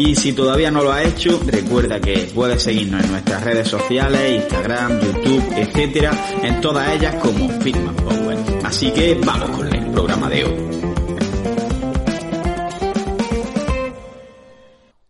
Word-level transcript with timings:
Y 0.00 0.14
si 0.14 0.32
todavía 0.32 0.70
no 0.70 0.84
lo 0.84 0.92
has 0.92 1.06
hecho, 1.06 1.40
recuerda 1.44 2.00
que 2.00 2.28
puedes 2.32 2.62
seguirnos 2.62 3.02
en 3.02 3.10
nuestras 3.10 3.44
redes 3.44 3.66
sociales, 3.66 4.42
Instagram, 4.42 5.00
YouTube, 5.00 5.42
etcétera, 5.56 6.12
en 6.40 6.60
todas 6.60 6.94
ellas 6.94 7.16
como 7.16 7.48
Fitman 7.48 7.96
Power. 7.96 8.38
Así 8.64 8.92
que 8.92 9.18
vamos 9.26 9.50
con 9.50 9.66
el 9.66 9.90
programa 9.90 10.28
de 10.28 10.44
hoy. 10.44 10.54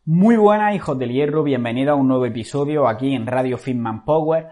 Muy 0.07 0.39
buenas 0.39 0.75
hijos 0.75 0.99
del 0.99 1.13
hierro, 1.13 1.43
bienvenidos 1.43 1.93
a 1.93 1.95
un 1.95 2.09
nuevo 2.09 2.25
episodio 2.25 2.89
aquí 2.89 3.15
en 3.15 3.27
Radio 3.27 3.59
Fitman 3.59 4.07
Power. 4.07 4.47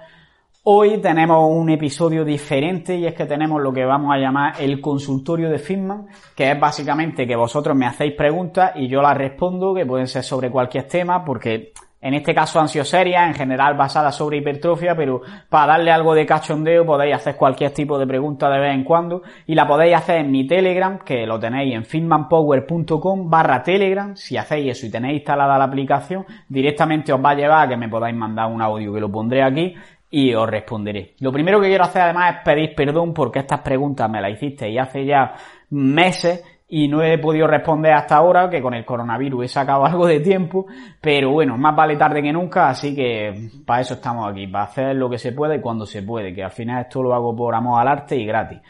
Hoy 0.69 0.99
tenemos 0.99 1.49
un 1.49 1.71
episodio 1.71 2.25
diferente 2.25 2.97
y 2.97 3.07
es 3.07 3.15
que 3.15 3.25
tenemos 3.25 3.63
lo 3.63 3.73
que 3.73 3.85
vamos 3.85 4.13
a 4.13 4.19
llamar 4.19 4.55
el 4.59 4.81
consultorio 4.81 5.49
de 5.49 5.61
Fitman, 5.61 6.09
que 6.35 6.51
es 6.51 6.59
básicamente 6.59 7.25
que 7.25 7.37
vosotros 7.37 7.77
me 7.77 7.87
hacéis 7.87 8.15
preguntas 8.15 8.73
y 8.75 8.89
yo 8.89 9.01
las 9.01 9.17
respondo, 9.17 9.73
que 9.73 9.87
pueden 9.87 10.09
ser 10.09 10.25
sobre 10.25 10.51
cualquier 10.51 10.89
tema, 10.89 11.25
porque 11.25 11.73
en 12.01 12.15
este 12.15 12.35
caso 12.35 12.61
han 12.61 12.69
en 12.69 13.35
general 13.35 13.77
basadas 13.77 14.15
sobre 14.17 14.39
hipertrofia, 14.39 14.97
pero 14.97 15.23
para 15.49 15.73
darle 15.73 15.91
algo 15.91 16.15
de 16.15 16.27
cachondeo 16.27 16.85
podéis 16.85 17.15
hacer 17.15 17.37
cualquier 17.37 17.71
tipo 17.71 17.99
de 17.99 18.07
pregunta 18.07 18.51
de 18.51 18.61
vez 18.61 18.75
en 18.75 18.85
cuando 18.85 19.23
y 19.47 19.55
la 19.55 19.67
podéis 19.67 19.97
hacer 19.97 20.19
en 20.19 20.31
mi 20.31 20.47
Telegram, 20.47 20.99
que 20.99 21.27
lo 21.27 21.39
tenéis 21.39 21.75
en 21.75 21.85
fitmanpower.com 21.85 23.31
barra 23.31 23.63
Telegram. 23.63 24.15
Si 24.15 24.37
hacéis 24.37 24.73
eso 24.73 24.87
y 24.87 24.91
tenéis 24.91 25.19
instalada 25.19 25.59
la 25.59 25.65
aplicación, 25.65 26.27
directamente 26.49 27.13
os 27.13 27.25
va 27.25 27.31
a 27.31 27.35
llevar 27.35 27.67
a 27.67 27.69
que 27.69 27.77
me 27.77 27.89
podáis 27.89 28.15
mandar 28.15 28.53
un 28.53 28.61
audio 28.61 28.93
que 28.93 29.01
lo 29.01 29.11
pondré 29.11 29.43
aquí 29.43 29.75
y 30.11 30.35
os 30.35 30.49
responderé. 30.49 31.15
Lo 31.21 31.33
primero 31.33 31.61
que 31.61 31.69
quiero 31.69 31.85
hacer 31.85 32.03
además 32.03 32.37
es 32.37 32.45
pedir 32.45 32.75
perdón 32.75 33.13
porque 33.13 33.41
estas 33.41 33.61
preguntas 33.61 34.09
me 34.09 34.21
las 34.21 34.33
hiciste 34.33 34.69
y 34.71 34.79
hace 34.79 35.05
ya 35.05 35.35
meses 35.71 36.45
y 36.69 36.89
no 36.89 37.03
he 37.03 37.19
podido 37.19 37.47
responder 37.47 37.93
hasta 37.93 38.17
ahora, 38.17 38.51
que 38.51 38.61
con 38.61 38.75
el 38.75 38.85
coronavirus 38.85 39.45
he 39.45 39.49
sacado 39.49 39.85
algo 39.87 40.07
de 40.07 40.21
tiempo, 40.21 40.67
pero 41.01 41.31
bueno, 41.31 41.57
más 41.57 41.75
vale 41.77 41.97
tarde 41.97 42.23
que 42.23 42.33
nunca, 42.33 42.69
así 42.69 42.95
que 42.95 43.51
para 43.65 43.83
eso 43.83 43.95
estamos 43.95 44.29
aquí, 44.29 44.47
para 44.47 44.65
hacer 44.65 44.97
lo 44.97 45.09
que 45.09 45.19
se 45.19 45.33
puede 45.33 45.57
y 45.57 45.61
cuando 45.61 45.87
se 45.87 46.03
puede, 46.03 46.35
que 46.35 46.43
al 46.43 46.51
final 46.51 46.83
esto 46.83 47.03
lo 47.03 47.15
hago 47.15 47.35
por 47.37 47.55
amor 47.55 47.81
al 47.81 47.89
arte 47.89 48.17
y 48.17 48.27
gratis. 48.27 48.61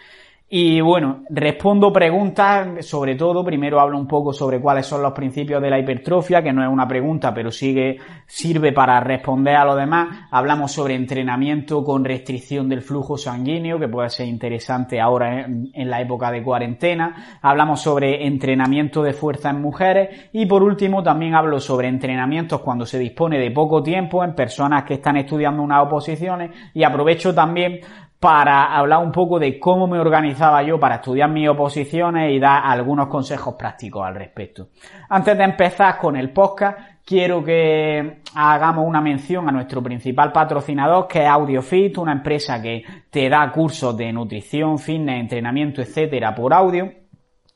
Y 0.49 0.81
bueno, 0.81 1.25
respondo 1.29 1.93
preguntas, 1.93 2.87
sobre 2.87 3.17
todo, 3.17 3.45
primero 3.45 3.81
hablo 3.81 3.99
un 3.99 4.07
poco 4.07 4.33
sobre 4.33 4.61
cuáles 4.61 4.87
son 4.87 5.03
los 5.03 5.13
principios 5.13 5.61
de 5.61 5.69
la 5.69 5.81
hipertrofia, 5.81 6.41
que 6.41 6.53
no 6.53 6.63
es 6.63 6.69
una 6.69 6.87
pregunta, 6.87 7.35
pero 7.35 7.51
sigue, 7.51 7.99
sirve 8.29 8.73
para 8.73 9.01
responder 9.01 9.57
a 9.57 9.65
lo 9.65 9.75
demás. 9.75 10.29
Hablamos 10.31 10.71
sobre 10.71 10.95
entrenamiento 10.95 11.83
con 11.83 12.05
restricción 12.05 12.69
del 12.69 12.83
flujo 12.83 13.19
sanguíneo, 13.19 13.81
que 13.81 13.89
puede 13.89 14.09
ser 14.09 14.29
interesante 14.29 15.01
ahora 15.01 15.47
en, 15.47 15.91
la 15.91 16.01
época 16.01 16.31
de 16.31 16.45
cuarentena. 16.45 17.39
Hablamos 17.43 17.81
sobre 17.81 18.25
entrenamiento 18.25 19.03
de 19.03 19.15
fuerza 19.15 19.51
en 19.51 19.61
mujeres. 19.61 20.29
Y 20.33 20.47
por 20.47 20.63
último, 20.63 21.03
también 21.03 21.35
hablo 21.35 21.59
sobre 21.59 21.89
entrenamientos 21.89 22.61
cuando 22.61 22.87
se 22.87 23.01
dispone 23.01 23.41
de 23.41 23.51
poco 23.51 23.83
tiempo 23.83 24.23
en 24.23 24.37
personas 24.37 24.85
que 24.85 24.95
están 24.95 25.17
estudiando 25.17 25.61
unas 25.61 25.85
oposiciones. 25.85 26.53
Y 26.73 26.85
aprovecho 26.85 27.35
también 27.35 27.81
para 28.19 28.77
hablar 28.77 29.05
un 29.05 29.13
poco 29.13 29.39
de 29.39 29.59
cómo 29.59 29.87
me 29.87 29.99
organizaba 29.99 30.63
yo 30.63 30.81
para 30.81 30.97
estudiar 30.97 31.31
mis 31.31 31.49
oposiciones 31.49 32.33
y 32.33 32.39
dar 32.39 32.63
algunos 32.65 33.09
consejos 33.09 33.55
prácticos 33.55 34.07
al 34.07 34.15
respecto. 34.15 34.69
Antes 35.09 35.37
de 35.37 35.45
empezar 35.45 35.99
con 35.99 36.17
el 36.17 36.31
podcast, 36.31 36.79
quiero 37.05 37.45
que 37.45 38.23
hagamos 38.35 38.87
una 38.87 39.01
mención 39.01 39.49
a 39.49 39.53
nuestro 39.53 39.83
principal 39.83 40.33
patrocinador, 40.33 41.07
que 41.07 41.23
es 41.23 41.29
AudioFit, 41.29 41.99
una 41.99 42.13
empresa 42.13 42.61
que 42.61 42.83
te 43.11 43.29
da 43.29 43.53
cursos 43.53 43.97
de 43.97 44.13
nutrición, 44.13 44.79
fitness, 44.79 45.21
entrenamiento, 45.21 45.83
etcétera, 45.83 46.35
por 46.35 46.55
audio 46.55 46.91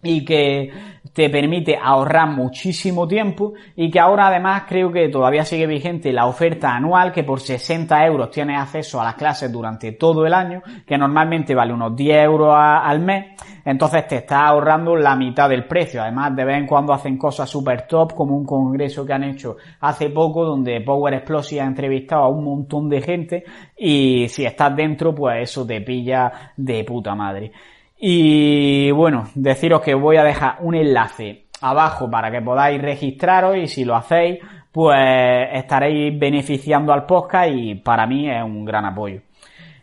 y 0.03 0.25
que 0.25 0.71
te 1.13 1.29
permite 1.29 1.77
ahorrar 1.77 2.29
muchísimo 2.29 3.07
tiempo 3.09 3.55
y 3.75 3.91
que 3.91 3.99
ahora 3.99 4.29
además 4.29 4.65
creo 4.69 4.93
que 4.93 5.09
todavía 5.09 5.45
sigue 5.45 5.67
vigente 5.67 6.13
la 6.13 6.27
oferta 6.27 6.75
anual 6.75 7.13
que 7.13 7.25
por 7.25 7.41
60 7.41 8.07
euros 8.07 8.31
tienes 8.31 8.61
acceso 8.61 9.01
a 9.01 9.05
las 9.05 9.15
clases 9.15 9.51
durante 9.51 9.93
todo 9.93 10.25
el 10.25 10.35
año 10.35 10.63
que 10.87 10.97
normalmente 10.97 11.55
vale 11.55 11.73
unos 11.73 11.97
10 11.97 12.25
euros 12.25 12.55
al 12.57 13.01
mes. 13.01 13.27
Entonces 13.65 14.07
te 14.07 14.17
estás 14.17 14.43
ahorrando 14.43 14.97
la 14.97 15.17
mitad 15.17 15.49
del 15.49 15.67
precio. 15.67 16.03
Además 16.03 16.35
de 16.35 16.45
vez 16.45 16.59
en 16.59 16.67
cuando 16.67 16.93
hacen 16.93 17.19
cosas 17.19 17.49
super 17.49 17.87
top 17.87 18.15
como 18.15 18.37
un 18.37 18.45
congreso 18.45 19.05
que 19.05 19.13
han 19.13 19.25
hecho 19.25 19.57
hace 19.81 20.11
poco 20.11 20.45
donde 20.45 20.81
Power 20.81 21.15
Explosive 21.15 21.61
ha 21.61 21.67
entrevistado 21.67 22.25
a 22.25 22.29
un 22.29 22.45
montón 22.45 22.89
de 22.89 23.03
gente 23.03 23.45
y 23.77 24.29
si 24.29 24.45
estás 24.45 24.75
dentro 24.77 25.15
pues 25.15 25.43
eso 25.43 25.67
te 25.67 25.81
pilla 25.81 26.53
de 26.57 26.85
puta 26.85 27.15
madre 27.15 27.53
y 28.01 28.91
bueno, 28.93 29.29
deciros 29.35 29.83
que 29.83 29.95
voy 29.95 30.17
a 30.17 30.25
dejar 30.25 30.57
un 30.61 30.75
enlace 30.75 31.49
abajo 31.61 32.11
para 32.11 32.31
que 32.31 32.41
podáis 32.41 32.81
registraros 32.81 33.59
y 33.59 33.67
si 33.69 33.85
lo 33.85 33.95
hacéis, 33.95 34.39
pues 34.73 34.99
estaréis 35.53 36.19
beneficiando 36.19 36.95
al 36.95 37.05
podcast 37.05 37.51
y 37.53 37.75
para 37.75 38.07
mí 38.07 38.31
es 38.31 38.43
un 38.43 38.65
gran 38.65 38.87
apoyo. 38.87 39.21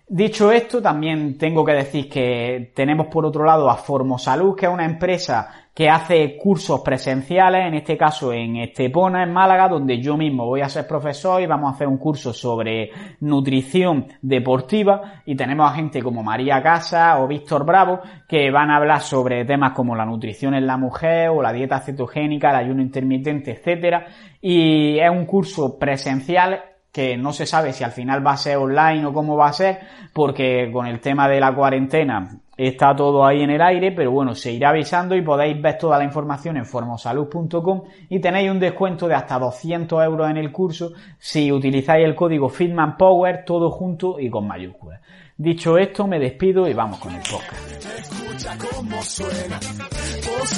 Dicho 0.10 0.52
esto, 0.52 0.82
también 0.82 1.38
tengo 1.38 1.64
que 1.64 1.74
decir 1.74 2.10
que 2.10 2.72
tenemos 2.74 3.08
por 3.08 3.26
otro 3.26 3.44
lado 3.44 3.70
a 3.70 3.76
Formosalud, 3.76 4.56
que 4.56 4.66
es 4.66 4.72
una 4.72 4.86
empresa 4.86 5.67
que 5.78 5.92
hace 5.92 6.38
cursos 6.38 6.82
presenciales, 6.82 7.68
en 7.68 7.76
este 7.76 7.96
caso 7.96 8.34
en 8.34 8.56
Estepona, 8.56 9.22
en 9.22 9.32
Málaga, 9.32 9.68
donde 9.68 10.02
yo 10.02 10.18
mismo 10.18 10.48
voy 10.48 10.62
a 10.62 10.70
ser 10.70 10.88
profesor 10.88 11.40
y 11.40 11.46
vamos 11.46 11.72
a 11.72 11.76
hacer 11.76 11.88
un 11.88 12.00
curso 12.00 12.34
sobre 12.34 12.90
nutrición 13.20 14.08
deportiva 14.20 15.22
y 15.24 15.36
tenemos 15.36 15.70
a 15.70 15.76
gente 15.76 16.02
como 16.02 16.24
María 16.24 16.64
Casa 16.64 17.22
o 17.22 17.28
Víctor 17.28 17.64
Bravo 17.64 18.00
que 18.28 18.50
van 18.50 18.72
a 18.72 18.78
hablar 18.78 19.02
sobre 19.02 19.46
temas 19.46 19.74
como 19.74 19.96
la 19.96 20.04
nutrición 20.04 20.56
en 20.56 20.66
la 20.66 20.78
mujer 20.78 21.30
o 21.30 21.44
la 21.44 21.54
dieta 21.54 21.80
cetogénica, 21.80 22.50
el 22.50 22.66
ayuno 22.66 22.82
intermitente, 22.82 23.52
etcétera. 23.52 24.08
Y 24.42 24.98
es 24.98 25.12
un 25.12 25.28
curso 25.28 25.78
presencial 25.78 26.60
que 26.92 27.18
no 27.18 27.32
se 27.34 27.46
sabe 27.46 27.72
si 27.72 27.84
al 27.84 27.92
final 27.92 28.26
va 28.26 28.32
a 28.32 28.38
ser 28.38 28.58
online 28.58 29.06
o 29.06 29.14
cómo 29.14 29.38
va 29.38 29.50
a 29.50 29.54
ser, 29.54 29.78
porque 30.12 30.72
con 30.74 30.88
el 30.88 31.00
tema 31.02 31.30
de 31.30 31.40
la 31.40 31.54
cuarentena 31.54 32.40
está 32.58 32.96
todo 32.96 33.24
ahí 33.24 33.44
en 33.44 33.52
el 33.52 33.62
aire, 33.62 33.92
pero 33.92 34.12
bueno, 34.12 34.34
se 34.34 34.52
irá 34.52 34.70
avisando 34.70 35.16
y 35.16 35.22
podéis 35.22 35.62
ver 35.62 35.78
toda 35.78 36.00
la 36.00 36.04
información 36.04 36.58
en 36.58 36.66
formosalud.com 36.66 37.84
y 38.10 38.20
tenéis 38.20 38.50
un 38.50 38.60
descuento 38.60 39.08
de 39.08 39.14
hasta 39.14 39.38
200 39.38 40.04
euros 40.04 40.30
en 40.30 40.38
el 40.38 40.52
curso 40.52 40.94
si 41.20 41.52
utilizáis 41.52 42.04
el 42.04 42.16
código 42.16 42.50
FitmanPower 42.50 43.46
todo 43.46 43.70
junto 43.70 44.20
y 44.20 44.30
con 44.30 44.48
mayúsculas. 44.48 45.02
Dicho 45.38 45.78
esto, 45.78 46.08
me 46.08 46.18
despido 46.18 46.68
y 46.68 46.74
vamos 46.74 47.00
con 47.00 47.14
el 47.14 47.22
podcast. 47.22 47.86
Escucha 48.00 48.58
cómo 48.58 49.04
suena, 49.04 49.60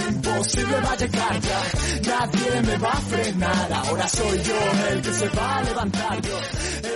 imposible 0.10 0.76
va 0.86 0.92
a 0.92 0.96
llegar 0.96 1.40
ya, 1.42 1.62
nadie 2.08 2.62
me 2.62 2.78
va 2.78 2.92
a 2.92 2.96
frenar, 2.96 3.74
ahora 3.74 4.08
soy 4.08 4.38
yo 4.40 4.92
el 4.92 5.02
que 5.02 5.10
se 5.10 5.30
va 5.30 5.58
a 5.58 5.64
levantar 5.64 6.22
yo, 6.22 6.38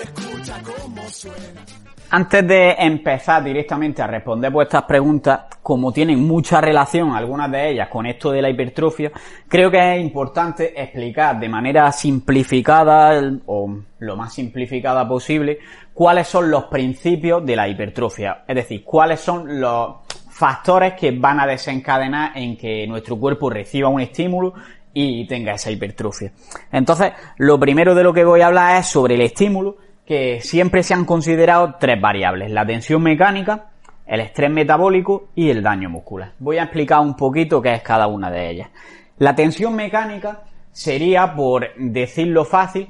escucha 0.02 0.62
suena. 1.10 1.83
Antes 2.16 2.48
de 2.48 2.76
empezar 2.78 3.44
directamente 3.44 4.04
a 4.04 4.06
responder 4.06 4.52
vuestras 4.52 4.84
preguntas, 4.84 5.46
como 5.64 5.92
tienen 5.92 6.20
mucha 6.20 6.62
relación 6.62 7.12
algunas 7.12 7.52
de 7.52 7.72
ellas 7.72 7.90
con 7.90 8.06
esto 8.06 8.30
de 8.30 8.40
la 8.40 8.52
hipertrofia, 8.52 9.12
creo 9.48 9.72
que 9.72 9.96
es 9.96 10.00
importante 10.00 10.80
explicar 10.80 11.40
de 11.40 11.50
manera 11.50 11.92
simplificada 11.92 13.20
o 13.48 13.80
lo 13.98 14.16
más 14.16 14.32
simplificada 14.32 15.08
posible 15.08 15.58
cuáles 15.92 16.28
son 16.28 16.52
los 16.52 16.66
principios 16.66 17.44
de 17.44 17.56
la 17.56 17.68
hipertrofia, 17.68 18.44
es 18.48 18.58
decir, 18.58 18.84
cuáles 18.84 19.20
son 19.20 19.60
los 19.60 19.96
factores 20.30 20.94
que 20.94 21.10
van 21.10 21.40
a 21.40 21.48
desencadenar 21.48 22.38
en 22.38 22.56
que 22.56 22.86
nuestro 22.86 23.18
cuerpo 23.18 23.50
reciba 23.50 23.90
un 23.90 24.02
estímulo 24.02 24.54
y 24.94 25.26
tenga 25.26 25.54
esa 25.54 25.72
hipertrofia. 25.72 26.32
Entonces, 26.72 27.12
lo 27.38 27.60
primero 27.60 27.96
de 27.96 28.04
lo 28.04 28.14
que 28.14 28.24
voy 28.24 28.42
a 28.42 28.48
hablar 28.48 28.80
es 28.80 28.86
sobre 28.86 29.16
el 29.16 29.22
estímulo, 29.22 29.78
que 30.06 30.42
siempre 30.42 30.84
se 30.84 30.94
han 30.94 31.06
considerado 31.06 31.76
tres 31.80 32.00
variables, 32.00 32.52
la 32.52 32.66
tensión 32.66 33.02
mecánica, 33.02 33.70
el 34.06 34.20
estrés 34.20 34.52
metabólico 34.52 35.30
y 35.36 35.50
el 35.50 35.64
daño 35.64 35.90
muscular. 35.90 36.34
Voy 36.40 36.58
a 36.58 36.64
explicar 36.64 37.00
un 37.00 37.16
poquito 37.16 37.62
qué 37.62 37.74
es 37.74 37.82
cada 37.82 38.08
una 38.08 38.30
de 38.30 38.50
ellas. 38.50 38.70
La 39.18 39.34
tensión 39.36 39.76
mecánica 39.76 40.42
sería, 40.72 41.34
por 41.34 41.74
decirlo 41.78 42.44
fácil, 42.44 42.90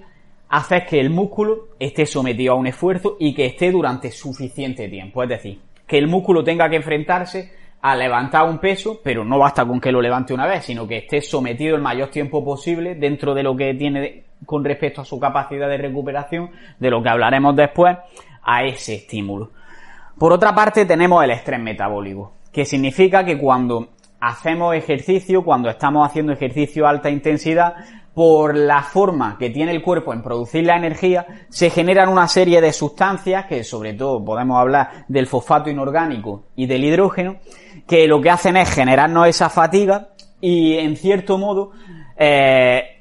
hacer 0.50 0.86
que 0.86 1.00
el 1.00 1.10
músculo 1.10 1.70
esté 1.80 2.06
sometido 2.06 2.54
a 2.54 2.58
un 2.58 2.68
esfuerzo 2.68 3.18
y 3.20 3.34
que 3.34 3.46
esté 3.46 3.72
durante 3.72 4.12
suficiente 4.12 4.88
tiempo. 4.88 5.24
Es 5.24 5.30
decir, 5.30 5.60
que 5.86 5.98
el 5.98 6.08
músculo 6.08 6.44
tenga 6.44 6.70
que 6.70 6.78
enfrentarse 6.78 7.52
a 7.82 7.96
levantar 7.96 8.48
un 8.50 8.60
peso, 8.60 9.02
pero 9.04 9.26
no 9.26 9.38
basta 9.38 9.66
con 9.66 9.82
que 9.82 9.92
lo 9.92 10.02
levante 10.02 10.34
una 10.34 10.48
vez, 10.48 10.64
sino 10.66 10.88
que 10.88 11.00
esté 11.00 11.22
sometido 11.22 11.76
el 11.76 11.82
mayor 11.82 12.10
tiempo 12.10 12.44
posible 12.44 12.96
dentro 12.96 13.34
de 13.34 13.44
lo 13.44 13.56
que 13.58 13.74
tiene 13.74 14.24
con 14.46 14.64
respecto 14.64 15.02
a 15.02 15.06
su 15.06 15.20
capacidad 15.20 15.68
de 15.70 15.78
recuperación, 15.78 16.52
de 16.80 16.90
lo 16.90 17.02
que 17.02 17.10
hablaremos 17.10 17.56
después, 17.56 17.98
a 18.44 18.64
ese 18.64 18.96
estímulo. 18.96 19.52
Por 20.18 20.32
otra 20.32 20.54
parte, 20.54 20.86
tenemos 20.86 21.24
el 21.24 21.32
estrés 21.32 21.60
metabólico, 21.60 22.34
que 22.52 22.66
significa 22.66 23.26
que 23.26 23.38
cuando 23.38 23.90
hacemos 24.20 24.76
ejercicio, 24.76 25.44
cuando 25.44 25.70
estamos 25.70 26.08
haciendo 26.08 26.32
ejercicio 26.32 26.86
a 26.86 26.92
alta 26.92 27.10
intensidad, 27.10 27.76
por 28.14 28.56
la 28.56 28.84
forma 28.84 29.38
que 29.40 29.50
tiene 29.50 29.72
el 29.72 29.82
cuerpo 29.82 30.14
en 30.14 30.22
producir 30.22 30.66
la 30.66 30.78
energía, 30.78 31.26
se 31.50 31.70
generan 31.70 32.10
una 32.10 32.28
serie 32.28 32.62
de 32.62 32.72
sustancias, 32.72 33.46
que 33.48 33.64
sobre 33.64 33.94
todo 33.94 34.24
podemos 34.24 34.60
hablar 34.60 35.06
del 35.08 35.26
fosfato 35.26 35.70
inorgánico 35.70 36.44
y 36.56 36.68
del 36.68 36.84
hidrógeno, 36.84 37.38
que 37.88 38.08
lo 38.08 38.22
que 38.22 38.30
hacen 38.30 38.56
es 38.56 38.70
generarnos 38.70 39.28
esa 39.28 39.50
fatiga 39.50 40.10
y 40.40 40.78
en 40.78 40.96
cierto 40.96 41.38
modo 41.38 41.72
eh, 42.16 42.93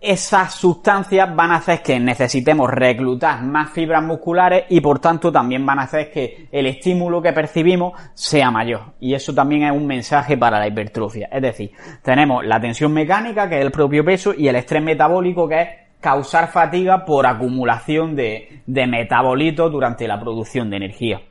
esas 0.00 0.54
sustancias 0.54 1.34
van 1.34 1.50
a 1.50 1.56
hacer 1.56 1.82
que 1.82 1.98
necesitemos 1.98 2.70
reclutar 2.70 3.42
más 3.42 3.70
fibras 3.70 4.02
musculares 4.02 4.64
y 4.68 4.80
por 4.80 5.00
tanto 5.00 5.32
también 5.32 5.66
van 5.66 5.80
a 5.80 5.82
hacer 5.82 6.10
que 6.10 6.48
el 6.52 6.66
estímulo 6.66 7.20
que 7.20 7.32
percibimos 7.32 7.94
sea 8.14 8.50
mayor. 8.50 8.94
Y 9.00 9.14
eso 9.14 9.34
también 9.34 9.64
es 9.64 9.72
un 9.72 9.86
mensaje 9.86 10.36
para 10.36 10.60
la 10.60 10.68
hipertrofia. 10.68 11.28
Es 11.32 11.42
decir, 11.42 11.72
tenemos 12.02 12.46
la 12.46 12.60
tensión 12.60 12.92
mecánica, 12.92 13.48
que 13.48 13.58
es 13.58 13.64
el 13.64 13.72
propio 13.72 14.04
peso, 14.04 14.32
y 14.36 14.46
el 14.46 14.56
estrés 14.56 14.82
metabólico, 14.82 15.48
que 15.48 15.60
es 15.60 15.68
causar 16.00 16.48
fatiga 16.48 17.04
por 17.04 17.26
acumulación 17.26 18.14
de, 18.14 18.62
metabolitos 18.66 19.70
durante 19.72 20.06
la 20.06 20.20
producción 20.20 20.70
de 20.70 20.76
energía. 20.76 21.22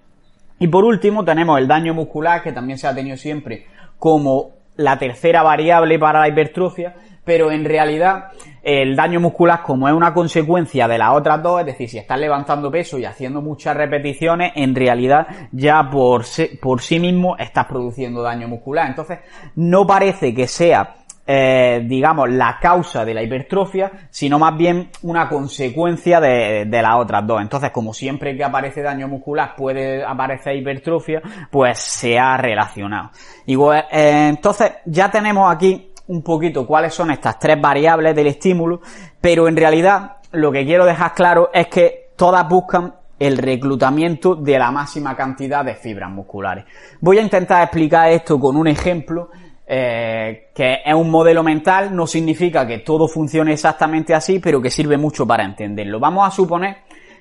Y 0.59 0.67
por 0.67 0.83
último 0.83 1.23
tenemos 1.23 1.57
el 1.59 1.67
daño 1.67 1.93
muscular, 1.93 2.41
que 2.41 2.51
también 2.51 2.77
se 2.77 2.87
ha 2.87 2.95
tenido 2.95 3.15
siempre 3.15 3.65
como 3.97 4.51
la 4.75 4.97
tercera 4.99 5.41
variable 5.41 5.97
para 5.97 6.19
la 6.19 6.27
hipertrofia, 6.27 6.95
pero 7.23 7.51
en 7.51 7.65
realidad 7.65 8.31
el 8.67 8.97
daño 8.97 9.21
muscular 9.21 9.63
como 9.63 9.87
es 9.87 9.93
una 9.93 10.13
consecuencia 10.13 10.89
de 10.89 10.97
las 10.97 11.13
otras 11.15 11.41
dos, 11.41 11.61
es 11.61 11.67
decir, 11.67 11.89
si 11.89 11.97
estás 11.99 12.19
levantando 12.19 12.69
peso 12.69 12.99
y 12.99 13.05
haciendo 13.05 13.41
muchas 13.41 13.77
repeticiones, 13.77 14.51
en 14.55 14.75
realidad 14.75 15.25
ya 15.53 15.89
por, 15.89 16.25
sí 16.25 16.99
mismo 16.99 17.37
estás 17.37 17.65
produciendo 17.65 18.21
daño 18.21 18.49
muscular. 18.49 18.87
Entonces, 18.89 19.19
no 19.55 19.87
parece 19.87 20.35
que 20.35 20.47
sea 20.47 20.95
eh, 21.25 21.81
digamos, 21.85 22.29
la 22.29 22.57
causa 22.61 23.05
de 23.05 23.13
la 23.13 23.23
hipertrofia, 23.23 23.91
sino 24.09 24.37
más 24.37 24.57
bien 24.57 24.89
una 25.01 25.29
consecuencia 25.29 26.19
de, 26.19 26.65
las 26.69 26.95
otras 26.95 27.25
dos. 27.25 27.41
Entonces, 27.41 27.71
como 27.71 27.93
siempre 27.93 28.35
que 28.35 28.43
aparece 28.43 28.81
daño 28.81 29.07
muscular 29.07 29.53
puede 29.55 30.03
aparecer 30.03 30.57
hipertrofia, 30.57 31.21
pues 31.49 31.79
se 31.79 32.19
ha 32.19 32.35
relacionado. 32.35 33.11
Eh, 33.45 34.27
entonces, 34.29 34.73
ya 34.85 35.09
tenemos 35.09 35.53
aquí 35.53 35.91
un 36.07 36.21
poquito 36.21 36.65
cuáles 36.65 36.93
son 36.93 37.11
estas 37.11 37.37
tres 37.39 37.59
variables 37.59 38.15
del 38.15 38.27
estímulo, 38.27 38.81
pero 39.19 39.47
en 39.47 39.55
realidad 39.55 40.17
lo 40.31 40.51
que 40.51 40.65
quiero 40.65 40.85
dejar 40.85 41.13
claro 41.13 41.49
es 41.53 41.67
que 41.67 42.11
todas 42.15 42.47
buscan 42.47 42.93
el 43.19 43.37
reclutamiento 43.37 44.35
de 44.35 44.59
la 44.59 44.71
máxima 44.71 45.15
cantidad 45.15 45.65
de 45.65 45.75
fibras 45.75 46.09
musculares. 46.09 46.65
Voy 47.01 47.17
a 47.17 47.21
intentar 47.21 47.63
explicar 47.63 48.11
esto 48.11 48.39
con 48.39 48.55
un 48.55 48.67
ejemplo 48.67 49.29
eh, 49.69 50.49
que 50.55 50.79
es 50.85 50.93
un 50.93 51.09
modelo 51.09 51.43
mental, 51.43 51.93
no 51.93 52.07
significa 52.07 52.65
que 52.65 52.79
todo 52.79 53.05
funcione 53.07 53.51
exactamente 53.51 54.13
así, 54.13 54.39
pero 54.39 54.61
que 54.61 54.71
sirve 54.71 54.97
mucho 54.97 55.27
para 55.27 55.43
entenderlo. 55.43 55.99
Vamos 55.99 56.25
a 56.25 56.31
suponer 56.31 56.77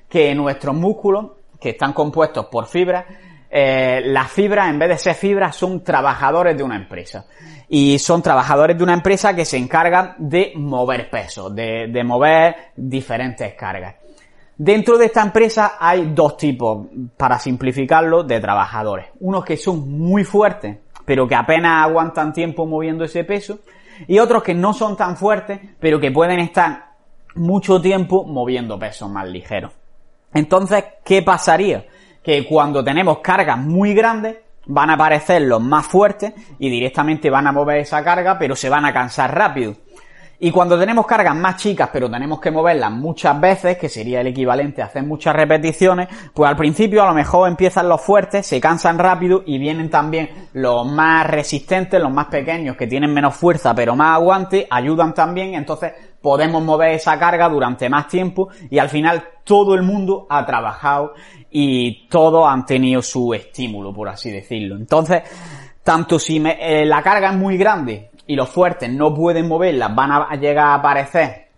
que 0.09 0.33
nuestros 0.33 0.77
músculos, 0.77 1.33
que 1.61 1.71
están 1.71 1.93
compuestos 1.93 2.47
por 2.47 2.67
fibras, 2.67 3.05
eh, 3.51 4.03
las 4.05 4.31
fibras, 4.31 4.69
en 4.69 4.79
vez 4.79 4.89
de 4.89 4.99
ser 4.99 5.15
fibras, 5.15 5.57
son 5.57 5.83
trabajadores 5.83 6.57
de 6.57 6.63
una 6.63 6.77
empresa 6.77 7.27
y 7.69 7.99
son 7.99 8.23
trabajadores 8.23 8.77
de 8.77 8.85
una 8.85 8.95
empresa 8.95 9.35
que 9.35 9.45
se 9.45 9.57
encargan 9.57 10.15
de 10.19 10.53
mover 10.57 11.11
pesos, 11.11 11.55
de, 11.55 11.89
de 11.89 12.05
mover 12.05 12.57
diferentes 12.77 13.55
cargas. 13.55 13.95
Dentro 14.59 14.97
de 14.97 15.07
esta 15.07 15.23
empresa 15.23 15.77
hay 15.79 16.13
dos 16.15 16.37
tipos, 16.37 16.87
para 17.17 17.39
simplificarlo, 17.39 18.23
de 18.23 18.41
trabajadores. 18.41 19.09
Unos 19.21 19.45
que 19.45 19.57
son 19.57 19.91
muy 19.91 20.25
fuertes, 20.25 20.79
pero 21.05 21.29
que 21.29 21.35
apenas 21.35 21.85
aguantan 21.85 22.33
tiempo 22.33 22.67
moviendo 22.67 23.05
ese 23.05 23.25
peso, 23.25 23.61
y 24.07 24.19
otros 24.19 24.43
que 24.43 24.55
no 24.55 24.73
son 24.73 24.97
tan 24.97 25.17
fuertes, 25.17 25.61
pero 25.79 26.01
que 26.01 26.11
pueden 26.11 26.41
estar 26.41 26.87
mucho 27.35 27.81
tiempo 27.81 28.25
moviendo 28.25 28.79
pesos 28.79 29.11
más 29.11 29.29
ligeros. 29.29 29.73
Entonces, 30.33 30.85
¿qué 31.05 31.23
pasaría? 31.23 31.87
Que 32.27 32.45
cuando 32.45 32.83
tenemos 32.83 33.21
cargas 33.21 33.57
muy 33.57 33.95
grandes, 33.95 34.37
van 34.67 34.91
a 34.91 34.95
aparecer 34.95 35.43
los 35.43 35.63
más 35.63 35.87
fuertes 35.87 36.33
y 36.59 36.69
directamente 36.69 37.31
van 37.31 37.47
a 37.47 37.53
mover 37.53 37.79
esa 37.79 38.03
carga, 38.03 38.37
pero 38.37 38.57
se 38.57 38.69
van 38.69 38.85
a 38.85 38.93
cansar 38.93 39.33
rápido. 39.33 39.77
Y 40.39 40.51
cuando 40.51 40.79
tenemos 40.79 41.07
cargas 41.07 41.35
más 41.35 41.57
chicas, 41.57 41.89
pero 41.91 42.11
tenemos 42.11 42.41
que 42.41 42.51
moverlas 42.51 42.91
muchas 42.91 43.41
veces, 43.41 43.79
que 43.79 43.89
sería 43.89 44.21
el 44.21 44.27
equivalente 44.27 44.83
a 44.83 44.87
hacer 44.87 45.03
muchas 45.03 45.35
repeticiones, 45.35 46.09
pues 46.35 46.51
al 46.51 46.57
principio 46.57 47.03
a 47.03 47.07
lo 47.07 47.15
mejor 47.15 47.49
empiezan 47.49 47.89
los 47.89 48.03
fuertes, 48.03 48.47
se 48.47 48.61
cansan 48.61 48.99
rápido 48.99 49.45
y 49.47 49.59
vienen 49.59 49.89
también 49.89 50.49
los 50.53 50.85
más 50.85 51.27
resistentes, 51.27 52.03
los 52.03 52.13
más 52.13 52.27
pequeños, 52.27 52.77
que 52.77 52.87
tienen 52.87 53.15
menos 53.15 53.35
fuerza 53.35 53.75
pero 53.75 53.97
más 53.97 54.17
aguante, 54.17 54.67
ayudan 54.69 55.15
también, 55.15 55.55
entonces 55.55 55.93
podemos 56.21 56.63
mover 56.63 56.91
esa 56.93 57.19
carga 57.19 57.49
durante 57.49 57.89
más 57.89 58.09
tiempo 58.09 58.49
y 58.69 58.79
al 58.79 58.91
final 58.91 59.25
todo 59.43 59.75
el 59.75 59.83
mundo 59.83 60.27
ha 60.29 60.45
trabajado 60.45 61.15
y 61.51 62.09
todos 62.09 62.49
han 62.49 62.67
tenido 62.67 63.03
su 63.03 63.33
estímulo, 63.35 63.93
por 63.93 64.09
así 64.09 64.31
decirlo. 64.31 64.77
Entonces, 64.77 65.23
tanto 65.83 66.19
si 66.19 66.43
eh, 66.45 66.85
la 66.85 67.03
carga 67.03 67.31
es 67.31 67.37
muy 67.37 67.57
grande 67.57 68.11
y 68.27 68.35
los 68.35 68.49
fuertes 68.49 68.91
no 68.91 69.15
pueden 69.15 69.49
moverla, 69.49 69.89
van 69.89 70.13
a 70.13 70.35
llegar 70.37 70.67
a 70.67 70.75
aparecer 70.75 71.49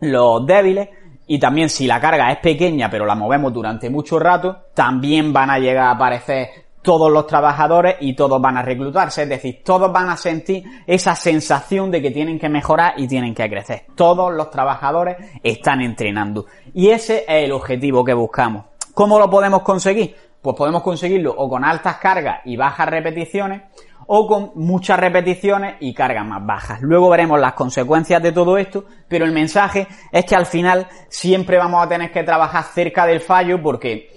los 0.00 0.46
débiles. 0.46 0.88
Y 1.26 1.38
también 1.38 1.70
si 1.70 1.86
la 1.86 2.00
carga 2.00 2.30
es 2.30 2.38
pequeña 2.38 2.90
pero 2.90 3.06
la 3.06 3.14
movemos 3.14 3.52
durante 3.52 3.88
mucho 3.88 4.18
rato, 4.18 4.66
también 4.74 5.32
van 5.32 5.50
a 5.50 5.58
llegar 5.58 5.86
a 5.86 5.90
aparecer 5.92 6.64
todos 6.84 7.10
los 7.10 7.26
trabajadores 7.26 7.96
y 8.00 8.12
todos 8.12 8.40
van 8.40 8.58
a 8.58 8.62
reclutarse. 8.62 9.22
Es 9.22 9.28
decir, 9.28 9.62
todos 9.64 9.90
van 9.90 10.10
a 10.10 10.16
sentir 10.16 10.62
esa 10.86 11.16
sensación 11.16 11.90
de 11.90 12.02
que 12.02 12.10
tienen 12.10 12.38
que 12.38 12.50
mejorar 12.50 12.92
y 12.98 13.08
tienen 13.08 13.34
que 13.34 13.48
crecer. 13.48 13.86
Todos 13.96 14.32
los 14.32 14.50
trabajadores 14.50 15.16
están 15.42 15.80
entrenando. 15.80 16.44
Y 16.74 16.90
ese 16.90 17.24
es 17.26 17.44
el 17.44 17.52
objetivo 17.52 18.04
que 18.04 18.12
buscamos. 18.12 18.66
¿Cómo 18.94 19.18
lo 19.18 19.28
podemos 19.28 19.62
conseguir? 19.62 20.16
Pues 20.40 20.56
podemos 20.56 20.82
conseguirlo 20.82 21.34
o 21.36 21.48
con 21.48 21.64
altas 21.64 21.96
cargas 21.96 22.40
y 22.44 22.56
bajas 22.56 22.88
repeticiones 22.88 23.62
o 24.06 24.26
con 24.26 24.52
muchas 24.54 25.00
repeticiones 25.00 25.76
y 25.80 25.92
cargas 25.92 26.26
más 26.26 26.44
bajas. 26.44 26.80
Luego 26.82 27.08
veremos 27.10 27.40
las 27.40 27.54
consecuencias 27.54 28.22
de 28.22 28.32
todo 28.32 28.56
esto, 28.56 28.84
pero 29.08 29.24
el 29.24 29.32
mensaje 29.32 29.88
es 30.12 30.24
que 30.24 30.36
al 30.36 30.46
final 30.46 30.86
siempre 31.08 31.58
vamos 31.58 31.84
a 31.84 31.88
tener 31.88 32.12
que 32.12 32.22
trabajar 32.22 32.64
cerca 32.64 33.06
del 33.06 33.20
fallo 33.20 33.60
porque 33.60 34.10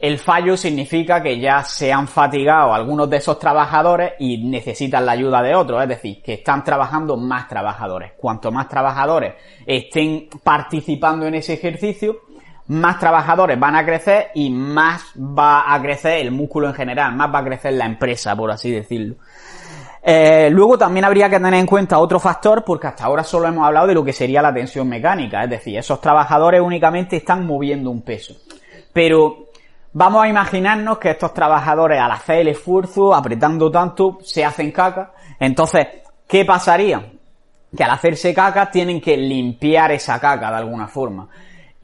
el 0.00 0.18
fallo 0.18 0.56
significa 0.56 1.22
que 1.22 1.38
ya 1.38 1.62
se 1.62 1.92
han 1.92 2.08
fatigado 2.08 2.74
algunos 2.74 3.08
de 3.10 3.18
esos 3.18 3.38
trabajadores 3.38 4.14
y 4.18 4.38
necesitan 4.38 5.06
la 5.06 5.12
ayuda 5.12 5.42
de 5.42 5.54
otros, 5.54 5.82
es 5.82 5.88
decir, 5.88 6.22
que 6.22 6.34
están 6.34 6.64
trabajando 6.64 7.16
más 7.16 7.46
trabajadores. 7.48 8.12
Cuanto 8.16 8.50
más 8.50 8.68
trabajadores 8.68 9.34
estén 9.66 10.28
participando 10.42 11.26
en 11.26 11.34
ese 11.36 11.52
ejercicio, 11.52 12.16
más 12.68 12.98
trabajadores 12.98 13.58
van 13.58 13.76
a 13.76 13.84
crecer 13.84 14.30
y 14.34 14.50
más 14.50 15.12
va 15.16 15.72
a 15.72 15.80
crecer 15.80 16.18
el 16.18 16.30
músculo 16.30 16.68
en 16.68 16.74
general, 16.74 17.14
más 17.14 17.32
va 17.32 17.40
a 17.40 17.44
crecer 17.44 17.72
la 17.74 17.86
empresa, 17.86 18.36
por 18.36 18.50
así 18.50 18.70
decirlo. 18.70 19.16
Eh, 20.04 20.48
luego 20.50 20.76
también 20.76 21.04
habría 21.04 21.28
que 21.28 21.36
tener 21.36 21.54
en 21.54 21.66
cuenta 21.66 21.98
otro 21.98 22.18
factor, 22.18 22.64
porque 22.64 22.88
hasta 22.88 23.04
ahora 23.04 23.22
solo 23.22 23.48
hemos 23.48 23.66
hablado 23.66 23.86
de 23.86 23.94
lo 23.94 24.04
que 24.04 24.12
sería 24.12 24.42
la 24.42 24.52
tensión 24.52 24.88
mecánica, 24.88 25.44
es 25.44 25.50
decir, 25.50 25.78
esos 25.78 26.00
trabajadores 26.00 26.60
únicamente 26.60 27.16
están 27.16 27.46
moviendo 27.46 27.90
un 27.90 28.02
peso. 28.02 28.34
Pero 28.92 29.46
vamos 29.92 30.24
a 30.24 30.28
imaginarnos 30.28 30.98
que 30.98 31.10
estos 31.10 31.32
trabajadores 31.32 32.00
al 32.00 32.10
hacer 32.10 32.38
el 32.38 32.48
esfuerzo, 32.48 33.14
apretando 33.14 33.70
tanto, 33.70 34.18
se 34.22 34.44
hacen 34.44 34.72
caca. 34.72 35.12
Entonces, 35.38 35.86
¿qué 36.26 36.44
pasaría? 36.44 37.12
Que 37.76 37.84
al 37.84 37.90
hacerse 37.90 38.34
caca 38.34 38.70
tienen 38.70 39.00
que 39.00 39.16
limpiar 39.16 39.92
esa 39.92 40.18
caca 40.18 40.50
de 40.50 40.56
alguna 40.56 40.88
forma 40.88 41.28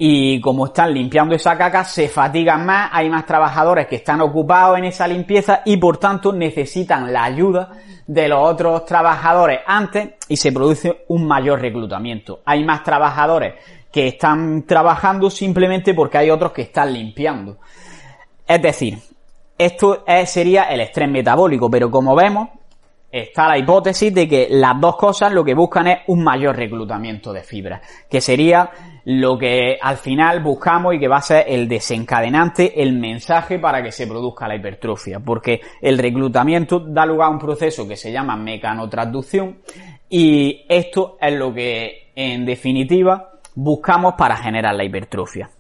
y 0.01 0.41
como 0.41 0.67
están 0.67 0.95
limpiando 0.95 1.35
esa 1.35 1.59
caca 1.59 1.83
se 1.83 2.09
fatigan 2.09 2.65
más, 2.65 2.89
hay 2.93 3.11
más 3.11 3.27
trabajadores 3.27 3.89
que 3.89 3.97
están 3.97 4.21
ocupados 4.21 4.79
en 4.79 4.85
esa 4.85 5.09
limpieza 5.09 5.63
y 5.65 5.77
por 5.77 5.97
tanto 5.97 6.33
necesitan 6.33 7.13
la 7.13 7.25
ayuda 7.25 7.73
de 8.07 8.29
los 8.29 8.39
otros 8.41 8.85
trabajadores 8.85 9.59
antes 9.67 10.11
y 10.29 10.37
se 10.37 10.53
produce 10.53 11.05
un 11.09 11.27
mayor 11.27 11.61
reclutamiento. 11.61 12.43
Hay 12.45 12.65
más 12.65 12.85
trabajadores 12.85 13.55
que 13.91 14.07
están 14.07 14.63
trabajando 14.63 15.31
simplemente 15.31 15.93
porque 15.95 16.19
hay 16.19 16.31
otros 16.31 16.53
que 16.53 16.63
están 16.63 16.93
limpiando. 16.93 17.59
Es 18.47 18.63
decir, 18.63 18.99
esto 19.59 20.05
sería 20.27 20.65
el 20.65 20.81
estrés 20.81 21.11
metabólico, 21.11 21.69
pero 21.69 21.91
como 21.91 22.15
vemos, 22.15 22.51
está 23.11 23.49
la 23.49 23.59
hipótesis 23.59 24.13
de 24.13 24.29
que 24.29 24.49
las 24.51 24.79
dos 24.81 24.97
cosas 24.97 25.33
lo 25.33 25.45
que 25.45 25.55
buscan 25.55 25.87
es 25.87 25.99
un 26.09 26.23
mayor 26.23 26.57
reclutamiento 26.57 27.33
de 27.33 27.43
fibras, 27.43 27.81
que 28.09 28.21
sería 28.21 28.71
lo 29.05 29.39
que 29.39 29.79
al 29.81 29.97
final 29.97 30.43
buscamos 30.43 30.95
y 30.95 30.99
que 30.99 31.09
va 31.09 31.17
a 31.17 31.23
ser 31.23 31.47
el 31.49 31.67
desencadenante, 31.67 32.83
el 32.83 32.93
mensaje 32.99 33.59
para 33.59 33.83
que 33.83 33.93
se 33.93 34.07
produzca 34.07 34.47
la 34.47 34.57
hipertrofia, 34.57 35.21
porque 35.21 35.61
el 35.81 35.97
reclutamiento 35.97 36.81
da 36.81 37.07
lugar 37.07 37.29
a 37.29 37.33
un 37.33 37.39
proceso 37.39 37.89
que 37.89 37.97
se 37.97 38.13
llama 38.13 38.37
mecanotransducción 38.37 39.59
y 40.11 40.67
esto 40.69 41.17
es 41.21 41.33
lo 41.33 41.53
que 41.55 42.11
en 42.15 42.45
definitiva 42.45 43.33
buscamos 43.55 44.15
para 44.15 44.37
generar 44.37 44.75
la 44.75 44.85
hipertrofia. 44.85 45.51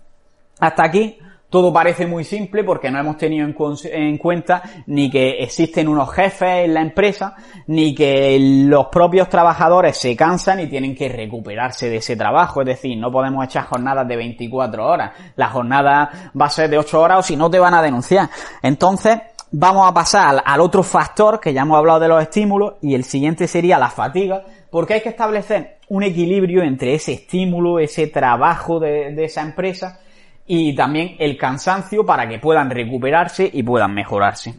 Hasta 0.61 0.85
aquí 0.85 1.19
todo 1.51 1.73
parece 1.73 2.07
muy 2.07 2.25
simple 2.25 2.63
porque 2.63 2.91
no 2.91 2.99
hemos 2.99 3.17
tenido 3.17 3.47
en, 3.47 4.19
cuenta 4.19 4.63
ni 4.87 5.11
que 5.11 5.43
existen 5.43 5.89
unos 5.89 6.13
jefes 6.13 6.67
en 6.67 6.75
la 6.75 6.83
empresa, 6.83 7.35
ni 7.69 7.95
que 7.95 8.37
los 8.67 8.89
propios 8.89 9.31
trabajadores 9.31 9.97
se 9.97 10.15
cansan 10.15 10.61
y 10.61 10.67
tienen 10.67 10.95
que 10.95 11.09
recuperarse 11.09 11.89
de 11.89 11.97
ese 11.97 12.17
trabajo. 12.17 12.61
Es 12.61 12.67
decir, 12.67 12.99
no 12.99 13.11
podemos 13.11 13.45
echar 13.47 13.65
jornadas 13.65 14.07
de 14.07 14.17
24 14.17 14.85
horas. 14.85 15.13
La 15.37 15.49
jornada 15.49 16.31
va 16.39 16.47
a 16.47 16.51
ser 16.51 16.69
de 16.69 16.79
8 16.79 17.01
horas 17.01 17.19
o 17.21 17.23
si 17.23 17.35
no 17.35 17.51
te 17.51 17.59
van 17.59 17.73
a 17.73 17.81
denunciar. 17.81 18.29
Entonces, 18.63 19.19
vamos 19.51 19.89
a 19.89 19.95
pasar 19.95 20.43
al, 20.45 20.61
otro 20.61 20.83
factor 20.83 21.41
que 21.41 21.55
ya 21.55 21.63
hemos 21.63 21.79
hablado 21.79 22.01
de 22.01 22.09
los 22.09 22.23
estímulos 22.23 22.75
y 22.83 22.95
el 22.95 23.05
siguiente 23.05 23.49
sería 23.49 23.79
la 23.79 23.89
fatiga, 23.89 24.45
porque 24.71 24.95
hay 24.95 25.01
que 25.01 25.09
establecer 25.09 25.79
un 25.89 26.03
equilibrio 26.03 26.63
entre 26.63 26.95
ese 26.95 27.15
estímulo, 27.15 27.79
ese 27.79 28.07
trabajo 28.09 28.79
de 28.79 29.25
esa 29.25 29.41
empresa 29.41 30.01
y 30.49 30.75
también 30.75 31.15
el 31.19 31.37
cansancio 31.37 32.05
para 32.05 32.27
que 32.27 32.39
puedan 32.39 32.71
recuperarse 32.71 33.49
y 33.53 33.63
puedan 33.63 33.95
mejorarse. 33.95 34.55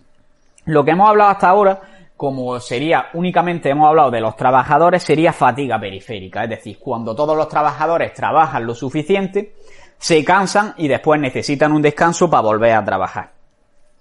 Lo 0.66 0.86
que 0.86 0.92
hemos 0.92 1.10
hablado 1.10 1.32
hasta 1.32 1.50
ahora, 1.50 1.82
como 2.16 2.60
sería 2.60 3.08
únicamente 3.14 3.72
hemos 3.72 3.88
hablado 3.88 4.12
de 4.12 4.22
los 4.22 4.36
trabajadores, 4.36 5.02
sería 5.02 5.34
fatiga 5.34 5.80
periférica, 5.80 6.44
es 6.44 6.52
decir, 6.52 6.78
cuando 6.80 7.16
todos 7.16 7.36
los 7.36 7.50
trabajadores 7.50 8.14
trabajan 8.14 8.68
lo 8.68 8.76
suficiente, 8.76 9.56
se 9.98 10.24
cansan 10.24 10.76
y 10.78 10.88
después 10.88 11.20
necesitan 11.20 11.72
un 11.72 11.82
descanso 11.82 12.30
para 12.30 12.44
volver 12.44 12.74
a 12.74 12.86
trabajar. 12.86 13.32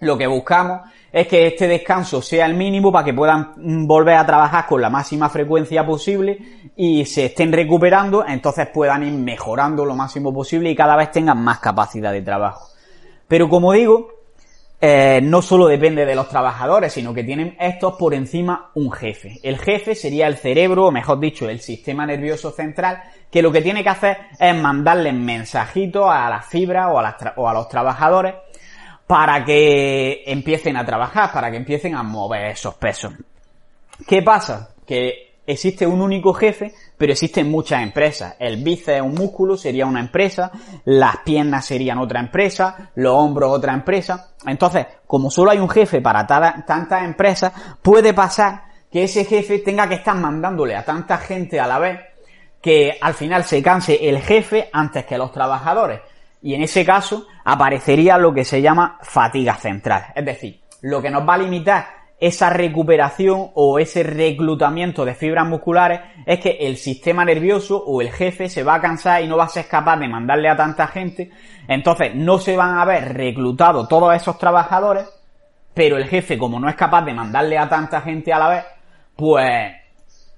Lo 0.00 0.18
que 0.18 0.26
buscamos 0.26 0.82
es 1.20 1.26
que 1.26 1.48
este 1.48 1.66
descanso 1.66 2.22
sea 2.22 2.46
el 2.46 2.54
mínimo 2.54 2.92
para 2.92 3.04
que 3.04 3.12
puedan 3.12 3.86
volver 3.88 4.14
a 4.14 4.24
trabajar 4.24 4.66
con 4.66 4.80
la 4.80 4.88
máxima 4.88 5.28
frecuencia 5.28 5.84
posible 5.84 6.38
y 6.76 7.04
se 7.06 7.26
estén 7.26 7.52
recuperando, 7.52 8.24
entonces 8.24 8.68
puedan 8.72 9.02
ir 9.02 9.12
mejorando 9.14 9.84
lo 9.84 9.96
máximo 9.96 10.32
posible 10.32 10.70
y 10.70 10.76
cada 10.76 10.94
vez 10.94 11.10
tengan 11.10 11.42
más 11.42 11.58
capacidad 11.58 12.12
de 12.12 12.22
trabajo. 12.22 12.68
Pero 13.26 13.48
como 13.48 13.72
digo, 13.72 14.12
eh, 14.80 15.18
no 15.20 15.42
solo 15.42 15.66
depende 15.66 16.06
de 16.06 16.14
los 16.14 16.28
trabajadores, 16.28 16.92
sino 16.92 17.12
que 17.12 17.24
tienen 17.24 17.56
estos 17.58 17.94
por 17.94 18.14
encima 18.14 18.70
un 18.76 18.92
jefe. 18.92 19.40
El 19.42 19.58
jefe 19.58 19.96
sería 19.96 20.28
el 20.28 20.36
cerebro, 20.36 20.86
o 20.86 20.92
mejor 20.92 21.18
dicho, 21.18 21.48
el 21.48 21.58
sistema 21.58 22.06
nervioso 22.06 22.52
central, 22.52 23.02
que 23.28 23.42
lo 23.42 23.50
que 23.50 23.60
tiene 23.60 23.82
que 23.82 23.88
hacer 23.88 24.18
es 24.38 24.54
mandarle 24.54 25.12
mensajitos 25.12 26.06
a 26.08 26.30
las 26.30 26.46
fibras 26.46 26.92
o 27.36 27.48
a 27.48 27.54
los 27.54 27.68
trabajadores 27.68 28.34
para 29.08 29.42
que 29.42 30.22
empiecen 30.26 30.76
a 30.76 30.84
trabajar, 30.84 31.32
para 31.32 31.50
que 31.50 31.56
empiecen 31.56 31.94
a 31.94 32.02
mover 32.02 32.44
esos 32.48 32.74
pesos. 32.74 33.14
¿Qué 34.06 34.22
pasa? 34.22 34.68
Que 34.86 35.38
existe 35.46 35.86
un 35.86 36.02
único 36.02 36.34
jefe, 36.34 36.74
pero 36.98 37.12
existen 37.12 37.50
muchas 37.50 37.82
empresas. 37.82 38.36
El 38.38 38.62
bíceps, 38.62 39.00
un 39.00 39.14
músculo, 39.14 39.56
sería 39.56 39.86
una 39.86 40.00
empresa, 40.00 40.52
las 40.84 41.16
piernas 41.24 41.64
serían 41.64 41.98
otra 41.98 42.20
empresa, 42.20 42.90
los 42.96 43.14
hombros 43.14 43.50
otra 43.50 43.72
empresa. 43.72 44.32
Entonces, 44.46 44.86
como 45.06 45.30
solo 45.30 45.52
hay 45.52 45.58
un 45.58 45.70
jefe 45.70 46.02
para 46.02 46.26
tantas 46.26 47.02
empresas, 47.02 47.52
puede 47.80 48.12
pasar 48.12 48.64
que 48.92 49.04
ese 49.04 49.24
jefe 49.24 49.60
tenga 49.60 49.88
que 49.88 49.94
estar 49.96 50.16
mandándole 50.16 50.76
a 50.76 50.84
tanta 50.84 51.16
gente 51.16 51.58
a 51.58 51.66
la 51.66 51.78
vez 51.78 51.98
que 52.60 52.98
al 53.00 53.14
final 53.14 53.44
se 53.44 53.62
canse 53.62 54.06
el 54.06 54.20
jefe 54.20 54.68
antes 54.70 55.06
que 55.06 55.16
los 55.16 55.32
trabajadores. 55.32 56.00
Y 56.42 56.54
en 56.54 56.62
ese 56.62 56.84
caso 56.84 57.26
aparecería 57.44 58.18
lo 58.18 58.32
que 58.32 58.44
se 58.44 58.62
llama 58.62 58.98
fatiga 59.02 59.54
central. 59.54 60.06
Es 60.14 60.24
decir, 60.24 60.60
lo 60.82 61.02
que 61.02 61.10
nos 61.10 61.28
va 61.28 61.34
a 61.34 61.38
limitar 61.38 61.98
esa 62.20 62.50
recuperación 62.50 63.50
o 63.54 63.78
ese 63.78 64.02
reclutamiento 64.02 65.04
de 65.04 65.14
fibras 65.14 65.46
musculares 65.46 66.00
es 66.26 66.40
que 66.40 66.50
el 66.60 66.76
sistema 66.76 67.24
nervioso 67.24 67.82
o 67.84 68.00
el 68.00 68.10
jefe 68.10 68.48
se 68.48 68.64
va 68.64 68.74
a 68.74 68.80
cansar 68.80 69.22
y 69.22 69.28
no 69.28 69.36
va 69.36 69.44
a 69.44 69.48
ser 69.48 69.68
capaz 69.68 69.98
de 69.98 70.08
mandarle 70.08 70.48
a 70.48 70.56
tanta 70.56 70.88
gente. 70.88 71.30
Entonces 71.68 72.14
no 72.14 72.38
se 72.38 72.56
van 72.56 72.78
a 72.78 72.84
ver 72.84 73.14
reclutados 73.14 73.88
todos 73.88 74.14
esos 74.14 74.36
trabajadores, 74.36 75.08
pero 75.74 75.96
el 75.96 76.08
jefe 76.08 76.36
como 76.36 76.58
no 76.58 76.68
es 76.68 76.74
capaz 76.74 77.02
de 77.02 77.14
mandarle 77.14 77.56
a 77.56 77.68
tanta 77.68 78.00
gente 78.00 78.32
a 78.32 78.38
la 78.38 78.48
vez, 78.48 78.64
pues 79.14 79.77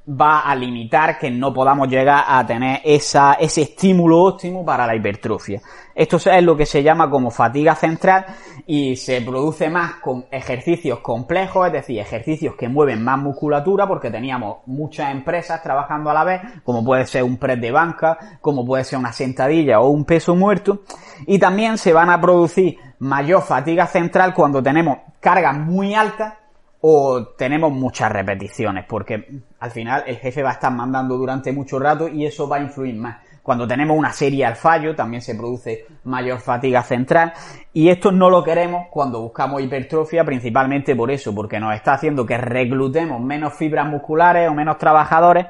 va 0.09 0.41
a 0.41 0.57
limitar 0.57 1.19
que 1.19 1.31
no 1.31 1.53
podamos 1.53 1.89
llegar 1.89 2.25
a 2.27 2.45
tener 2.47 2.81
ese 2.85 3.63
estímulo 3.63 4.25
óptimo 4.25 4.65
para 4.65 4.87
la 4.87 4.97
hipertrofia. 4.97 5.61
Esto 5.95 6.17
es 6.17 6.43
lo 6.43 6.57
que 6.57 6.67
se 6.67 6.83
llama 6.83 7.11
como 7.11 7.31
fatiga 7.31 7.75
central 7.75 8.25
y 8.67 8.97
se 8.97 9.21
produce 9.21 9.69
más 9.69 9.97
con 9.97 10.27
ejercicios 10.31 11.01
complejos, 11.01 11.67
es 11.67 11.73
decir, 11.73 11.99
ejercicios 11.99 12.55
que 12.57 12.69
mueven 12.69 13.05
más 13.05 13.19
musculatura 13.19 13.87
porque 13.87 14.11
teníamos 14.11 14.59
muchas 14.67 15.11
empresas 15.13 15.63
trabajando 15.63 16.11
a 16.11 16.15
la 16.15 16.25
vez, 16.25 16.41
como 16.65 16.85
puede 16.85 17.07
ser 17.07 17.23
un 17.23 17.37
press 17.37 17.61
de 17.61 17.71
banca, 17.71 18.19
como 18.41 18.65
puede 18.65 18.85
ser 18.85 18.99
una 18.99 19.13
sentadilla 19.13 19.81
o 19.81 19.91
un 19.91 20.05
peso 20.05 20.35
muerto, 20.35 20.83
y 21.27 21.39
también 21.39 21.77
se 21.77 21.93
van 21.93 22.11
a 22.11 22.21
producir 22.21 22.79
mayor 23.01 23.43
fatiga 23.43 23.87
central 23.87 24.33
cuando 24.35 24.63
tenemos 24.63 24.99
cargas 25.21 25.57
muy 25.57 25.95
altas 25.95 26.35
o 26.81 27.27
tenemos 27.37 27.71
muchas 27.73 28.11
repeticiones, 28.11 28.87
porque 28.89 29.43
al 29.61 29.71
final 29.71 30.05
el 30.07 30.17
jefe 30.17 30.43
va 30.43 30.51
a 30.51 30.55
estar 30.55 30.73
mandando 30.73 31.17
durante 31.17 31.53
mucho 31.53 31.79
rato 31.79 32.09
y 32.09 32.27
eso 32.27 32.49
va 32.49 32.57
a 32.57 32.61
influir 32.61 32.97
más. 32.97 33.19
Cuando 33.43 33.67
tenemos 33.67 33.97
una 33.97 34.13
serie 34.13 34.45
al 34.45 34.57
fallo 34.57 34.95
también 34.95 35.23
se 35.23 35.35
produce 35.35 35.87
mayor 36.05 36.41
fatiga 36.41 36.83
central 36.83 37.33
y 37.73 37.89
esto 37.89 38.13
no 38.13 38.29
lo 38.31 38.43
queremos 38.43 38.87
cuando 38.91 39.21
buscamos 39.21 39.63
hipertrofia 39.63 40.25
principalmente 40.25 40.95
por 40.95 41.11
eso, 41.11 41.35
porque 41.35 41.59
nos 41.59 41.75
está 41.75 41.95
haciendo 41.95 42.27
que 42.27 42.37
reclutemos 42.37 43.21
menos 43.21 43.55
fibras 43.55 43.87
musculares 43.87 44.49
o 44.49 44.55
menos 44.55 44.79
trabajadores, 44.79 45.47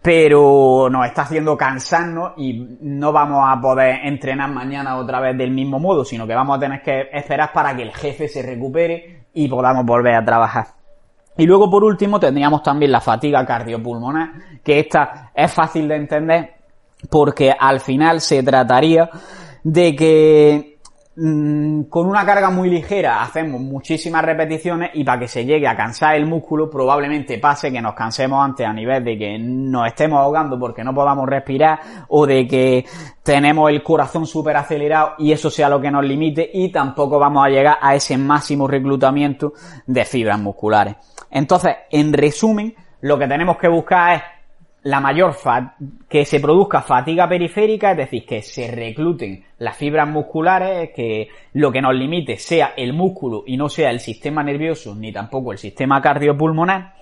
pero 0.00 0.88
nos 0.90 1.06
está 1.06 1.22
haciendo 1.22 1.56
cansarnos 1.56 2.32
y 2.36 2.78
no 2.80 3.12
vamos 3.12 3.44
a 3.46 3.60
poder 3.60 4.00
entrenar 4.04 4.50
mañana 4.50 4.96
otra 4.96 5.20
vez 5.20 5.36
del 5.36 5.50
mismo 5.50 5.78
modo, 5.78 6.04
sino 6.04 6.26
que 6.26 6.34
vamos 6.34 6.56
a 6.56 6.60
tener 6.60 6.82
que 6.82 7.08
esperar 7.12 7.52
para 7.52 7.76
que 7.76 7.82
el 7.82 7.92
jefe 7.92 8.28
se 8.28 8.42
recupere 8.42 9.26
y 9.34 9.48
podamos 9.48 9.84
volver 9.84 10.14
a 10.14 10.24
trabajar. 10.24 10.77
Y 11.38 11.46
luego 11.46 11.70
por 11.70 11.84
último 11.84 12.20
tendríamos 12.20 12.62
también 12.62 12.92
la 12.92 13.00
fatiga 13.00 13.46
cardiopulmonar, 13.46 14.60
que 14.62 14.80
esta 14.80 15.30
es 15.34 15.50
fácil 15.52 15.88
de 15.88 15.96
entender 15.96 16.54
porque 17.08 17.54
al 17.58 17.80
final 17.80 18.20
se 18.20 18.42
trataría 18.42 19.08
de 19.62 19.94
que 19.94 20.78
Mm, 21.20 21.84
con 21.88 22.06
una 22.06 22.24
carga 22.24 22.48
muy 22.48 22.70
ligera 22.70 23.20
hacemos 23.20 23.60
muchísimas 23.60 24.24
repeticiones 24.24 24.90
y 24.94 25.02
para 25.02 25.18
que 25.18 25.26
se 25.26 25.44
llegue 25.44 25.66
a 25.66 25.76
cansar 25.76 26.14
el 26.14 26.26
músculo 26.26 26.70
probablemente 26.70 27.38
pase 27.38 27.72
que 27.72 27.82
nos 27.82 27.94
cansemos 27.94 28.40
antes 28.44 28.64
a 28.64 28.72
nivel 28.72 29.02
de 29.02 29.18
que 29.18 29.36
nos 29.36 29.88
estemos 29.88 30.20
ahogando 30.20 30.56
porque 30.56 30.84
no 30.84 30.94
podamos 30.94 31.28
respirar 31.28 31.80
o 32.06 32.24
de 32.24 32.46
que 32.46 32.84
tenemos 33.20 33.68
el 33.68 33.82
corazón 33.82 34.26
súper 34.28 34.58
acelerado 34.58 35.14
y 35.18 35.32
eso 35.32 35.50
sea 35.50 35.68
lo 35.68 35.80
que 35.80 35.90
nos 35.90 36.04
limite 36.04 36.48
y 36.54 36.70
tampoco 36.70 37.18
vamos 37.18 37.44
a 37.44 37.48
llegar 37.48 37.78
a 37.80 37.96
ese 37.96 38.16
máximo 38.16 38.68
reclutamiento 38.68 39.54
de 39.88 40.04
fibras 40.04 40.38
musculares. 40.38 40.94
Entonces, 41.30 41.76
en 41.90 42.12
resumen, 42.12 42.74
lo 43.00 43.18
que 43.18 43.26
tenemos 43.26 43.58
que 43.58 43.68
buscar 43.68 44.16
es 44.16 44.22
la 44.82 45.00
mayor 45.00 45.36
que 46.08 46.24
se 46.24 46.40
produzca 46.40 46.82
fatiga 46.82 47.28
periférica, 47.28 47.90
es 47.90 47.96
decir, 47.96 48.24
que 48.24 48.42
se 48.42 48.70
recluten 48.70 49.44
las 49.58 49.76
fibras 49.76 50.08
musculares, 50.08 50.90
que 50.94 51.28
lo 51.54 51.72
que 51.72 51.82
nos 51.82 51.94
limite 51.94 52.38
sea 52.38 52.74
el 52.76 52.92
músculo 52.92 53.42
y 53.46 53.56
no 53.56 53.68
sea 53.68 53.90
el 53.90 54.00
sistema 54.00 54.42
nervioso 54.42 54.94
ni 54.94 55.12
tampoco 55.12 55.52
el 55.52 55.58
sistema 55.58 56.00
cardiopulmonar. 56.00 56.94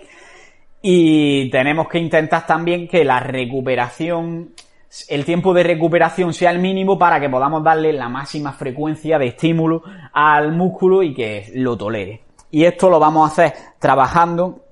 Y 0.82 1.50
tenemos 1.50 1.88
que 1.88 1.98
intentar 1.98 2.46
también 2.46 2.88
que 2.88 3.04
la 3.04 3.20
recuperación, 3.20 4.52
el 5.08 5.24
tiempo 5.24 5.52
de 5.52 5.62
recuperación 5.62 6.32
sea 6.32 6.50
el 6.50 6.58
mínimo 6.58 6.98
para 6.98 7.20
que 7.20 7.28
podamos 7.28 7.62
darle 7.62 7.92
la 7.92 8.08
máxima 8.08 8.52
frecuencia 8.52 9.18
de 9.18 9.28
estímulo 9.28 9.82
al 10.12 10.52
músculo 10.52 11.02
y 11.02 11.12
que 11.12 11.50
lo 11.54 11.76
tolere. 11.76 12.25
Y 12.56 12.64
esto 12.64 12.88
lo 12.88 12.98
vamos 12.98 13.28
a 13.28 13.32
hacer 13.32 13.58
trabajando 13.78 14.64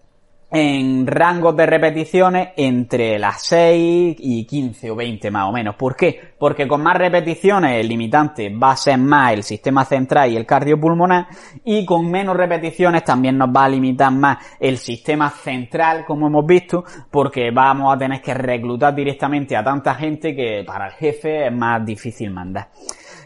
en 0.50 1.06
rangos 1.06 1.54
de 1.54 1.66
repeticiones 1.66 2.48
entre 2.56 3.18
las 3.18 3.42
6 3.42 4.16
y 4.20 4.46
15 4.46 4.90
o 4.90 4.96
20 4.96 5.30
más 5.30 5.50
o 5.50 5.52
menos. 5.52 5.74
¿Por 5.74 5.94
qué? 5.94 6.18
Porque 6.38 6.66
con 6.66 6.82
más 6.82 6.96
repeticiones 6.96 7.78
el 7.78 7.86
limitante 7.86 8.48
va 8.48 8.70
a 8.70 8.76
ser 8.78 8.96
más 8.96 9.34
el 9.34 9.42
sistema 9.42 9.84
central 9.84 10.32
y 10.32 10.36
el 10.38 10.46
cardiopulmonar 10.46 11.26
y 11.62 11.84
con 11.84 12.10
menos 12.10 12.38
repeticiones 12.38 13.04
también 13.04 13.36
nos 13.36 13.50
va 13.54 13.66
a 13.66 13.68
limitar 13.68 14.10
más 14.10 14.38
el 14.58 14.78
sistema 14.78 15.28
central 15.28 16.06
como 16.06 16.28
hemos 16.28 16.46
visto 16.46 16.84
porque 17.10 17.50
vamos 17.50 17.94
a 17.94 17.98
tener 17.98 18.22
que 18.22 18.32
reclutar 18.32 18.94
directamente 18.94 19.58
a 19.58 19.62
tanta 19.62 19.94
gente 19.94 20.34
que 20.34 20.64
para 20.66 20.86
el 20.86 20.92
jefe 20.94 21.48
es 21.48 21.52
más 21.52 21.84
difícil 21.84 22.30
mandar. 22.30 22.68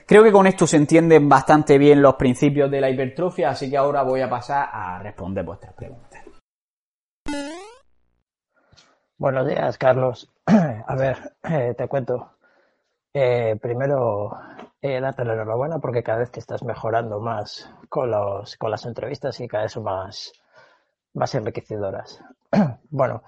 Creo 0.08 0.24
que 0.24 0.32
con 0.32 0.46
esto 0.46 0.66
se 0.66 0.78
entienden 0.78 1.28
bastante 1.28 1.76
bien 1.76 2.00
los 2.00 2.14
principios 2.14 2.70
de 2.70 2.80
la 2.80 2.88
hipertrofia, 2.88 3.50
así 3.50 3.68
que 3.68 3.76
ahora 3.76 4.02
voy 4.02 4.22
a 4.22 4.30
pasar 4.30 4.70
a 4.72 4.98
responder 5.02 5.44
vuestras 5.44 5.74
preguntas. 5.74 6.24
Buenos 9.18 9.46
días, 9.46 9.76
Carlos. 9.76 10.32
A 10.46 10.94
ver, 10.96 11.34
eh, 11.42 11.74
te 11.76 11.88
cuento. 11.88 12.30
Eh, 13.12 13.56
primero, 13.60 14.30
eh, 14.80 14.98
date 15.00 15.24
la 15.26 15.34
enhorabuena 15.34 15.78
porque 15.78 16.02
cada 16.02 16.20
vez 16.20 16.30
te 16.30 16.40
estás 16.40 16.62
mejorando 16.62 17.20
más 17.20 17.70
con, 17.90 18.10
los, 18.10 18.56
con 18.56 18.70
las 18.70 18.86
entrevistas 18.86 19.38
y 19.40 19.48
cada 19.48 19.64
vez 19.64 19.72
son 19.72 19.82
más, 19.84 20.32
más 21.14 21.34
enriquecedoras. 21.34 22.22
Bueno, 22.90 23.22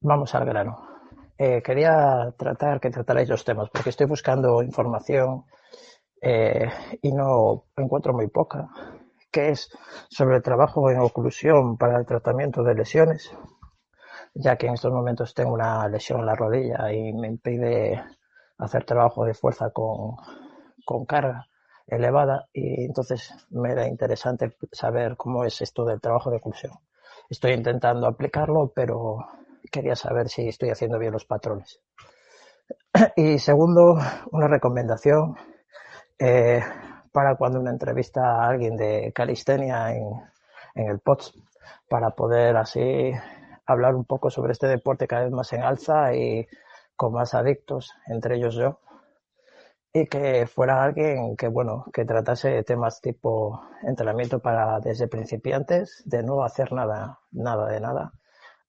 vamos 0.00 0.34
al 0.34 0.46
grano. 0.46 0.88
eh, 1.36 1.60
quería 1.62 2.32
tratar 2.38 2.80
que 2.80 2.88
tratarais 2.90 3.28
los 3.28 3.44
temas, 3.44 3.68
porque 3.68 3.90
estoy 3.90 4.06
buscando 4.06 4.62
información 4.62 5.44
eh, 6.22 6.70
y 7.02 7.12
no 7.12 7.64
encuentro 7.76 8.12
muy 8.12 8.28
poca, 8.28 8.68
que 9.30 9.50
es 9.50 9.70
sobre 10.08 10.36
el 10.36 10.42
trabajo 10.42 10.88
en 10.88 11.00
oclusión 11.00 11.76
para 11.76 11.98
el 11.98 12.06
tratamiento 12.06 12.62
de 12.62 12.76
lesiones, 12.76 13.32
ya 14.34 14.56
que 14.56 14.68
en 14.68 14.74
estos 14.74 14.92
momentos 14.92 15.34
tengo 15.34 15.52
una 15.52 15.88
lesión 15.88 16.20
en 16.20 16.26
la 16.26 16.36
rodilla 16.36 16.92
y 16.92 17.12
me 17.12 17.26
impide 17.26 18.02
hacer 18.58 18.84
trabajo 18.84 19.24
de 19.24 19.34
fuerza 19.34 19.70
con, 19.70 20.16
con 20.84 21.04
carga 21.06 21.48
elevada 21.88 22.48
y 22.52 22.84
entonces 22.84 23.34
me 23.50 23.72
era 23.72 23.88
interesante 23.88 24.56
saber 24.70 25.16
cómo 25.16 25.44
es 25.44 25.60
esto 25.60 25.84
del 25.84 26.00
trabajo 26.00 26.30
de 26.30 26.36
oclusión. 26.36 26.72
Estoy 27.28 27.52
intentando 27.52 28.06
aplicarlo, 28.06 28.72
pero 28.74 29.26
quería 29.72 29.96
saber 29.96 30.28
si 30.28 30.48
estoy 30.48 30.70
haciendo 30.70 30.98
bien 30.98 31.12
los 31.12 31.24
patrones. 31.24 31.80
Y 33.16 33.38
segundo, 33.38 33.98
una 34.30 34.46
recomendación 34.46 35.36
eh, 36.24 36.62
para 37.10 37.34
cuando 37.34 37.58
una 37.58 37.70
entrevista 37.70 38.22
a 38.22 38.48
alguien 38.48 38.76
de 38.76 39.12
calistenia 39.12 39.92
en, 39.92 40.22
el 40.74 41.00
POTS, 41.00 41.34
para 41.88 42.10
poder 42.10 42.56
así 42.56 43.12
hablar 43.66 43.96
un 43.96 44.04
poco 44.04 44.30
sobre 44.30 44.52
este 44.52 44.68
deporte 44.68 45.08
cada 45.08 45.24
vez 45.24 45.32
más 45.32 45.52
en 45.52 45.62
alza 45.62 46.14
y 46.14 46.46
con 46.94 47.12
más 47.12 47.34
adictos, 47.34 47.90
entre 48.06 48.36
ellos 48.36 48.54
yo, 48.54 48.78
y 49.92 50.06
que 50.06 50.46
fuera 50.46 50.84
alguien 50.84 51.36
que, 51.36 51.48
bueno, 51.48 51.86
que 51.92 52.04
tratase 52.04 52.62
temas 52.62 53.00
tipo 53.00 53.60
entrenamiento 53.82 54.38
para 54.38 54.78
desde 54.78 55.08
principiantes, 55.08 56.02
de 56.06 56.22
no 56.22 56.44
hacer 56.44 56.72
nada, 56.72 57.18
nada 57.32 57.66
de 57.68 57.80
nada, 57.80 58.12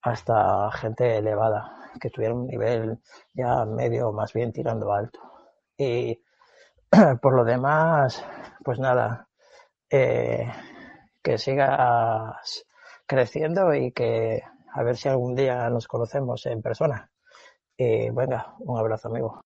hasta 0.02 0.72
gente 0.72 1.18
elevada, 1.18 1.92
que 2.02 2.10
tuviera 2.10 2.34
un 2.34 2.48
nivel 2.48 3.00
ya 3.36 3.64
medio, 3.66 4.12
más 4.12 4.34
bien 4.34 4.52
tirando 4.52 4.92
alto. 4.92 5.20
Y 5.78 6.20
por 7.22 7.34
lo 7.34 7.44
demás, 7.44 8.24
pues 8.64 8.80
nada, 8.80 9.28
eh, 9.90 10.48
que 11.24 11.38
sigas 11.38 12.66
creciendo 13.08 13.74
y 13.74 13.92
que 13.92 14.42
a 14.74 14.84
ver 14.84 14.98
si 14.98 15.10
algún 15.10 15.36
día 15.36 15.70
nos 15.70 15.88
conocemos 15.88 16.46
en 16.46 16.62
persona. 16.62 17.10
Y 17.78 18.10
venga, 18.12 18.56
un 18.60 18.78
abrazo 18.78 19.10
amigo. 19.10 19.43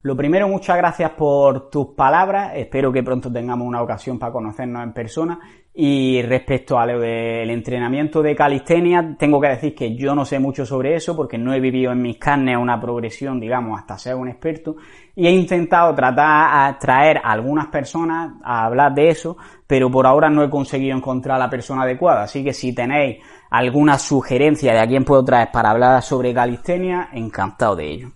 Lo 0.00 0.16
primero, 0.16 0.46
muchas 0.46 0.76
gracias 0.76 1.10
por 1.10 1.70
tus 1.70 1.88
palabras. 1.88 2.52
Espero 2.54 2.92
que 2.92 3.02
pronto 3.02 3.32
tengamos 3.32 3.66
una 3.66 3.82
ocasión 3.82 4.16
para 4.16 4.30
conocernos 4.30 4.84
en 4.84 4.92
persona. 4.92 5.40
Y 5.74 6.22
respecto 6.22 6.78
al 6.78 7.02
entrenamiento 7.50 8.22
de 8.22 8.36
calistenia, 8.36 9.16
tengo 9.18 9.40
que 9.40 9.48
decir 9.48 9.74
que 9.74 9.96
yo 9.96 10.14
no 10.14 10.24
sé 10.24 10.38
mucho 10.38 10.64
sobre 10.64 10.94
eso 10.94 11.16
porque 11.16 11.36
no 11.36 11.52
he 11.52 11.58
vivido 11.58 11.90
en 11.90 12.00
mis 12.00 12.16
carnes 12.16 12.56
una 12.56 12.80
progresión, 12.80 13.40
digamos, 13.40 13.76
hasta 13.76 13.98
ser 13.98 14.14
un 14.14 14.28
experto. 14.28 14.76
Y 15.16 15.26
he 15.26 15.32
intentado 15.32 15.92
tratar 15.96 16.48
a 16.52 16.78
traer 16.78 17.18
a 17.18 17.32
algunas 17.32 17.66
personas 17.66 18.34
a 18.44 18.66
hablar 18.66 18.94
de 18.94 19.08
eso, 19.08 19.36
pero 19.66 19.90
por 19.90 20.06
ahora 20.06 20.30
no 20.30 20.44
he 20.44 20.50
conseguido 20.50 20.96
encontrar 20.96 21.34
a 21.34 21.46
la 21.46 21.50
persona 21.50 21.82
adecuada. 21.82 22.22
Así 22.22 22.44
que 22.44 22.52
si 22.52 22.72
tenéis 22.72 23.18
alguna 23.50 23.98
sugerencia 23.98 24.72
de 24.72 24.78
a 24.78 24.86
quién 24.86 25.04
puedo 25.04 25.24
traer 25.24 25.50
para 25.52 25.70
hablar 25.70 26.00
sobre 26.02 26.32
calistenia, 26.32 27.08
encantado 27.12 27.74
de 27.74 27.90
ello. 27.90 28.08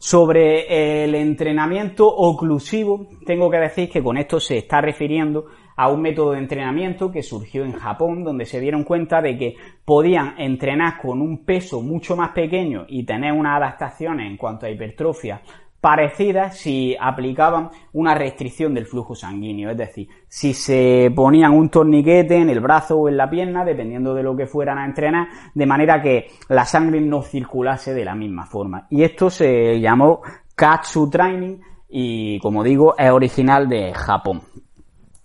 Sobre 0.00 1.02
el 1.02 1.14
entrenamiento 1.16 2.06
oclusivo, 2.06 3.08
tengo 3.26 3.50
que 3.50 3.58
decir 3.58 3.90
que 3.90 4.00
con 4.00 4.16
esto 4.16 4.38
se 4.38 4.58
está 4.58 4.80
refiriendo 4.80 5.46
a 5.76 5.88
un 5.88 6.02
método 6.02 6.32
de 6.32 6.38
entrenamiento 6.38 7.10
que 7.10 7.22
surgió 7.22 7.64
en 7.64 7.72
Japón, 7.72 8.22
donde 8.22 8.44
se 8.44 8.60
dieron 8.60 8.84
cuenta 8.84 9.20
de 9.20 9.36
que 9.36 9.56
podían 9.84 10.34
entrenar 10.38 10.98
con 11.02 11.20
un 11.20 11.44
peso 11.44 11.82
mucho 11.82 12.16
más 12.16 12.30
pequeño 12.30 12.84
y 12.88 13.04
tener 13.04 13.32
unas 13.32 13.56
adaptaciones 13.56 14.30
en 14.30 14.36
cuanto 14.36 14.66
a 14.66 14.70
hipertrofia 14.70 15.42
parecidas 15.80 16.56
si 16.56 16.96
aplicaban 16.98 17.70
una 17.92 18.14
restricción 18.14 18.74
del 18.74 18.86
flujo 18.86 19.14
sanguíneo, 19.14 19.70
es 19.70 19.76
decir, 19.76 20.08
si 20.26 20.52
se 20.52 21.12
ponían 21.14 21.52
un 21.52 21.68
torniquete 21.68 22.36
en 22.36 22.50
el 22.50 22.60
brazo 22.60 22.98
o 22.98 23.08
en 23.08 23.16
la 23.16 23.30
pierna, 23.30 23.64
dependiendo 23.64 24.14
de 24.14 24.22
lo 24.22 24.36
que 24.36 24.46
fueran 24.46 24.78
a 24.78 24.84
entrenar, 24.84 25.28
de 25.54 25.66
manera 25.66 26.02
que 26.02 26.26
la 26.48 26.64
sangre 26.64 27.00
no 27.00 27.22
circulase 27.22 27.94
de 27.94 28.04
la 28.04 28.14
misma 28.14 28.46
forma. 28.46 28.86
Y 28.90 29.02
esto 29.02 29.30
se 29.30 29.78
llamó 29.80 30.20
Katsu 30.54 31.08
Training 31.08 31.58
y, 31.88 32.40
como 32.40 32.64
digo, 32.64 32.96
es 32.98 33.10
original 33.10 33.68
de 33.68 33.94
Japón. 33.94 34.42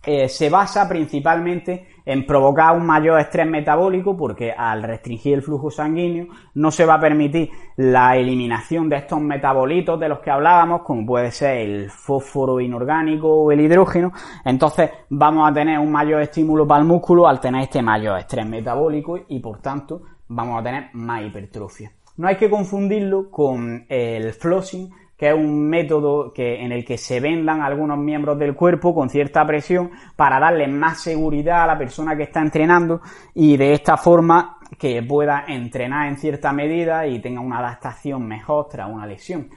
Eh, 0.06 0.28
se 0.28 0.50
basa 0.50 0.88
principalmente 0.88 1.88
en 2.06 2.26
provocar 2.26 2.76
un 2.76 2.86
mayor 2.86 3.20
estrés 3.20 3.48
metabólico 3.48 4.16
porque 4.18 4.52
al 4.52 4.84
restringir 4.84 5.36
el 5.36 5.42
flujo 5.42 5.72
sanguíneo 5.72 6.28
no 6.56 6.72
se 6.72 6.86
va 6.86 6.96
a 6.96 7.00
permitir 7.00 7.50
la 7.78 8.16
eliminación 8.18 8.90
de 8.90 8.98
estos 8.98 9.20
metabolitos 9.22 10.00
de 10.00 10.10
los 10.10 10.20
que 10.20 10.32
hablábamos 10.32 10.82
como 10.82 11.06
puede 11.06 11.32
ser 11.32 11.58
el 11.58 11.90
fósforo 11.90 12.60
inorgánico 12.60 13.28
o 13.28 13.52
el 13.52 13.62
hidrógeno. 13.62 14.12
Entonces 14.44 14.90
vamos 15.10 15.50
a 15.50 15.54
tener 15.54 15.80
un 15.80 15.92
mayor 15.92 16.22
estímulo 16.22 16.68
para 16.68 16.82
el 16.82 16.88
músculo 16.88 17.28
al 17.28 17.40
tener 17.40 17.64
este 17.64 17.82
mayor 17.82 18.20
estrés 18.20 18.46
metabólico 18.46 19.20
y 19.28 19.40
por 19.40 19.60
tanto 19.60 20.02
vamos 20.28 20.60
a 20.60 20.64
tener 20.64 20.90
más 20.94 21.24
hipertrofia. 21.24 21.92
No 22.16 22.28
hay 22.28 22.36
que 22.36 22.50
confundirlo 22.50 23.32
con 23.32 23.86
el 23.90 24.34
flossing 24.34 24.92
que 25.24 25.30
es 25.30 25.36
un 25.36 25.70
método 25.70 26.34
que, 26.34 26.62
en 26.62 26.74
el 26.74 26.84
que 26.84 26.98
se 26.98 27.22
vendan 27.22 27.62
algunos 27.62 27.98
miembros 27.98 28.38
del 28.38 28.54
cuerpo 28.56 28.94
con 28.94 29.10
cierta 29.10 29.46
presión 29.46 29.90
para 30.18 30.38
darle 30.38 30.68
más 30.68 31.00
seguridad 31.00 31.64
a 31.64 31.68
la 31.68 31.78
persona 31.78 32.14
que 32.18 32.24
está 32.24 32.42
entrenando 32.42 33.00
y 33.34 33.56
de 33.56 33.72
esta 33.72 33.96
forma 33.96 34.58
que 34.78 35.02
pueda 35.02 35.46
entrenar 35.48 36.10
en 36.10 36.18
cierta 36.18 36.52
medida 36.52 37.08
y 37.08 37.22
tenga 37.22 37.40
una 37.40 37.60
adaptación 37.60 38.28
mejor 38.28 38.68
tras 38.68 38.92
una 38.92 39.08
lesión. 39.08 39.50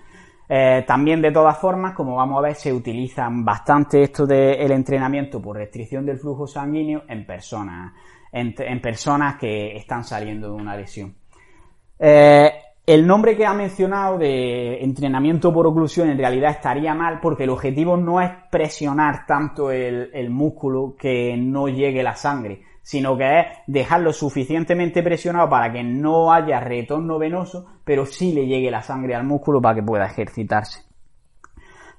Eh, 0.48 0.84
también 0.86 1.20
de 1.20 1.32
todas 1.32 1.58
formas, 1.58 1.94
como 1.94 2.14
vamos 2.14 2.38
a 2.38 2.42
ver, 2.42 2.54
se 2.54 2.72
utilizan 2.72 3.44
bastante 3.44 4.04
esto 4.04 4.24
del 4.24 4.70
entrenamiento 4.70 5.42
por 5.42 5.56
restricción 5.56 6.06
del 6.06 6.20
flujo 6.20 6.46
sanguíneo 6.46 7.02
en 7.08 7.26
personas, 7.26 7.92
en, 8.30 8.80
personas 8.80 9.34
que 9.34 9.76
están 9.76 10.04
saliendo 10.04 10.46
de 10.46 10.62
una 10.62 10.76
lesión. 10.76 11.12
Eh, 11.98 12.52
el 12.86 13.04
nombre 13.04 13.36
que 13.36 13.44
ha 13.44 13.52
mencionado 13.52 14.16
de 14.16 14.78
entrenamiento 14.84 15.52
por 15.52 15.66
oclusión 15.66 16.08
en 16.08 16.18
realidad 16.18 16.52
estaría 16.52 16.94
mal 16.94 17.18
porque 17.20 17.42
el 17.42 17.50
objetivo 17.50 17.96
no 17.96 18.20
es 18.20 18.30
presionar 18.48 19.26
tanto 19.26 19.72
el, 19.72 20.30
músculo 20.30 20.94
que 20.96 21.36
no 21.36 21.66
llegue 21.66 22.04
la 22.04 22.14
sangre, 22.14 22.62
sino 22.82 23.16
que 23.16 23.40
es 23.40 23.46
dejarlo 23.66 24.12
suficientemente 24.12 25.02
presionado 25.02 25.48
para 25.48 25.72
que 25.72 25.82
no 25.82 26.32
haya 26.32 26.60
retorno 26.60 27.18
venoso, 27.18 27.66
pero 27.84 28.06
sí 28.06 28.32
le 28.32 28.46
llegue 28.46 28.70
la 28.70 28.82
sangre 28.82 29.16
al 29.16 29.24
músculo 29.24 29.60
para 29.60 29.74
que 29.74 29.82
pueda 29.82 30.06
ejercitarse. 30.06 30.84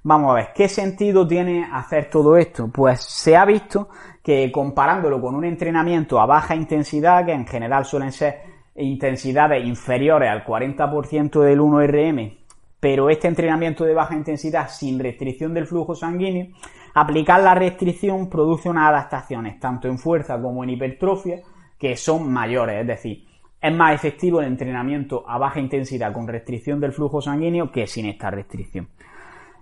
Vamos 0.04 0.32
a 0.32 0.36
ver, 0.36 0.47
¿qué 0.56 0.69
sentido 0.69 1.28
tiene 1.28 1.67
hacer 1.69 2.10
todo 2.10 2.38
esto? 2.38 2.69
Pues 2.73 3.02
se 3.02 3.36
ha 3.36 3.43
visto 3.43 3.89
que 4.23 4.50
comparándolo 4.54 5.19
con 5.19 5.36
un 5.36 5.43
entrenamiento 5.43 6.17
a 6.21 6.26
baja 6.26 6.56
intensidad, 6.56 7.26
que 7.26 7.34
en 7.34 7.45
general 7.45 7.84
suelen 7.84 8.13
ser 8.13 8.57
intensidades 8.78 9.66
inferiores 9.66 10.30
al 10.30 10.46
40% 10.46 11.42
del 11.42 11.60
1RM, 11.60 12.38
pero 12.80 13.10
este 13.10 13.28
entrenamiento 13.28 13.84
de 13.84 13.94
baja 13.94 14.16
intensidad 14.16 14.70
sin 14.70 15.00
restricción 15.00 15.54
del 15.54 15.66
flujo 15.66 15.96
sanguíneo, 15.96 16.48
aplicar 16.94 17.42
la 17.42 17.56
restricción 17.56 18.30
produce 18.30 18.70
unas 18.70 18.90
adaptaciones, 18.90 19.60
tanto 19.60 19.88
en 19.88 19.98
fuerza 19.98 20.40
como 20.42 20.63
en 20.63 20.72
hipertrofia, 20.72 21.42
que 21.78 21.96
son 21.96 22.32
mayores, 22.32 22.82
es 22.82 22.88
decir, 22.88 23.28
es 23.60 23.74
más 23.74 23.94
efectivo 23.94 24.40
el 24.40 24.48
entrenamiento 24.48 25.24
a 25.28 25.38
baja 25.38 25.60
intensidad 25.60 26.13
con 26.13 26.28
restricción 26.28 26.80
del 26.80 26.94
flujo 26.94 27.22
sanguíneo 27.22 27.72
que 27.72 27.88
sin 27.88 28.06
esta 28.06 28.30
restricción. 28.30 28.88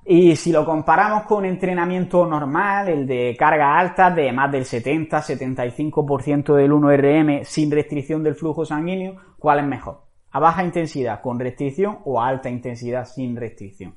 Y 0.07 0.35
si 0.35 0.51
lo 0.51 0.63
comparamos 0.63 1.23
con 1.23 1.45
entrenamiento 1.45 2.27
normal, 2.27 2.89
el 2.89 3.07
de 3.07 3.35
carga 3.37 3.75
alta 3.75 4.11
de 4.11 4.31
más 4.31 4.51
del 4.51 4.63
70-75% 4.63 6.53
del 6.53 6.71
1RM 6.71 7.43
sin 7.43 7.71
restricción 7.71 8.21
del 8.21 8.35
flujo 8.35 8.63
sanguíneo, 8.65 9.15
¿cuál 9.39 9.61
es 9.61 9.65
mejor? 9.65 10.03
¿A 10.29 10.39
baja 10.39 10.63
intensidad 10.63 11.21
con 11.21 11.39
restricción 11.39 11.97
o 12.05 12.21
a 12.21 12.27
alta 12.27 12.51
intensidad 12.51 13.05
sin 13.05 13.35
restricción? 13.35 13.95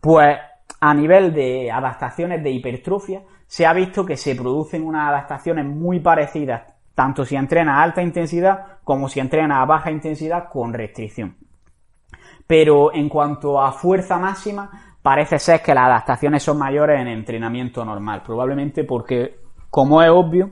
Pues 0.00 0.34
a 0.80 0.94
nivel 0.94 1.34
de 1.34 1.70
adaptaciones 1.70 2.42
de 2.42 2.50
hipertrofia, 2.52 3.22
se 3.46 3.66
ha 3.66 3.74
visto 3.74 4.06
que 4.06 4.16
se 4.16 4.34
producen 4.34 4.86
unas 4.86 5.08
adaptaciones 5.10 5.66
muy 5.66 6.00
parecidas, 6.00 6.72
tanto 6.94 7.26
si 7.26 7.36
entrena 7.36 7.80
a 7.80 7.82
alta 7.82 8.00
intensidad 8.00 8.78
como 8.82 9.10
si 9.10 9.20
entrena 9.20 9.60
a 9.60 9.66
baja 9.66 9.90
intensidad 9.90 10.48
con 10.48 10.72
restricción. 10.72 11.36
Pero 12.46 12.94
en 12.94 13.10
cuanto 13.10 13.60
a 13.60 13.72
fuerza 13.72 14.18
máxima, 14.18 14.89
parece 15.02 15.38
ser 15.38 15.62
que 15.62 15.74
las 15.74 15.84
adaptaciones 15.84 16.42
son 16.42 16.58
mayores 16.58 17.00
en 17.00 17.08
entrenamiento 17.08 17.84
normal, 17.84 18.22
probablemente 18.24 18.84
porque, 18.84 19.40
como 19.70 20.02
es 20.02 20.10
obvio, 20.10 20.50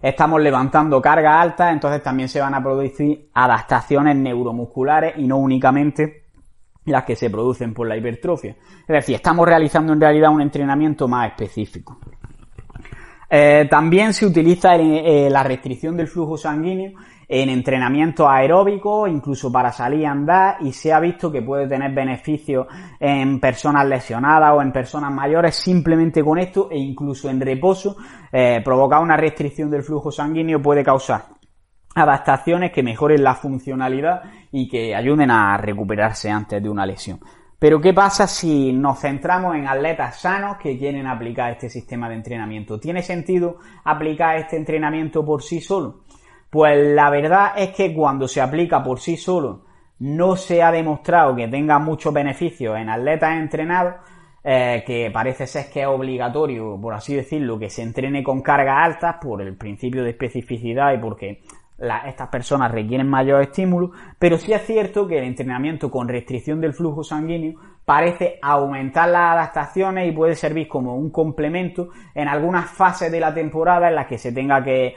estamos 0.00 0.40
levantando 0.40 1.00
cargas 1.00 1.40
altas, 1.40 1.72
entonces 1.72 2.02
también 2.02 2.28
se 2.28 2.40
van 2.40 2.54
a 2.54 2.62
producir 2.62 3.30
adaptaciones 3.34 4.16
neuromusculares 4.16 5.14
y 5.16 5.26
no 5.26 5.38
únicamente 5.38 6.24
las 6.86 7.04
que 7.04 7.16
se 7.16 7.30
producen 7.30 7.72
por 7.72 7.88
la 7.88 7.96
hipertrofia. 7.96 8.56
Es 8.80 8.86
decir, 8.86 9.14
estamos 9.14 9.46
realizando 9.46 9.92
en 9.92 10.00
realidad 10.00 10.30
un 10.30 10.42
entrenamiento 10.42 11.08
más 11.08 11.28
específico. 11.28 11.98
Eh, 13.30 13.66
también 13.70 14.12
se 14.12 14.26
utiliza 14.26 14.76
eh, 14.76 15.28
la 15.30 15.42
restricción 15.42 15.96
del 15.96 16.08
flujo 16.08 16.36
sanguíneo 16.36 16.92
en 17.28 17.48
entrenamiento 17.48 18.28
aeróbico, 18.28 19.06
incluso 19.06 19.50
para 19.50 19.72
salir 19.72 20.06
a 20.06 20.12
andar, 20.12 20.56
y 20.60 20.72
se 20.72 20.92
ha 20.92 21.00
visto 21.00 21.30
que 21.30 21.42
puede 21.42 21.66
tener 21.66 21.92
beneficios 21.92 22.66
en 23.00 23.40
personas 23.40 23.86
lesionadas 23.86 24.52
o 24.54 24.62
en 24.62 24.72
personas 24.72 25.12
mayores 25.12 25.54
simplemente 25.54 26.22
con 26.22 26.38
esto, 26.38 26.68
e 26.70 26.78
incluso 26.78 27.28
en 27.28 27.40
reposo, 27.40 27.96
eh, 28.32 28.60
provocar 28.64 29.02
una 29.02 29.16
restricción 29.16 29.70
del 29.70 29.82
flujo 29.82 30.10
sanguíneo 30.10 30.60
puede 30.60 30.82
causar 30.82 31.24
adaptaciones 31.94 32.72
que 32.72 32.82
mejoren 32.82 33.22
la 33.22 33.34
funcionalidad 33.34 34.22
y 34.50 34.68
que 34.68 34.94
ayuden 34.94 35.30
a 35.30 35.56
recuperarse 35.56 36.30
antes 36.30 36.62
de 36.62 36.68
una 36.68 36.84
lesión. 36.84 37.20
Pero 37.58 37.80
¿qué 37.80 37.94
pasa 37.94 38.26
si 38.26 38.72
nos 38.72 39.00
centramos 39.00 39.56
en 39.56 39.66
atletas 39.66 40.20
sanos 40.20 40.58
que 40.58 40.76
quieren 40.76 41.06
aplicar 41.06 41.52
este 41.52 41.70
sistema 41.70 42.08
de 42.08 42.16
entrenamiento? 42.16 42.78
¿Tiene 42.78 43.02
sentido 43.02 43.58
aplicar 43.84 44.36
este 44.36 44.56
entrenamiento 44.56 45.24
por 45.24 45.42
sí 45.42 45.60
solo? 45.60 46.00
Pues 46.54 46.94
la 46.94 47.10
verdad 47.10 47.54
es 47.56 47.70
que 47.70 47.92
cuando 47.92 48.28
se 48.28 48.40
aplica 48.40 48.80
por 48.80 49.00
sí 49.00 49.16
solo 49.16 49.62
no 49.98 50.36
se 50.36 50.62
ha 50.62 50.70
demostrado 50.70 51.34
que 51.34 51.48
tenga 51.48 51.80
muchos 51.80 52.14
beneficios 52.14 52.78
en 52.78 52.88
atletas 52.88 53.38
entrenados, 53.38 53.94
eh, 54.44 54.84
que 54.86 55.10
parece 55.12 55.48
ser 55.48 55.68
que 55.68 55.80
es 55.80 55.88
obligatorio, 55.88 56.78
por 56.80 56.94
así 56.94 57.16
decirlo, 57.16 57.58
que 57.58 57.70
se 57.70 57.82
entrene 57.82 58.22
con 58.22 58.40
cargas 58.40 58.86
altas 58.86 59.16
por 59.20 59.42
el 59.42 59.56
principio 59.56 60.04
de 60.04 60.10
especificidad 60.10 60.94
y 60.94 60.98
porque 60.98 61.42
estas 62.06 62.28
personas 62.28 62.70
requieren 62.70 63.08
mayor 63.08 63.42
estímulo, 63.42 63.90
pero 64.16 64.38
sí 64.38 64.52
es 64.52 64.62
cierto 64.64 65.08
que 65.08 65.18
el 65.18 65.24
entrenamiento 65.24 65.90
con 65.90 66.06
restricción 66.06 66.60
del 66.60 66.72
flujo 66.72 67.02
sanguíneo 67.02 67.54
parece 67.84 68.38
aumentar 68.40 69.08
las 69.08 69.32
adaptaciones 69.32 70.08
y 70.08 70.12
puede 70.12 70.36
servir 70.36 70.68
como 70.68 70.94
un 70.94 71.10
complemento 71.10 71.88
en 72.14 72.28
algunas 72.28 72.70
fases 72.70 73.10
de 73.10 73.18
la 73.18 73.34
temporada 73.34 73.88
en 73.88 73.96
las 73.96 74.06
que 74.06 74.18
se 74.18 74.30
tenga 74.30 74.62
que 74.62 74.94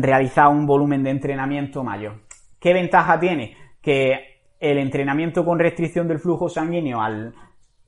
realizar 0.00 0.48
un 0.48 0.66
volumen 0.66 1.02
de 1.02 1.10
entrenamiento 1.10 1.82
mayor. 1.82 2.20
¿Qué 2.58 2.72
ventaja 2.72 3.18
tiene? 3.18 3.56
Que 3.80 4.32
el 4.60 4.78
entrenamiento 4.78 5.44
con 5.44 5.58
restricción 5.58 6.06
del 6.06 6.20
flujo 6.20 6.48
sanguíneo 6.48 7.00
al 7.00 7.34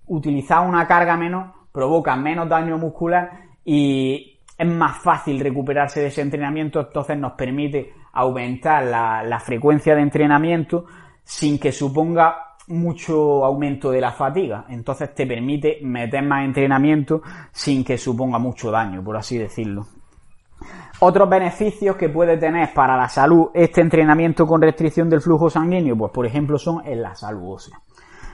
utilizar 0.07 0.66
una 0.66 0.87
carga 0.87 1.16
menor 1.16 1.52
provoca 1.72 2.16
menos 2.16 2.48
daño 2.48 2.78
muscular 2.78 3.30
y 3.64 4.40
es 4.57 4.66
más 4.66 4.98
fácil 4.98 5.40
recuperarse 5.40 6.00
de 6.00 6.07
ese 6.09 6.20
entrenamiento, 6.20 6.80
entonces 6.80 7.18
nos 7.18 7.33
permite 7.33 7.92
aumentar 8.12 8.85
la, 8.85 9.40
frecuencia 9.40 9.94
de 9.94 10.02
entrenamiento 10.02 10.87
sin 11.24 11.59
que 11.59 11.72
suponga 11.72 12.57
mucho 12.68 13.44
aumento 13.44 13.90
de 13.90 14.00
la 14.00 14.12
fatiga. 14.12 14.66
Entonces 14.68 15.14
te 15.14 15.26
permite 15.26 15.78
meter 15.83 16.22
más 16.22 16.44
entrenamiento 16.44 17.22
sin 17.52 17.85
que 17.85 17.98
suponga 17.98 18.38
mucho 18.38 18.70
daño, 18.70 19.02
por 19.02 19.16
así 19.16 19.37
decirlo. 19.37 19.87
Otros 21.07 21.29
beneficios 21.29 21.97
que 21.97 22.09
puede 22.09 22.38
tener 22.38 22.73
para 22.73 22.97
la 22.97 23.11
salud 23.11 23.49
este 23.53 23.83
entrenamiento 23.83 24.47
con 24.47 24.62
restricción 24.62 25.11
del 25.11 25.21
flujo 25.21 25.51
sanguíneo, 25.51 25.95
pues 25.99 26.11
por 26.11 26.25
ejemplo 26.25 26.57
son 26.57 26.81
en 26.87 27.03
la 27.03 27.14
salud 27.14 27.57
ósea. 27.57 27.79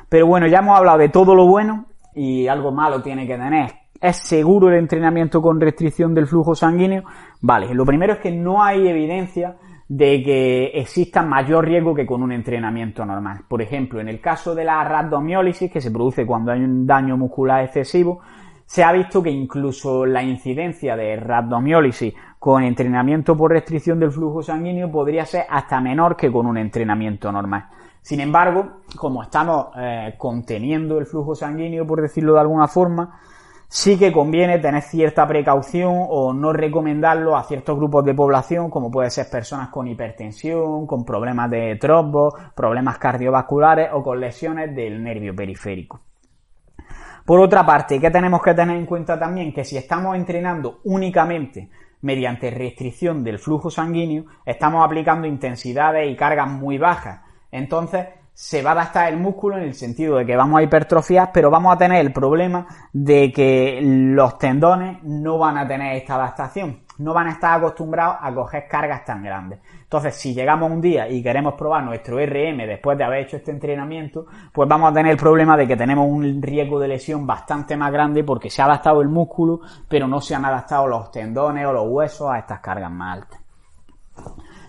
Pero 0.09 0.29
bueno, 0.29 0.47
ya 0.47 0.59
hemos 0.59 0.79
hablado 0.79 0.99
de 0.99 1.09
todo 1.09 1.35
lo 1.35 1.49
bueno 1.49 1.87
y 2.15 2.47
algo 2.47 2.71
malo 2.71 3.03
tiene 3.03 3.27
que 3.27 3.37
tener 3.37 3.73
¿Es 4.01 4.19
seguro 4.19 4.69
el 4.69 4.77
entrenamiento 4.77 5.43
con 5.43 5.61
restricción 5.61 6.15
del 6.15 6.29
flujo 6.29 6.55
sanguíneo? 6.55 7.03
Vale, 7.41 7.75
lo 7.75 7.85
primero 7.85 8.13
es 8.13 8.21
que 8.21 8.31
no 8.31 8.63
hay 8.63 8.87
evidencia 8.87 9.57
de 9.89 10.23
que 10.23 10.67
exista 10.67 11.23
mayor 11.23 11.67
riesgo 11.67 11.93
que 11.93 12.07
con 12.07 12.23
un 12.23 12.31
entrenamiento 12.31 13.05
normal. 13.05 13.41
Por 13.49 13.63
ejemplo, 13.63 14.01
en 14.01 14.09
el 14.09 14.21
caso 14.21 14.55
de 14.55 14.65
la 14.65 14.85
rhabdomiólisis, 14.85 15.73
que 15.73 15.81
se 15.81 15.91
produce 15.91 16.25
cuando 16.25 16.53
hay 16.53 16.61
un 16.61 16.87
daño 16.87 17.17
muscular 17.17 17.65
excesivo, 17.65 18.21
se 18.65 18.85
ha 18.85 18.93
visto 18.93 19.21
que 19.21 19.31
incluso 19.31 20.07
la 20.07 20.23
incidencia 20.23 20.95
de 20.95 21.17
rhabdomiólisis 21.17 22.15
con 22.41 22.63
entrenamiento 22.63 23.37
por 23.37 23.53
restricción 23.53 24.01
del 24.01 24.13
flujo 24.13 24.43
sanguíneo 24.43 24.91
podría 24.91 25.27
ser 25.27 25.45
hasta 25.51 25.79
menor 25.79 26.17
que 26.17 26.33
con 26.33 26.47
un 26.47 26.57
entrenamiento 26.57 27.31
normal. 27.31 27.69
Sin 28.01 28.19
embargo, 28.19 28.81
como 28.97 29.23
estamos 29.23 29.67
eh, 29.77 30.15
conteniendo 30.17 30.99
el 30.99 31.05
flujo 31.05 31.35
sanguíneo, 31.35 31.87
por 31.87 32.01
decirlo 32.01 32.33
de 32.33 32.41
alguna 32.41 32.67
forma, 32.67 33.21
sí 33.69 33.99
que 33.99 34.11
conviene 34.11 34.59
tener 34.59 34.83
cierta 34.83 35.29
precaución 35.29 35.93
o 35.95 36.33
no 36.33 36.55
recomendarlo 36.55 37.37
a 37.37 37.45
ciertos 37.45 37.77
grupos 37.77 38.07
de 38.07 38.15
población, 38.15 38.71
como 38.71 38.91
puede 38.91 39.11
ser 39.11 39.29
personas 39.29 39.69
con 39.69 39.87
hipertensión, 39.87 40.87
con 40.87 41.05
problemas 41.05 41.51
de 41.51 41.77
trombo, 41.77 42.35
problemas 42.57 42.97
cardiovasculares 42.97 43.91
o 43.93 44.03
con 44.03 44.19
lesiones 44.19 44.75
del 44.75 45.05
nervio 45.05 45.37
periférico. 45.37 46.01
Por 47.27 47.39
otra 47.39 47.67
parte, 47.67 48.01
¿qué 48.01 48.11
tenemos 48.11 48.41
que 48.41 48.55
tener 48.55 48.79
en 48.79 48.87
cuenta 48.87 49.19
también? 49.19 49.53
Que 49.53 49.63
si 49.63 49.77
estamos 49.77 50.17
entrenando 50.17 50.81
únicamente 50.85 51.69
mediante 52.03 52.51
restricción 52.51 53.25
del 53.25 53.39
flujo 53.39 53.71
sanguíneo, 53.71 54.25
estamos 54.47 54.85
aplicando 54.85 55.27
intensidades 55.27 56.11
y 56.11 56.17
cargas 56.17 56.49
muy 56.49 56.79
bajas. 56.79 57.21
Entonces, 57.51 58.07
se 58.33 58.63
va 58.63 58.71
a 58.71 58.73
adaptar 58.73 59.13
el 59.13 59.19
músculo 59.19 59.59
en 59.59 59.65
el 59.65 59.75
sentido 59.75 60.17
de 60.17 60.25
que 60.25 60.37
vamos 60.37 60.59
a 60.59 60.63
hipertrofiar, 60.63 61.31
pero 61.33 61.51
vamos 61.51 61.75
a 61.75 61.79
tener 61.79 62.01
el 62.01 62.13
problema 62.13 62.67
de 62.93 63.33
que 63.33 63.81
los 63.83 64.39
tendones 64.39 65.03
no 65.03 65.39
van 65.39 65.59
a 65.59 65.69
tener 65.69 65.97
esta 65.97 66.15
adaptación, 66.15 66.81
no 66.99 67.13
van 67.13 67.29
a 67.29 67.33
estar 67.33 67.59
acostumbrados 67.59 68.17
a 68.21 68.33
coger 68.33 68.67
cargas 68.69 69.05
tan 69.05 69.23
grandes. 69.23 69.61
Entonces, 69.83 70.15
si 70.15 70.33
llegamos 70.33 70.71
un 70.71 70.81
día 70.81 71.09
y 71.09 71.23
queremos 71.23 71.55
probar 71.55 71.85
nuestro 71.85 72.17
RM 72.17 72.59
después 72.67 72.97
de 72.97 73.05
haber 73.05 73.25
hecho 73.25 73.37
este 73.37 73.51
entrenamiento, 73.51 74.27
pues 74.53 74.69
vamos 74.69 74.91
a 74.91 74.95
tener 74.95 75.13
el 75.13 75.19
problema 75.19 75.57
de 75.57 75.67
que 75.67 75.77
tenemos 75.77 76.07
un 76.09 76.41
riesgo 76.41 76.79
de 76.79 76.89
lesión 76.89 77.27
bastante 77.27 77.77
más 77.77 77.93
grande 77.93 78.25
porque 78.25 78.51
se 78.51 78.63
ha 78.63 78.67
adaptado 78.67 79.03
el 79.03 79.09
músculo, 79.09 79.61
pero 79.89 80.07
no 80.07 80.21
se 80.21 80.35
han 80.35 80.45
adaptado 80.45 80.87
los 80.87 81.11
tendones 81.11 81.67
o 81.67 81.73
los 81.73 81.89
huesos 81.89 82.31
a 82.31 82.39
estas 82.39 82.61
cargas 82.61 82.91
más 82.91 83.19
altas. 83.19 83.40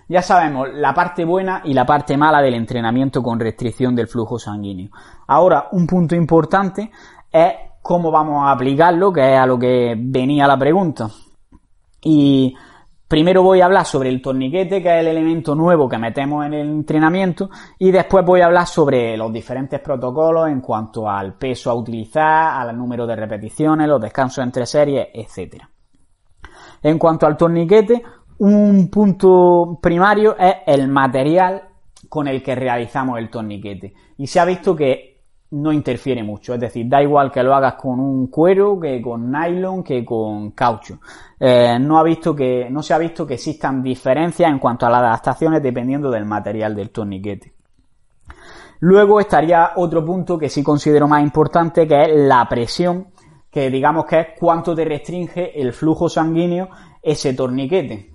Ya 0.08 0.22
sabemos 0.22 0.68
la 0.72 0.92
parte 0.92 1.24
buena 1.24 1.62
y 1.64 1.74
la 1.74 1.86
parte 1.86 2.16
mala 2.16 2.42
del 2.42 2.54
entrenamiento 2.54 3.22
con 3.22 3.40
restricción 3.40 3.94
del 3.94 4.08
flujo 4.08 4.38
sanguíneo. 4.38 4.90
Ahora, 5.26 5.68
un 5.72 5.86
punto 5.86 6.14
importante 6.14 6.90
es 7.30 7.52
cómo 7.80 8.10
vamos 8.10 8.46
a 8.46 8.52
aplicarlo, 8.52 9.12
que 9.12 9.32
es 9.32 9.38
a 9.38 9.46
lo 9.46 9.58
que 9.58 9.94
venía 9.98 10.46
la 10.46 10.58
pregunta. 10.58 11.08
Y 12.02 12.54
primero 13.08 13.42
voy 13.42 13.60
a 13.60 13.66
hablar 13.66 13.84
sobre 13.84 14.08
el 14.08 14.22
torniquete, 14.22 14.82
que 14.82 14.88
es 14.88 15.00
el 15.00 15.08
elemento 15.08 15.54
nuevo 15.54 15.88
que 15.88 15.98
metemos 15.98 16.46
en 16.46 16.54
el 16.54 16.68
entrenamiento, 16.68 17.50
y 17.78 17.90
después 17.90 18.24
voy 18.24 18.40
a 18.40 18.46
hablar 18.46 18.66
sobre 18.66 19.16
los 19.16 19.32
diferentes 19.32 19.80
protocolos 19.80 20.48
en 20.48 20.60
cuanto 20.60 21.08
al 21.08 21.34
peso 21.34 21.70
a 21.70 21.74
utilizar, 21.74 22.60
al 22.60 22.76
número 22.76 23.06
de 23.06 23.16
repeticiones, 23.16 23.88
los 23.88 24.00
descansos 24.00 24.42
entre 24.44 24.66
series, 24.66 25.08
etc. 25.12 25.62
En 26.82 26.98
cuanto 26.98 27.26
al 27.26 27.36
torniquete, 27.36 28.02
un 28.44 28.88
punto 28.88 29.78
primario 29.80 30.36
es 30.36 30.56
el 30.66 30.88
material 30.88 31.62
con 32.08 32.26
el 32.26 32.42
que 32.42 32.56
realizamos 32.56 33.20
el 33.20 33.30
torniquete. 33.30 33.94
Y 34.18 34.26
se 34.26 34.40
ha 34.40 34.44
visto 34.44 34.74
que 34.74 35.20
no 35.52 35.70
interfiere 35.70 36.24
mucho, 36.24 36.54
es 36.54 36.60
decir, 36.60 36.88
da 36.88 37.00
igual 37.00 37.30
que 37.30 37.42
lo 37.42 37.54
hagas 37.54 37.74
con 37.74 38.00
un 38.00 38.26
cuero, 38.26 38.80
que 38.80 39.00
con 39.00 39.30
nylon, 39.30 39.84
que 39.84 40.04
con 40.04 40.50
caucho. 40.52 40.98
Eh, 41.38 41.78
no, 41.78 41.98
ha 41.98 42.02
visto 42.02 42.34
que, 42.34 42.68
no 42.68 42.82
se 42.82 42.94
ha 42.94 42.98
visto 42.98 43.24
que 43.24 43.34
existan 43.34 43.80
diferencias 43.80 44.50
en 44.50 44.58
cuanto 44.58 44.86
a 44.86 44.90
las 44.90 45.02
adaptaciones 45.02 45.62
dependiendo 45.62 46.10
del 46.10 46.24
material 46.24 46.74
del 46.74 46.90
torniquete. 46.90 47.52
Luego 48.80 49.20
estaría 49.20 49.70
otro 49.76 50.04
punto 50.04 50.36
que 50.36 50.48
sí 50.48 50.64
considero 50.64 51.06
más 51.06 51.22
importante, 51.22 51.86
que 51.86 52.02
es 52.02 52.08
la 52.12 52.48
presión, 52.48 53.06
que 53.48 53.70
digamos 53.70 54.04
que 54.06 54.18
es 54.18 54.26
cuánto 54.36 54.74
te 54.74 54.84
restringe 54.84 55.60
el 55.60 55.72
flujo 55.72 56.08
sanguíneo 56.08 56.70
ese 57.00 57.34
torniquete 57.34 58.11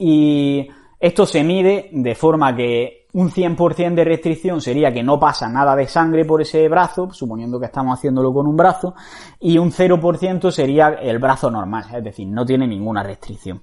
y 0.00 0.66
esto 0.98 1.26
se 1.26 1.44
mide 1.44 1.90
de 1.92 2.14
forma 2.14 2.56
que 2.56 3.06
un 3.12 3.30
100% 3.30 3.94
de 3.94 4.04
restricción 4.04 4.62
sería 4.62 4.92
que 4.92 5.02
no 5.02 5.20
pasa 5.20 5.46
nada 5.46 5.76
de 5.76 5.86
sangre 5.86 6.24
por 6.24 6.40
ese 6.40 6.66
brazo, 6.68 7.12
suponiendo 7.12 7.60
que 7.60 7.66
estamos 7.66 7.98
haciéndolo 7.98 8.32
con 8.32 8.46
un 8.46 8.56
brazo, 8.56 8.94
y 9.38 9.58
un 9.58 9.70
0% 9.70 10.50
sería 10.50 10.88
el 10.88 11.18
brazo 11.18 11.50
normal, 11.50 11.84
es 11.94 12.02
decir, 12.02 12.26
no 12.28 12.46
tiene 12.46 12.66
ninguna 12.66 13.02
restricción. 13.02 13.62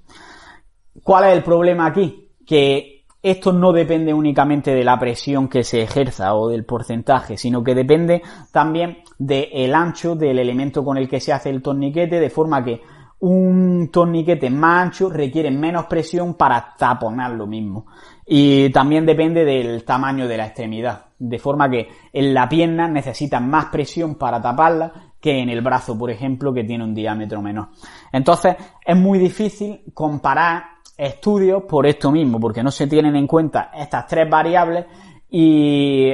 ¿Cuál 1.03 1.25
es 1.25 1.37
el 1.37 1.43
problema 1.43 1.87
aquí? 1.87 2.29
Que 2.45 3.05
esto 3.21 3.51
no 3.51 3.73
depende 3.73 4.13
únicamente 4.13 4.75
de 4.75 4.83
la 4.83 4.99
presión 4.99 5.47
que 5.47 5.63
se 5.63 5.81
ejerza 5.81 6.35
o 6.35 6.49
del 6.49 6.65
porcentaje, 6.65 7.35
sino 7.35 7.63
que 7.63 7.73
depende 7.73 8.21
también 8.51 8.99
del 9.17 9.73
ancho 9.73 10.15
del 10.15 10.37
elemento 10.37 10.83
con 10.83 10.97
el 10.97 11.09
que 11.09 11.19
se 11.19 11.33
hace 11.33 11.49
el 11.49 11.63
torniquete, 11.63 12.19
de 12.19 12.29
forma 12.29 12.63
que 12.63 12.79
un 13.19 13.89
torniquete 13.91 14.49
más 14.49 14.85
ancho 14.85 15.09
requiere 15.09 15.49
menos 15.49 15.85
presión 15.85 16.35
para 16.35 16.75
taponar 16.77 17.31
lo 17.31 17.47
mismo. 17.47 17.87
Y 18.25 18.69
también 18.71 19.05
depende 19.05 19.43
del 19.45 19.83
tamaño 19.83 20.27
de 20.27 20.37
la 20.37 20.47
extremidad. 20.47 21.05
De 21.17 21.39
forma 21.39 21.69
que 21.69 21.87
en 22.13 22.33
la 22.33 22.47
pierna 22.47 22.87
necesita 22.87 23.39
más 23.39 23.65
presión 23.65 24.15
para 24.15 24.41
taparla 24.41 25.13
que 25.19 25.41
en 25.41 25.49
el 25.49 25.61
brazo, 25.61 25.97
por 25.97 26.11
ejemplo, 26.11 26.53
que 26.53 26.63
tiene 26.63 26.83
un 26.83 26.93
diámetro 26.93 27.41
menor. 27.41 27.69
Entonces, 28.11 28.55
es 28.85 28.95
muy 28.95 29.17
difícil 29.17 29.81
comparar 29.93 30.63
estudios 30.95 31.63
por 31.63 31.87
esto 31.87 32.11
mismo, 32.11 32.39
porque 32.39 32.61
no 32.61 32.71
se 32.71 32.87
tienen 32.87 33.15
en 33.15 33.25
cuenta 33.25 33.71
estas 33.73 34.05
tres 34.07 34.29
variables 34.29 34.85
y 35.29 36.11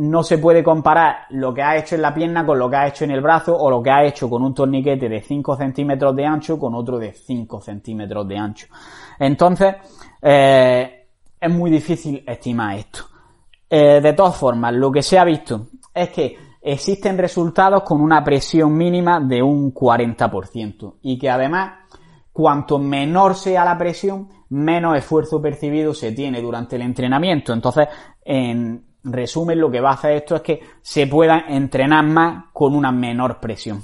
no 0.00 0.22
se 0.22 0.38
puede 0.38 0.64
comparar 0.64 1.26
lo 1.28 1.52
que 1.52 1.62
ha 1.62 1.76
hecho 1.76 1.94
en 1.94 2.00
la 2.00 2.14
pierna 2.14 2.46
con 2.46 2.58
lo 2.58 2.70
que 2.70 2.76
ha 2.76 2.88
hecho 2.88 3.04
en 3.04 3.10
el 3.10 3.20
brazo 3.20 3.54
o 3.54 3.68
lo 3.68 3.82
que 3.82 3.90
ha 3.90 4.02
hecho 4.02 4.30
con 4.30 4.42
un 4.42 4.54
torniquete 4.54 5.10
de 5.10 5.20
5 5.20 5.56
centímetros 5.56 6.16
de 6.16 6.24
ancho 6.24 6.58
con 6.58 6.74
otro 6.74 6.98
de 6.98 7.12
5 7.12 7.60
centímetros 7.60 8.26
de 8.26 8.38
ancho. 8.38 8.66
Entonces, 9.18 9.74
eh, 10.22 11.06
es 11.38 11.50
muy 11.50 11.70
difícil 11.70 12.24
estimar 12.26 12.78
esto. 12.78 13.00
Eh, 13.68 14.00
de 14.00 14.12
todas 14.14 14.36
formas, 14.36 14.72
lo 14.72 14.90
que 14.90 15.02
se 15.02 15.18
ha 15.18 15.24
visto 15.24 15.66
es 15.92 16.08
que 16.08 16.34
existen 16.62 17.18
resultados 17.18 17.82
con 17.82 18.00
una 18.00 18.24
presión 18.24 18.74
mínima 18.74 19.20
de 19.20 19.42
un 19.42 19.74
40% 19.74 20.94
y 21.02 21.18
que 21.18 21.28
además 21.28 21.72
cuanto 22.32 22.78
menor 22.78 23.34
sea 23.34 23.66
la 23.66 23.76
presión, 23.76 24.30
menos 24.48 24.96
esfuerzo 24.96 25.42
percibido 25.42 25.92
se 25.92 26.12
tiene 26.12 26.40
durante 26.40 26.76
el 26.76 26.82
entrenamiento. 26.82 27.52
Entonces, 27.52 27.86
en 28.24 28.89
resumen, 29.04 29.58
lo 29.58 29.70
que 29.70 29.80
va 29.80 29.90
a 29.90 29.94
hacer 29.94 30.12
esto 30.12 30.36
es 30.36 30.42
que 30.42 30.60
se 30.82 31.06
pueda 31.06 31.44
entrenar 31.48 32.04
más 32.04 32.44
con 32.52 32.74
una 32.74 32.92
menor 32.92 33.38
presión. 33.38 33.82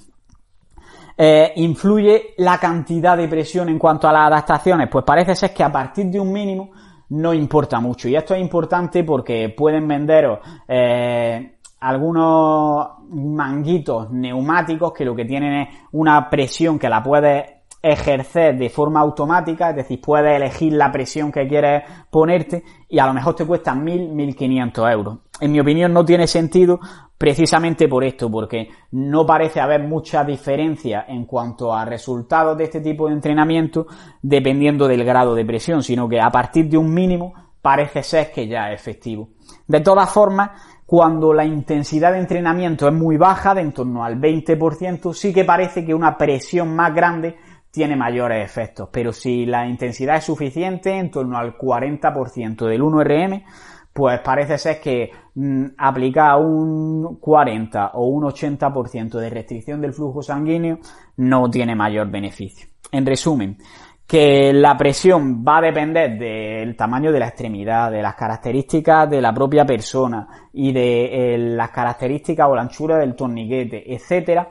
Eh, 1.19 1.53
¿Influye 1.57 2.35
la 2.39 2.59
cantidad 2.59 3.17
de 3.17 3.27
presión 3.27 3.69
en 3.69 3.79
cuanto 3.79 4.07
a 4.07 4.13
las 4.13 4.27
adaptaciones? 4.27 4.89
Pues 4.91 5.05
parece 5.05 5.35
ser 5.35 5.55
que 5.55 5.65
a 5.65 5.73
partir 5.73 6.07
de 6.07 6.21
un 6.21 6.31
mínimo 6.31 6.71
no 7.11 7.33
importa 7.33 7.81
mucho. 7.81 8.09
Y 8.09 8.17
esto 8.17 8.35
es 8.35 8.41
importante 8.41 9.05
porque 9.05 9.55
pueden 9.57 9.89
venderos 9.89 10.41
eh, 10.69 11.57
algunos 11.81 12.89
manguitos 13.09 14.11
neumáticos 14.11 14.93
que 14.93 15.05
lo 15.05 15.15
que 15.15 15.25
tienen 15.25 15.53
es 15.55 15.69
una 15.93 16.29
presión 16.29 16.79
que 16.79 16.89
la 16.89 17.03
puedes 17.03 17.56
ejercer 17.83 18.57
de 18.57 18.69
forma 18.69 19.01
automática, 19.01 19.71
es 19.71 19.77
decir, 19.77 20.01
puedes 20.01 20.35
elegir 20.37 20.73
la 20.73 20.91
presión 20.91 21.31
que 21.31 21.47
quieres 21.47 21.85
ponerte 22.11 22.65
y 22.89 22.99
a 22.99 23.07
lo 23.07 23.15
mejor 23.15 23.35
te 23.35 23.47
cuesta 23.47 23.75
1000, 23.75 24.09
1500 24.09 24.91
euros. 24.91 25.19
En 25.41 25.53
mi 25.53 25.61
opinión 25.61 25.93
no 25.93 26.05
tiene 26.05 26.27
sentido 26.27 26.81
precisamente 27.19 27.89
por 27.89 28.05
esto, 28.05 28.31
porque 28.31 28.69
no 28.93 29.25
parece 29.25 29.61
haber 29.61 29.83
mucha 29.83 30.25
diferencia 30.25 31.05
en 31.09 31.25
cuanto 31.25 31.73
a 31.73 31.85
resultados 31.85 32.57
de 32.59 32.65
este 32.65 32.81
tipo 32.81 33.07
de 33.09 33.15
entrenamiento 33.15 33.87
dependiendo 34.21 34.89
del 34.89 35.05
grado 35.05 35.35
de 35.35 35.45
presión, 35.45 35.83
sino 35.83 36.09
que 36.09 36.21
a 36.21 36.31
partir 36.31 36.69
de 36.69 36.79
un 36.79 36.93
mínimo 36.93 37.35
parece 37.63 38.03
ser 38.03 38.31
que 38.33 38.47
ya 38.47 38.71
es 38.71 38.81
efectivo. 38.81 39.31
De 39.67 39.81
todas 39.81 40.11
formas, 40.11 40.51
cuando 40.85 41.33
la 41.33 41.45
intensidad 41.45 42.13
de 42.13 42.21
entrenamiento 42.21 42.87
es 42.87 42.95
muy 42.95 43.17
baja, 43.17 43.55
de 43.55 43.63
en 43.63 43.73
torno 43.73 44.05
al 44.05 44.21
20%, 44.21 45.13
sí 45.13 45.33
que 45.33 45.45
parece 45.45 45.85
que 45.85 45.93
una 45.93 46.17
presión 46.17 46.77
más 46.77 46.95
grande 46.95 47.37
tiene 47.77 47.95
mayores 47.95 48.43
efectos. 48.43 48.89
Pero 48.91 49.13
si 49.13 49.45
la 49.45 49.67
intensidad 49.67 50.17
es 50.17 50.25
suficiente, 50.25 50.97
en 50.97 51.11
torno 51.11 51.37
al 51.37 51.59
40% 51.59 52.67
del 52.67 52.81
1RM, 52.81 53.45
pues 53.93 54.19
parece 54.21 54.57
ser 54.57 54.81
que 54.81 55.11
mm, 55.35 55.67
aplicar 55.77 56.39
un 56.39 57.19
40 57.21 57.91
o 57.93 58.07
un 58.07 58.25
80% 58.25 59.19
de 59.19 59.29
restricción 59.29 59.83
del 59.83 59.93
flujo 59.93 60.23
sanguíneo 60.23 60.79
no 61.19 61.51
tiene 61.51 61.75
mayor 61.77 62.11
beneficio. 62.11 62.67
En 62.91 63.05
resumen, 63.05 63.59
que 64.07 64.55
la 64.55 64.75
presión 64.75 65.45
va 65.47 65.59
a 65.59 65.63
depender 65.63 66.19
del 66.19 66.75
tamaño 66.77 67.13
de 67.13 67.21
la 67.21 67.29
extremidad, 67.29 67.91
de 67.91 68.01
las 68.01 68.15
características 68.15 69.11
de 69.11 69.21
la 69.21 69.35
propia 69.35 69.67
persona 69.67 70.27
y 70.55 70.73
de 70.73 71.35
eh, 71.35 71.39
las 71.39 71.69
características 71.69 72.49
o 72.49 72.57
la 72.57 72.63
anchura 72.63 72.97
del 72.97 73.15
torniquete, 73.15 73.93
etcétera, 73.95 74.49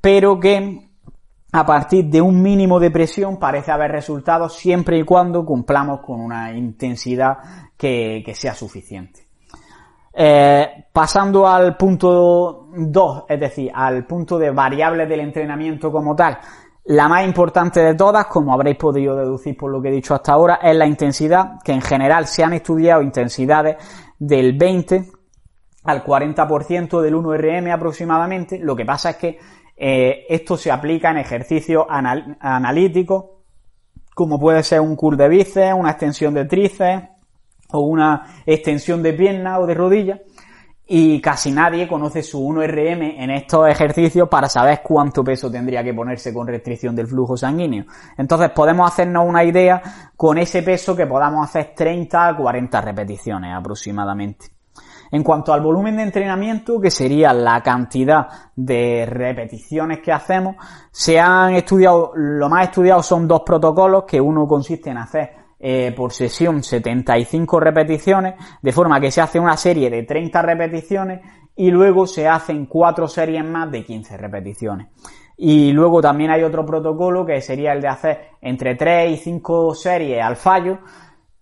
pero 0.00 0.40
que 0.40 0.85
a 1.56 1.64
partir 1.64 2.04
de 2.06 2.20
un 2.20 2.42
mínimo 2.42 2.78
de 2.78 2.90
presión 2.90 3.38
parece 3.38 3.72
haber 3.72 3.90
resultados 3.90 4.54
siempre 4.54 4.98
y 4.98 5.04
cuando 5.04 5.42
cumplamos 5.42 6.00
con 6.00 6.20
una 6.20 6.52
intensidad 6.52 7.38
que, 7.76 8.22
sea 8.34 8.54
suficiente. 8.54 9.26
Eh, 10.12 10.84
pasando 10.92 11.46
al 11.46 11.74
punto 11.76 12.68
2, 12.76 13.24
es 13.28 13.40
decir, 13.40 13.70
al 13.74 14.06
punto 14.06 14.38
de 14.38 14.50
variables 14.50 15.08
del 15.08 15.20
entrenamiento 15.20 15.90
como 15.90 16.14
tal, 16.14 16.38
la 16.84 17.08
más 17.08 17.24
importante 17.24 17.80
de 17.80 17.94
todas, 17.94 18.26
como 18.26 18.52
habréis 18.52 18.76
podido 18.76 19.16
deducir 19.16 19.56
por 19.56 19.70
lo 19.70 19.80
que 19.80 19.88
he 19.88 19.92
dicho 19.92 20.14
hasta 20.14 20.32
ahora, 20.32 20.60
es 20.62 20.76
la 20.76 20.86
intensidad, 20.86 21.54
que 21.64 21.72
en 21.72 21.80
general 21.80 22.26
se 22.26 22.44
han 22.44 22.52
estudiado 22.52 23.00
intensidades 23.00 23.76
del 24.18 24.58
20 24.58 25.10
al 25.84 26.04
40% 26.04 27.00
del 27.00 27.14
1RM 27.14 27.72
aproximadamente. 27.72 28.58
Lo 28.58 28.76
que 28.76 28.84
pasa 28.84 29.10
es 29.10 29.16
que 29.16 29.38
eh, 29.76 30.24
esto 30.28 30.56
se 30.56 30.70
aplica 30.70 31.10
en 31.10 31.18
ejercicios 31.18 31.84
analíticos, 31.88 33.26
como 34.14 34.40
puede 34.40 34.62
ser 34.62 34.80
un 34.80 34.96
curl 34.96 35.16
de 35.16 35.28
bíceps, 35.28 35.74
una 35.74 35.90
extensión 35.90 36.32
de 36.32 36.46
tríceps 36.46 37.08
o 37.72 37.80
una 37.80 38.42
extensión 38.46 39.02
de 39.02 39.12
pierna 39.12 39.58
o 39.58 39.66
de 39.66 39.74
rodilla. 39.74 40.20
Y 40.88 41.20
casi 41.20 41.50
nadie 41.50 41.88
conoce 41.88 42.22
su 42.22 42.40
1RM 42.40 43.16
en 43.18 43.30
estos 43.30 43.68
ejercicios 43.68 44.28
para 44.28 44.48
saber 44.48 44.82
cuánto 44.84 45.24
peso 45.24 45.50
tendría 45.50 45.82
que 45.82 45.92
ponerse 45.92 46.32
con 46.32 46.46
restricción 46.46 46.94
del 46.94 47.08
flujo 47.08 47.36
sanguíneo. 47.36 47.86
Entonces 48.16 48.50
podemos 48.50 48.90
hacernos 48.90 49.28
una 49.28 49.42
idea 49.42 49.82
con 50.16 50.38
ese 50.38 50.62
peso 50.62 50.94
que 50.94 51.06
podamos 51.06 51.44
hacer 51.44 51.74
30 51.74 52.28
a 52.28 52.36
40 52.36 52.80
repeticiones 52.80 53.52
aproximadamente. 53.52 54.55
En 55.10 55.22
cuanto 55.22 55.52
al 55.52 55.60
volumen 55.60 55.96
de 55.96 56.02
entrenamiento, 56.02 56.80
que 56.80 56.90
sería 56.90 57.32
la 57.32 57.62
cantidad 57.62 58.28
de 58.54 59.06
repeticiones 59.06 60.00
que 60.00 60.12
hacemos, 60.12 60.56
se 60.90 61.18
han 61.20 61.54
estudiado, 61.54 62.12
lo 62.14 62.48
más 62.48 62.64
estudiado 62.64 63.02
son 63.02 63.28
dos 63.28 63.42
protocolos, 63.44 64.04
que 64.04 64.20
uno 64.20 64.46
consiste 64.46 64.90
en 64.90 64.98
hacer 64.98 65.30
eh, 65.58 65.92
por 65.96 66.12
sesión 66.12 66.62
75 66.62 67.60
repeticiones, 67.60 68.34
de 68.60 68.72
forma 68.72 69.00
que 69.00 69.10
se 69.10 69.20
hace 69.20 69.40
una 69.40 69.56
serie 69.56 69.88
de 69.88 70.02
30 70.02 70.42
repeticiones 70.42 71.20
y 71.56 71.70
luego 71.70 72.06
se 72.06 72.28
hacen 72.28 72.66
cuatro 72.66 73.08
series 73.08 73.44
más 73.44 73.70
de 73.70 73.82
15 73.82 74.16
repeticiones. 74.18 74.88
Y 75.38 75.72
luego 75.72 76.00
también 76.00 76.30
hay 76.30 76.42
otro 76.42 76.64
protocolo 76.64 77.24
que 77.24 77.40
sería 77.40 77.72
el 77.72 77.80
de 77.80 77.88
hacer 77.88 78.20
entre 78.40 78.74
3 78.74 79.12
y 79.12 79.16
5 79.16 79.74
series 79.74 80.22
al 80.22 80.36
fallo 80.36 80.78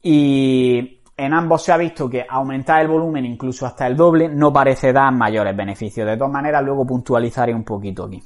y 0.03 0.93
en 1.16 1.33
ambos 1.33 1.62
se 1.62 1.72
ha 1.72 1.77
visto 1.77 2.09
que 2.09 2.27
aumentar 2.29 2.81
el 2.81 2.88
volumen 2.88 3.24
incluso 3.24 3.66
hasta 3.66 3.87
el 3.87 3.96
doble 3.96 4.29
no 4.29 4.53
parece 4.53 4.92
dar 4.92 5.12
mayores 5.12 5.57
beneficios. 5.57 6.07
De 6.07 6.16
todas 6.16 6.33
maneras, 6.33 6.62
luego 6.64 6.85
puntualizaré 6.85 7.55
un 7.55 7.64
poquito 7.64 8.05
aquí. 8.05 8.22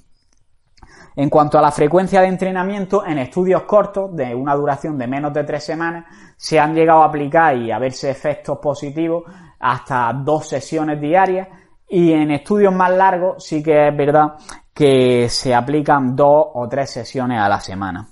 En 1.16 1.28
cuanto 1.28 1.58
a 1.58 1.62
la 1.62 1.72
frecuencia 1.72 2.20
de 2.20 2.28
entrenamiento, 2.28 3.04
en 3.04 3.18
estudios 3.18 3.62
cortos 3.62 4.14
de 4.14 4.34
una 4.34 4.54
duración 4.54 4.96
de 4.96 5.08
menos 5.08 5.32
de 5.32 5.44
tres 5.44 5.64
semanas, 5.64 6.04
se 6.36 6.60
han 6.60 6.74
llegado 6.74 7.02
a 7.02 7.06
aplicar 7.06 7.56
y 7.56 7.72
a 7.72 7.78
verse 7.78 8.10
efectos 8.10 8.58
positivos 8.58 9.24
hasta 9.58 10.12
dos 10.12 10.48
sesiones 10.48 11.00
diarias 11.00 11.48
y 11.88 12.12
en 12.12 12.30
estudios 12.30 12.72
más 12.72 12.92
largos 12.92 13.44
sí 13.44 13.62
que 13.62 13.88
es 13.88 13.96
verdad 13.96 14.34
que 14.72 15.28
se 15.28 15.54
aplican 15.54 16.14
dos 16.14 16.46
o 16.54 16.68
tres 16.68 16.90
sesiones 16.90 17.40
a 17.40 17.48
la 17.48 17.58
semana. 17.58 18.06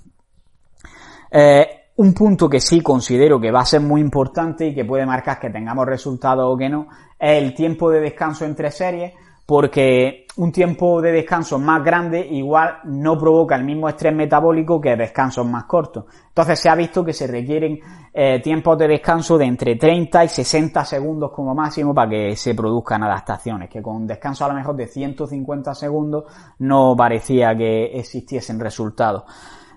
Eh, 1.31 1.76
un 1.97 2.13
punto 2.13 2.49
que 2.49 2.61
sí 2.61 2.83
considero 2.83 3.41
que 3.41 3.51
va 3.51 3.61
a 3.61 3.67
ser 3.67 3.81
muy 3.81 4.01
importante 4.01 4.67
y 4.67 4.75
que 4.75 4.85
puede 4.85 5.07
marcar 5.07 5.39
que 5.39 5.51
tengamos 5.51 5.87
resultados 5.87 6.45
o 6.47 6.57
que 6.57 6.69
no, 6.69 6.89
es 7.19 7.43
el 7.43 7.55
tiempo 7.55 7.91
de 7.91 8.01
descanso 8.01 8.45
entre 8.45 8.71
series, 8.71 9.15
porque 9.47 10.27
un 10.37 10.53
tiempo 10.53 11.01
de 11.01 11.13
descanso 11.13 11.59
más 11.59 11.83
grande 11.83 12.21
igual 12.21 12.79
no 12.85 13.17
provoca 13.17 13.55
el 13.55 13.65
mismo 13.65 13.89
estrés 13.89 14.15
metabólico 14.15 14.81
que 14.81 14.97
descansos 14.97 15.47
más 15.47 15.65
cortos. 15.65 16.05
Entonces 16.29 16.59
se 16.59 16.69
ha 16.69 16.75
visto 16.75 17.05
que 17.05 17.15
se 17.15 17.27
requieren 17.27 17.79
eh, 18.13 18.41
tiempos 18.43 18.77
de 18.77 18.89
descanso 18.89 19.39
de 19.39 19.47
entre 19.47 19.77
30 19.77 20.25
y 20.25 20.29
60 20.29 20.85
segundos 20.85 21.31
como 21.31 21.55
máximo 21.55 21.95
para 21.95 22.11
que 22.11 22.37
se 22.37 22.55
produzcan 22.55 23.05
adaptaciones, 23.05 23.71
que 23.71 23.81
con 23.81 24.07
descanso 24.07 24.45
a 24.45 24.49
lo 24.49 24.55
mejor 24.55 24.77
de 24.77 24.89
150 24.89 25.75
segundos 25.75 26.25
no 26.59 26.95
parecía 26.95 27.57
que 27.57 27.99
existiesen 27.99 28.61
resultados. 28.61 29.23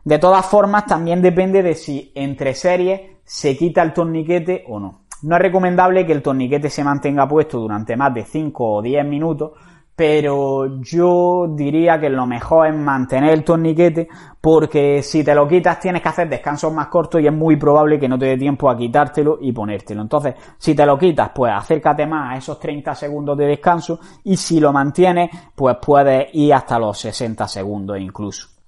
De 0.10 0.18
todas 0.18 0.44
formas, 0.44 0.88
también 0.88 1.22
depende 1.22 1.62
de 1.62 1.76
si 1.76 2.12
entre 2.16 2.56
series 2.56 3.02
se 3.24 3.56
quita 3.56 3.84
el 3.84 3.94
torniquete 3.94 4.64
o 4.68 4.80
no. 4.80 5.02
No 5.22 5.36
es 5.36 5.42
recomendable 5.44 6.04
que 6.04 6.14
el 6.14 6.24
torniquete 6.24 6.68
se 6.72 6.84
mantenga 6.84 7.28
puesto 7.28 7.60
durante 7.60 7.96
más 7.96 8.12
de 8.16 8.24
5 8.24 8.72
o 8.72 8.82
10 8.82 9.06
minutos, 9.06 9.52
pero 9.96 10.82
yo 10.82 11.54
diría 11.56 12.00
que 12.00 12.10
lo 12.10 12.26
mejor 12.26 12.70
es 12.70 12.76
mantener 12.76 13.34
el 13.34 13.44
torniquete 13.44 14.08
porque 14.42 15.04
si 15.04 15.24
te 15.24 15.36
lo 15.36 15.48
quitas 15.48 15.80
tienes 15.80 16.02
que 16.02 16.10
hacer 16.10 16.28
descansos 16.28 16.74
más 16.74 16.88
cortos 16.88 17.22
y 17.22 17.28
es 17.28 17.34
muy 17.34 17.58
probable 17.58 18.00
que 18.00 18.10
no 18.10 18.18
te 18.18 18.26
dé 18.26 18.38
tiempo 18.38 18.68
a 18.68 18.76
quitártelo 18.76 19.38
y 19.40 19.52
ponértelo. 19.52 20.02
Entonces, 20.02 20.34
si 20.58 20.74
te 20.74 20.88
lo 20.88 20.98
quitas, 20.98 21.30
pues 21.36 21.54
acércate 21.54 22.08
más 22.08 22.34
a 22.34 22.38
esos 22.38 22.60
30 22.60 22.96
segundos 22.96 23.38
de 23.38 23.46
descanso 23.46 24.00
y 24.24 24.36
si 24.38 24.60
lo 24.60 24.74
mantienes, 24.74 25.30
pues 25.54 25.78
puedes 25.80 26.34
ir 26.34 26.52
hasta 26.52 26.80
los 26.80 26.98
60 26.98 27.48
segundos 27.48 28.00
incluso. 28.00 28.59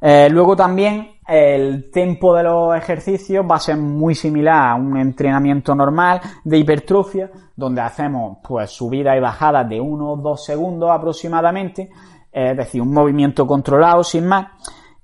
Eh, 0.00 0.28
luego 0.30 0.56
también 0.56 1.16
el 1.26 1.90
tempo 1.90 2.34
de 2.34 2.42
los 2.44 2.74
ejercicios 2.74 3.44
va 3.48 3.56
a 3.56 3.60
ser 3.60 3.76
muy 3.76 4.14
similar 4.14 4.70
a 4.70 4.74
un 4.74 4.96
entrenamiento 4.96 5.74
normal 5.74 6.20
de 6.42 6.58
hipertrofia, 6.58 7.30
donde 7.54 7.80
hacemos 7.82 8.38
pues 8.42 8.70
subidas 8.70 9.16
y 9.16 9.20
bajadas 9.20 9.68
de 9.68 9.80
1 9.80 10.12
o 10.12 10.16
2 10.16 10.44
segundos 10.44 10.90
aproximadamente, 10.90 11.90
es 12.32 12.56
decir, 12.56 12.80
un 12.80 12.92
movimiento 12.92 13.46
controlado 13.46 14.02
sin 14.02 14.26
más. 14.26 14.46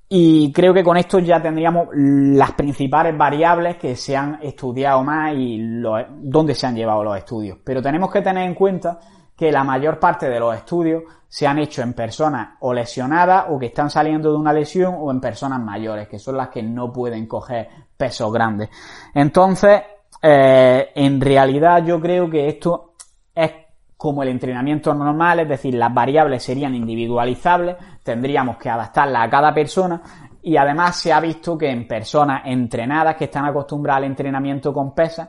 Y 0.08 0.52
creo 0.52 0.72
que 0.72 0.84
con 0.84 0.96
esto 0.96 1.18
ya 1.18 1.42
tendríamos 1.42 1.88
las 1.92 2.52
principales 2.52 3.16
variables 3.18 3.76
que 3.76 3.96
se 3.96 4.16
han 4.16 4.38
estudiado 4.40 5.02
más 5.02 5.34
y 5.34 5.58
dónde 6.22 6.54
se 6.54 6.66
han 6.66 6.76
llevado 6.76 7.02
los 7.02 7.18
estudios. 7.18 7.58
Pero 7.64 7.82
tenemos 7.82 8.10
que 8.12 8.22
tener 8.22 8.44
en 8.44 8.54
cuenta 8.54 9.00
que 9.36 9.50
la 9.50 9.64
mayor 9.64 9.98
parte 9.98 10.28
de 10.28 10.38
los 10.38 10.56
estudios 10.56 11.02
se 11.36 11.46
han 11.46 11.58
hecho 11.58 11.82
en 11.82 11.92
personas 11.92 12.56
o 12.60 12.72
lesionadas 12.72 13.44
o 13.50 13.58
que 13.58 13.66
están 13.66 13.90
saliendo 13.90 14.32
de 14.32 14.38
una 14.38 14.54
lesión 14.54 14.94
o 14.98 15.10
en 15.10 15.20
personas 15.20 15.60
mayores, 15.60 16.08
que 16.08 16.18
son 16.18 16.38
las 16.38 16.48
que 16.48 16.62
no 16.62 16.90
pueden 16.90 17.26
coger 17.26 17.68
pesos 17.94 18.32
grandes. 18.32 18.70
Entonces, 19.12 19.82
eh, 20.22 20.92
en 20.94 21.20
realidad 21.20 21.84
yo 21.84 22.00
creo 22.00 22.30
que 22.30 22.48
esto 22.48 22.94
es 23.34 23.52
como 23.98 24.22
el 24.22 24.30
entrenamiento 24.30 24.94
normal, 24.94 25.40
es 25.40 25.48
decir, 25.50 25.74
las 25.74 25.92
variables 25.92 26.42
serían 26.42 26.74
individualizables, 26.74 27.76
tendríamos 28.02 28.56
que 28.56 28.70
adaptarlas 28.70 29.26
a 29.26 29.28
cada 29.28 29.52
persona 29.52 30.00
y 30.40 30.56
además 30.56 30.96
se 30.96 31.12
ha 31.12 31.20
visto 31.20 31.58
que 31.58 31.68
en 31.68 31.86
personas 31.86 32.44
entrenadas 32.46 33.14
que 33.16 33.26
están 33.26 33.44
acostumbradas 33.44 33.98
al 33.98 34.04
entrenamiento 34.04 34.72
con 34.72 34.94
pesas, 34.94 35.28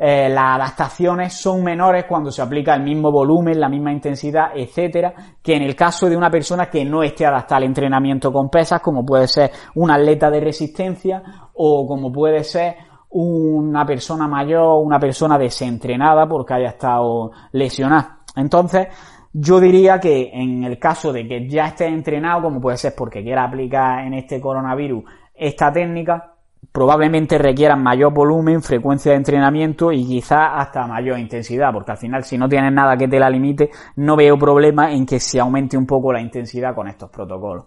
eh, 0.00 0.28
las 0.28 0.54
adaptaciones 0.54 1.34
son 1.34 1.64
menores 1.64 2.04
cuando 2.04 2.30
se 2.30 2.40
aplica 2.40 2.72
el 2.74 2.82
mismo 2.82 3.10
volumen, 3.10 3.58
la 3.58 3.68
misma 3.68 3.90
intensidad, 3.90 4.50
etcétera, 4.54 5.12
que 5.42 5.56
en 5.56 5.62
el 5.62 5.74
caso 5.74 6.08
de 6.08 6.16
una 6.16 6.30
persona 6.30 6.70
que 6.70 6.84
no 6.84 7.02
esté 7.02 7.26
adaptada 7.26 7.56
al 7.56 7.64
entrenamiento 7.64 8.32
con 8.32 8.48
pesas, 8.48 8.80
como 8.80 9.04
puede 9.04 9.26
ser 9.26 9.50
un 9.74 9.90
atleta 9.90 10.30
de 10.30 10.38
resistencia 10.38 11.22
o 11.54 11.84
como 11.84 12.12
puede 12.12 12.44
ser 12.44 12.76
una 13.10 13.84
persona 13.84 14.28
mayor, 14.28 14.84
una 14.84 15.00
persona 15.00 15.36
desentrenada 15.36 16.28
porque 16.28 16.54
haya 16.54 16.68
estado 16.68 17.32
lesionada. 17.52 18.20
Entonces, 18.36 18.86
yo 19.32 19.58
diría 19.58 19.98
que 19.98 20.30
en 20.32 20.62
el 20.62 20.78
caso 20.78 21.12
de 21.12 21.26
que 21.26 21.48
ya 21.48 21.66
esté 21.66 21.86
entrenado, 21.86 22.42
como 22.42 22.60
puede 22.60 22.76
ser 22.76 22.94
porque 22.96 23.22
quiera 23.24 23.44
aplicar 23.44 24.06
en 24.06 24.14
este 24.14 24.40
coronavirus 24.40 25.02
esta 25.34 25.72
técnica, 25.72 26.37
probablemente 26.72 27.38
requieran 27.38 27.82
mayor 27.82 28.12
volumen, 28.12 28.62
frecuencia 28.62 29.12
de 29.12 29.18
entrenamiento 29.18 29.90
y 29.92 30.04
quizás 30.06 30.50
hasta 30.54 30.86
mayor 30.86 31.18
intensidad, 31.18 31.72
porque 31.72 31.92
al 31.92 31.98
final 31.98 32.24
si 32.24 32.38
no 32.38 32.48
tienes 32.48 32.72
nada 32.72 32.96
que 32.96 33.08
te 33.08 33.18
la 33.18 33.30
limite, 33.30 33.70
no 33.96 34.16
veo 34.16 34.38
problema 34.38 34.92
en 34.92 35.06
que 35.06 35.18
se 35.18 35.40
aumente 35.40 35.76
un 35.76 35.86
poco 35.86 36.12
la 36.12 36.20
intensidad 36.20 36.74
con 36.74 36.88
estos 36.88 37.10
protocolos. 37.10 37.66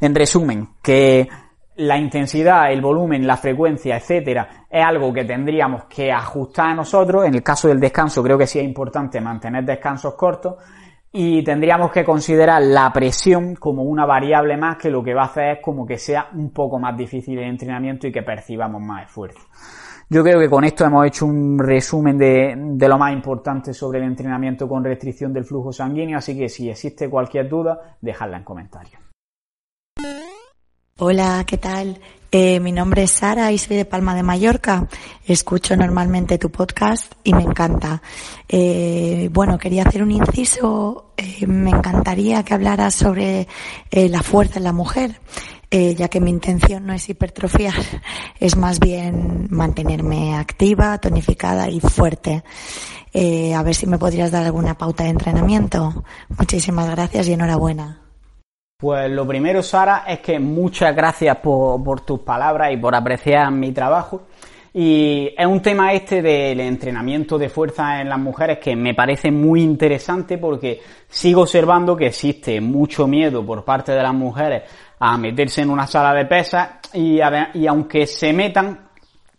En 0.00 0.14
resumen, 0.14 0.68
que 0.82 1.28
la 1.76 1.98
intensidad, 1.98 2.70
el 2.70 2.80
volumen, 2.80 3.26
la 3.26 3.36
frecuencia, 3.36 3.96
etcétera, 3.96 4.66
es 4.70 4.84
algo 4.84 5.12
que 5.12 5.24
tendríamos 5.24 5.84
que 5.84 6.12
ajustar 6.12 6.70
a 6.70 6.74
nosotros. 6.74 7.24
En 7.24 7.34
el 7.34 7.42
caso 7.42 7.68
del 7.68 7.80
descanso, 7.80 8.22
creo 8.22 8.38
que 8.38 8.46
sí 8.46 8.58
es 8.58 8.64
importante 8.64 9.20
mantener 9.20 9.64
descansos 9.64 10.14
cortos 10.14 10.56
y 11.12 11.44
tendríamos 11.44 11.92
que 11.92 12.04
considerar 12.04 12.62
la 12.62 12.90
presión 12.90 13.54
como 13.56 13.82
una 13.82 14.06
variable 14.06 14.56
más 14.56 14.78
que 14.78 14.90
lo 14.90 15.02
que 15.02 15.12
va 15.12 15.22
a 15.22 15.26
hacer 15.26 15.58
es 15.58 15.62
como 15.62 15.86
que 15.86 15.98
sea 15.98 16.28
un 16.34 16.50
poco 16.50 16.78
más 16.78 16.96
difícil 16.96 17.38
el 17.38 17.50
entrenamiento 17.50 18.06
y 18.06 18.12
que 18.12 18.22
percibamos 18.22 18.80
más 18.80 19.06
esfuerzo. 19.06 19.40
Yo 20.08 20.22
creo 20.22 20.38
que 20.40 20.48
con 20.48 20.64
esto 20.64 20.84
hemos 20.84 21.06
hecho 21.06 21.26
un 21.26 21.58
resumen 21.58 22.18
de, 22.18 22.88
lo 22.88 22.98
más 22.98 23.12
importante 23.12 23.72
sobre 23.72 23.98
el 23.98 24.04
entrenamiento 24.04 24.68
con 24.68 24.84
restricción 24.84 25.32
del 25.32 25.44
flujo 25.44 25.72
sanguíneo, 25.72 26.18
así 26.18 26.36
que 26.36 26.48
si 26.48 26.68
existe 26.68 27.08
cualquier 27.08 27.48
duda, 27.48 27.96
dejadla 28.00 28.38
en 28.38 28.44
comentarios. 28.44 29.11
Hola, 30.98 31.42
¿qué 31.46 31.56
tal? 31.56 31.98
Eh, 32.30 32.60
mi 32.60 32.70
nombre 32.70 33.04
es 33.04 33.12
Sara 33.12 33.50
y 33.50 33.56
soy 33.56 33.76
de 33.76 33.86
Palma 33.86 34.14
de 34.14 34.22
Mallorca. 34.22 34.88
Escucho 35.24 35.74
normalmente 35.74 36.36
tu 36.36 36.50
podcast 36.50 37.14
y 37.24 37.32
me 37.32 37.42
encanta. 37.42 38.02
Eh, 38.46 39.30
bueno, 39.32 39.58
quería 39.58 39.84
hacer 39.84 40.02
un 40.02 40.10
inciso. 40.10 41.14
Eh, 41.16 41.46
me 41.46 41.70
encantaría 41.70 42.42
que 42.42 42.52
hablaras 42.52 42.94
sobre 42.94 43.48
la 43.90 44.22
fuerza 44.22 44.58
en 44.58 44.64
la 44.64 44.72
mujer, 44.72 45.18
ya 45.70 46.08
que 46.08 46.20
mi 46.20 46.30
intención 46.30 46.84
no 46.86 46.92
es 46.92 47.08
hipertrofiar, 47.08 47.74
es 48.38 48.56
más 48.56 48.78
bien 48.78 49.46
mantenerme 49.50 50.36
activa, 50.36 50.98
tonificada 50.98 51.70
y 51.70 51.80
fuerte. 51.80 52.44
A 53.14 53.62
ver 53.62 53.74
si 53.74 53.86
me 53.86 53.98
podrías 53.98 54.30
dar 54.30 54.44
alguna 54.44 54.76
pauta 54.76 55.04
de 55.04 55.10
entrenamiento. 55.10 56.04
Muchísimas 56.36 56.90
gracias 56.90 57.28
y 57.28 57.32
enhorabuena. 57.32 58.01
Pues 58.82 59.08
lo 59.12 59.24
primero, 59.24 59.62
Sara, 59.62 60.02
es 60.08 60.18
que 60.18 60.40
muchas 60.40 60.92
gracias 60.96 61.36
por, 61.36 62.00
tus 62.00 62.18
palabras 62.18 62.72
y 62.72 62.76
por 62.78 62.96
apreciar 62.96 63.48
mi 63.52 63.70
trabajo. 63.70 64.22
Y 64.74 65.32
es 65.38 65.46
un 65.46 65.62
tema 65.62 65.92
este 65.92 66.20
del 66.20 66.58
entrenamiento 66.58 67.38
de 67.38 67.48
fuerza 67.48 68.00
en 68.00 68.08
las 68.08 68.18
mujeres 68.18 68.58
que 68.58 68.74
me 68.74 68.92
parece 68.92 69.30
muy 69.30 69.62
interesante 69.62 70.36
porque 70.36 70.80
sigo 71.08 71.42
observando 71.42 71.96
que 71.96 72.06
existe 72.06 72.60
mucho 72.60 73.06
miedo 73.06 73.46
por 73.46 73.64
parte 73.64 73.92
de 73.92 74.02
las 74.02 74.14
mujeres 74.14 74.64
a 74.98 75.16
meterse 75.16 75.62
en 75.62 75.70
una 75.70 75.86
sala 75.86 76.12
de 76.12 76.24
pesas 76.24 76.68
y, 76.92 77.20
y 77.54 77.66
aunque 77.68 78.04
se 78.04 78.32
metan, 78.32 78.88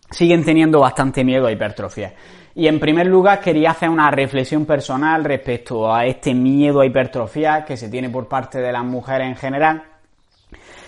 siguen 0.10 0.46
teniendo 0.46 0.80
bastante 0.80 1.22
miedo 1.26 1.48
a 1.48 1.52
hipertrofia. 1.52 2.14
Y 2.56 2.68
en 2.68 2.80
primer 2.80 3.08
lugar 3.08 3.40
quería 3.40 3.72
hacer 3.72 3.90
una 3.90 4.12
reflexión 4.12 4.66
personal 4.66 5.24
respecto 5.24 5.94
a 5.94 6.06
este 6.06 6.34
miedo 6.36 6.82
a 6.82 6.86
hipertrofiar 6.86 7.66
que 7.66 7.78
se 7.78 7.90
tiene 7.90 8.10
por 8.10 8.28
parte 8.28 8.60
de 8.60 8.72
las 8.72 8.84
mujeres 8.84 9.28
en 9.28 9.36
general. 9.36 9.84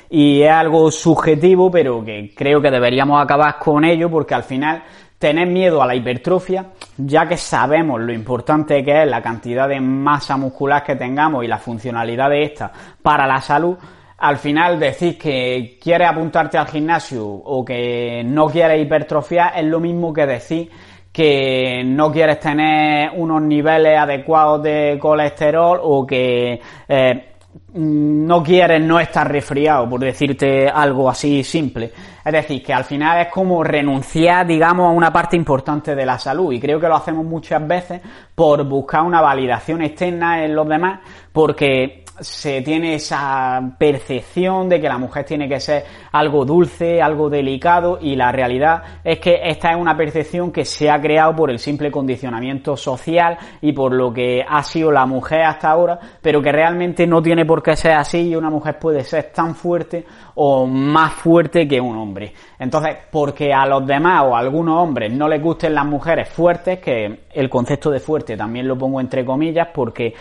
Y 0.09 0.43
es 0.43 0.51
algo 0.51 0.91
subjetivo, 0.91 1.71
pero 1.71 2.05
que 2.05 2.33
creo 2.35 2.61
que 2.61 2.69
deberíamos 2.69 3.21
acabar 3.21 3.57
con 3.57 3.83
ello 3.83 4.11
porque 4.11 4.35
al 4.35 4.43
final 4.43 4.83
tener 5.17 5.47
miedo 5.47 5.81
a 5.81 5.87
la 5.87 5.95
hipertrofia, 5.95 6.67
ya 6.97 7.27
que 7.27 7.37
sabemos 7.37 7.99
lo 7.99 8.13
importante 8.13 8.83
que 8.83 9.01
es 9.01 9.07
la 9.09 9.23
cantidad 9.23 9.67
de 9.67 9.79
masa 9.79 10.37
muscular 10.37 10.83
que 10.83 10.95
tengamos 10.95 11.43
y 11.43 11.47
la 11.47 11.57
funcionalidad 11.57 12.29
de 12.29 12.43
esta 12.43 12.71
para 13.01 13.25
la 13.25 13.41
salud, 13.41 13.75
al 14.17 14.37
final 14.37 14.79
decir 14.79 15.17
que 15.17 15.79
quieres 15.81 16.09
apuntarte 16.09 16.57
al 16.59 16.67
gimnasio 16.67 17.25
o 17.25 17.65
que 17.65 18.23
no 18.23 18.47
quieres 18.47 18.81
hipertrofiar 18.81 19.53
es 19.57 19.65
lo 19.65 19.79
mismo 19.79 20.13
que 20.13 20.25
decir 20.25 20.69
que 21.15 21.81
no 21.85 22.11
quieres 22.11 22.41
tener 22.41 23.11
unos 23.15 23.41
niveles 23.41 23.97
adecuados 23.97 24.61
de 24.63 24.97
colesterol 24.99 25.79
o 25.81 26.05
que 26.05 26.59
eh, 26.89 27.29
no 27.75 28.43
quieres 28.43 28.81
no 28.81 28.99
estar 28.99 29.31
resfriado, 29.31 29.89
por 29.89 30.01
decirte 30.01 30.67
algo 30.67 31.09
así 31.09 31.41
simple. 31.41 31.93
Es 32.25 32.33
decir, 32.33 32.61
que 32.61 32.73
al 32.73 32.83
final 32.83 33.21
es 33.21 33.27
como 33.31 33.63
renunciar, 33.63 34.45
digamos, 34.45 34.87
a 34.87 34.89
una 34.89 35.13
parte 35.13 35.37
importante 35.37 35.95
de 35.95 36.05
la 36.05 36.19
salud. 36.19 36.51
Y 36.51 36.59
creo 36.59 36.81
que 36.81 36.89
lo 36.89 36.97
hacemos 36.97 37.23
muchas 37.23 37.65
veces 37.65 38.01
por 38.35 38.65
buscar 38.65 39.03
una 39.03 39.21
validación 39.21 39.83
externa 39.83 40.43
en 40.43 40.53
los 40.53 40.67
demás, 40.67 40.99
porque 41.31 42.03
se 42.19 42.61
tiene 42.61 42.95
esa 42.95 43.75
percepción 43.77 44.69
de 44.69 44.79
que 44.79 44.87
la 44.87 44.97
mujer 44.97 45.25
tiene 45.25 45.49
que 45.49 45.59
ser 45.59 45.83
algo 46.11 46.45
dulce, 46.45 47.01
algo 47.01 47.29
delicado 47.29 47.99
y 48.01 48.15
la 48.15 48.31
realidad 48.31 48.83
es 49.03 49.19
que 49.19 49.41
esta 49.43 49.71
es 49.71 49.77
una 49.77 49.97
percepción 49.97 50.51
que 50.51 50.63
se 50.63 50.89
ha 50.89 51.01
creado 51.01 51.35
por 51.35 51.51
el 51.51 51.59
simple 51.59 51.91
condicionamiento 51.91 52.77
social 52.77 53.37
y 53.61 53.73
por 53.73 53.93
lo 53.93 54.13
que 54.13 54.43
ha 54.47 54.63
sido 54.63 54.91
la 54.91 55.05
mujer 55.05 55.41
hasta 55.41 55.69
ahora, 55.69 55.99
pero 56.21 56.41
que 56.41 56.51
realmente 56.51 57.05
no 57.05 57.21
tiene 57.21 57.45
por 57.45 57.61
qué 57.61 57.75
ser 57.75 57.93
así 57.93 58.29
y 58.29 58.35
una 58.35 58.49
mujer 58.49 58.79
puede 58.79 59.03
ser 59.03 59.31
tan 59.33 59.55
fuerte 59.55 60.05
o 60.35 60.65
más 60.65 61.13
fuerte 61.13 61.67
que 61.67 61.81
un 61.81 61.97
hombre. 61.97 62.33
Entonces, 62.59 62.95
porque 63.11 63.53
a 63.53 63.65
los 63.65 63.85
demás 63.85 64.23
o 64.25 64.35
a 64.35 64.39
algunos 64.39 64.77
hombres 64.77 65.11
no 65.11 65.27
les 65.27 65.41
gusten 65.41 65.75
las 65.75 65.85
mujeres 65.85 66.29
fuertes, 66.29 66.79
que 66.79 67.25
el 67.33 67.49
concepto 67.49 67.91
de 67.91 67.99
fuerte 67.99 68.37
también 68.37 68.67
lo 68.67 68.77
pongo 68.77 69.01
entre 69.01 69.25
comillas 69.25 69.67
porque 69.73 70.13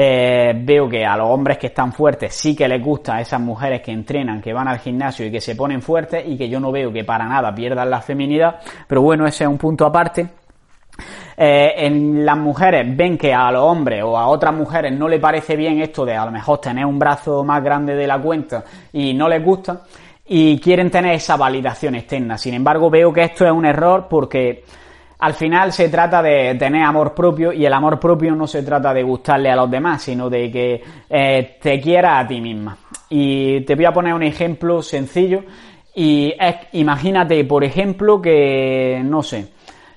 eh, 0.00 0.52
veo 0.54 0.88
que 0.88 1.04
a 1.04 1.16
los 1.16 1.26
hombres 1.26 1.58
que 1.58 1.66
están 1.66 1.92
fuertes 1.92 2.32
sí 2.32 2.54
que 2.54 2.68
les 2.68 2.80
gusta 2.80 3.16
a 3.16 3.20
esas 3.20 3.40
mujeres 3.40 3.82
que 3.82 3.90
entrenan, 3.90 4.40
que 4.40 4.52
van 4.52 4.68
al 4.68 4.78
gimnasio 4.78 5.26
y 5.26 5.32
que 5.32 5.40
se 5.40 5.56
ponen 5.56 5.82
fuertes 5.82 6.24
y 6.24 6.38
que 6.38 6.48
yo 6.48 6.60
no 6.60 6.70
veo 6.70 6.92
que 6.92 7.02
para 7.02 7.24
nada 7.24 7.52
pierdan 7.52 7.90
la 7.90 8.00
feminidad, 8.00 8.60
pero 8.86 9.02
bueno, 9.02 9.26
ese 9.26 9.42
es 9.42 9.50
un 9.50 9.58
punto 9.58 9.84
aparte. 9.84 10.28
Eh, 11.36 11.72
en 11.78 12.24
las 12.24 12.38
mujeres 12.38 12.96
ven 12.96 13.18
que 13.18 13.34
a 13.34 13.50
los 13.50 13.64
hombres 13.64 14.04
o 14.04 14.16
a 14.16 14.28
otras 14.28 14.54
mujeres 14.54 14.92
no 14.92 15.08
le 15.08 15.18
parece 15.18 15.56
bien 15.56 15.82
esto 15.82 16.04
de 16.04 16.14
a 16.14 16.24
lo 16.24 16.30
mejor 16.30 16.60
tener 16.60 16.86
un 16.86 17.00
brazo 17.00 17.42
más 17.42 17.60
grande 17.60 17.96
de 17.96 18.06
la 18.06 18.22
cuenta 18.22 18.62
y 18.92 19.14
no 19.14 19.28
les 19.28 19.44
gusta 19.44 19.82
y 20.26 20.60
quieren 20.60 20.92
tener 20.92 21.14
esa 21.14 21.36
validación 21.36 21.96
externa. 21.96 22.38
Sin 22.38 22.54
embargo, 22.54 22.88
veo 22.88 23.12
que 23.12 23.24
esto 23.24 23.44
es 23.44 23.50
un 23.50 23.66
error 23.66 24.06
porque 24.08 24.62
al 25.18 25.34
final 25.34 25.72
se 25.72 25.88
trata 25.88 26.22
de 26.22 26.54
tener 26.54 26.82
amor 26.84 27.14
propio 27.14 27.52
y 27.52 27.66
el 27.66 27.72
amor 27.72 27.98
propio 27.98 28.34
no 28.34 28.46
se 28.46 28.62
trata 28.62 28.94
de 28.94 29.02
gustarle 29.02 29.50
a 29.50 29.56
los 29.56 29.70
demás, 29.70 30.02
sino 30.02 30.30
de 30.30 30.50
que 30.50 30.82
eh, 31.10 31.58
te 31.60 31.80
quiera 31.80 32.20
a 32.20 32.26
ti 32.26 32.40
misma. 32.40 32.76
Y 33.10 33.62
te 33.62 33.74
voy 33.74 33.86
a 33.86 33.92
poner 33.92 34.14
un 34.14 34.22
ejemplo 34.22 34.80
sencillo 34.80 35.42
y 35.94 36.32
es, 36.38 36.56
imagínate, 36.72 37.42
por 37.44 37.64
ejemplo, 37.64 38.22
que, 38.22 39.00
no 39.04 39.22
sé, 39.22 39.48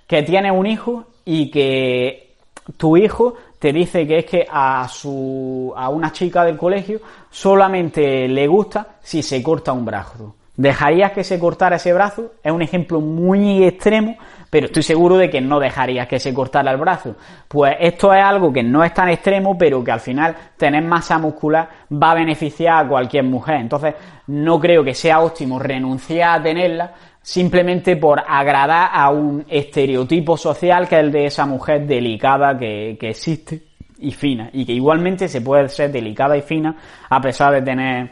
que 0.08 0.24
tienes 0.24 0.52
un 0.52 0.66
hijo 0.66 1.06
y 1.24 1.52
que 1.52 2.36
tu 2.78 2.98
hijo 2.98 3.36
te 3.60 3.72
dice 3.72 4.08
que 4.08 4.20
es 4.20 4.26
que 4.26 4.48
a 4.50 4.88
su 4.88 5.72
a 5.76 5.90
una 5.90 6.12
chica 6.12 6.44
del 6.44 6.58
colegio 6.58 7.00
solamente 7.30 8.28
le 8.28 8.48
gusta 8.48 8.96
si 9.02 9.22
se 9.22 9.44
corta 9.44 9.72
un 9.72 9.86
brazo. 9.86 10.36
¿Dejarías 10.58 11.12
que 11.12 11.24
se 11.24 11.40
cortara 11.40 11.78
ese 11.78 11.94
brazo? 11.94 12.34
Es 12.44 12.52
un 12.52 12.62
ejemplo 12.62 13.00
muy 13.00 13.64
extremo, 13.64 14.18
pero 14.52 14.66
estoy 14.66 14.84
seguro 14.84 15.18
de 15.18 15.30
que 15.30 15.40
no 15.40 15.62
dejarías 15.62 16.08
que 16.08 16.20
se 16.20 16.34
cortara 16.34 16.72
el 16.72 16.78
brazo. 16.78 17.16
Pues 17.48 17.74
esto 17.80 18.14
es 18.14 18.22
algo 18.22 18.52
que 18.52 18.62
no 18.62 18.84
es 18.84 18.94
tan 18.94 19.08
extremo, 19.08 19.58
pero 19.58 19.82
que 19.82 19.92
al 19.92 20.02
final 20.02 20.36
tener 20.58 20.84
masa 20.84 21.18
muscular 21.18 21.70
va 21.92 22.12
a 22.12 22.16
beneficiar 22.16 22.86
a 22.86 22.88
cualquier 22.88 23.24
mujer. 23.24 23.56
Entonces, 23.62 23.96
no 24.28 24.60
creo 24.60 24.84
que 24.84 24.94
sea 24.94 25.22
óptimo 25.22 25.58
renunciar 25.58 26.42
a 26.42 26.44
tenerla 26.44 26.94
simplemente 27.22 27.96
por 27.96 28.22
agradar 28.28 28.90
a 28.92 29.10
un 29.10 29.46
estereotipo 29.48 30.36
social 30.36 30.86
que 30.86 30.96
es 30.96 31.02
el 31.02 31.12
de 31.14 31.26
esa 31.28 31.46
mujer 31.46 31.88
delicada 31.88 32.58
que, 32.58 32.98
que 33.00 33.12
existe 33.12 33.62
y 34.00 34.12
fina. 34.12 34.50
Y 34.52 34.66
que 34.66 34.74
igualmente 34.74 35.30
se 35.30 35.40
puede 35.40 35.70
ser 35.70 35.94
delicada 35.94 36.36
y 36.36 36.42
fina 36.42 36.76
a 37.10 37.22
pesar 37.22 37.54
de 37.54 37.62
tener, 37.62 38.12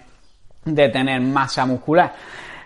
de 0.63 0.87
tener 0.87 1.19
masa 1.19 1.65
muscular. 1.65 2.13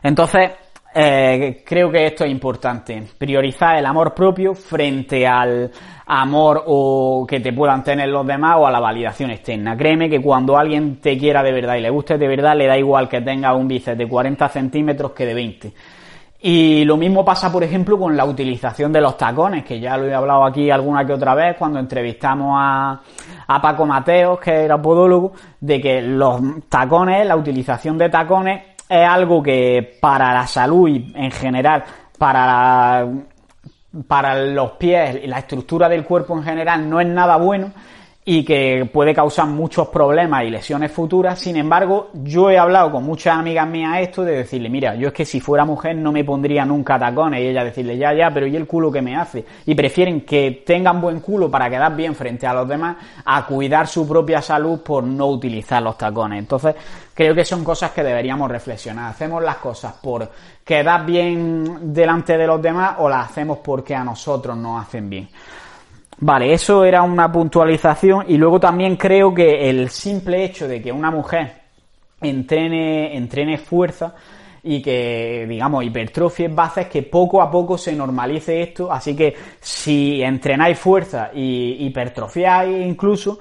Entonces, 0.03 0.51
eh, 0.95 1.63
creo 1.65 1.91
que 1.91 2.05
esto 2.05 2.23
es 2.23 2.31
importante. 2.31 3.03
Priorizar 3.17 3.77
el 3.77 3.85
amor 3.85 4.13
propio 4.13 4.53
frente 4.53 5.25
al 5.27 5.71
amor 6.05 6.63
o 6.67 7.25
que 7.27 7.39
te 7.39 7.53
puedan 7.53 7.83
tener 7.83 8.09
los 8.09 8.25
demás 8.27 8.57
o 8.59 8.67
a 8.67 8.71
la 8.71 8.79
validación 8.79 9.31
externa. 9.31 9.75
Créeme 9.75 10.09
que 10.09 10.21
cuando 10.21 10.57
alguien 10.57 10.97
te 10.97 11.17
quiera 11.17 11.41
de 11.41 11.51
verdad 11.51 11.75
y 11.75 11.81
le 11.81 11.89
guste 11.89 12.17
de 12.17 12.27
verdad, 12.27 12.55
le 12.55 12.67
da 12.67 12.77
igual 12.77 13.09
que 13.09 13.21
tenga 13.21 13.55
un 13.55 13.67
bíceps 13.67 13.97
de 13.97 14.07
40 14.07 14.49
centímetros 14.49 15.11
que 15.11 15.25
de 15.25 15.33
20. 15.33 15.73
Y 16.45 16.83
lo 16.83 16.97
mismo 16.97 17.23
pasa, 17.23 17.49
por 17.49 17.63
ejemplo, 17.63 17.97
con 17.97 18.17
la 18.17 18.25
utilización 18.25 18.91
de 18.91 18.99
los 18.99 19.17
tacones, 19.17 19.63
que 19.63 19.79
ya 19.79 19.95
lo 19.95 20.07
he 20.07 20.13
hablado 20.13 20.43
aquí 20.43 20.69
alguna 20.69 21.05
que 21.05 21.13
otra 21.13 21.33
vez 21.33 21.55
cuando 21.57 21.79
entrevistamos 21.79 22.57
a, 22.59 22.99
a 23.47 23.61
Paco 23.61 23.85
Mateos, 23.85 24.41
que 24.41 24.51
era 24.51 24.81
podólogo, 24.81 25.31
de 25.61 25.79
que 25.79 26.01
los 26.01 26.41
tacones, 26.67 27.25
la 27.25 27.37
utilización 27.37 27.97
de 27.97 28.09
tacones 28.09 28.72
es 28.93 29.09
algo 29.09 29.41
que 29.41 29.97
para 29.99 30.33
la 30.33 30.45
salud 30.45 30.87
y 30.87 31.11
en 31.15 31.31
general 31.31 31.83
para, 32.17 33.07
para 34.07 34.35
los 34.35 34.71
pies 34.73 35.19
y 35.23 35.27
la 35.27 35.39
estructura 35.39 35.89
del 35.89 36.05
cuerpo 36.05 36.37
en 36.37 36.43
general 36.43 36.87
no 36.87 37.01
es 37.01 37.07
nada 37.07 37.37
bueno 37.37 37.71
y 38.25 38.45
que 38.45 38.89
puede 38.91 39.13
causar 39.13 39.47
muchos 39.47 39.89
problemas 39.89 40.45
y 40.45 40.49
lesiones 40.49 40.91
futuras. 40.91 41.39
Sin 41.39 41.57
embargo, 41.57 42.09
yo 42.13 42.49
he 42.49 42.57
hablado 42.57 42.91
con 42.91 43.03
muchas 43.03 43.37
amigas 43.37 43.67
mías 43.67 43.99
esto 43.99 44.23
de 44.23 44.37
decirle, 44.37 44.69
mira, 44.69 44.95
yo 44.95 45.09
es 45.09 45.13
que 45.13 45.25
si 45.25 45.41
fuera 45.41 45.65
mujer 45.65 45.97
no 45.97 46.11
me 46.13 46.23
pondría 46.23 46.63
nunca 46.63 46.97
tacones 46.97 47.41
y 47.41 47.47
ella 47.47 47.65
decirle, 47.65 47.97
ya, 47.97 48.13
ya, 48.13 48.33
pero 48.33 48.47
¿y 48.47 48.55
el 48.55 48.65
culo 48.65 48.91
que 48.91 49.01
me 49.01 49.17
hace? 49.17 49.43
Y 49.65 49.75
prefieren 49.75 50.21
que 50.21 50.63
tengan 50.65 51.01
buen 51.01 51.19
culo 51.19 51.51
para 51.51 51.69
quedar 51.69 51.95
bien 51.95 52.15
frente 52.15 52.47
a 52.47 52.53
los 52.53 52.67
demás 52.67 52.95
a 53.25 53.45
cuidar 53.45 53.87
su 53.87 54.07
propia 54.07 54.41
salud 54.41 54.79
por 54.79 55.03
no 55.03 55.27
utilizar 55.27 55.83
los 55.83 55.97
tacones. 55.97 56.39
Entonces, 56.39 56.75
creo 57.13 57.35
que 57.35 57.43
son 57.43 57.63
cosas 57.63 57.91
que 57.91 58.03
deberíamos 58.03 58.49
reflexionar. 58.49 59.11
¿Hacemos 59.11 59.43
las 59.43 59.57
cosas 59.57 59.93
por 60.01 60.31
quedar 60.63 61.05
bien 61.05 61.93
delante 61.93 62.37
de 62.37 62.47
los 62.47 62.61
demás 62.61 62.95
o 62.99 63.09
las 63.09 63.29
hacemos 63.29 63.57
porque 63.57 63.93
a 63.93 64.03
nosotros 64.03 64.55
nos 64.55 64.81
hacen 64.81 65.09
bien? 65.09 65.27
Vale, 66.19 66.53
eso 66.53 66.85
era 66.85 67.01
una 67.01 67.31
puntualización 67.31 68.25
y 68.27 68.37
luego 68.37 68.59
también 68.59 68.95
creo 68.95 69.33
que 69.33 69.69
el 69.69 69.89
simple 69.89 70.45
hecho 70.45 70.67
de 70.67 70.81
que 70.81 70.91
una 70.91 71.11
mujer 71.11 71.63
entrene, 72.21 73.15
entrene 73.15 73.57
fuerza 73.57 74.15
y 74.63 74.81
que, 74.81 75.45
digamos, 75.47 75.83
hipertrofie 75.83 76.47
va 76.47 76.63
a 76.63 76.67
hacer 76.67 76.87
que 76.87 77.03
poco 77.03 77.41
a 77.41 77.51
poco 77.51 77.77
se 77.77 77.93
normalice 77.93 78.61
esto. 78.61 78.91
Así 78.91 79.15
que 79.15 79.35
si 79.59 80.23
entrenáis 80.23 80.79
fuerza 80.79 81.31
y 81.33 81.85
hipertrofiáis 81.85 82.85
incluso, 82.85 83.37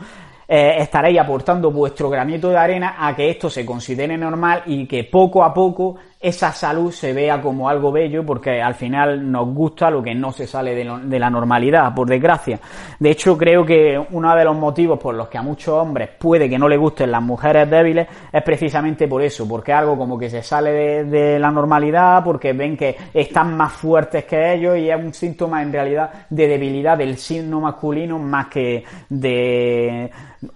eh, 0.49 0.75
estaréis 0.79 1.20
aportando 1.20 1.70
vuestro 1.70 2.11
granito 2.11 2.51
de 2.51 2.59
arena 2.59 2.97
a 2.99 3.14
que 3.14 3.31
esto 3.31 3.49
se 3.49 3.64
considere 3.64 4.18
normal 4.18 4.64
y 4.66 4.87
que 4.87 5.05
poco 5.05 5.45
a 5.45 5.55
poco 5.55 5.97
esa 6.23 6.53
salud 6.53 6.93
se 6.93 7.12
vea 7.12 7.43
como 7.43 7.68
algo 7.68 7.91
bello 7.91 8.25
porque 8.25 8.62
al 8.62 8.77
final 8.77 9.31
nos 9.31 9.53
gusta 9.53 9.91
lo 9.91 10.01
que 10.01 10.14
no 10.14 10.31
se 10.31 10.47
sale 10.47 10.73
de, 10.73 11.18
la 11.18 11.29
normalidad, 11.29 11.93
por 11.93 12.09
desgracia. 12.09 12.61
De 13.01 13.11
hecho, 13.11 13.37
creo 13.37 13.66
que 13.66 14.01
uno 14.12 14.35
de 14.37 14.45
los 14.45 14.57
motivos 14.57 15.01
por 15.01 15.16
los 15.16 15.29
que 15.29 15.39
a 15.39 15.43
muchos 15.43 15.75
hombres 15.75 16.11
puede 16.16 16.49
que 16.49 16.59
no 16.59 16.68
les 16.68 16.79
gusten 16.79 17.11
las 17.11 17.23
mujeres 17.23 17.68
débiles 17.68 18.07
es 18.33 18.43
precisamente 18.43 19.09
por 19.09 19.20
eso, 19.20 19.49
porque 19.49 19.73
algo 19.73 19.99
como 19.99 20.16
que 20.16 20.31
se 20.31 20.45
sale 20.45 20.70
de, 20.70 21.05
de 21.05 21.39
la 21.41 21.51
normalidad, 21.51 22.23
porque 22.23 22.53
ven 22.53 22.77
que 22.77 22.97
están 23.12 23.57
más 23.57 23.73
fuertes 23.73 24.25
que 24.25 24.55
ellos 24.55 24.79
y 24.79 24.91
es 24.91 24.97
un 24.97 25.12
síntoma 25.12 25.61
en 25.61 25.73
realidad 25.73 26.27
de 26.31 26.47
debilidad 26.47 26.97
del 26.97 27.16
signo 27.16 27.61
masculino 27.61 28.20
más 28.20 28.47
que 28.47 28.85
de 29.09 30.09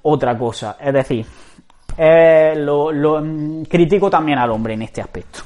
otra 0.02 0.38
cosa. 0.38 0.76
Es 0.80 0.92
decir, 0.92 1.26
eh, 1.96 2.54
lo, 2.56 3.20
mm, 3.22 3.62
critico 3.64 4.10
también 4.10 4.38
al 4.38 4.50
hombre 4.50 4.74
en 4.74 4.82
este 4.82 5.00
aspecto. 5.00 5.40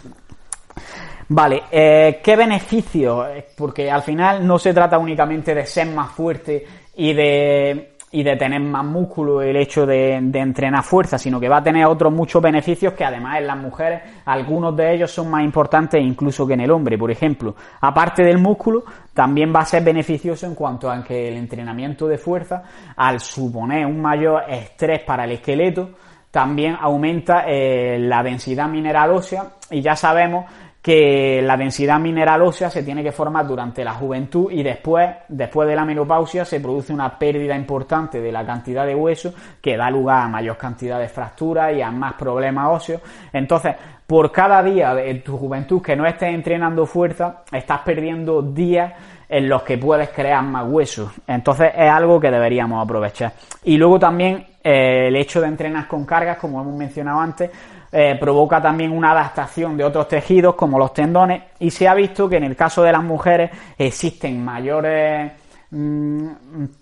Vale, 1.29 1.63
eh, 1.71 2.21
¿qué 2.23 2.35
beneficios? 2.35 3.27
Porque 3.57 3.91
al 3.91 4.03
final 4.03 4.45
no 4.45 4.59
se 4.59 4.75
trata 4.75 4.99
únicamente 4.99 5.55
de 5.55 5.65
ser 5.65 5.87
más 5.89 6.11
fuerte 6.11 6.67
y 6.97 7.13
de, 7.13 7.93
y 8.13 8.25
de 8.25 8.37
tener 8.37 8.61
más 8.61 8.85
músculo 8.85 9.41
el 9.41 9.57
hecho 9.57 9.87
de, 9.87 10.19
de, 10.21 10.39
entrenar 10.41 10.83
fuerza, 10.83 11.17
sino 11.17 11.39
que 11.39 11.49
va 11.49 11.59
a 11.59 11.63
tener 11.63 11.87
otros 11.87 12.13
muchos 12.13 12.43
beneficios 12.43 12.95
que 12.95 13.05
además 13.05 13.39
en 13.39 13.47
las 13.47 13.57
mujeres 13.57 14.03
algunos 14.25 14.77
de 14.77 14.93
ellos 14.93 15.13
son 15.13 15.31
más 15.31 15.45
importantes 15.45 16.03
incluso 16.03 16.45
que 16.45 16.55
en 16.55 16.63
el 16.63 16.73
hombre. 16.73 16.99
Por 16.99 17.13
ejemplo, 17.13 17.55
aparte 17.81 18.25
del 18.25 18.39
músculo, 18.39 18.83
también 19.15 19.53
va 19.55 19.61
a 19.61 19.67
ser 19.67 19.85
beneficioso 19.85 20.47
en 20.47 20.57
cuanto 20.57 20.91
a 20.91 21.05
que 21.05 21.29
el 21.29 21.37
entrenamiento 21.37 22.09
de 22.09 22.19
fuerza, 22.19 22.65
al 22.97 23.21
suponer 23.21 23.87
un 23.87 24.01
mayor 24.01 24.43
estrés 24.49 25.03
para 25.05 25.25
el 25.25 25.33
esqueleto, 25.33 25.91
también 26.31 26.77
aumenta 26.81 27.45
eh, 27.47 27.99
la 27.99 28.23
densidad 28.23 28.69
mineral 28.69 29.11
ósea 29.11 29.45
y 29.71 29.81
ya 29.81 29.97
sabemos 29.97 30.47
que 30.83 31.43
la 31.43 31.59
densidad 31.59 32.01
mineral 32.01 32.41
ósea 32.41 32.71
se 32.71 32.83
tiene 32.83 33.03
que 33.03 33.13
formar 33.13 33.47
durante 33.47 33.85
la 33.85 33.93
juventud 33.93 34.51
y 34.51 34.63
después, 34.63 35.11
después 35.29 35.69
de 35.69 35.77
la 35.77 35.85
menopausia, 35.85 36.45
se 36.45 36.59
produce 36.59 36.93
una 36.93 37.19
pérdida 37.19 37.55
importante 37.55 38.21
de 38.21 38.33
la 38.33 38.47
cantidad 38.47 38.87
de 38.87 38.95
hueso 38.95 39.35
que 39.61 39.77
da 39.77 39.91
lugar 39.91 40.23
a 40.23 40.29
mayor 40.29 40.57
cantidad 40.57 40.99
de 40.99 41.09
fracturas 41.09 41.75
y 41.77 41.83
a 41.83 41.91
más 41.91 42.15
problemas 42.15 42.69
óseos. 42.71 43.03
Entonces, 43.31 43.75
por 44.07 44.33
cada 44.33 44.63
día 44.63 44.95
de 44.95 45.15
tu 45.17 45.37
juventud 45.37 45.83
que 45.83 45.95
no 45.95 46.07
estés 46.07 46.35
entrenando 46.35 46.87
fuerza, 46.87 47.43
estás 47.53 47.81
perdiendo 47.81 48.41
días 48.41 48.95
en 49.29 49.49
los 49.49 49.63
que 49.63 49.79
puedes 49.79 50.09
crear 50.09 50.43
más 50.43 50.67
huesos. 50.67 51.13
Entonces 51.27 51.73
es 51.77 51.91
algo 51.91 52.19
que 52.19 52.31
deberíamos 52.31 52.83
aprovechar. 52.83 53.33
Y 53.63 53.77
luego 53.77 53.99
también 53.99 54.47
eh, 54.63 55.09
el 55.09 55.17
hecho 55.17 55.41
de 55.41 55.49
entrenar 55.49 55.89
con 55.89 56.05
cargas, 56.05 56.37
como 56.39 56.61
hemos 56.61 56.75
mencionado 56.75 57.21
antes, 57.21 57.51
eh, 57.93 58.17
provoca 58.21 58.61
también 58.63 58.93
una 58.93 59.13
adaptación 59.13 59.77
de 59.77 59.85
otros 59.85 60.07
tejidos 60.07 60.55
como 60.55 60.79
los 60.79 60.95
tendones 60.95 61.43
y 61.59 61.71
se 61.71 61.89
ha 61.89 61.95
visto 61.95 62.29
que 62.29 62.37
en 62.37 62.45
el 62.45 62.55
caso 62.55 62.83
de 62.83 62.93
las 62.93 63.03
mujeres 63.03 63.51
existen 63.77 64.45
mayores 64.45 65.33
mm, 65.71 66.29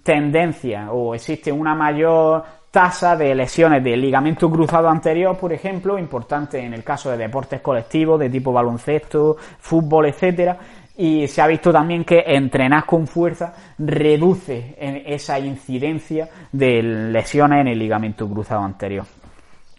tendencias 0.03 0.89
o 0.93 1.15
existe 1.15 1.51
una 1.51 1.75
mayor 1.75 2.45
tasa 2.71 3.17
de 3.17 3.35
lesiones 3.35 3.83
del 3.83 4.01
ligamento 4.01 4.51
cruzado 4.51 4.89
anterior, 4.89 5.37
por 5.39 5.53
ejemplo, 5.53 5.99
importante 5.99 6.59
en 6.59 6.75
el 6.75 6.85
caso 6.85 7.11
de 7.11 7.17
deportes 7.17 7.63
colectivos 7.63 8.21
de 8.21 8.29
tipo 8.29 8.53
baloncesto, 8.53 9.37
fútbol, 9.59 10.07
etcétera, 10.07 10.59
y 11.01 11.29
se 11.29 11.41
ha 11.41 11.47
visto 11.47 11.73
también 11.73 12.05
que 12.05 12.25
entrenar 12.27 12.85
con 12.85 13.07
fuerza 13.07 13.55
reduce 13.79 14.75
esa 15.07 15.39
incidencia 15.39 16.29
de 16.51 16.83
lesiones 16.83 17.61
en 17.61 17.69
el 17.69 17.79
ligamento 17.79 18.29
cruzado 18.29 18.63
anterior. 18.65 19.07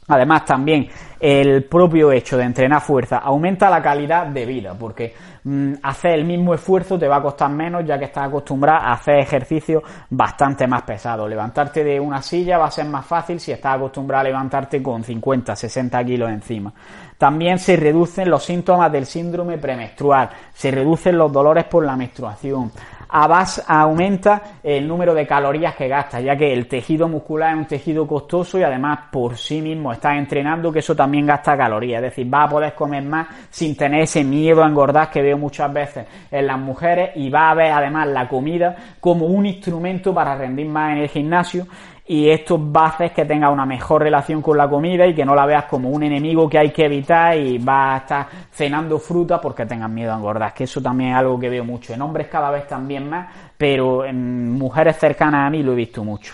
Además, 0.10 0.44
también 0.44 0.88
el 1.20 1.66
propio 1.66 2.12
hecho 2.12 2.38
de 2.38 2.44
entrenar 2.44 2.82
fuerza 2.82 3.20
aumenta 3.20 3.70
la 3.70 3.82
calidad 3.82 4.26
de 4.28 4.46
vida, 4.46 4.74
porque 4.74 5.14
mm, 5.44 5.74
hacer 5.84 6.14
el 6.14 6.26
mismo 6.26 6.54
esfuerzo 6.54 6.98
te 6.98 7.08
va 7.08 7.18
a 7.18 7.22
costar 7.22 7.52
menos, 7.52 7.86
ya 7.86 8.00
que 8.00 8.06
estás 8.06 8.28
acostumbrado 8.28 8.86
a 8.86 8.94
hacer 8.94 9.20
ejercicios 9.20 9.84
bastante 10.10 10.66
más 10.66 10.82
pesados. 10.82 11.30
Levantarte 11.30 11.84
de 11.84 12.00
una 12.00 12.22
silla 12.22 12.58
va 12.58 12.66
a 12.66 12.72
ser 12.72 12.86
más 12.86 13.06
fácil 13.06 13.40
si 13.40 13.52
estás 13.52 13.76
acostumbrado 13.76 14.22
a 14.22 14.30
levantarte 14.30 14.82
con 14.82 15.04
50, 15.04 15.56
60 15.56 16.04
kilos 16.04 16.30
encima. 16.30 16.74
También 17.18 17.60
se 17.60 17.76
reducen 17.76 18.30
los 18.30 18.44
síntomas 18.44 18.92
del 18.92 19.06
síndrome 19.06 19.58
premenstrual, 19.58 20.30
se 20.54 20.72
reducen 20.72 21.18
los 21.18 21.32
dolores 21.32 21.66
por 21.66 21.86
la 21.86 21.96
menstruación, 21.96 22.72
aumenta 23.10 24.42
el 24.64 24.88
número 24.88 25.14
de 25.14 25.26
calorías 25.26 25.76
que 25.76 25.88
gastas, 25.88 26.24
ya 26.24 26.36
que 26.36 26.54
el 26.54 26.68
tejido 26.68 27.08
muscular 27.08 27.54
es 27.54 27.58
un 27.58 27.66
tejido 27.66 28.06
costoso 28.08 28.60
y 28.60 28.64
además 28.64 29.00
por 29.12 29.38
sí 29.38 29.62
mismo 29.62 29.92
estás 29.92 30.18
entrenando 30.18 30.72
que 30.72 30.80
eso 30.80 30.96
también 30.96 31.26
gasta 31.26 31.58
calorías, 31.58 32.04
es 32.04 32.12
decir, 32.12 32.28
vas 32.30 32.46
a 32.46 32.50
poder 32.50 32.76
comer 32.76 33.04
más 33.04 33.28
sin 33.50 33.76
tener 33.76 34.02
ese 34.02 34.24
miedo 34.24 34.64
a 34.64 34.68
engordar 34.68 35.10
que 35.10 35.22
veo 35.22 35.38
muchas 35.38 35.72
veces 35.74 36.06
en 36.30 36.48
las 36.48 36.60
mujeres 36.60 37.12
y 37.16 37.30
va 37.30 37.50
a 37.50 37.56
ver 37.56 37.72
además 37.72 38.08
la 38.08 38.28
comida 38.28 38.76
como 39.00 39.26
un 39.26 39.46
instrumento 39.46 40.14
para 40.14 40.36
rendir 40.36 40.68
más 40.68 40.94
en 40.94 40.98
el 41.00 41.10
gimnasio 41.10 41.68
y 42.12 42.28
esto 42.32 42.60
va 42.60 42.86
a 42.86 42.88
hacer 42.88 43.14
que 43.14 43.24
tengas 43.24 43.54
una 43.54 43.68
mejor 43.68 44.02
relación 44.02 44.42
con 44.42 44.58
la 44.58 44.68
comida 44.68 45.06
y 45.06 45.14
que 45.14 45.24
no 45.24 45.36
la 45.36 45.46
veas 45.46 45.66
como 45.66 45.92
un 45.92 46.02
enemigo 46.02 46.50
que 46.50 46.58
hay 46.58 46.72
que 46.72 46.86
evitar 46.86 47.38
y 47.38 47.60
vas 47.60 47.94
a 47.94 47.98
estar 47.98 48.28
cenando 48.52 48.98
fruta 48.98 49.40
porque 49.40 49.68
tengas 49.68 49.92
miedo 49.92 50.12
a 50.12 50.16
engordar, 50.16 50.52
que 50.52 50.64
eso 50.64 50.82
también 50.82 51.12
es 51.12 51.18
algo 51.18 51.40
que 51.40 51.50
veo 51.50 51.64
mucho, 51.64 51.94
en 51.94 52.02
hombres 52.02 52.26
cada 52.26 52.50
vez 52.50 52.66
también 52.68 53.08
más, 53.08 53.28
pero 53.56 54.04
en 54.06 54.52
mujeres 54.54 54.98
cercanas 54.98 55.46
a 55.46 55.52
mí 55.52 55.62
lo 55.62 55.74
he 55.74 55.76
visto 55.76 56.04
mucho. 56.04 56.34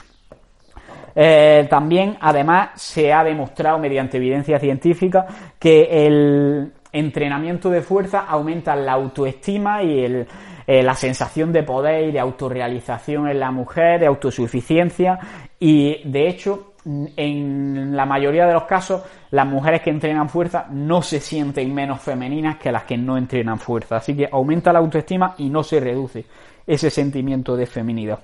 Eh, 1.14 1.68
también, 1.70 2.16
además, 2.22 2.70
se 2.76 3.12
ha 3.12 3.26
demostrado 3.26 3.78
mediante 3.78 4.16
evidencia 4.16 4.58
científica 4.58 5.26
que 5.60 6.08
el 6.08 6.72
entrenamiento 6.94 7.70
de 7.70 7.82
fuerza 7.82 8.26
aumenta 8.30 8.78
la 8.78 8.94
autoestima 8.94 9.84
y 9.84 10.26
eh, 10.68 10.82
la 10.82 10.96
sensación 10.96 11.52
de 11.52 11.64
poder 11.64 12.08
y 12.08 12.12
de 12.14 12.20
autorrealización 12.20 13.28
en 13.28 13.40
la 13.42 13.52
mujer, 13.52 14.00
de 14.00 14.06
autosuficiencia 14.06 15.20
y 15.60 16.02
de 16.04 16.28
hecho 16.28 16.74
en 16.86 17.96
la 17.96 18.06
mayoría 18.06 18.46
de 18.46 18.54
los 18.54 18.64
casos 18.64 19.02
las 19.32 19.48
mujeres 19.48 19.82
que 19.82 19.90
entrenan 19.90 20.30
fuerza 20.30 20.68
no 20.70 21.02
se 21.02 21.20
sienten 21.20 21.74
menos 21.74 22.00
femeninas 22.02 22.58
que 22.58 22.72
las 22.72 22.84
que 22.84 22.98
no 22.98 23.18
entrenan 23.18 23.60
fuerza, 23.60 23.98
así 23.98 24.16
que 24.16 24.30
aumenta 24.32 24.72
la 24.72 24.80
autoestima 24.80 25.34
y 25.40 25.50
no 25.50 25.64
se 25.64 25.80
reduce 25.80 26.26
ese 26.66 26.90
sentimiento 26.90 27.56
de 27.56 27.66
feminidad. 27.66 28.20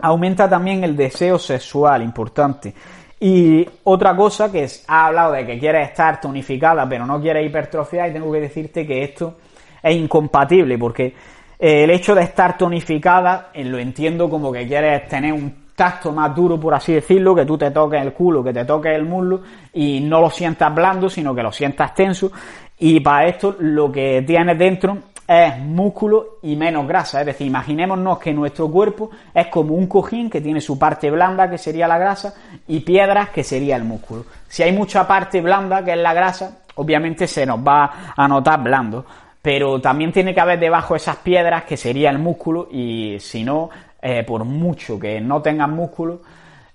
Aumenta 0.00 0.48
también 0.48 0.82
el 0.82 0.96
deseo 0.96 1.38
sexual, 1.38 2.02
importante. 2.02 2.74
Y 3.20 3.66
otra 3.84 4.16
cosa 4.16 4.50
que 4.50 4.64
es, 4.64 4.84
ha 4.88 5.06
hablado 5.06 5.32
de 5.32 5.46
que 5.46 5.58
quieres 5.58 5.90
estar 5.90 6.20
tonificada 6.20 6.88
pero 6.88 7.06
no 7.06 7.20
quieres 7.20 7.46
hipertrofiar 7.46 8.10
y 8.10 8.12
tengo 8.12 8.32
que 8.32 8.40
decirte 8.40 8.86
que 8.86 9.04
esto 9.04 9.36
es 9.82 9.94
incompatible 9.94 10.76
porque 10.78 11.14
eh, 11.58 11.84
el 11.84 11.90
hecho 11.90 12.14
de 12.14 12.22
estar 12.22 12.58
tonificada 12.58 13.50
eh, 13.54 13.64
lo 13.64 13.78
entiendo 13.78 14.28
como 14.28 14.52
que 14.52 14.66
quieres 14.66 15.08
tener 15.08 15.32
un 15.32 15.63
tacto 15.74 16.12
más 16.12 16.34
duro, 16.34 16.58
por 16.58 16.74
así 16.74 16.92
decirlo, 16.92 17.34
que 17.34 17.44
tú 17.44 17.58
te 17.58 17.70
toques 17.70 18.00
el 18.00 18.12
culo, 18.12 18.42
que 18.42 18.52
te 18.52 18.64
toques 18.64 18.94
el 18.94 19.04
muslo 19.04 19.42
y 19.72 20.00
no 20.00 20.20
lo 20.20 20.30
sientas 20.30 20.74
blando, 20.74 21.08
sino 21.08 21.34
que 21.34 21.42
lo 21.42 21.52
sientas 21.52 21.94
tenso. 21.94 22.30
Y 22.78 23.00
para 23.00 23.26
esto 23.26 23.56
lo 23.58 23.90
que 23.90 24.22
tienes 24.26 24.58
dentro 24.58 24.98
es 25.26 25.58
músculo 25.58 26.38
y 26.42 26.56
menos 26.56 26.86
grasa. 26.86 27.20
Es 27.20 27.26
decir, 27.26 27.46
imaginémonos 27.46 28.18
que 28.18 28.32
nuestro 28.32 28.70
cuerpo 28.70 29.10
es 29.32 29.46
como 29.46 29.74
un 29.74 29.86
cojín 29.86 30.28
que 30.28 30.40
tiene 30.40 30.60
su 30.60 30.78
parte 30.78 31.10
blanda, 31.10 31.48
que 31.48 31.58
sería 31.58 31.88
la 31.88 31.98
grasa, 31.98 32.34
y 32.68 32.80
piedras, 32.80 33.30
que 33.30 33.42
sería 33.42 33.76
el 33.76 33.84
músculo. 33.84 34.24
Si 34.48 34.62
hay 34.62 34.72
mucha 34.72 35.06
parte 35.06 35.40
blanda, 35.40 35.84
que 35.84 35.92
es 35.92 35.98
la 35.98 36.14
grasa, 36.14 36.58
obviamente 36.76 37.26
se 37.26 37.46
nos 37.46 37.60
va 37.60 38.14
a 38.16 38.28
notar 38.28 38.62
blando. 38.62 39.04
Pero 39.40 39.80
también 39.80 40.10
tiene 40.10 40.34
que 40.34 40.40
haber 40.40 40.58
debajo 40.58 40.96
esas 40.96 41.16
piedras, 41.16 41.64
que 41.64 41.76
sería 41.76 42.10
el 42.10 42.18
músculo, 42.18 42.68
y 42.70 43.18
si 43.20 43.44
no, 43.44 43.70
eh, 44.06 44.22
por 44.22 44.44
mucho 44.44 45.00
que 45.00 45.18
no 45.18 45.40
tengas 45.40 45.70
músculo, 45.70 46.20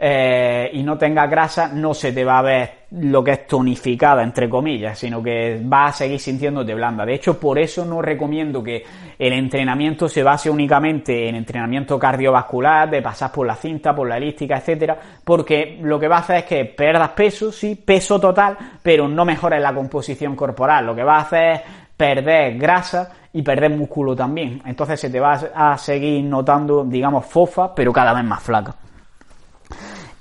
eh, 0.02 0.70
y 0.74 0.82
no 0.82 0.98
tenga 0.98 1.28
grasa, 1.28 1.68
no 1.74 1.94
se 1.94 2.14
te 2.14 2.24
va 2.24 2.40
a 2.40 2.42
ver 2.42 2.72
lo 2.92 3.22
que 3.22 3.32
es 3.32 3.46
tonificada, 3.46 4.24
entre 4.24 4.50
comillas, 4.50 4.98
sino 4.98 5.22
que 5.22 5.60
vas 5.62 5.96
a 5.96 5.98
seguir 6.00 6.20
sintiéndote 6.20 6.74
blanda. 6.74 7.06
De 7.06 7.16
hecho, 7.16 7.40
por 7.40 7.60
eso 7.60 7.86
no 7.86 8.02
recomiendo 8.02 8.64
que 8.64 8.84
el 9.20 9.34
entrenamiento 9.34 10.08
se 10.08 10.24
base 10.24 10.50
únicamente 10.50 11.28
en 11.28 11.36
entrenamiento 11.36 12.00
cardiovascular, 12.00 12.90
de 12.90 13.02
pasar 13.02 13.32
por 13.32 13.46
la 13.46 13.56
cinta, 13.56 13.94
por 13.94 14.08
la 14.08 14.18
elíptica, 14.18 14.58
etcétera, 14.58 14.98
porque 15.24 15.78
lo 15.82 16.00
que 16.00 16.08
va 16.08 16.16
a 16.16 16.22
hacer 16.22 16.38
es 16.38 16.46
que 16.46 16.66
perdas 16.66 17.10
peso, 17.10 17.52
sí, 17.52 17.76
peso 17.76 18.20
total, 18.20 18.58
pero 18.82 19.08
no 19.08 19.26
mejores 19.26 19.62
la 19.62 19.76
composición 19.76 20.36
corporal. 20.36 20.86
Lo 20.86 20.96
que 20.96 21.04
va 21.04 21.18
a 21.18 21.22
hacer 21.22 21.52
es 21.56 21.62
perder 22.00 22.58
grasa 22.58 23.12
y 23.34 23.42
perder 23.42 23.72
músculo 23.72 24.16
también. 24.16 24.62
Entonces 24.66 25.02
se 25.02 25.10
te 25.10 25.20
va 25.20 25.34
a 25.34 25.78
seguir 25.78 26.24
notando, 26.24 26.86
digamos, 26.86 27.26
fofa, 27.26 27.76
pero 27.76 27.92
cada 27.92 28.14
vez 28.14 28.24
más 28.24 28.42
flaca. 28.42 28.74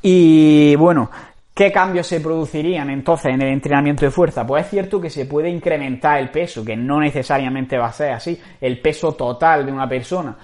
Y 0.03 0.75
bueno, 0.75 1.09
¿qué 1.55 1.71
cambios 1.71 2.09
se 2.09 2.19
producirían 2.19 2.91
entonces 2.91 3.33
en 3.33 3.43
el 3.43 3.53
entrenamiento 3.53 4.05
de 4.05 4.11
fuerza? 4.11 4.45
Pues 4.45 4.65
es 4.65 4.71
cierto 4.71 5.01
que 5.01 5.09
se 5.09 5.27
puede 5.27 5.51
incrementar 5.51 6.19
el 6.19 6.31
peso, 6.31 6.65
que 6.65 6.77
no 6.77 6.99
necesariamente 6.99 7.79
va 7.79 7.87
a 7.87 7.93
ser 7.93 8.11
así, 8.11 8.37
el 8.61 8.81
peso 8.81 9.13
total 9.13 9.65
de 9.65 9.71
una 9.71 9.89
persona. 9.89 10.37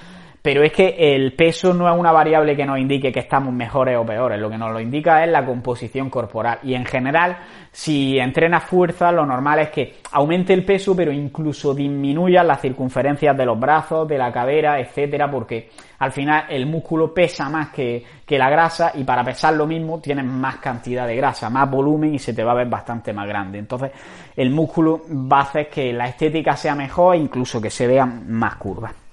Pero 0.45 0.63
es 0.63 0.73
que 0.73 0.95
el 0.99 1.33
peso 1.33 1.73
no 1.73 1.91
es 1.91 1.99
una 1.99 2.13
variable 2.13 2.55
que 2.55 2.67
nos 2.67 2.79
indique 2.79 3.11
que 3.11 3.21
estamos 3.21 3.51
mejores 3.51 3.97
o 3.97 4.05
peores, 4.05 4.39
lo 4.39 4.51
que 4.51 4.59
nos 4.59 4.71
lo 4.73 4.79
indica 4.79 5.25
es 5.25 5.31
la 5.31 5.43
composición 5.43 6.11
corporal. 6.11 6.59
Y 6.63 6.75
en 6.75 6.85
general, 6.85 7.39
si 7.73 8.19
entrenas 8.19 8.65
fuerza, 8.65 9.11
lo 9.11 9.25
normal 9.25 9.61
es 9.61 9.71
que 9.71 9.95
aumente 10.13 10.53
el 10.53 10.63
peso, 10.63 10.95
pero 10.95 11.11
incluso 11.11 11.73
disminuya 11.73 12.45
las 12.45 12.61
circunferencias 12.61 13.35
de 13.35 13.47
los 13.47 13.59
brazos, 13.59 14.07
de 14.07 14.19
la 14.19 14.31
cadera, 14.31 14.79
etcétera, 14.79 15.31
porque 15.31 15.71
al 16.01 16.13
final 16.13 16.45
el 16.51 16.67
músculo 16.67 17.15
pesa 17.15 17.49
más 17.49 17.71
que, 17.71 18.05
que 18.27 18.37
la 18.37 18.51
grasa 18.51 18.93
y 18.97 19.03
para 19.03 19.25
pesar 19.25 19.55
lo 19.55 19.67
mismo 19.67 19.99
tienes 19.99 20.27
más 20.27 20.57
cantidad 20.57 21.07
de 21.07 21.17
grasa, 21.17 21.49
más 21.49 21.71
volumen 21.71 22.15
y 22.15 22.19
se 22.19 22.35
te 22.35 22.45
va 22.45 22.53
a 22.53 22.57
ver 22.57 22.69
bastante 22.69 23.15
más 23.15 23.27
grande. 23.27 23.61
Entonces, 23.61 23.93
el 24.37 24.51
músculo 24.51 25.05
va 25.11 25.39
a 25.39 25.43
hacer 25.45 25.71
que 25.71 25.91
la 25.95 26.07
estética 26.07 26.55
sea 26.55 26.75
mejor 26.75 27.15
e 27.15 27.21
incluso 27.21 27.63
que 27.63 27.71
se 27.71 27.87
vean 27.87 28.31
más 28.31 28.57
curvas. 28.57 29.04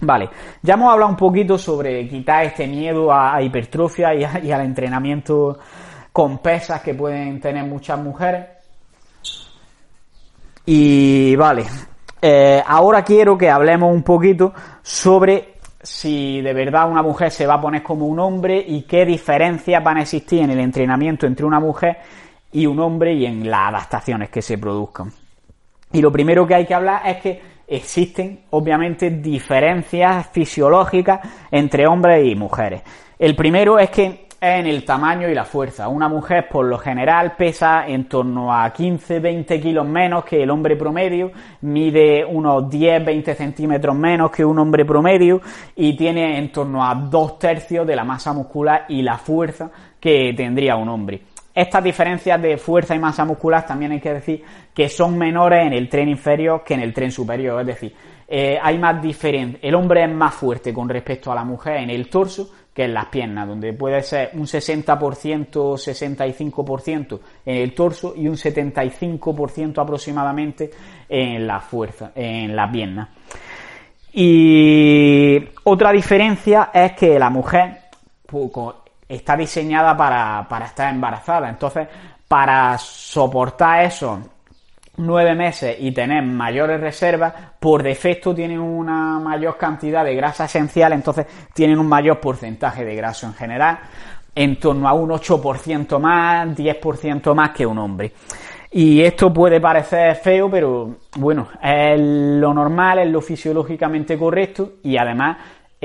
Vale, 0.00 0.28
ya 0.62 0.74
hemos 0.74 0.92
hablado 0.92 1.10
un 1.10 1.16
poquito 1.16 1.56
sobre 1.56 2.08
quitar 2.08 2.44
este 2.44 2.66
miedo 2.66 3.12
a, 3.12 3.40
hipertrofia 3.40 4.14
y, 4.14 4.52
al 4.52 4.60
entrenamiento 4.62 5.58
con 6.12 6.38
pesas 6.38 6.80
que 6.82 6.94
pueden 6.94 7.40
tener 7.40 7.64
muchas 7.64 7.98
mujeres. 7.98 8.46
Y 10.66 11.36
vale, 11.36 11.64
eh, 12.20 12.62
ahora 12.66 13.04
quiero 13.04 13.36
que 13.38 13.50
hablemos 13.50 13.92
un 13.92 14.02
poquito 14.02 14.52
sobre 14.82 15.54
si 15.82 16.40
de 16.40 16.54
verdad 16.54 16.90
una 16.90 17.02
mujer 17.02 17.30
se 17.30 17.46
va 17.46 17.54
a 17.54 17.60
poner 17.60 17.82
como 17.82 18.06
un 18.06 18.18
hombre 18.18 18.64
y 18.66 18.82
qué 18.82 19.04
diferencias 19.04 19.84
van 19.84 19.98
a 19.98 20.02
existir 20.02 20.40
en 20.40 20.50
el 20.50 20.60
entrenamiento 20.60 21.26
entre 21.26 21.44
una 21.44 21.60
mujer 21.60 21.98
y 22.52 22.66
un 22.66 22.80
hombre 22.80 23.12
y 23.12 23.26
en 23.26 23.50
las 23.50 23.68
adaptaciones 23.68 24.30
que 24.30 24.40
se 24.40 24.56
produzcan. 24.56 25.12
Y 25.92 26.00
lo 26.00 26.10
primero 26.10 26.46
que 26.46 26.54
hay 26.54 26.66
que 26.66 26.74
hablar 26.74 27.02
es 27.04 27.18
que 27.18 27.53
existen 27.66 28.40
obviamente 28.50 29.10
diferencias 29.10 30.28
fisiológicas 30.30 31.20
entre 31.50 31.86
hombres 31.86 32.24
y 32.26 32.34
mujeres. 32.34 32.82
El 33.18 33.34
primero 33.34 33.78
es 33.78 33.90
que 33.90 34.24
es 34.40 34.60
en 34.60 34.66
el 34.66 34.84
tamaño 34.84 35.28
y 35.28 35.34
la 35.34 35.44
fuerza. 35.44 35.88
Una 35.88 36.08
mujer 36.08 36.48
por 36.50 36.66
lo 36.66 36.76
general 36.76 37.34
pesa 37.36 37.86
en 37.86 38.04
torno 38.06 38.52
a 38.52 38.72
15-20 38.74 39.62
kilos 39.62 39.86
menos 39.86 40.24
que 40.24 40.42
el 40.42 40.50
hombre 40.50 40.76
promedio, 40.76 41.32
mide 41.62 42.24
unos 42.24 42.64
10-20 42.64 43.34
centímetros 43.34 43.96
menos 43.96 44.30
que 44.30 44.44
un 44.44 44.58
hombre 44.58 44.84
promedio 44.84 45.40
y 45.74 45.96
tiene 45.96 46.38
en 46.38 46.52
torno 46.52 46.84
a 46.84 46.94
dos 46.94 47.38
tercios 47.38 47.86
de 47.86 47.96
la 47.96 48.04
masa 48.04 48.34
muscular 48.34 48.84
y 48.88 49.00
la 49.00 49.16
fuerza 49.16 49.70
que 49.98 50.34
tendría 50.36 50.76
un 50.76 50.90
hombre. 50.90 51.22
Estas 51.54 51.84
diferencias 51.84 52.42
de 52.42 52.56
fuerza 52.56 52.96
y 52.96 52.98
masa 52.98 53.24
muscular 53.24 53.64
también 53.64 53.92
hay 53.92 54.00
que 54.00 54.12
decir 54.12 54.42
que 54.74 54.88
son 54.88 55.16
menores 55.16 55.66
en 55.66 55.72
el 55.72 55.88
tren 55.88 56.08
inferior 56.08 56.64
que 56.64 56.74
en 56.74 56.80
el 56.80 56.92
tren 56.92 57.12
superior. 57.12 57.60
Es 57.60 57.66
decir, 57.66 57.94
eh, 58.26 58.58
hay 58.60 58.76
más 58.78 59.00
diferencia. 59.00 59.60
El 59.62 59.76
hombre 59.76 60.02
es 60.02 60.10
más 60.10 60.34
fuerte 60.34 60.74
con 60.74 60.88
respecto 60.88 61.30
a 61.30 61.34
la 61.34 61.44
mujer 61.44 61.76
en 61.76 61.90
el 61.90 62.08
torso 62.08 62.50
que 62.74 62.84
en 62.84 62.94
las 62.94 63.06
piernas, 63.06 63.46
donde 63.46 63.72
puede 63.72 64.02
ser 64.02 64.30
un 64.34 64.46
60%, 64.46 65.76
65% 65.78 67.20
en 67.46 67.56
el 67.56 67.72
torso 67.72 68.14
y 68.16 68.26
un 68.26 68.34
75% 68.34 69.80
aproximadamente 69.80 70.72
en 71.08 71.46
la 71.46 71.60
fuerza, 71.60 72.10
en 72.16 72.56
la 72.56 72.68
pierna. 72.68 73.10
Y 74.12 75.38
otra 75.62 75.92
diferencia 75.92 76.70
es 76.74 76.92
que 76.92 77.16
la 77.16 77.30
mujer, 77.30 77.78
está 79.08 79.36
diseñada 79.36 79.96
para, 79.96 80.46
para 80.48 80.66
estar 80.66 80.92
embarazada. 80.92 81.48
Entonces, 81.48 81.88
para 82.28 82.76
soportar 82.78 83.84
eso 83.84 84.20
nueve 84.96 85.34
meses 85.34 85.76
y 85.80 85.92
tener 85.92 86.22
mayores 86.22 86.80
reservas, 86.80 87.32
por 87.58 87.82
defecto 87.82 88.34
tienen 88.34 88.60
una 88.60 89.18
mayor 89.18 89.56
cantidad 89.56 90.04
de 90.04 90.14
grasa 90.14 90.44
esencial, 90.44 90.92
entonces 90.92 91.26
tienen 91.52 91.78
un 91.78 91.88
mayor 91.88 92.20
porcentaje 92.20 92.84
de 92.84 92.94
graso 92.94 93.26
en 93.26 93.34
general, 93.34 93.78
en 94.34 94.58
torno 94.58 94.88
a 94.88 94.92
un 94.92 95.10
8% 95.10 95.98
más, 95.98 96.48
10% 96.48 97.34
más 97.34 97.50
que 97.50 97.66
un 97.66 97.78
hombre. 97.78 98.12
Y 98.76 99.02
esto 99.02 99.32
puede 99.32 99.60
parecer 99.60 100.16
feo, 100.16 100.50
pero 100.50 100.96
bueno, 101.16 101.48
es 101.62 102.00
lo 102.00 102.52
normal, 102.52 102.98
es 102.98 103.08
lo 103.08 103.20
fisiológicamente 103.20 104.18
correcto 104.18 104.72
y 104.82 104.96
además 104.96 105.36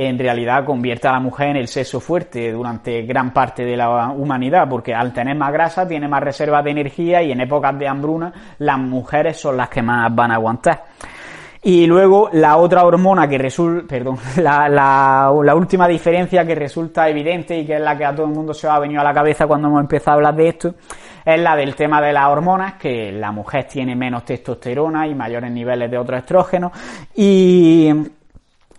en 0.08 0.18
realidad 0.18 0.64
convierte 0.64 1.10
a 1.10 1.12
la 1.12 1.20
mujer 1.20 1.50
en 1.50 1.58
el 1.58 1.68
sexo 1.68 2.00
fuerte 2.00 2.54
durante 2.54 3.02
gran 3.02 3.34
parte 3.34 3.66
de 3.66 3.76
la 3.76 4.10
humanidad, 4.12 4.68
porque 4.70 4.94
al 4.94 5.12
tener 5.12 5.36
más 5.36 5.52
grasa 5.52 5.86
tiene 5.86 6.08
más 6.08 6.24
reservas 6.24 6.64
de 6.64 6.72
energía 6.72 7.22
y 7.22 7.34
en 7.34 7.42
épocas 7.42 7.78
de 7.78 7.88
hambruna 7.88 8.32
las 8.60 8.80
mujeres 8.80 9.38
son 9.38 9.58
las 9.58 9.68
que 9.68 9.82
más 9.82 10.14
van 10.16 10.32
a 10.32 10.36
aguantar. 10.36 10.84
Y 11.62 11.86
luego 11.86 12.30
la 12.32 12.56
otra 12.56 12.86
hormona 12.86 13.28
que 13.28 13.38
resulta, 13.38 13.86
perdón, 13.86 14.18
la, 14.38 14.70
la, 14.70 15.56
última 15.56 15.86
diferencia 15.86 16.46
que 16.46 16.56
resulta 16.56 17.10
evidente 17.10 17.60
y 17.60 17.66
que 17.66 17.76
es 17.76 17.82
la 17.82 17.98
que 17.98 18.06
a 18.06 18.16
todo 18.16 18.28
el 18.28 18.32
mundo 18.32 18.54
se 18.54 18.70
ha 18.70 18.80
venido 18.80 19.02
a 19.02 19.04
la 19.04 19.14
cabeza 19.14 19.46
cuando 19.46 19.68
hemos 19.68 19.82
empezado 19.82 20.12
a 20.12 20.16
hablar 20.16 20.36
de 20.36 20.48
esto, 20.48 20.76
es 21.26 21.40
la 21.42 21.58
del 21.58 21.76
tema 21.76 22.02
de 22.02 22.14
las 22.14 22.28
hormonas, 22.28 22.76
que 22.76 23.12
la 23.12 23.34
mujer 23.34 23.66
tiene 23.66 23.94
menos 23.98 24.24
testosterona 24.24 25.06
y 25.06 25.14
mayores 25.14 25.52
niveles 25.52 25.92
de 25.92 25.98
otros 25.98 26.20
estrógenos 26.20 26.72
y 27.14 27.92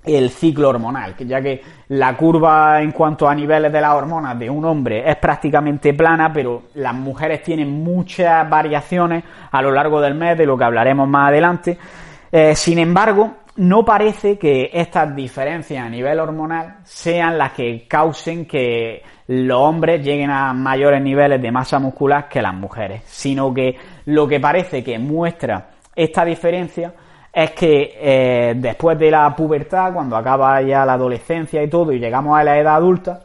el 0.04 0.30
ciclo 0.30 0.70
hormonal, 0.70 1.14
ya 1.18 1.40
que 1.42 1.62
la 1.88 2.16
curva 2.16 2.80
en 2.80 2.92
cuanto 2.92 3.28
a 3.28 3.34
niveles 3.34 3.70
de 3.72 3.80
las 3.80 3.94
hormonas 3.94 4.38
de 4.38 4.48
un 4.48 4.64
hombre 4.64 5.08
es 5.08 5.16
prácticamente 5.16 5.92
plana, 5.92 6.32
pero 6.32 6.62
las 6.74 6.94
mujeres 6.94 7.42
tienen 7.42 7.70
muchas 7.82 8.48
variaciones 8.48 9.24
a 9.50 9.60
lo 9.60 9.70
largo 9.70 10.00
del 10.00 10.14
mes, 10.14 10.38
de 10.38 10.46
lo 10.46 10.56
que 10.56 10.64
hablaremos 10.64 11.06
más 11.08 11.28
adelante. 11.28 11.76
Eh, 12.32 12.54
sin 12.54 12.78
embargo, 12.78 13.34
no 13.56 13.84
parece 13.84 14.38
que 14.38 14.70
estas 14.72 15.14
diferencias 15.14 15.84
a 15.84 15.90
nivel 15.90 16.18
hormonal 16.18 16.78
sean 16.84 17.36
las 17.36 17.52
que 17.52 17.86
causen 17.86 18.46
que 18.46 19.02
los 19.26 19.60
hombres 19.60 20.02
lleguen 20.02 20.30
a 20.30 20.52
mayores 20.54 21.02
niveles 21.02 21.42
de 21.42 21.52
masa 21.52 21.78
muscular 21.78 22.28
que 22.28 22.40
las 22.40 22.54
mujeres, 22.54 23.02
sino 23.04 23.52
que 23.52 23.76
lo 24.06 24.26
que 24.26 24.40
parece 24.40 24.82
que 24.82 24.98
muestra 24.98 25.70
esta 25.94 26.24
diferencia 26.24 26.94
es 27.32 27.50
que 27.52 27.96
eh, 27.96 28.54
después 28.56 28.98
de 28.98 29.10
la 29.10 29.34
pubertad, 29.34 29.92
cuando 29.92 30.16
acaba 30.16 30.60
ya 30.62 30.84
la 30.84 30.94
adolescencia 30.94 31.62
y 31.62 31.68
todo, 31.68 31.92
y 31.92 31.98
llegamos 31.98 32.38
a 32.38 32.44
la 32.44 32.58
edad 32.58 32.76
adulta, 32.76 33.20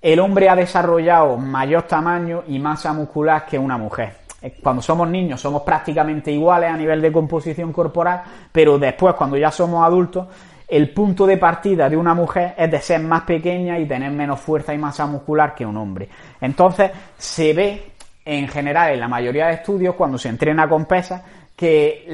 el 0.00 0.20
hombre 0.20 0.48
ha 0.48 0.56
desarrollado 0.56 1.36
mayor 1.36 1.82
tamaño 1.82 2.44
y 2.46 2.58
masa 2.58 2.92
muscular 2.92 3.44
que 3.46 3.58
una 3.58 3.76
mujer. 3.76 4.14
Eh, 4.40 4.56
cuando 4.62 4.80
somos 4.80 5.08
niños 5.08 5.40
somos 5.40 5.62
prácticamente 5.62 6.32
iguales 6.32 6.70
a 6.70 6.76
nivel 6.76 7.02
de 7.02 7.12
composición 7.12 7.72
corporal, 7.72 8.22
pero 8.52 8.78
después, 8.78 9.14
cuando 9.14 9.36
ya 9.36 9.50
somos 9.50 9.84
adultos, 9.84 10.28
el 10.68 10.90
punto 10.90 11.26
de 11.26 11.36
partida 11.36 11.88
de 11.88 11.96
una 11.96 12.14
mujer 12.14 12.54
es 12.56 12.70
de 12.70 12.80
ser 12.80 13.00
más 13.00 13.22
pequeña 13.22 13.78
y 13.78 13.86
tener 13.86 14.12
menos 14.12 14.40
fuerza 14.40 14.72
y 14.72 14.78
masa 14.78 15.04
muscular 15.04 15.54
que 15.54 15.66
un 15.66 15.76
hombre. 15.76 16.08
Entonces, 16.40 16.92
se 17.18 17.52
ve 17.52 17.90
en 18.24 18.46
general 18.46 18.92
en 18.92 19.00
la 19.00 19.08
mayoría 19.08 19.48
de 19.48 19.54
estudios 19.54 19.96
cuando 19.96 20.16
se 20.16 20.28
entrena 20.28 20.68
con 20.68 20.84
pesas 20.84 21.22
que 21.60 22.06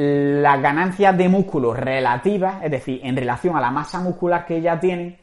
las 0.43 0.61
ganancias 0.61 1.17
de 1.17 1.29
músculo 1.29 1.73
relativas, 1.73 2.65
es 2.65 2.71
decir, 2.73 3.01
en 3.05 3.17
relación 3.17 3.57
a 3.57 3.61
la 3.61 3.71
masa 3.71 4.01
muscular 4.01 4.45
que 4.45 4.61
ya 4.61 4.81
tienen, 4.81 5.19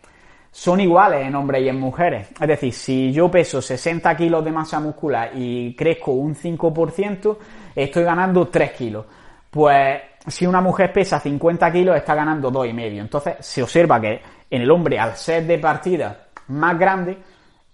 son 0.50 0.80
iguales 0.80 1.28
en 1.28 1.36
hombres 1.36 1.62
y 1.62 1.68
en 1.68 1.78
mujeres. 1.78 2.30
Es 2.40 2.48
decir, 2.48 2.72
si 2.72 3.12
yo 3.12 3.30
peso 3.30 3.62
60 3.62 4.16
kilos 4.16 4.46
de 4.46 4.52
masa 4.54 4.80
muscular 4.80 5.32
y 5.36 5.76
crezco 5.76 6.14
un 6.14 6.36
5%, 6.36 7.38
estoy 7.76 8.04
ganando 8.06 8.48
3 8.48 8.72
kilos. 8.72 9.06
Pues 9.52 10.00
si 10.26 10.46
una 10.46 10.62
mujer 10.62 10.94
pesa 10.94 11.20
50 11.20 11.70
kilos, 11.74 11.98
está 11.98 12.16
ganando 12.16 12.50
2,5. 12.50 13.00
Entonces 13.02 13.36
se 13.42 13.62
observa 13.62 14.00
que 14.00 14.22
en 14.50 14.62
el 14.62 14.72
hombre, 14.72 14.98
al 15.00 15.18
ser 15.18 15.46
de 15.46 15.58
partida 15.58 16.28
más 16.48 16.80
grande, 16.80 17.18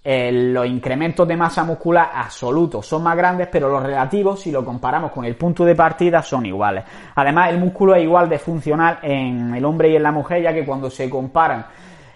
eh, 0.01 0.31
los 0.31 0.65
incrementos 0.65 1.27
de 1.27 1.35
masa 1.35 1.65
muscular 1.65 2.11
absolutos 2.13 2.85
son 2.85 3.03
más 3.03 3.17
grandes, 3.17 3.49
pero 3.51 3.67
los 3.67 3.83
relativos, 3.83 4.39
si 4.39 4.49
lo 4.49 4.63
comparamos 4.63 5.11
con 5.11 5.25
el 5.25 5.35
punto 5.35 5.65
de 5.65 5.75
partida, 5.75 6.21
son 6.21 6.45
iguales. 6.45 6.85
Además, 7.15 7.49
el 7.49 7.59
músculo 7.59 7.95
es 7.95 8.03
igual 8.03 8.29
de 8.29 8.39
funcional 8.39 8.99
en 9.01 9.53
el 9.53 9.65
hombre 9.65 9.89
y 9.89 9.97
en 9.97 10.03
la 10.03 10.11
mujer, 10.11 10.41
ya 10.41 10.53
que 10.53 10.65
cuando 10.65 10.89
se 10.89 11.09
comparan 11.09 11.65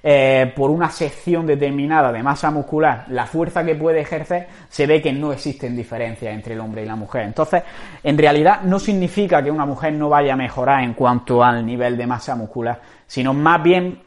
eh, 0.01 0.51
por 0.55 0.69
una 0.69 0.89
sección 0.89 1.45
determinada 1.45 2.11
de 2.11 2.21
masa 2.23 2.51
muscular 2.51 3.05
la 3.07 3.25
fuerza 3.25 3.65
que 3.65 3.75
puede 3.75 4.01
ejercer, 4.01 4.47
se 4.69 4.87
ve 4.87 5.01
que 5.01 5.11
no 5.11 5.33
existen 5.33 5.75
diferencias 5.75 6.33
entre 6.33 6.53
el 6.53 6.61
hombre 6.61 6.83
y 6.83 6.85
la 6.85 6.95
mujer. 6.95 7.23
Entonces, 7.23 7.63
en 8.01 8.17
realidad 8.17 8.61
no 8.63 8.79
significa 8.79 9.43
que 9.43 9.51
una 9.51 9.65
mujer 9.65 9.93
no 9.93 10.07
vaya 10.07 10.33
a 10.33 10.37
mejorar 10.37 10.83
en 10.83 10.93
cuanto 10.93 11.43
al 11.43 11.65
nivel 11.65 11.97
de 11.97 12.07
masa 12.07 12.35
muscular, 12.35 12.81
sino 13.07 13.33
más 13.33 13.61
bien 13.61 13.99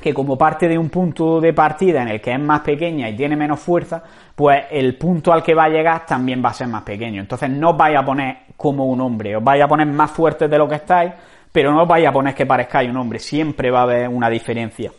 que 0.00 0.12
como 0.12 0.36
parte 0.36 0.68
de 0.68 0.78
un 0.78 0.90
punto 0.90 1.40
de 1.40 1.52
partida 1.52 2.02
en 2.02 2.08
el 2.08 2.20
que 2.20 2.32
es 2.32 2.40
más 2.40 2.60
pequeña 2.60 3.08
y 3.08 3.16
tiene 3.16 3.34
menos 3.34 3.60
fuerza, 3.60 4.02
pues 4.34 4.64
el 4.70 4.96
punto 4.96 5.32
al 5.32 5.42
que 5.42 5.54
va 5.54 5.64
a 5.64 5.68
llegar 5.68 6.04
también 6.04 6.44
va 6.44 6.50
a 6.50 6.54
ser 6.54 6.68
más 6.68 6.82
pequeño. 6.82 7.20
Entonces 7.20 7.48
no 7.50 7.70
os 7.70 7.76
vais 7.76 7.96
a 7.96 8.04
poner 8.04 8.36
como 8.56 8.86
un 8.86 9.00
hombre, 9.00 9.36
os 9.36 9.42
vais 9.42 9.62
a 9.62 9.68
poner 9.68 9.86
más 9.86 10.10
fuertes 10.10 10.50
de 10.50 10.58
lo 10.58 10.68
que 10.68 10.76
estáis, 10.76 11.12
pero 11.50 11.72
no 11.72 11.82
os 11.82 11.88
vais 11.88 12.06
a 12.06 12.12
poner 12.12 12.34
que 12.34 12.44
parezcáis 12.44 12.90
un 12.90 12.96
hombre, 12.98 13.18
siempre 13.18 13.70
va 13.70 13.80
a 13.80 13.82
haber 13.84 14.08
una 14.08 14.28
diferencia. 14.28 14.92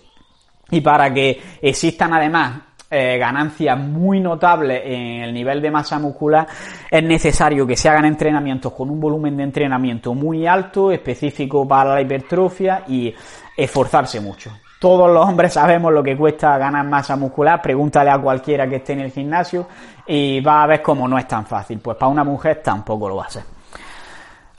Y 0.72 0.82
para 0.82 1.14
que 1.14 1.40
existan 1.62 2.14
además 2.14 2.60
eh, 2.90 3.18
ganancias 3.18 3.78
muy 3.78 4.20
notables 4.20 4.82
en 4.84 5.22
el 5.22 5.34
nivel 5.34 5.62
de 5.62 5.70
masa 5.70 6.00
muscular, 6.00 6.48
es 6.90 7.04
necesario 7.04 7.68
que 7.68 7.78
se 7.78 7.88
hagan 7.88 8.06
entrenamientos 8.06 8.74
con 8.74 8.90
un 8.90 9.00
volumen 9.00 9.38
de 9.38 9.44
entrenamiento 9.44 10.16
muy 10.16 10.48
alto, 10.48 10.92
específico 10.92 11.68
para 11.68 11.94
la 11.94 12.02
hipertrofia 12.02 12.84
y 12.88 13.14
esforzarse 13.56 14.20
mucho. 14.20 14.52
Todos 14.80 15.12
los 15.12 15.26
hombres 15.26 15.54
sabemos 15.54 15.92
lo 15.92 16.04
que 16.04 16.16
cuesta 16.16 16.58
ganar 16.58 16.86
masa 16.86 17.16
muscular, 17.16 17.62
pregúntale 17.62 18.12
a 18.12 18.20
cualquiera 18.20 18.68
que 18.68 18.76
esté 18.76 18.94
en 18.94 19.02
el 19.02 19.12
gimnasio 19.12 19.68
y 20.06 20.40
va 20.42 20.64
a 20.64 20.68
ver 20.68 20.82
cómo 20.82 21.08
no 21.08 21.18
es 21.18 21.28
tan 21.28 21.46
fácil. 21.46 21.80
Pues 21.80 21.98
para 21.98 22.12
una 22.12 22.24
mujer 22.24 22.62
tampoco 22.64 23.10
lo 23.10 23.16
va 23.16 23.26
a 23.26 23.30
ser. 23.30 23.44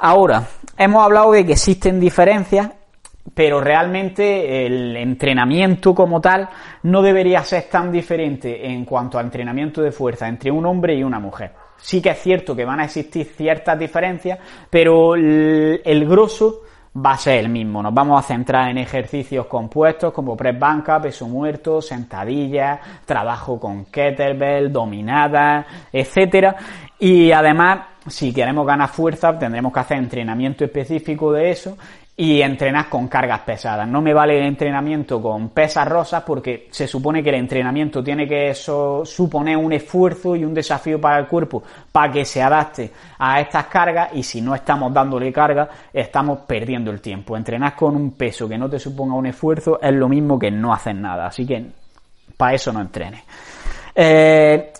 Ahora, 0.01 0.43
hemos 0.77 1.05
hablado 1.05 1.33
de 1.33 1.47
que 1.47 1.53
existen 1.53 2.01
diferencias 2.01 2.71
pero 3.35 3.61
realmente 3.61 4.66
el 4.66 4.97
entrenamiento 4.97 5.95
como 5.95 6.21
tal 6.21 6.49
no 6.85 7.03
debería 7.03 7.43
ser 7.43 7.64
tan 7.64 7.93
diferente 7.93 8.66
en 8.66 8.85
cuanto 8.85 9.19
al 9.19 9.27
entrenamiento 9.27 9.83
de 9.83 9.93
fuerza 9.93 10.29
entre 10.29 10.51
un 10.51 10.66
hombre 10.66 10.95
y 10.95 11.03
una 11.03 11.19
mujer. 11.19 11.53
Sí 11.77 12.03
que 12.03 12.11
es 12.11 12.19
cierto 12.19 12.57
que 12.57 12.64
van 12.64 12.81
a 12.81 12.85
existir 12.85 13.27
ciertas 13.37 13.79
diferencias, 13.79 14.39
pero 14.71 15.14
el 15.14 16.07
grosso 16.09 16.62
va 16.97 17.12
a 17.12 17.16
ser 17.16 17.39
el 17.39 17.49
mismo. 17.49 17.82
Nos 17.82 17.95
vamos 17.95 18.18
a 18.18 18.26
centrar 18.26 18.70
en 18.70 18.78
ejercicios 18.78 19.47
compuestos 19.47 20.12
como 20.12 20.36
press 20.36 20.59
banca, 20.59 21.01
peso 21.01 21.28
muerto, 21.28 21.80
sentadillas, 21.80 22.80
trabajo 23.05 23.59
con 23.59 23.86
kettlebell, 23.86 24.72
dominadas, 24.72 25.66
etcétera. 25.93 26.57
Y 26.99 27.30
además, 27.30 27.80
si 28.07 28.32
queremos 28.32 28.66
ganar 28.66 28.89
fuerza, 28.89 29.39
tendremos 29.39 29.72
que 29.72 29.80
hacer 29.80 29.99
entrenamiento 29.99 30.64
específico 30.64 31.32
de 31.32 31.51
eso 31.51 31.76
y 32.21 32.43
entrenar 32.43 32.89
con 32.89 33.07
cargas 33.07 33.43
pesadas. 33.43 33.87
No 33.87 34.03
me 34.03 34.12
vale 34.12 34.37
el 34.37 34.47
entrenamiento 34.47 35.23
con 35.23 35.51
pesas 35.51 35.87
rosas 35.87 36.25
porque 36.25 36.66
se 36.73 36.89
supone 36.89 37.23
que 37.23 37.29
el 37.29 37.37
entrenamiento 37.37 38.03
tiene 38.03 38.27
que 38.27 38.53
suponer 38.55 39.57
un 39.57 39.73
esfuerzo 39.73 40.35
y 40.35 40.45
un 40.45 40.53
desafío 40.53 41.01
para 41.01 41.21
el 41.21 41.29
cuerpo 41.29 41.62
para 41.93 42.12
que 42.12 42.25
se 42.25 42.43
adapte 42.43 42.91
a 43.19 43.41
estas 43.41 43.66
cargas 43.66 44.11
y 44.14 44.25
si 44.25 44.41
no 44.41 44.57
estamos 44.57 44.93
dándole 44.93 45.33
carga 45.33 45.69
estamos 45.93 46.41
perdiendo 46.41 46.91
el 46.91 47.01
tiempo. 47.01 47.37
Entrenar 47.37 47.77
con 47.77 47.95
un 47.95 48.11
peso 48.11 48.49
que 48.49 48.59
no 48.59 48.69
te 48.69 48.81
suponga 48.81 49.14
un 49.14 49.27
esfuerzo 49.27 49.79
es 49.81 49.95
lo 49.95 50.09
mismo 50.09 50.41
que 50.41 50.51
no 50.51 50.73
hacer 50.73 50.97
nada. 50.97 51.29
Así 51.29 51.47
que 51.47 51.66
para 52.37 52.55
eso 52.55 52.73
no 52.73 52.81
entrenes. 52.81 53.23
Eh, 54.01 54.73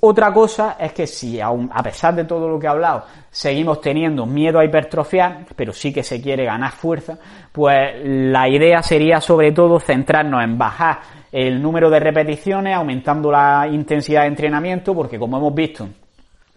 otra 0.00 0.30
cosa 0.30 0.76
es 0.78 0.92
que 0.92 1.06
si 1.06 1.40
aún, 1.40 1.70
a 1.72 1.82
pesar 1.82 2.14
de 2.14 2.24
todo 2.24 2.46
lo 2.46 2.58
que 2.58 2.66
he 2.66 2.68
hablado, 2.68 3.04
seguimos 3.30 3.80
teniendo 3.80 4.26
miedo 4.26 4.58
a 4.58 4.64
hipertrofiar, 4.66 5.46
pero 5.56 5.72
sí 5.72 5.90
que 5.90 6.02
se 6.02 6.20
quiere 6.20 6.44
ganar 6.44 6.72
fuerza, 6.72 7.16
pues 7.50 7.94
la 8.04 8.46
idea 8.46 8.82
sería 8.82 9.22
sobre 9.22 9.52
todo 9.52 9.80
centrarnos 9.80 10.44
en 10.44 10.58
bajar 10.58 10.98
el 11.32 11.62
número 11.62 11.88
de 11.88 11.98
repeticiones, 11.98 12.74
aumentando 12.74 13.32
la 13.32 13.66
intensidad 13.72 14.22
de 14.22 14.28
entrenamiento, 14.28 14.94
porque 14.94 15.18
como 15.18 15.38
hemos 15.38 15.54
visto, 15.54 15.88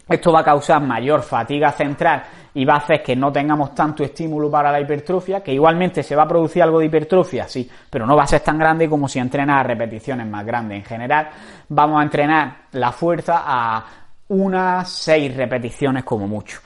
esto 0.08 0.32
va 0.32 0.42
a 0.42 0.44
causar 0.44 0.82
mayor 0.82 1.22
fatiga 1.22 1.72
central 1.72 2.24
y 2.54 2.66
va 2.66 2.74
a 2.74 2.78
hacer 2.78 3.02
que 3.02 3.16
no 3.16 3.32
tengamos 3.32 3.74
tanto 3.74 4.04
estímulo 4.04 4.52
para 4.52 4.72
la 4.72 4.82
hipertrofia, 4.82 5.42
que 5.42 5.54
igualmente 5.54 6.04
se 6.04 6.16
va 6.16 6.24
a 6.24 6.28
producir 6.28 6.62
algo 6.64 6.80
de 6.80 6.86
hipertrofia, 6.88 7.48
sí, 7.48 7.70
pero 7.90 8.06
no 8.06 8.16
va 8.16 8.24
a 8.24 8.28
ser 8.28 8.42
tan 8.42 8.58
grande 8.58 8.90
como 8.90 9.08
si 9.08 9.20
entrenas 9.20 9.62
a 9.62 9.64
repeticiones 9.64 10.28
más 10.28 10.46
grandes. 10.46 10.80
En 10.80 10.86
general, 10.86 11.30
vamos 11.70 12.00
a 12.00 12.04
entrenar 12.04 12.58
la 12.74 12.92
fuerza 12.92 13.44
a 13.46 13.86
unas 14.28 14.90
seis 14.90 15.36
repeticiones 15.36 16.04
como 16.04 16.28
mucho. 16.28 16.60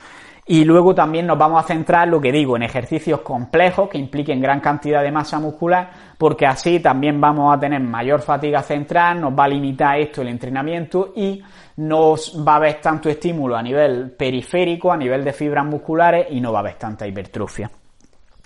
Y 0.48 0.64
luego 0.64 0.94
también 0.94 1.26
nos 1.26 1.36
vamos 1.36 1.64
a 1.64 1.66
centrar, 1.66 2.06
lo 2.06 2.20
que 2.20 2.30
digo, 2.30 2.54
en 2.54 2.62
ejercicios 2.62 3.20
complejos 3.22 3.88
que 3.88 3.98
impliquen 3.98 4.40
gran 4.40 4.60
cantidad 4.60 5.02
de 5.02 5.10
masa 5.10 5.40
muscular, 5.40 5.90
porque 6.16 6.46
así 6.46 6.78
también 6.78 7.20
vamos 7.20 7.52
a 7.52 7.58
tener 7.58 7.80
mayor 7.80 8.22
fatiga 8.22 8.62
central, 8.62 9.20
nos 9.20 9.36
va 9.36 9.44
a 9.44 9.48
limitar 9.48 9.98
esto 9.98 10.22
el 10.22 10.28
entrenamiento 10.28 11.12
y 11.16 11.42
no 11.76 12.14
va 12.46 12.54
a 12.54 12.56
haber 12.56 12.80
tanto 12.80 13.08
estímulo 13.08 13.56
a 13.56 13.62
nivel 13.62 14.10
periférico, 14.12 14.92
a 14.92 14.96
nivel 14.96 15.24
de 15.24 15.32
fibras 15.32 15.66
musculares 15.66 16.26
y 16.30 16.40
no 16.40 16.52
va 16.52 16.58
a 16.58 16.62
haber 16.62 16.74
tanta 16.74 17.06
hipertrofia. 17.06 17.70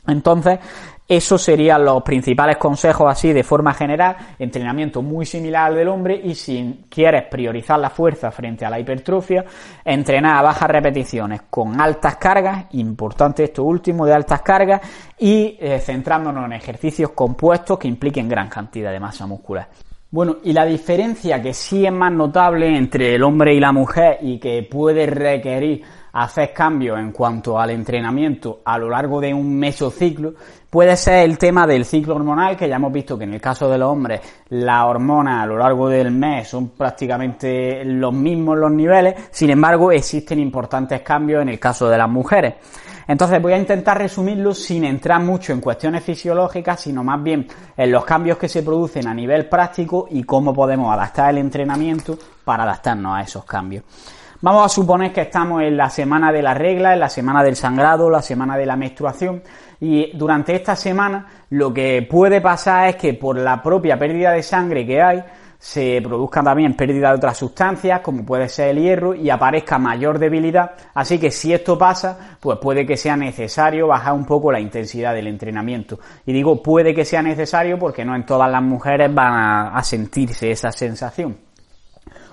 Entonces, 0.06 0.58
esos 1.06 1.42
serían 1.42 1.84
los 1.84 2.02
principales 2.02 2.56
consejos 2.56 3.10
así 3.10 3.32
de 3.32 3.42
forma 3.42 3.74
general, 3.74 4.16
entrenamiento 4.38 5.02
muy 5.02 5.26
similar 5.26 5.66
al 5.66 5.74
del 5.76 5.88
hombre 5.88 6.20
y 6.22 6.34
si 6.34 6.84
quieres 6.88 7.24
priorizar 7.24 7.78
la 7.78 7.90
fuerza 7.90 8.30
frente 8.30 8.64
a 8.64 8.70
la 8.70 8.78
hipertrofia, 8.78 9.44
entrenar 9.84 10.38
a 10.38 10.42
bajas 10.42 10.70
repeticiones 10.70 11.42
con 11.50 11.80
altas 11.80 12.16
cargas, 12.16 12.66
importante 12.72 13.44
esto 13.44 13.64
último 13.64 14.06
de 14.06 14.14
altas 14.14 14.42
cargas, 14.42 14.80
y 15.18 15.56
eh, 15.60 15.80
centrándonos 15.80 16.46
en 16.46 16.52
ejercicios 16.52 17.10
compuestos 17.10 17.78
que 17.78 17.88
impliquen 17.88 18.28
gran 18.28 18.48
cantidad 18.48 18.90
de 18.90 19.00
masa 19.00 19.26
muscular. 19.26 19.68
Bueno, 20.12 20.38
y 20.42 20.52
la 20.52 20.64
diferencia 20.64 21.40
que 21.40 21.54
sí 21.54 21.86
es 21.86 21.92
más 21.92 22.10
notable 22.12 22.76
entre 22.76 23.14
el 23.14 23.22
hombre 23.22 23.54
y 23.54 23.60
la 23.60 23.70
mujer 23.70 24.18
y 24.20 24.40
que 24.40 24.66
puede 24.68 25.06
requerir 25.06 25.84
hacer 26.12 26.52
cambios 26.52 26.98
en 26.98 27.12
cuanto 27.12 27.60
al 27.60 27.70
entrenamiento 27.70 28.60
a 28.64 28.76
lo 28.76 28.90
largo 28.90 29.20
de 29.20 29.32
un 29.32 29.56
mesociclo 29.56 30.34
puede 30.68 30.96
ser 30.96 31.24
el 31.24 31.38
tema 31.38 31.64
del 31.64 31.84
ciclo 31.84 32.16
hormonal, 32.16 32.56
que 32.56 32.68
ya 32.68 32.74
hemos 32.74 32.92
visto 32.92 33.16
que 33.16 33.22
en 33.22 33.34
el 33.34 33.40
caso 33.40 33.70
de 33.70 33.78
los 33.78 33.88
hombres 33.88 34.20
las 34.48 34.84
hormonas 34.84 35.44
a 35.44 35.46
lo 35.46 35.56
largo 35.56 35.88
del 35.88 36.10
mes 36.10 36.48
son 36.48 36.70
prácticamente 36.70 37.84
los 37.84 38.12
mismos 38.12 38.58
los 38.58 38.72
niveles, 38.72 39.14
sin 39.30 39.50
embargo 39.50 39.92
existen 39.92 40.40
importantes 40.40 41.02
cambios 41.02 41.42
en 41.42 41.50
el 41.50 41.60
caso 41.60 41.88
de 41.88 41.98
las 41.98 42.08
mujeres. 42.08 42.54
Entonces 43.10 43.42
voy 43.42 43.54
a 43.54 43.58
intentar 43.58 43.98
resumirlo 43.98 44.54
sin 44.54 44.84
entrar 44.84 45.20
mucho 45.20 45.52
en 45.52 45.60
cuestiones 45.60 46.04
fisiológicas, 46.04 46.80
sino 46.80 47.02
más 47.02 47.20
bien 47.20 47.44
en 47.76 47.90
los 47.90 48.04
cambios 48.04 48.38
que 48.38 48.48
se 48.48 48.62
producen 48.62 49.08
a 49.08 49.14
nivel 49.14 49.48
práctico 49.48 50.06
y 50.08 50.22
cómo 50.22 50.54
podemos 50.54 50.94
adaptar 50.94 51.30
el 51.30 51.38
entrenamiento 51.38 52.16
para 52.44 52.62
adaptarnos 52.62 53.18
a 53.18 53.22
esos 53.22 53.44
cambios. 53.44 53.82
Vamos 54.42 54.64
a 54.64 54.68
suponer 54.68 55.12
que 55.12 55.22
estamos 55.22 55.60
en 55.60 55.76
la 55.76 55.90
semana 55.90 56.30
de 56.30 56.40
la 56.40 56.54
regla, 56.54 56.92
en 56.92 57.00
la 57.00 57.08
semana 57.08 57.42
del 57.42 57.56
sangrado, 57.56 58.08
la 58.08 58.22
semana 58.22 58.56
de 58.56 58.66
la 58.66 58.76
menstruación 58.76 59.42
y 59.80 60.16
durante 60.16 60.54
esta 60.54 60.76
semana 60.76 61.26
lo 61.50 61.74
que 61.74 62.06
puede 62.08 62.40
pasar 62.40 62.90
es 62.90 62.94
que 62.94 63.14
por 63.14 63.36
la 63.36 63.60
propia 63.60 63.98
pérdida 63.98 64.30
de 64.30 64.44
sangre 64.44 64.86
que 64.86 65.02
hay, 65.02 65.24
se 65.60 66.00
produzca 66.02 66.42
también 66.42 66.74
pérdida 66.74 67.10
de 67.10 67.16
otras 67.16 67.36
sustancias, 67.36 68.00
como 68.00 68.24
puede 68.24 68.48
ser 68.48 68.70
el 68.70 68.82
hierro, 68.82 69.14
y 69.14 69.28
aparezca 69.28 69.78
mayor 69.78 70.18
debilidad. 70.18 70.70
Así 70.94 71.18
que 71.18 71.30
si 71.30 71.52
esto 71.52 71.76
pasa, 71.76 72.38
pues 72.40 72.58
puede 72.58 72.86
que 72.86 72.96
sea 72.96 73.14
necesario 73.14 73.86
bajar 73.86 74.14
un 74.14 74.24
poco 74.24 74.50
la 74.50 74.58
intensidad 74.58 75.14
del 75.14 75.26
entrenamiento. 75.26 76.00
Y 76.24 76.32
digo 76.32 76.62
puede 76.62 76.94
que 76.94 77.04
sea 77.04 77.20
necesario 77.20 77.78
porque 77.78 78.06
no 78.06 78.16
en 78.16 78.24
todas 78.24 78.50
las 78.50 78.62
mujeres 78.62 79.14
van 79.14 79.74
a, 79.76 79.82
sentirse 79.82 80.50
esa 80.50 80.72
sensación. 80.72 81.36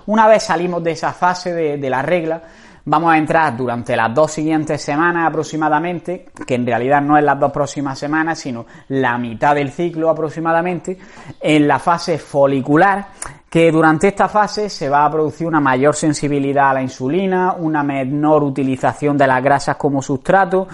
Una 0.06 0.26
vez 0.26 0.44
salimos 0.44 0.82
de 0.82 0.92
esa 0.92 1.12
fase 1.12 1.52
de 1.52 1.90
la 1.90 2.00
regla, 2.00 2.42
vamos 2.88 3.12
a 3.12 3.18
entrar 3.18 3.54
durante 3.54 3.94
las 3.94 4.14
dos 4.14 4.32
siguientes 4.32 4.80
semanas 4.80 5.28
aproximadamente, 5.28 6.28
que 6.46 6.54
en 6.54 6.66
realidad 6.66 7.02
no 7.02 7.18
es 7.18 7.24
las 7.24 7.38
dos 7.38 7.52
próximas 7.52 7.98
semanas, 7.98 8.38
sino 8.38 8.64
la 8.88 9.18
mitad 9.18 9.54
del 9.54 9.70
ciclo 9.70 10.08
aproximadamente, 10.08 10.98
en 11.40 11.68
la 11.68 11.78
fase 11.78 12.18
folicular, 12.18 13.08
que 13.50 13.70
durante 13.70 14.08
esta 14.08 14.28
fase 14.28 14.70
se 14.70 14.88
va 14.88 15.04
a 15.04 15.10
producir 15.10 15.46
una 15.46 15.60
mayor 15.60 15.94
sensibilidad 15.94 16.70
a 16.70 16.74
la 16.74 16.82
insulina, 16.82 17.54
una 17.58 17.82
menor 17.82 18.42
utilización 18.42 19.18
de 19.18 19.26
las 19.26 19.42
grasas 19.42 19.76
como 19.76 20.00
sustrato, 20.00 20.66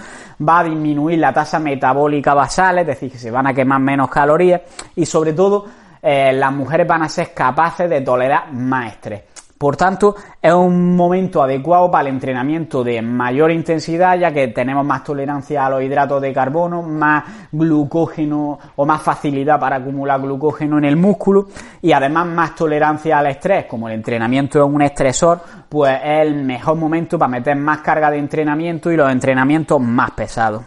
va 0.47 0.59
a 0.59 0.63
disminuir 0.63 1.19
la 1.19 1.33
tasa 1.33 1.59
metabólica 1.59 2.33
basal, 2.33 2.79
es 2.79 2.87
decir, 2.87 3.11
que 3.11 3.17
se 3.17 3.31
van 3.31 3.47
a 3.47 3.53
quemar 3.53 3.81
menos 3.81 4.09
calorías 4.09 4.61
y 4.95 5.05
sobre 5.05 5.33
todo 5.33 5.65
eh, 6.01 6.31
las 6.33 6.53
mujeres 6.53 6.87
van 6.87 7.03
a 7.03 7.09
ser 7.09 7.33
capaces 7.33 7.89
de 7.89 8.01
tolerar 8.01 8.53
más 8.53 8.93
estrés. 8.93 9.34
Por 9.57 9.77
tanto, 9.77 10.17
es 10.41 10.51
un 10.51 10.97
momento 10.97 11.41
adecuado 11.41 11.89
para 11.89 12.09
el 12.09 12.15
entrenamiento 12.15 12.83
de 12.83 13.01
mayor 13.01 13.51
intensidad, 13.51 14.19
ya 14.19 14.33
que 14.33 14.49
tenemos 14.49 14.85
más 14.85 15.01
tolerancia 15.01 15.65
a 15.65 15.69
los 15.69 15.81
hidratos 15.81 16.21
de 16.21 16.33
carbono, 16.33 16.81
más 16.81 17.23
glucógeno 17.53 18.59
o 18.75 18.85
más 18.85 19.01
facilidad 19.01 19.57
para 19.57 19.77
acumular 19.77 20.19
glucógeno 20.19 20.77
en 20.77 20.83
el 20.83 20.97
músculo 20.97 21.47
y 21.81 21.93
además 21.93 22.27
más 22.27 22.53
tolerancia 22.53 23.17
al 23.17 23.27
estrés. 23.27 23.65
Como 23.65 23.87
el 23.87 23.95
entrenamiento 23.95 24.59
es 24.59 24.69
un 24.69 24.81
estresor, 24.81 25.39
pues 25.69 26.01
es 26.03 26.27
el 26.27 26.43
mejor 26.43 26.75
momento 26.75 27.17
para 27.17 27.29
meter 27.29 27.55
más 27.55 27.79
carga 27.79 28.11
de 28.11 28.17
entrenamiento 28.17 28.91
y 28.91 28.97
los 28.97 29.09
entrenamientos 29.09 29.79
más 29.79 30.11
pesados. 30.11 30.63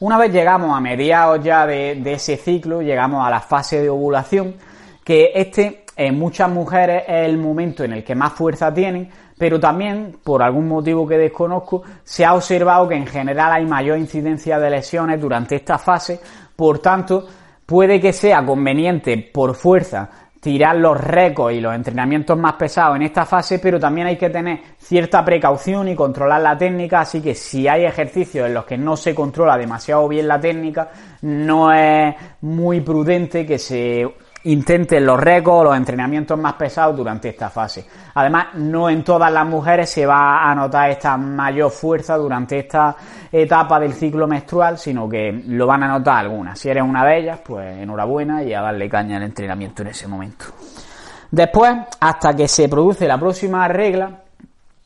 Una 0.00 0.18
vez 0.18 0.30
llegamos 0.30 0.76
a 0.76 0.80
mediados 0.80 1.42
ya 1.42 1.66
de, 1.66 1.94
de 2.02 2.12
ese 2.12 2.36
ciclo, 2.36 2.82
llegamos 2.82 3.26
a 3.26 3.30
la 3.30 3.40
fase 3.40 3.80
de 3.80 3.88
ovulación, 3.88 4.56
que 5.02 5.32
este 5.34 5.86
en 5.98 6.16
muchas 6.16 6.48
mujeres 6.48 7.02
es 7.08 7.26
el 7.26 7.38
momento 7.38 7.82
en 7.82 7.92
el 7.92 8.04
que 8.04 8.14
más 8.14 8.32
fuerza 8.32 8.72
tienen, 8.72 9.10
pero 9.36 9.58
también, 9.58 10.18
por 10.22 10.44
algún 10.44 10.68
motivo 10.68 11.06
que 11.08 11.18
desconozco, 11.18 11.82
se 12.04 12.24
ha 12.24 12.34
observado 12.34 12.88
que 12.88 12.94
en 12.94 13.06
general 13.06 13.52
hay 13.52 13.66
mayor 13.66 13.98
incidencia 13.98 14.60
de 14.60 14.70
lesiones 14.70 15.20
durante 15.20 15.56
esta 15.56 15.76
fase, 15.76 16.20
por 16.54 16.78
tanto, 16.78 17.26
puede 17.66 18.00
que 18.00 18.12
sea 18.12 18.46
conveniente 18.46 19.18
por 19.34 19.56
fuerza 19.56 20.08
tirar 20.40 20.76
los 20.76 21.00
récords 21.00 21.56
y 21.56 21.60
los 21.60 21.74
entrenamientos 21.74 22.38
más 22.38 22.52
pesados 22.54 22.94
en 22.94 23.02
esta 23.02 23.26
fase, 23.26 23.58
pero 23.58 23.80
también 23.80 24.06
hay 24.06 24.16
que 24.16 24.30
tener 24.30 24.60
cierta 24.78 25.24
precaución 25.24 25.88
y 25.88 25.96
controlar 25.96 26.40
la 26.40 26.56
técnica, 26.56 27.00
así 27.00 27.20
que 27.20 27.34
si 27.34 27.66
hay 27.66 27.84
ejercicios 27.84 28.46
en 28.46 28.54
los 28.54 28.64
que 28.64 28.78
no 28.78 28.96
se 28.96 29.16
controla 29.16 29.58
demasiado 29.58 30.06
bien 30.06 30.28
la 30.28 30.40
técnica, 30.40 30.90
no 31.22 31.72
es 31.72 32.14
muy 32.42 32.80
prudente 32.82 33.44
que 33.44 33.58
se 33.58 34.06
intenten 34.44 35.04
los 35.04 35.18
récords 35.18 35.64
los 35.64 35.76
entrenamientos 35.76 36.38
más 36.38 36.54
pesados 36.54 36.96
durante 36.96 37.28
esta 37.28 37.50
fase. 37.50 37.86
Además, 38.14 38.48
no 38.54 38.88
en 38.88 39.02
todas 39.02 39.32
las 39.32 39.46
mujeres 39.46 39.90
se 39.90 40.06
va 40.06 40.50
a 40.50 40.54
notar 40.54 40.90
esta 40.90 41.16
mayor 41.16 41.70
fuerza 41.70 42.16
durante 42.16 42.58
esta 42.58 42.96
etapa 43.30 43.78
del 43.80 43.92
ciclo 43.92 44.26
menstrual, 44.26 44.78
sino 44.78 45.08
que 45.08 45.32
lo 45.46 45.66
van 45.66 45.82
a 45.82 45.88
notar 45.88 46.18
algunas. 46.18 46.58
Si 46.58 46.68
eres 46.68 46.82
una 46.82 47.04
de 47.04 47.18
ellas, 47.18 47.40
pues 47.44 47.78
enhorabuena 47.78 48.42
y 48.42 48.54
a 48.54 48.60
darle 48.60 48.88
caña 48.88 49.16
al 49.16 49.24
entrenamiento 49.24 49.82
en 49.82 49.88
ese 49.88 50.06
momento. 50.06 50.46
Después, 51.30 51.76
hasta 52.00 52.34
que 52.34 52.48
se 52.48 52.68
produce 52.68 53.06
la 53.06 53.18
próxima 53.18 53.68
regla, 53.68 54.10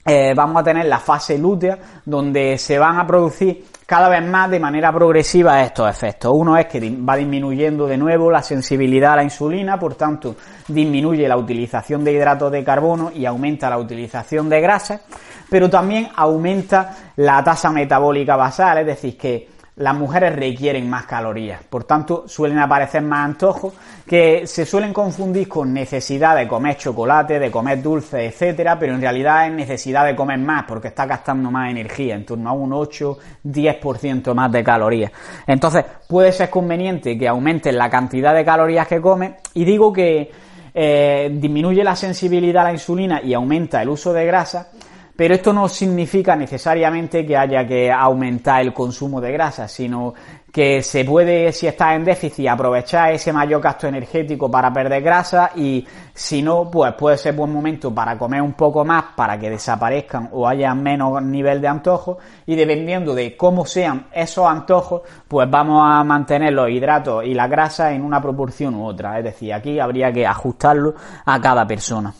eh, 0.04 0.34
vamos 0.34 0.60
a 0.60 0.64
tener 0.64 0.86
la 0.86 0.98
fase 0.98 1.38
lútea, 1.38 1.78
donde 2.04 2.58
se 2.58 2.78
van 2.78 2.98
a 2.98 3.06
producir 3.06 3.64
cada 3.92 4.08
vez 4.08 4.24
más 4.24 4.50
de 4.50 4.58
manera 4.58 4.90
progresiva 4.90 5.60
estos 5.60 5.86
efectos. 5.86 6.32
Uno 6.34 6.56
es 6.56 6.64
que 6.64 6.80
va 6.80 7.14
disminuyendo 7.14 7.86
de 7.86 7.98
nuevo 7.98 8.30
la 8.30 8.42
sensibilidad 8.42 9.12
a 9.12 9.16
la 9.16 9.22
insulina, 9.22 9.78
por 9.78 9.96
tanto 9.96 10.34
disminuye 10.66 11.28
la 11.28 11.36
utilización 11.36 12.02
de 12.02 12.12
hidratos 12.12 12.50
de 12.50 12.64
carbono 12.64 13.12
y 13.14 13.26
aumenta 13.26 13.68
la 13.68 13.76
utilización 13.76 14.48
de 14.48 14.62
grasas, 14.62 15.02
pero 15.50 15.68
también 15.68 16.08
aumenta 16.16 17.12
la 17.16 17.44
tasa 17.44 17.70
metabólica 17.70 18.34
basal, 18.34 18.78
es 18.78 18.86
decir, 18.86 19.18
que 19.18 19.50
las 19.76 19.94
mujeres 19.94 20.36
requieren 20.36 20.88
más 20.90 21.06
calorías, 21.06 21.62
por 21.64 21.84
tanto 21.84 22.28
suelen 22.28 22.58
aparecer 22.58 23.00
más 23.02 23.24
antojos 23.24 23.72
que 24.06 24.46
se 24.46 24.66
suelen 24.66 24.92
confundir 24.92 25.48
con 25.48 25.72
necesidad 25.72 26.36
de 26.36 26.46
comer 26.46 26.76
chocolate, 26.76 27.38
de 27.38 27.50
comer 27.50 27.82
dulce, 27.82 28.26
etcétera, 28.26 28.78
pero 28.78 28.94
en 28.94 29.00
realidad 29.00 29.46
es 29.46 29.52
necesidad 29.52 30.04
de 30.04 30.14
comer 30.14 30.38
más 30.38 30.64
porque 30.64 30.88
está 30.88 31.06
gastando 31.06 31.50
más 31.50 31.70
energía, 31.70 32.14
en 32.14 32.26
torno 32.26 32.50
a 32.50 32.52
un 32.52 32.70
8-10% 32.70 34.34
más 34.34 34.52
de 34.52 34.62
calorías. 34.62 35.10
Entonces 35.46 35.84
puede 36.06 36.32
ser 36.32 36.50
conveniente 36.50 37.16
que 37.16 37.26
aumenten 37.26 37.78
la 37.78 37.88
cantidad 37.88 38.34
de 38.34 38.44
calorías 38.44 38.86
que 38.86 39.00
come 39.00 39.36
y 39.54 39.64
digo 39.64 39.90
que 39.90 40.30
eh, 40.74 41.30
disminuye 41.32 41.82
la 41.82 41.96
sensibilidad 41.96 42.62
a 42.62 42.66
la 42.68 42.72
insulina 42.72 43.22
y 43.22 43.32
aumenta 43.32 43.80
el 43.80 43.88
uso 43.88 44.12
de 44.12 44.26
grasa 44.26 44.68
pero 45.14 45.34
esto 45.34 45.52
no 45.52 45.68
significa 45.68 46.34
necesariamente 46.34 47.26
que 47.26 47.36
haya 47.36 47.66
que 47.66 47.90
aumentar 47.90 48.62
el 48.62 48.72
consumo 48.72 49.20
de 49.20 49.32
grasa, 49.32 49.68
sino 49.68 50.14
que 50.52 50.82
se 50.82 51.04
puede, 51.04 51.50
si 51.52 51.66
estás 51.66 51.94
en 51.94 52.04
déficit, 52.04 52.46
aprovechar 52.46 53.12
ese 53.12 53.32
mayor 53.32 53.62
gasto 53.62 53.86
energético 53.86 54.50
para 54.50 54.70
perder 54.70 55.02
grasa 55.02 55.50
y 55.56 55.86
si 56.12 56.42
no, 56.42 56.70
pues 56.70 56.92
puede 56.92 57.16
ser 57.16 57.34
buen 57.34 57.50
momento 57.50 57.94
para 57.94 58.18
comer 58.18 58.42
un 58.42 58.52
poco 58.52 58.84
más 58.84 59.04
para 59.16 59.38
que 59.38 59.48
desaparezcan 59.48 60.28
o 60.32 60.46
haya 60.46 60.74
menos 60.74 61.22
nivel 61.22 61.60
de 61.62 61.68
antojo 61.68 62.18
y 62.44 62.54
dependiendo 62.54 63.14
de 63.14 63.34
cómo 63.34 63.64
sean 63.64 64.08
esos 64.12 64.46
antojos, 64.46 65.02
pues 65.26 65.48
vamos 65.50 65.82
a 65.82 66.04
mantener 66.04 66.52
los 66.52 66.68
hidratos 66.68 67.24
y 67.24 67.32
la 67.32 67.48
grasa 67.48 67.92
en 67.92 68.02
una 68.02 68.20
proporción 68.20 68.74
u 68.74 68.84
otra. 68.84 69.18
Es 69.18 69.24
decir, 69.24 69.54
aquí 69.54 69.80
habría 69.80 70.12
que 70.12 70.26
ajustarlo 70.26 70.94
a 71.24 71.40
cada 71.40 71.66
persona. 71.66 72.12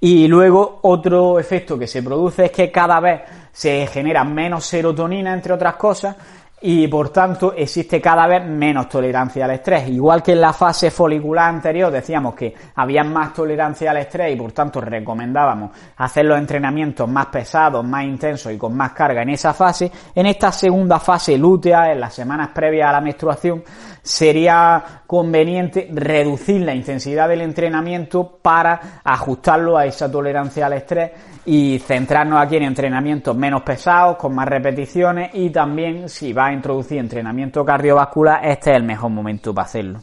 Y 0.00 0.28
luego 0.28 0.80
otro 0.82 1.38
efecto 1.38 1.78
que 1.78 1.86
se 1.86 2.02
produce 2.02 2.46
es 2.46 2.50
que 2.50 2.70
cada 2.70 3.00
vez 3.00 3.22
se 3.52 3.86
genera 3.86 4.24
menos 4.24 4.64
serotonina, 4.64 5.32
entre 5.32 5.52
otras 5.52 5.74
cosas, 5.76 6.16
y 6.60 6.88
por 6.88 7.10
tanto 7.10 7.52
existe 7.54 8.00
cada 8.00 8.26
vez 8.26 8.44
menos 8.44 8.88
tolerancia 8.88 9.44
al 9.44 9.52
estrés. 9.52 9.88
Igual 9.88 10.22
que 10.22 10.32
en 10.32 10.40
la 10.40 10.52
fase 10.52 10.90
folicular 10.90 11.48
anterior 11.48 11.90
decíamos 11.90 12.34
que 12.34 12.52
había 12.74 13.04
más 13.04 13.32
tolerancia 13.32 13.90
al 13.90 13.98
estrés 13.98 14.34
y 14.34 14.36
por 14.36 14.52
tanto 14.52 14.80
recomendábamos 14.80 15.70
hacer 15.96 16.24
los 16.24 16.38
entrenamientos 16.38 17.08
más 17.08 17.26
pesados, 17.26 17.84
más 17.84 18.04
intensos 18.04 18.52
y 18.52 18.58
con 18.58 18.76
más 18.76 18.92
carga 18.92 19.22
en 19.22 19.30
esa 19.30 19.54
fase, 19.54 19.90
en 20.14 20.26
esta 20.26 20.50
segunda 20.50 20.98
fase 20.98 21.38
lútea, 21.38 21.92
en 21.92 22.00
las 22.00 22.14
semanas 22.14 22.50
previas 22.52 22.88
a 22.88 22.92
la 22.92 23.00
menstruación, 23.00 23.62
sería 24.08 25.02
conveniente 25.06 25.86
reducir 25.92 26.62
la 26.62 26.74
intensidad 26.74 27.28
del 27.28 27.42
entrenamiento 27.42 28.38
para 28.40 29.02
ajustarlo 29.04 29.76
a 29.76 29.84
esa 29.84 30.10
tolerancia 30.10 30.64
al 30.64 30.72
estrés 30.72 31.10
y 31.44 31.78
centrarnos 31.78 32.40
aquí 32.40 32.56
en 32.56 32.62
entrenamientos 32.62 33.36
menos 33.36 33.60
pesados, 33.60 34.16
con 34.16 34.34
más 34.34 34.48
repeticiones 34.48 35.30
y 35.34 35.50
también 35.50 36.08
si 36.08 36.32
va 36.32 36.46
a 36.46 36.52
introducir 36.54 36.96
entrenamiento 36.96 37.62
cardiovascular, 37.66 38.46
este 38.46 38.70
es 38.70 38.76
el 38.76 38.82
mejor 38.82 39.10
momento 39.10 39.52
para 39.54 39.66
hacerlo. 39.66 40.00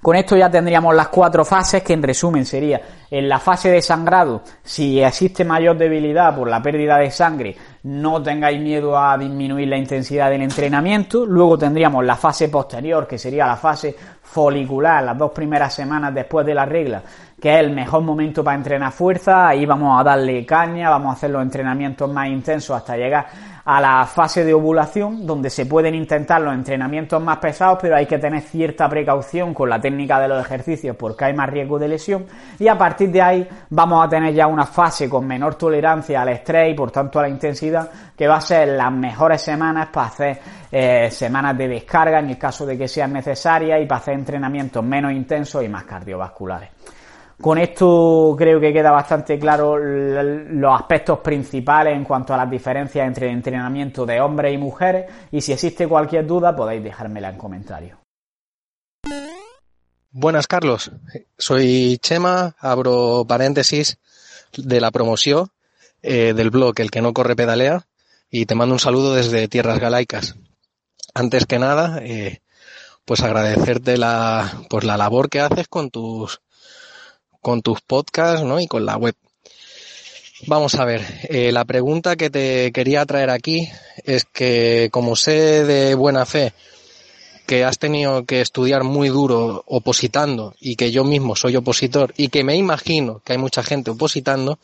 Con 0.00 0.16
esto 0.16 0.36
ya 0.36 0.48
tendríamos 0.48 0.94
las 0.94 1.08
cuatro 1.08 1.44
fases 1.44 1.82
que 1.82 1.92
en 1.92 2.02
resumen 2.02 2.46
sería 2.46 2.80
en 3.10 3.28
la 3.28 3.38
fase 3.38 3.70
de 3.70 3.82
sangrado, 3.82 4.42
si 4.62 5.02
existe 5.02 5.44
mayor 5.44 5.76
debilidad 5.76 6.34
por 6.34 6.48
la 6.48 6.62
pérdida 6.62 6.98
de 6.98 7.10
sangre, 7.10 7.56
no 7.86 8.20
tengáis 8.20 8.60
miedo 8.60 8.98
a 8.98 9.16
disminuir 9.16 9.68
la 9.68 9.76
intensidad 9.76 10.28
del 10.28 10.42
entrenamiento. 10.42 11.24
Luego 11.24 11.56
tendríamos 11.56 12.04
la 12.04 12.16
fase 12.16 12.48
posterior, 12.48 13.06
que 13.06 13.16
sería 13.16 13.46
la 13.46 13.56
fase 13.56 13.94
folicular, 14.22 15.04
las 15.04 15.16
dos 15.16 15.30
primeras 15.30 15.72
semanas 15.72 16.12
después 16.12 16.44
de 16.44 16.54
la 16.54 16.66
regla, 16.66 17.00
que 17.40 17.52
es 17.52 17.60
el 17.60 17.70
mejor 17.70 18.02
momento 18.02 18.42
para 18.42 18.56
entrenar 18.56 18.92
fuerza. 18.92 19.48
Ahí 19.48 19.66
vamos 19.66 20.00
a 20.00 20.04
darle 20.04 20.46
caña, 20.46 20.88
vamos 20.88 21.10
a 21.10 21.12
hacer 21.16 21.30
los 21.30 21.42
entrenamientos 21.42 22.10
más 22.10 22.28
intensos 22.28 22.76
hasta 22.76 22.96
llegar 22.96 23.26
a 23.66 23.80
la 23.80 24.06
fase 24.06 24.44
de 24.44 24.54
ovulación, 24.54 25.26
donde 25.26 25.50
se 25.50 25.66
pueden 25.66 25.94
intentar 25.96 26.40
los 26.40 26.54
entrenamientos 26.54 27.20
más 27.20 27.38
pesados, 27.38 27.78
pero 27.82 27.96
hay 27.96 28.06
que 28.06 28.16
tener 28.16 28.40
cierta 28.42 28.88
precaución 28.88 29.52
con 29.52 29.68
la 29.68 29.80
técnica 29.80 30.20
de 30.20 30.28
los 30.28 30.40
ejercicios 30.40 30.94
porque 30.96 31.24
hay 31.24 31.34
más 31.34 31.50
riesgo 31.50 31.76
de 31.78 31.88
lesión. 31.88 32.26
Y 32.60 32.68
a 32.68 32.78
partir 32.78 33.10
de 33.10 33.20
ahí 33.20 33.48
vamos 33.70 34.06
a 34.06 34.08
tener 34.08 34.32
ya 34.32 34.46
una 34.46 34.66
fase 34.66 35.08
con 35.08 35.26
menor 35.26 35.56
tolerancia 35.56 36.22
al 36.22 36.28
estrés 36.28 36.70
y 36.70 36.74
por 36.74 36.92
tanto 36.92 37.18
a 37.18 37.22
la 37.22 37.28
intensidad, 37.28 37.90
que 38.16 38.28
va 38.28 38.36
a 38.36 38.40
ser 38.40 38.68
las 38.68 38.92
mejores 38.92 39.42
semanas 39.42 39.88
para 39.92 40.06
hacer 40.06 40.38
eh, 40.70 41.10
semanas 41.10 41.58
de 41.58 41.68
descarga 41.68 42.20
en 42.20 42.30
el 42.30 42.38
caso 42.38 42.64
de 42.64 42.78
que 42.78 42.86
sean 42.86 43.12
necesarias 43.12 43.82
y 43.82 43.86
para 43.86 43.98
hacer 43.98 44.14
entrenamientos 44.14 44.82
menos 44.84 45.12
intensos 45.12 45.64
y 45.64 45.68
más 45.68 45.82
cardiovasculares. 45.82 46.95
Con 47.40 47.58
esto 47.58 48.34
creo 48.38 48.58
que 48.58 48.72
queda 48.72 48.90
bastante 48.90 49.38
claro 49.38 49.76
los 49.76 50.80
aspectos 50.80 51.18
principales 51.18 51.94
en 51.94 52.04
cuanto 52.04 52.32
a 52.32 52.38
las 52.38 52.50
diferencias 52.50 53.06
entre 53.06 53.26
el 53.26 53.34
entrenamiento 53.34 54.06
de 54.06 54.20
hombres 54.20 54.54
y 54.54 54.58
mujeres 54.58 55.10
y 55.30 55.42
si 55.42 55.52
existe 55.52 55.86
cualquier 55.86 56.26
duda 56.26 56.56
podéis 56.56 56.82
dejármela 56.82 57.28
en 57.28 57.36
comentarios. 57.36 57.98
Buenas 60.10 60.46
Carlos, 60.46 60.90
soy 61.36 61.98
Chema, 61.98 62.56
abro 62.58 63.26
paréntesis 63.28 63.98
de 64.56 64.80
la 64.80 64.90
promoción 64.90 65.50
eh, 66.02 66.32
del 66.34 66.48
blog 66.48 66.80
El 66.80 66.90
que 66.90 67.02
no 67.02 67.12
corre 67.12 67.36
pedalea 67.36 67.86
y 68.30 68.46
te 68.46 68.54
mando 68.54 68.74
un 68.74 68.78
saludo 68.78 69.14
desde 69.14 69.46
Tierras 69.46 69.78
Galaicas. 69.78 70.36
Antes 71.12 71.44
que 71.44 71.58
nada, 71.58 72.00
eh, 72.02 72.40
pues 73.04 73.22
agradecerte 73.22 73.98
la, 73.98 74.62
pues 74.70 74.84
la 74.84 74.96
labor 74.96 75.28
que 75.28 75.40
haces 75.40 75.68
con 75.68 75.90
tus 75.90 76.40
con 77.46 77.62
tus 77.62 77.80
podcasts 77.80 78.44
¿no? 78.44 78.58
y 78.58 78.66
con 78.66 78.84
la 78.84 78.96
web. 78.96 79.14
Vamos 80.48 80.74
a 80.74 80.84
ver, 80.84 81.02
eh, 81.28 81.52
la 81.52 81.64
pregunta 81.64 82.16
que 82.16 82.28
te 82.28 82.72
quería 82.72 83.06
traer 83.06 83.30
aquí 83.30 83.68
es 84.02 84.24
que 84.24 84.88
como 84.90 85.14
sé 85.14 85.64
de 85.64 85.94
buena 85.94 86.26
fe 86.26 86.52
que 87.46 87.62
has 87.62 87.78
tenido 87.78 88.24
que 88.24 88.40
estudiar 88.40 88.82
muy 88.82 89.10
duro 89.10 89.62
opositando 89.68 90.56
y 90.58 90.74
que 90.74 90.90
yo 90.90 91.04
mismo 91.04 91.36
soy 91.36 91.54
opositor 91.54 92.12
y 92.16 92.30
que 92.30 92.42
me 92.42 92.56
imagino 92.56 93.22
que 93.24 93.34
hay 93.34 93.38
mucha 93.38 93.62
gente 93.62 93.92
opositando, 93.92 94.58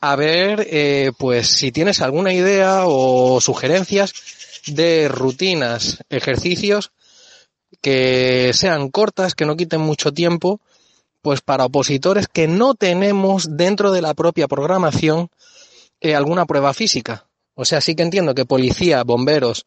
a 0.00 0.16
ver, 0.16 0.66
eh, 0.70 1.12
pues 1.18 1.48
si 1.48 1.70
tienes 1.70 2.00
alguna 2.00 2.32
idea 2.32 2.84
o 2.86 3.42
sugerencias 3.42 4.14
de 4.68 5.06
rutinas, 5.06 5.98
ejercicios 6.08 6.92
que 7.82 8.52
sean 8.54 8.88
cortas, 8.88 9.34
que 9.34 9.44
no 9.44 9.54
quiten 9.54 9.82
mucho 9.82 10.14
tiempo, 10.14 10.62
pues 11.22 11.40
para 11.40 11.64
opositores 11.64 12.28
que 12.28 12.48
no 12.48 12.74
tenemos 12.74 13.56
dentro 13.56 13.92
de 13.92 14.02
la 14.02 14.12
propia 14.14 14.48
programación 14.48 15.30
eh, 16.00 16.14
alguna 16.14 16.46
prueba 16.46 16.74
física. 16.74 17.28
O 17.54 17.64
sea, 17.64 17.80
sí 17.80 17.94
que 17.94 18.02
entiendo 18.02 18.34
que 18.34 18.44
policía, 18.44 19.04
bomberos, 19.04 19.66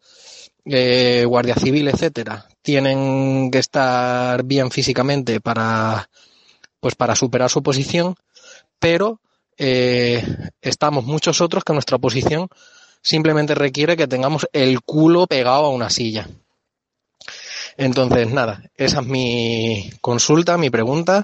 eh, 0.66 1.24
guardia 1.26 1.56
civil, 1.56 1.88
etcétera, 1.88 2.48
tienen 2.62 3.50
que 3.52 3.60
estar 3.60 4.44
bien 4.44 4.70
físicamente 4.70 5.40
para, 5.40 6.10
pues 6.80 6.96
para 6.96 7.16
superar 7.16 7.50
su 7.50 7.64
posición, 7.64 8.16
pero 8.80 9.22
eh, 9.58 10.24
estamos 10.62 11.06
muchos 11.06 11.40
otros 11.40 11.64
que 11.64 11.74
nuestra 11.74 11.98
posición 12.00 12.50
simplemente 13.02 13.56
requiere 13.56 13.96
que 13.96 14.08
tengamos 14.08 14.48
el 14.52 14.82
culo 14.82 15.28
pegado 15.28 15.66
a 15.66 15.70
una 15.70 15.90
silla. 15.90 16.28
Entonces, 17.78 18.32
nada, 18.32 18.62
esa 18.76 19.02
es 19.02 19.08
mi 19.08 19.90
consulta, 20.02 20.58
mi 20.58 20.70
pregunta 20.70 21.24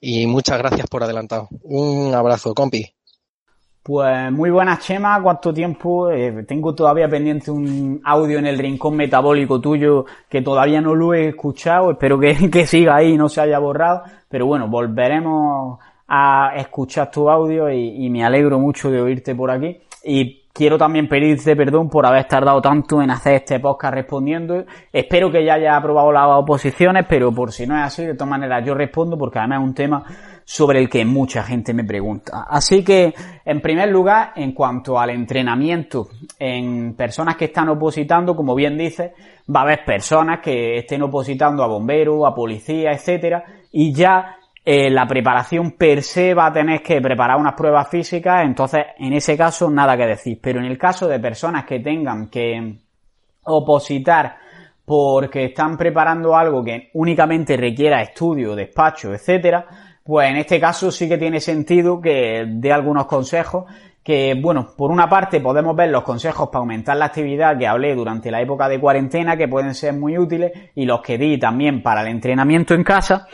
y 0.00 0.26
muchas 0.26 0.58
gracias 0.58 0.86
por 0.86 1.02
adelantado. 1.02 1.48
Un 1.62 2.14
abrazo, 2.14 2.54
compi. 2.54 2.86
Pues 3.82 4.30
muy 4.30 4.50
buenas, 4.50 4.80
Chema. 4.80 5.20
¿Cuánto 5.22 5.52
tiempo? 5.52 6.10
Eh, 6.10 6.44
tengo 6.46 6.74
todavía 6.74 7.08
pendiente 7.08 7.50
un 7.50 8.00
audio 8.04 8.38
en 8.38 8.46
el 8.46 8.58
rincón 8.58 8.94
metabólico 8.96 9.60
tuyo 9.60 10.04
que 10.28 10.42
todavía 10.42 10.80
no 10.80 10.94
lo 10.94 11.14
he 11.14 11.28
escuchado. 11.28 11.92
Espero 11.92 12.20
que, 12.20 12.50
que 12.50 12.66
siga 12.66 12.96
ahí 12.96 13.14
y 13.14 13.16
no 13.16 13.30
se 13.30 13.40
haya 13.40 13.58
borrado. 13.58 14.02
Pero 14.28 14.46
bueno, 14.46 14.68
volveremos 14.68 15.78
a 16.06 16.52
escuchar 16.56 17.10
tu 17.10 17.30
audio 17.30 17.70
y, 17.72 18.04
y 18.04 18.10
me 18.10 18.24
alegro 18.24 18.58
mucho 18.58 18.90
de 18.90 19.00
oírte 19.00 19.34
por 19.34 19.50
aquí. 19.50 19.78
Y 20.04 20.37
quiero 20.52 20.78
también 20.78 21.08
pedirte 21.08 21.54
perdón 21.54 21.88
por 21.88 22.06
haber 22.06 22.24
tardado 22.26 22.60
tanto 22.60 23.00
en 23.02 23.10
hacer 23.10 23.34
este 23.34 23.60
podcast 23.60 23.94
respondiendo. 23.94 24.64
Espero 24.92 25.30
que 25.30 25.44
ya 25.44 25.54
haya 25.54 25.76
aprobado 25.76 26.12
las 26.12 26.26
oposiciones, 26.28 27.06
pero 27.08 27.32
por 27.32 27.52
si 27.52 27.66
no 27.66 27.76
es 27.76 27.84
así, 27.84 28.04
de 28.04 28.14
todas 28.14 28.30
maneras 28.30 28.64
yo 28.64 28.74
respondo 28.74 29.16
porque 29.16 29.38
además 29.38 29.60
es 29.60 29.64
un 29.64 29.74
tema 29.74 30.04
sobre 30.50 30.78
el 30.78 30.88
que 30.88 31.04
mucha 31.04 31.42
gente 31.42 31.74
me 31.74 31.84
pregunta. 31.84 32.46
Así 32.48 32.82
que, 32.82 33.12
en 33.44 33.60
primer 33.60 33.90
lugar, 33.90 34.32
en 34.34 34.52
cuanto 34.52 34.98
al 34.98 35.10
entrenamiento 35.10 36.08
en 36.38 36.94
personas 36.94 37.36
que 37.36 37.44
están 37.44 37.68
opositando, 37.68 38.34
como 38.34 38.54
bien 38.54 38.78
dice, 38.78 39.12
va 39.54 39.60
a 39.60 39.62
haber 39.64 39.84
personas 39.84 40.40
que 40.40 40.78
estén 40.78 41.02
opositando 41.02 41.62
a 41.62 41.66
bomberos, 41.66 42.26
a 42.26 42.34
policía, 42.34 42.92
etcétera, 42.92 43.44
y 43.70 43.92
ya 43.92 44.37
eh, 44.70 44.90
la 44.90 45.06
preparación 45.06 45.72
per 45.78 46.02
se 46.02 46.34
va 46.34 46.48
a 46.48 46.52
tener 46.52 46.82
que 46.82 47.00
preparar 47.00 47.38
unas 47.38 47.54
pruebas 47.54 47.88
físicas, 47.88 48.44
entonces 48.44 48.84
en 48.98 49.14
ese 49.14 49.34
caso 49.34 49.70
nada 49.70 49.96
que 49.96 50.04
decir. 50.04 50.38
Pero 50.42 50.60
en 50.60 50.66
el 50.66 50.76
caso 50.76 51.08
de 51.08 51.18
personas 51.18 51.64
que 51.64 51.80
tengan 51.80 52.28
que 52.28 52.76
opositar 53.44 54.36
porque 54.84 55.46
están 55.46 55.78
preparando 55.78 56.36
algo 56.36 56.62
que 56.62 56.90
únicamente 56.92 57.56
requiera 57.56 58.02
estudio, 58.02 58.54
despacho, 58.54 59.14
etcétera, 59.14 59.66
pues 60.04 60.28
en 60.28 60.36
este 60.36 60.60
caso 60.60 60.90
sí 60.90 61.08
que 61.08 61.16
tiene 61.16 61.40
sentido 61.40 61.98
que 61.98 62.44
dé 62.46 62.70
algunos 62.70 63.06
consejos 63.06 63.64
que, 64.08 64.32
bueno, 64.40 64.68
por 64.74 64.90
una 64.90 65.06
parte 65.06 65.38
podemos 65.38 65.76
ver 65.76 65.90
los 65.90 66.02
consejos 66.02 66.48
para 66.48 66.60
aumentar 66.60 66.96
la 66.96 67.04
actividad 67.04 67.58
que 67.58 67.66
hablé 67.66 67.94
durante 67.94 68.30
la 68.30 68.40
época 68.40 68.66
de 68.66 68.80
cuarentena, 68.80 69.36
que 69.36 69.48
pueden 69.48 69.74
ser 69.74 69.92
muy 69.92 70.16
útiles, 70.16 70.50
y 70.74 70.86
los 70.86 71.02
que 71.02 71.18
di 71.18 71.38
también 71.38 71.82
para 71.82 72.00
el 72.00 72.08
entrenamiento 72.08 72.72
en 72.72 72.84
casa, 72.84 73.28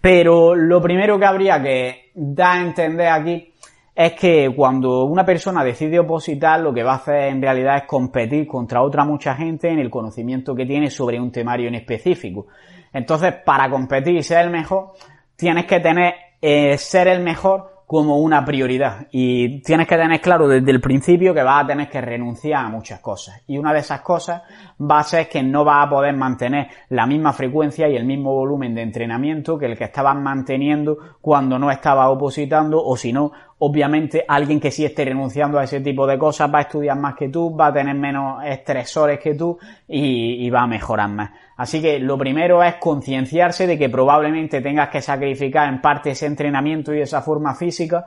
pero 0.00 0.54
lo 0.54 0.80
primero 0.80 1.18
que 1.18 1.26
habría 1.26 1.60
que 1.60 2.12
dar 2.14 2.58
a 2.58 2.62
entender 2.62 3.08
aquí 3.08 3.52
es 3.92 4.12
que 4.12 4.54
cuando 4.54 5.02
una 5.02 5.24
persona 5.24 5.64
decide 5.64 5.98
opositar, 5.98 6.60
lo 6.60 6.72
que 6.72 6.84
va 6.84 6.92
a 6.92 6.98
hacer 6.98 7.22
en 7.24 7.42
realidad 7.42 7.78
es 7.78 7.82
competir 7.88 8.46
contra 8.46 8.82
otra 8.82 9.04
mucha 9.04 9.34
gente 9.34 9.68
en 9.68 9.80
el 9.80 9.90
conocimiento 9.90 10.54
que 10.54 10.64
tiene 10.64 10.90
sobre 10.90 11.18
un 11.18 11.32
temario 11.32 11.66
en 11.66 11.74
específico. 11.74 12.46
Entonces, 12.92 13.34
para 13.44 13.68
competir 13.68 14.14
y 14.14 14.22
ser 14.22 14.44
el 14.44 14.50
mejor, 14.50 14.92
tienes 15.34 15.66
que 15.66 15.80
tener, 15.80 16.14
eh, 16.40 16.78
ser 16.78 17.08
el 17.08 17.18
mejor 17.18 17.79
como 17.90 18.18
una 18.18 18.44
prioridad. 18.44 19.08
Y 19.10 19.62
tienes 19.62 19.88
que 19.88 19.96
tener 19.96 20.20
claro 20.20 20.46
desde 20.46 20.70
el 20.70 20.80
principio 20.80 21.34
que 21.34 21.42
vas 21.42 21.64
a 21.64 21.66
tener 21.66 21.90
que 21.90 22.00
renunciar 22.00 22.64
a 22.64 22.68
muchas 22.68 23.00
cosas. 23.00 23.42
Y 23.48 23.58
una 23.58 23.72
de 23.72 23.80
esas 23.80 24.00
cosas 24.02 24.42
va 24.80 25.00
a 25.00 25.02
ser 25.02 25.28
que 25.28 25.42
no 25.42 25.64
vas 25.64 25.88
a 25.88 25.90
poder 25.90 26.14
mantener 26.14 26.68
la 26.90 27.04
misma 27.04 27.32
frecuencia 27.32 27.88
y 27.88 27.96
el 27.96 28.04
mismo 28.04 28.32
volumen 28.32 28.76
de 28.76 28.82
entrenamiento 28.82 29.58
que 29.58 29.66
el 29.66 29.76
que 29.76 29.82
estabas 29.82 30.14
manteniendo 30.14 30.98
cuando 31.20 31.58
no 31.58 31.68
estabas 31.68 32.06
opositando 32.10 32.80
o 32.80 32.96
si 32.96 33.12
no 33.12 33.32
obviamente 33.62 34.24
alguien 34.26 34.58
que 34.58 34.70
sí 34.70 34.84
esté 34.84 35.04
renunciando 35.04 35.58
a 35.58 35.64
ese 35.64 35.80
tipo 35.80 36.06
de 36.06 36.18
cosas 36.18 36.52
va 36.52 36.60
a 36.60 36.62
estudiar 36.62 36.98
más 36.98 37.14
que 37.14 37.28
tú, 37.28 37.54
va 37.54 37.66
a 37.66 37.72
tener 37.72 37.94
menos 37.94 38.42
estresores 38.44 39.20
que 39.20 39.34
tú 39.34 39.58
y, 39.86 40.48
va 40.48 40.62
a 40.62 40.66
mejorar 40.66 41.10
más. 41.10 41.30
Así 41.56 41.82
que 41.82 41.98
lo 41.98 42.16
primero 42.16 42.62
es 42.62 42.76
concienciarse 42.76 43.66
de 43.66 43.78
que 43.78 43.90
probablemente 43.90 44.62
tengas 44.62 44.88
que 44.88 45.02
sacrificar 45.02 45.68
en 45.68 45.80
parte 45.80 46.10
ese 46.10 46.26
entrenamiento 46.26 46.94
y 46.94 47.02
esa 47.02 47.20
forma 47.20 47.54
física 47.54 48.04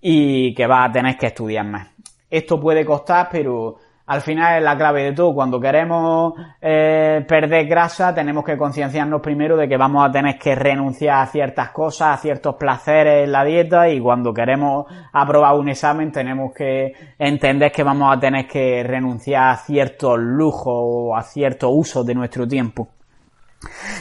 y 0.00 0.54
que 0.54 0.66
vas 0.66 0.88
a 0.88 0.92
tener 0.92 1.16
que 1.18 1.26
estudiar 1.26 1.66
más. 1.66 1.88
Esto 2.30 2.58
puede 2.58 2.84
costar, 2.84 3.28
pero 3.30 3.76
al 4.06 4.20
final 4.20 4.58
es 4.58 4.64
la 4.64 4.76
clave 4.76 5.02
de 5.02 5.12
todo. 5.12 5.34
Cuando 5.34 5.60
queremos 5.60 6.34
eh, 6.60 7.24
perder 7.26 7.66
grasa, 7.66 8.14
tenemos 8.14 8.44
que 8.44 8.56
concienciarnos 8.56 9.20
primero 9.20 9.56
de 9.56 9.68
que 9.68 9.76
vamos 9.76 10.08
a 10.08 10.12
tener 10.12 10.38
que 10.38 10.54
renunciar 10.54 11.22
a 11.22 11.26
ciertas 11.26 11.70
cosas, 11.70 12.14
a 12.14 12.22
ciertos 12.22 12.54
placeres 12.54 13.24
en 13.24 13.32
la 13.32 13.44
dieta 13.44 13.88
y 13.88 14.00
cuando 14.00 14.32
queremos 14.32 14.86
aprobar 15.12 15.54
un 15.54 15.68
examen 15.68 16.12
tenemos 16.12 16.54
que 16.54 16.92
entender 17.18 17.72
que 17.72 17.82
vamos 17.82 18.16
a 18.16 18.20
tener 18.20 18.46
que 18.46 18.84
renunciar 18.84 19.50
a 19.50 19.56
ciertos 19.56 20.18
lujos 20.18 20.74
o 20.74 21.16
a 21.16 21.22
ciertos 21.22 21.70
usos 21.72 22.06
de 22.06 22.14
nuestro 22.14 22.46
tiempo. 22.46 22.88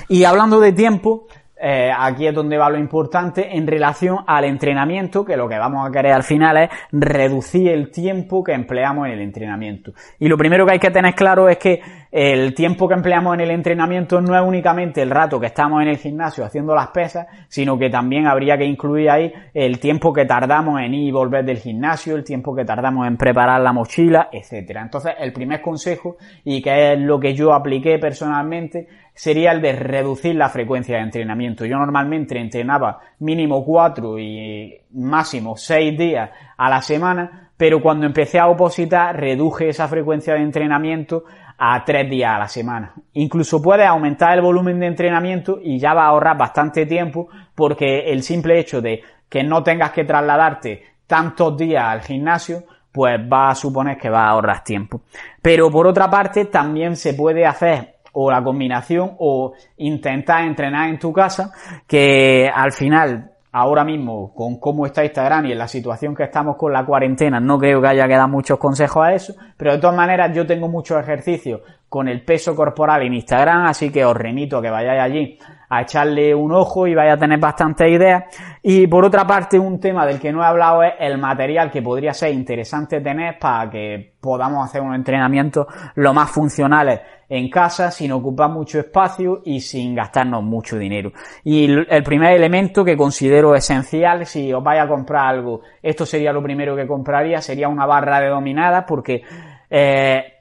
Y 0.08 0.24
hablando 0.26 0.60
de 0.60 0.72
tiempo, 0.72 1.26
eh, 1.62 1.90
aquí 1.98 2.28
es 2.28 2.34
donde 2.34 2.58
va 2.58 2.70
lo 2.70 2.78
importante 2.78 3.56
en 3.56 3.66
relación 3.66 4.20
al 4.28 4.44
entrenamiento, 4.44 5.24
que 5.24 5.38
lo 5.38 5.48
que 5.48 5.58
vamos 5.58 5.88
a 5.88 5.92
querer 5.92 6.12
al 6.12 6.24
final 6.24 6.58
es 6.58 6.70
reducir 6.92 7.70
el 7.70 7.92
tiempo 7.92 8.44
que 8.44 8.54
empleamos 8.54 9.08
en 9.08 9.14
el 9.14 9.22
entrenamiento. 9.22 9.94
Y 10.20 10.28
lo 10.28 10.38
primero 10.38 10.66
que 10.66 10.74
hay 10.74 10.80
que 10.80 10.92
tener 10.92 11.16
claro 11.16 11.48
es 11.48 11.58
que 11.58 11.82
el 12.12 12.54
tiempo 12.54 12.88
que 12.88 12.94
empleamos 12.94 13.34
en 13.34 13.42
el 13.42 13.52
entrenamiento 13.52 14.22
no 14.22 14.36
es 14.36 14.42
únicamente 14.42 15.02
el 15.02 15.10
rato 15.10 15.40
que 15.40 15.48
estamos 15.48 15.82
en 15.82 15.90
el 15.90 15.98
gimnasio 15.98 16.46
haciendo 16.46 16.74
las 16.74 16.88
pesas, 16.88 17.28
sino 17.48 17.78
que 17.78 17.90
también 17.90 18.28
habría 18.28 18.58
que 18.58 18.66
incluir 18.66 19.10
ahí 19.10 19.34
el 19.54 19.80
tiempo 19.80 20.14
que 20.14 20.26
tardamos 20.26 20.80
en 20.82 20.94
ir 20.94 21.08
y 21.10 21.12
volver 21.12 21.44
del 21.44 21.58
gimnasio, 21.58 22.16
el 22.16 22.24
tiempo 22.24 22.56
que 22.56 22.64
tardamos 22.64 23.08
en 23.08 23.18
preparar 23.18 23.62
la 23.62 23.74
mochila, 23.74 24.30
etcétera. 24.32 24.82
Entonces, 24.82 25.14
el 25.20 25.34
primer 25.34 25.62
consejo, 25.62 26.18
y 26.44 26.62
que 26.62 26.94
es 26.94 27.00
lo 27.00 27.20
que 27.20 27.34
yo 27.34 27.54
apliqué 27.54 28.00
personalmente, 28.00 28.88
sería 29.16 29.54
el 29.54 29.62
de 29.62 29.72
reducir 29.72 30.36
la 30.36 30.50
frecuencia 30.50 30.98
de 30.98 31.04
entrenamiento. 31.04 31.66
Yo 31.66 31.78
normalmente 31.78 32.38
entrenaba 32.38 33.00
mínimo 33.20 33.64
cuatro 33.66 34.20
y 34.20 34.78
máximo 34.92 35.56
seis 35.56 35.98
días 35.98 36.30
a 36.58 36.70
la 36.70 36.82
semana, 36.82 37.50
pero 37.58 37.82
cuando 37.82 38.06
empecé 38.06 38.38
a 38.38 38.48
opositar 38.48 39.18
reduje 39.18 39.70
esa 39.70 39.88
frecuencia 39.88 40.34
de 40.34 40.42
entrenamiento 40.42 41.24
a 41.58 41.84
tres 41.86 42.10
días 42.10 42.36
a 42.36 42.40
la 42.40 42.48
semana. 42.50 42.94
Incluso 43.14 43.62
puedes 43.62 43.88
aumentar 43.88 44.34
el 44.34 44.42
volumen 44.42 44.80
de 44.82 44.88
entrenamiento 44.88 45.60
y 45.64 45.80
ya 45.80 45.94
va 45.94 46.04
a 46.04 46.10
ahorrar 46.10 46.38
bastante 46.38 46.86
tiempo 46.86 47.30
porque 47.56 48.12
el 48.12 48.22
simple 48.22 48.60
hecho 48.60 48.82
de 48.82 49.02
que 49.30 49.44
no 49.44 49.64
tengas 49.64 49.92
que 49.92 50.04
trasladarte 50.04 50.84
tantos 51.08 51.56
días 51.58 51.86
al 51.86 52.02
gimnasio, 52.02 52.64
pues 52.92 53.20
va 53.20 53.50
a 53.50 53.56
suponer 53.56 53.98
que 53.98 54.10
va 54.10 54.26
a 54.26 54.30
ahorrar 54.30 54.64
tiempo. 54.64 55.02
Pero 55.42 55.72
por 55.72 55.88
otra 55.88 56.10
parte, 56.10 56.46
también 56.46 56.96
se 56.96 57.14
puede 57.14 57.46
hacer 57.46 57.95
o 58.16 58.32
la 58.32 58.44
combinación 58.44 59.16
o 59.20 59.54
intentar 59.78 60.44
entrenar 60.44 60.90
en 60.90 60.98
tu 60.98 61.14
casa, 61.14 61.52
que 61.88 62.50
al 62.54 62.72
final 62.72 63.32
ahora 63.52 63.86
mismo 63.86 64.34
con 64.34 64.60
cómo 64.60 64.86
está 64.86 65.06
Instagram 65.06 65.46
y 65.46 65.52
en 65.54 65.58
la 65.58 65.68
situación 65.68 66.14
que 66.14 66.24
estamos 66.24 66.58
con 66.58 66.74
la 66.74 66.86
cuarentena, 66.86 67.40
no 67.40 67.58
creo 67.58 67.82
que 67.82 67.88
haya 67.88 68.08
que 68.08 68.16
dar 68.16 68.30
muchos 68.30 68.58
consejos 68.58 69.06
a 69.06 69.14
eso, 69.14 69.34
pero 69.56 69.74
de 69.74 69.78
todas 69.80 69.96
maneras 69.96 70.36
yo 70.36 70.46
tengo 70.46 70.68
muchos 70.68 71.00
ejercicios 71.00 71.62
con 71.90 72.08
el 72.08 72.24
peso 72.24 72.56
corporal 72.56 73.04
en 73.04 73.14
Instagram, 73.14 73.66
así 73.66 73.90
que 73.90 74.04
os 74.04 74.16
remito 74.16 74.58
a 74.58 74.62
que 74.62 74.70
vayáis 74.70 75.02
allí 75.02 75.40
a 75.70 75.82
echarle 75.82 76.34
un 76.34 76.52
ojo 76.52 76.88
y 76.88 76.96
vaya 76.96 77.14
a 77.14 77.18
tener 77.18 77.40
bastantes 77.40 77.90
ideas. 77.90 78.24
Y 78.62 78.88
por 78.88 79.06
otra 79.06 79.26
parte, 79.26 79.58
un 79.58 79.80
tema 79.80 80.06
del 80.06 80.20
que 80.20 80.32
no 80.32 80.42
he 80.42 80.46
hablado 80.46 80.84
es 80.84 80.94
el 81.00 81.18
material 81.18 81.72
que 81.72 81.82
podría 81.82 82.14
ser 82.14 82.34
interesante 82.34 83.02
tener 83.02 83.38
para 83.40 83.70
que 83.70 84.14
podamos 84.20 84.66
hacer 84.66 84.82
unos 84.82 84.96
entrenamientos 84.96 85.68
lo 85.96 86.14
más 86.14 86.30
funcionales 86.32 87.02
en 87.28 87.50
casa, 87.50 87.90
sin 87.92 88.12
ocupar 88.12 88.50
mucho 88.50 88.80
espacio 88.80 89.42
y 89.44 89.60
sin 89.60 89.96
gastarnos 89.96 90.44
mucho 90.44 90.78
dinero. 90.78 91.12
Y 91.44 91.66
el 91.66 92.04
primer 92.04 92.34
elemento 92.34 92.86
que 92.86 92.96
considero 92.96 93.56
esencial, 93.56 94.26
si 94.26 94.54
os 94.54 94.64
vais 94.64 94.82
a 94.82 94.88
comprar 94.88 95.28
algo, 95.28 95.62
esto 95.82 96.06
sería 96.06 96.32
lo 96.32 96.44
primero 96.44 96.76
que 96.76 96.86
compraría, 96.86 97.42
sería 97.42 97.68
una 97.68 97.86
barra 97.86 98.20
de 98.20 98.30
dominadas, 98.30 98.86
porque 98.88 99.24
eh, 99.70 100.35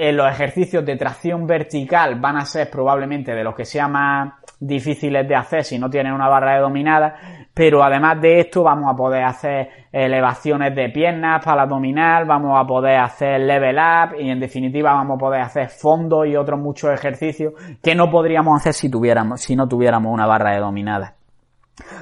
en 0.00 0.16
los 0.16 0.30
ejercicios 0.30 0.86
de 0.86 0.94
tracción 0.94 1.44
vertical 1.44 2.20
van 2.20 2.36
a 2.36 2.44
ser 2.44 2.70
probablemente 2.70 3.34
de 3.34 3.42
los 3.42 3.56
que 3.56 3.64
sea 3.64 3.88
más 3.88 4.32
difíciles 4.60 5.26
de 5.26 5.34
hacer 5.34 5.64
si 5.64 5.76
no 5.76 5.90
tienen 5.90 6.12
una 6.12 6.28
barra 6.28 6.54
de 6.54 6.60
dominada, 6.60 7.16
pero 7.52 7.82
además 7.82 8.20
de 8.20 8.38
esto 8.38 8.62
vamos 8.62 8.92
a 8.92 8.96
poder 8.96 9.24
hacer 9.24 9.68
elevaciones 9.90 10.72
de 10.76 10.90
piernas 10.90 11.44
para 11.44 11.62
abdominal, 11.62 12.26
vamos 12.26 12.56
a 12.56 12.64
poder 12.64 13.00
hacer 13.00 13.40
level 13.40 13.76
up 13.76 14.14
y 14.20 14.30
en 14.30 14.38
definitiva 14.38 14.92
vamos 14.92 15.16
a 15.16 15.18
poder 15.18 15.40
hacer 15.40 15.68
fondos 15.68 16.28
y 16.28 16.36
otros 16.36 16.60
muchos 16.60 16.90
ejercicios 16.92 17.54
que 17.82 17.96
no 17.96 18.08
podríamos 18.08 18.60
hacer 18.60 18.74
si 18.74 18.88
tuviéramos, 18.88 19.40
si 19.40 19.56
no 19.56 19.66
tuviéramos 19.66 20.14
una 20.14 20.26
barra 20.26 20.52
de 20.52 20.60
dominada. 20.60 21.17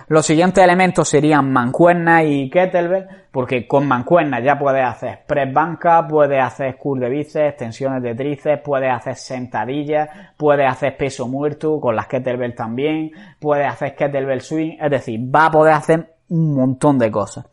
Los 0.09 0.27
siguientes 0.27 0.63
elementos 0.63 1.09
serían 1.09 1.53
mancuerna 1.53 2.23
y 2.23 2.49
kettlebell, 2.51 3.07
porque 3.31 3.67
con 3.67 3.87
mancuerna 3.87 4.41
ya 4.41 4.59
puedes 4.59 4.85
hacer 4.85 5.21
press 5.27 5.53
banca, 5.53 6.07
puedes 6.07 6.43
hacer 6.43 6.77
curl 6.77 7.01
de 7.01 7.09
bíceps, 7.11 7.51
extensiones 7.51 8.03
de 8.03 8.15
tríceps, 8.15 8.63
puedes 8.63 8.91
hacer 8.93 9.17
sentadillas, 9.17 10.09
puedes 10.37 10.71
hacer 10.71 10.97
peso 10.97 11.29
muerto, 11.29 11.81
con 11.81 11.97
las 11.97 12.07
kettlebell 12.07 12.55
también, 12.55 13.11
puedes 13.39 13.67
hacer 13.67 13.95
kettlebell 13.95 14.41
swing, 14.41 14.77
es 14.81 14.91
decir, 14.91 15.21
va 15.35 15.47
a 15.47 15.51
poder 15.51 15.75
hacer 15.75 16.17
un 16.29 16.55
montón 16.55 16.99
de 16.99 17.11
cosas. 17.11 17.47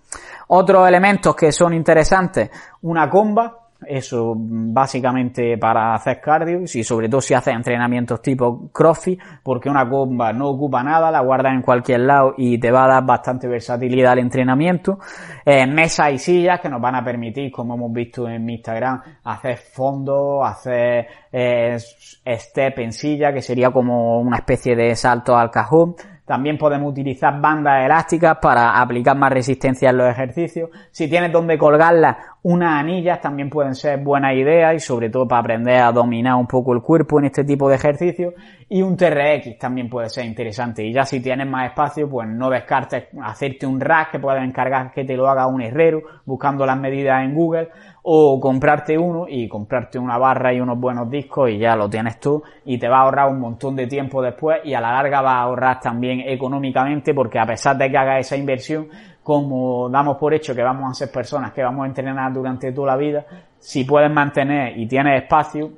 Otros 0.48 0.88
elementos 0.88 1.36
que 1.36 1.52
son 1.52 1.74
interesantes, 1.74 2.50
una 2.82 3.10
comba, 3.10 3.63
eso 3.88 4.34
básicamente 4.38 5.58
para 5.58 5.94
hacer 5.94 6.20
cardio 6.22 6.62
y 6.62 6.84
sobre 6.84 7.10
todo 7.10 7.22
si 7.22 7.34
haces 7.34 7.54
entrenamientos 7.54 8.22
tipo 8.22 8.70
crossfit 8.72 9.20
porque 9.44 9.70
una 9.70 9.90
comba 9.90 10.34
no 10.34 10.50
ocupa 10.50 10.84
nada, 10.84 11.12
la 11.12 11.22
guardas 11.22 11.54
en 11.54 11.62
cualquier 11.62 12.02
lado 12.02 12.34
y 12.38 12.58
te 12.58 12.72
va 12.72 12.86
a 12.86 12.88
dar 12.88 13.06
bastante 13.06 13.48
versatilidad 13.48 14.14
al 14.14 14.20
entrenamiento. 14.20 15.00
Eh, 15.46 15.68
mesas 15.68 16.14
y 16.14 16.18
sillas 16.18 16.60
que 16.60 16.70
nos 16.70 16.82
van 16.82 16.96
a 16.96 17.04
permitir, 17.04 17.52
como 17.52 17.76
hemos 17.76 17.92
visto 17.92 18.28
en 18.28 18.44
mi 18.46 18.54
Instagram, 18.54 19.02
hacer 19.24 19.58
fondos, 19.58 20.42
hacer 20.46 21.08
eh, 21.32 21.78
step 21.80 22.80
en 22.80 22.92
silla 22.92 23.34
que 23.34 23.42
sería 23.42 23.72
como 23.72 24.20
una 24.20 24.38
especie 24.38 24.76
de 24.76 24.96
salto 24.96 25.36
al 25.36 25.50
cajón 25.50 25.96
también 26.26 26.58
podemos 26.58 26.92
utilizar 26.92 27.40
bandas 27.42 27.86
elásticas 27.86 28.38
para 28.42 28.80
aplicar 28.80 29.18
más 29.18 29.32
resistencia 29.32 29.90
en 29.90 29.98
los 29.98 30.10
ejercicios. 30.10 30.70
Si 30.92 31.10
tienes 31.10 31.32
donde 31.32 31.58
colgarlas, 31.58 32.16
unas 32.44 32.80
anillas 32.80 33.20
también 33.20 33.50
pueden 33.50 33.76
ser 33.76 34.00
buena 34.00 34.34
idea 34.34 34.74
y 34.74 34.80
sobre 34.80 35.10
todo 35.10 35.28
para 35.28 35.42
aprender 35.42 35.82
a 35.82 35.92
dominar 35.92 36.36
un 36.36 36.48
poco 36.48 36.74
el 36.74 36.82
cuerpo 36.82 37.20
en 37.20 37.26
este 37.26 37.44
tipo 37.44 37.68
de 37.68 37.76
ejercicios. 37.76 38.34
Y 38.70 38.82
un 38.82 38.96
TRX 38.96 39.58
también 39.60 39.90
puede 39.90 40.10
ser 40.10 40.26
interesante. 40.26 40.84
Y 40.84 40.94
ya 40.94 41.06
si 41.06 41.20
tienes 41.20 41.48
más 41.48 41.70
espacio, 41.70 42.10
pues 42.10 42.28
no 42.30 42.50
descartes 42.50 43.06
hacerte 43.22 43.66
un 43.66 43.80
rack 43.80 44.12
que 44.12 44.20
puedes 44.20 44.44
encargar 44.44 44.92
que 44.92 45.04
te 45.04 45.16
lo 45.16 45.28
haga 45.28 45.48
un 45.48 45.62
herrero 45.62 46.02
buscando 46.26 46.66
las 46.66 46.80
medidas 46.80 47.24
en 47.24 47.36
Google 47.36 47.70
o 48.06 48.40
comprarte 48.40 48.98
uno 48.98 49.26
y 49.30 49.48
comprarte 49.48 49.98
una 49.98 50.18
barra 50.18 50.54
y 50.54 50.60
unos 50.60 50.78
buenos 50.78 51.10
discos 51.10 51.50
y 51.50 51.58
ya 51.58 51.76
lo 51.76 51.90
tienes 51.90 52.20
tú 52.20 52.44
y 52.66 52.78
te 52.78 52.90
va 52.90 52.98
a 52.98 53.02
ahorrar 53.04 53.30
un 53.30 53.40
montón 53.40 53.78
de 53.78 53.88
tiempo 53.88 54.22
después 54.22 54.60
y 54.66 54.74
a 54.74 54.82
la 54.82 54.92
larga 54.92 55.22
va 55.22 55.38
a 55.38 55.44
ahorrar 55.44 55.80
también 55.80 56.20
económicamente 56.20 57.14
porque 57.14 57.40
a 57.40 57.46
pesar 57.46 57.78
de 57.78 57.90
que 57.90 57.98
hagas 57.98 58.20
esa 58.20 58.36
inversión, 58.36 58.90
como 59.24 59.90
damos 59.90 60.18
por 60.18 60.34
hecho 60.34 60.54
que 60.54 60.62
vamos 60.62 60.92
a 60.92 60.94
ser 60.94 61.12
personas 61.14 61.54
que 61.54 61.64
vamos 61.64 61.86
a 61.86 61.88
entrenar 61.88 62.34
durante 62.34 62.74
toda 62.74 62.88
la 62.88 62.98
vida, 62.98 63.26
si 63.58 63.86
puedes 63.86 64.12
mantener 64.12 64.78
y 64.78 64.86
tienes 64.86 65.24
espacio, 65.24 65.72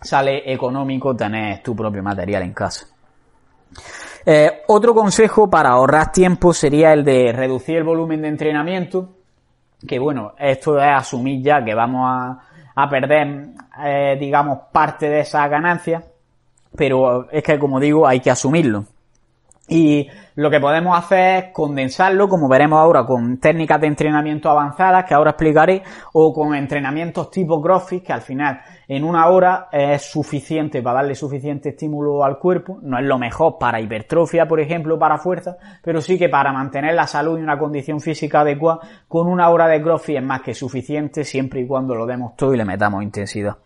sale 0.00 0.52
económico 0.52 1.16
tener 1.16 1.60
tu 1.60 1.74
propio 1.74 2.04
material 2.04 2.44
en 2.44 2.52
casa. 2.52 2.86
Eh, 4.24 4.62
otro 4.68 4.94
consejo 4.94 5.50
para 5.50 5.70
ahorrar 5.70 6.12
tiempo 6.12 6.52
sería 6.52 6.92
el 6.92 7.02
de 7.02 7.32
reducir 7.32 7.78
el 7.78 7.84
volumen 7.84 8.22
de 8.22 8.28
entrenamiento 8.28 9.17
que 9.86 9.98
bueno, 9.98 10.34
esto 10.38 10.78
es 10.78 10.88
asumir 10.88 11.42
ya 11.42 11.64
que 11.64 11.74
vamos 11.74 12.02
a, 12.04 12.38
a 12.74 12.88
perder, 12.88 13.48
eh, 13.84 14.16
digamos, 14.18 14.58
parte 14.72 15.08
de 15.08 15.20
esa 15.20 15.46
ganancia, 15.48 16.02
pero 16.76 17.30
es 17.30 17.42
que, 17.42 17.58
como 17.58 17.80
digo, 17.80 18.06
hay 18.06 18.20
que 18.20 18.30
asumirlo. 18.30 18.84
Y 19.68 20.08
lo 20.36 20.50
que 20.50 20.60
podemos 20.60 20.98
hacer 20.98 21.44
es 21.44 21.52
condensarlo, 21.52 22.26
como 22.26 22.48
veremos 22.48 22.78
ahora, 22.78 23.04
con 23.04 23.38
técnicas 23.38 23.80
de 23.80 23.88
entrenamiento 23.88 24.48
avanzadas, 24.48 25.04
que 25.04 25.12
ahora 25.12 25.32
explicaré, 25.32 25.82
o 26.14 26.32
con 26.32 26.54
entrenamientos 26.54 27.30
tipo 27.30 27.60
CrossFit, 27.60 28.04
que 28.04 28.12
al 28.12 28.22
final 28.22 28.60
en 28.88 29.04
una 29.04 29.26
hora 29.26 29.68
es 29.70 30.02
suficiente 30.02 30.80
para 30.80 31.00
darle 31.00 31.14
suficiente 31.14 31.70
estímulo 31.70 32.24
al 32.24 32.38
cuerpo. 32.38 32.78
No 32.82 32.98
es 32.98 33.04
lo 33.04 33.18
mejor 33.18 33.58
para 33.58 33.80
hipertrofia, 33.80 34.48
por 34.48 34.60
ejemplo, 34.60 34.98
para 34.98 35.18
fuerza, 35.18 35.58
pero 35.82 36.00
sí 36.00 36.18
que 36.18 36.30
para 36.30 36.50
mantener 36.52 36.94
la 36.94 37.06
salud 37.06 37.38
y 37.38 37.42
una 37.42 37.58
condición 37.58 38.00
física 38.00 38.40
adecuada, 38.40 38.80
con 39.06 39.26
una 39.26 39.50
hora 39.50 39.68
de 39.68 39.82
CrossFit 39.82 40.16
es 40.16 40.22
más 40.22 40.40
que 40.40 40.54
suficiente, 40.54 41.24
siempre 41.24 41.60
y 41.60 41.66
cuando 41.66 41.94
lo 41.94 42.06
demos 42.06 42.36
todo 42.36 42.54
y 42.54 42.56
le 42.56 42.64
metamos 42.64 43.02
intensidad. 43.02 43.56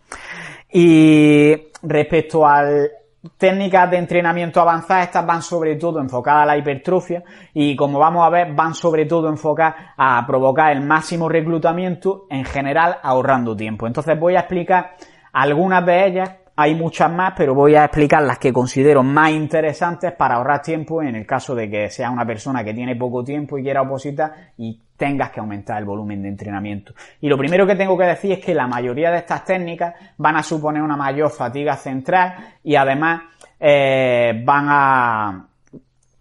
Y 0.69 1.55
respecto 1.83 2.45
al 2.45 2.89
técnicas 3.37 3.89
de 3.89 3.97
entrenamiento 3.97 4.59
avanzadas, 4.59 5.05
estas 5.05 5.25
van 5.25 5.41
sobre 5.41 5.75
todo 5.75 5.99
enfocadas 5.99 6.43
a 6.43 6.45
la 6.45 6.57
hipertrofia 6.57 7.23
y 7.53 7.75
como 7.75 7.99
vamos 7.99 8.25
a 8.25 8.29
ver 8.29 8.53
van 8.53 8.73
sobre 8.73 9.05
todo 9.05 9.29
enfocadas 9.29 9.75
a 9.97 10.25
provocar 10.27 10.71
el 10.71 10.81
máximo 10.81 11.29
reclutamiento 11.29 12.25
en 12.29 12.43
general 12.43 12.97
ahorrando 13.01 13.55
tiempo. 13.55 13.87
Entonces 13.87 14.19
voy 14.19 14.35
a 14.35 14.41
explicar 14.41 14.95
algunas 15.31 15.85
de 15.85 16.07
ellas 16.07 16.31
hay 16.55 16.75
muchas 16.75 17.11
más, 17.11 17.33
pero 17.35 17.55
voy 17.55 17.75
a 17.75 17.85
explicar 17.85 18.21
las 18.21 18.37
que 18.37 18.53
considero 18.53 19.01
más 19.01 19.31
interesantes 19.31 20.11
para 20.11 20.35
ahorrar 20.35 20.61
tiempo 20.61 21.01
en 21.01 21.15
el 21.15 21.25
caso 21.25 21.55
de 21.55 21.69
que 21.69 21.89
sea 21.89 22.11
una 22.11 22.25
persona 22.25 22.63
que 22.63 22.73
tiene 22.73 22.95
poco 22.95 23.23
tiempo 23.23 23.57
y 23.57 23.63
quiera 23.63 23.81
opositar 23.81 24.51
y 24.57 24.79
tengas 25.03 25.31
que 25.31 25.41
aumentar 25.41 25.79
el 25.79 25.83
volumen 25.83 26.21
de 26.21 26.29
entrenamiento. 26.29 26.93
Y 27.19 27.27
lo 27.27 27.37
primero 27.37 27.67
que 27.67 27.75
tengo 27.75 27.97
que 27.97 28.05
decir 28.05 28.31
es 28.31 28.39
que 28.39 28.53
la 28.53 28.67
mayoría 28.67 29.11
de 29.11 29.17
estas 29.17 29.43
técnicas 29.43 29.93
van 30.15 30.37
a 30.37 30.43
suponer 30.43 30.81
una 30.81 30.95
mayor 30.95 31.29
fatiga 31.29 31.75
central 31.75 32.55
y 32.63 32.77
además 32.77 33.23
eh, 33.59 34.41
van 34.45 34.65
a 34.69 35.45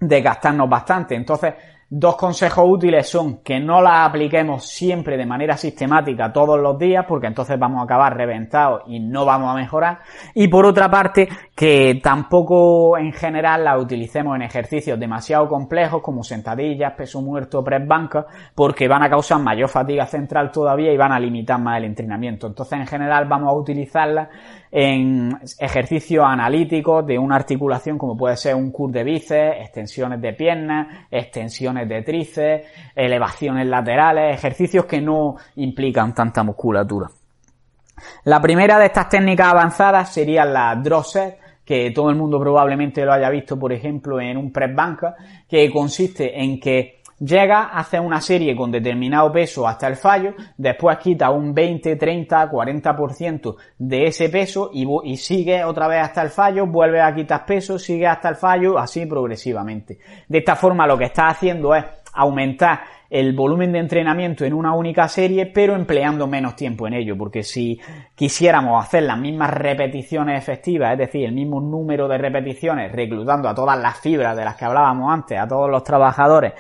desgastarnos 0.01 0.69
bastante. 0.69 1.15
Entonces, 1.15 1.55
Dos 1.95 2.17
consejos 2.17 2.65
útiles 2.67 3.07
son 3.07 3.43
que 3.43 3.61
no 3.61 3.83
las 3.83 4.09
apliquemos 4.09 4.67
siempre 4.67 5.19
de 5.19 5.27
manera 5.27 5.59
sistemática 5.59 6.33
todos 6.33 6.59
los 6.59 6.79
días, 6.79 7.05
porque 7.07 7.27
entonces 7.27 7.59
vamos 7.59 7.81
a 7.81 7.85
acabar 7.85 8.17
reventados 8.17 8.85
y 8.87 8.99
no 8.99 9.27
vamos 9.27 9.51
a 9.51 9.61
mejorar. 9.61 9.99
Y 10.35 10.49
por 10.49 10.65
otra 10.65 10.91
parte, 10.91 11.29
que 11.55 12.01
tampoco 12.03 12.97
en 12.97 13.13
general 13.13 13.65
las 13.65 13.79
utilicemos 13.79 14.35
en 14.37 14.41
ejercicios 14.41 14.99
demasiado 14.99 15.47
complejos 15.51 16.01
como 16.01 16.25
sentadillas, 16.25 16.95
peso 16.95 17.21
muerto, 17.21 17.63
press 17.63 17.87
banca, 17.87 18.25
porque 18.55 18.89
van 18.89 19.03
a 19.03 19.11
causar 19.11 19.41
mayor 19.41 19.69
fatiga 19.69 20.07
central 20.07 20.51
todavía 20.51 20.95
y 20.95 20.97
van 20.97 21.13
a 21.13 21.21
limitar 21.21 21.61
más 21.61 21.77
el 21.77 21.85
entrenamiento. 21.85 22.47
Entonces 22.47 22.79
en 22.79 22.87
general 22.87 23.27
vamos 23.29 23.51
a 23.51 23.53
utilizarlas 23.53 24.31
en 24.75 25.39
ejercicios 25.59 26.25
analíticos 26.27 27.07
de 27.07 27.19
una 27.19 27.37
articulación 27.37 27.99
como 27.99 28.17
puede 28.17 28.39
ser 28.39 28.55
un 28.55 28.71
curl 28.71 28.91
de 28.91 29.05
bíceps, 29.05 29.61
extensiones 29.61 30.19
de 30.23 30.33
piernas, 30.33 31.07
extensiones 31.11 31.87
de 31.87 32.01
tríceps, 32.01 32.67
elevaciones 32.97 33.67
laterales, 33.67 34.35
ejercicios 34.35 34.87
que 34.87 35.03
no 35.03 35.37
implican 35.57 36.15
tanta 36.15 36.43
musculatura. 36.43 37.11
La 38.25 38.41
primera 38.41 38.79
de 38.79 38.87
estas 38.87 39.11
técnicas 39.11 39.49
avanzadas 39.49 40.11
sería 40.11 40.47
la 40.47 40.75
draw 40.77 41.05
set, 41.05 41.39
que 41.63 41.91
todo 41.91 42.09
el 42.09 42.17
mundo 42.17 42.41
probablemente 42.41 43.05
lo 43.05 43.13
haya 43.13 43.29
visto, 43.29 43.59
por 43.59 43.75
ejemplo, 43.75 44.21
en 44.23 44.39
un 44.39 44.51
press 44.51 44.75
banca, 44.75 45.15
que 45.47 45.71
consiste 45.71 46.43
en 46.43 46.59
que 46.59 47.02
llega, 47.25 47.71
hace 47.73 48.01
una 48.01 48.21
serie 48.21 48.57
con 48.57 48.71
determinado 48.71 49.31
peso 49.31 49.67
hasta 49.67 49.87
el 49.87 49.97
fallo, 49.97 50.35
después 50.57 50.99
quita 50.99 51.31
un 51.31 51.55
20, 51.55 51.97
30, 51.97 52.51
40% 52.51 53.57
de 53.79 54.07
ese 54.07 54.29
peso 54.29 54.71
y, 54.73 54.87
y, 55.05 55.17
sigue 55.17 55.65
otra 55.65 55.89
vez 55.89 56.03
hasta 56.03 56.23
el 56.23 56.31
fallo, 56.31 56.67
vuelve 56.67 57.01
a 57.01 57.15
quitar 57.15 57.47
peso, 57.47 57.79
sigue 57.79 58.07
hasta 58.07 58.29
el 58.31 58.37
fallo, 58.37 58.79
así 58.79 59.07
progresivamente. 59.07 59.99
De 60.29 60.39
esta 60.39 60.57
forma 60.57 60.87
lo 60.87 60.99
que 60.99 61.05
está 61.05 61.29
haciendo 61.29 61.75
es 61.75 61.85
aumentar 62.15 62.81
el 63.13 63.35
volumen 63.35 63.73
de 63.73 63.79
entrenamiento 63.79 64.47
en 64.47 64.55
una 64.55 64.75
única 64.75 65.07
serie, 65.07 65.45
pero 65.45 65.75
empleando 65.75 66.27
menos 66.27 66.57
tiempo 66.57 66.87
en 66.87 66.95
ello, 66.95 67.15
porque 67.15 67.43
si 67.43 67.79
quisiéramos 68.15 68.83
hacer 68.83 69.03
las 69.03 69.19
mismas 69.19 69.51
repeticiones 69.51 70.39
efectivas, 70.39 70.93
es 70.93 70.99
decir, 70.99 71.27
el 71.27 71.33
mismo 71.33 71.61
número 71.61 72.09
de 72.09 72.17
repeticiones, 72.17 72.91
reclutando 72.91 73.51
a 73.51 73.55
todas 73.55 73.79
las 73.79 74.01
fibras 74.01 74.35
de 74.35 74.47
las 74.47 74.57
que 74.57 74.65
hablábamos 74.65 75.13
antes, 75.13 75.39
a 75.39 75.47
todos 75.47 75.71
los 75.71 75.85
trabajadores, 75.85 76.55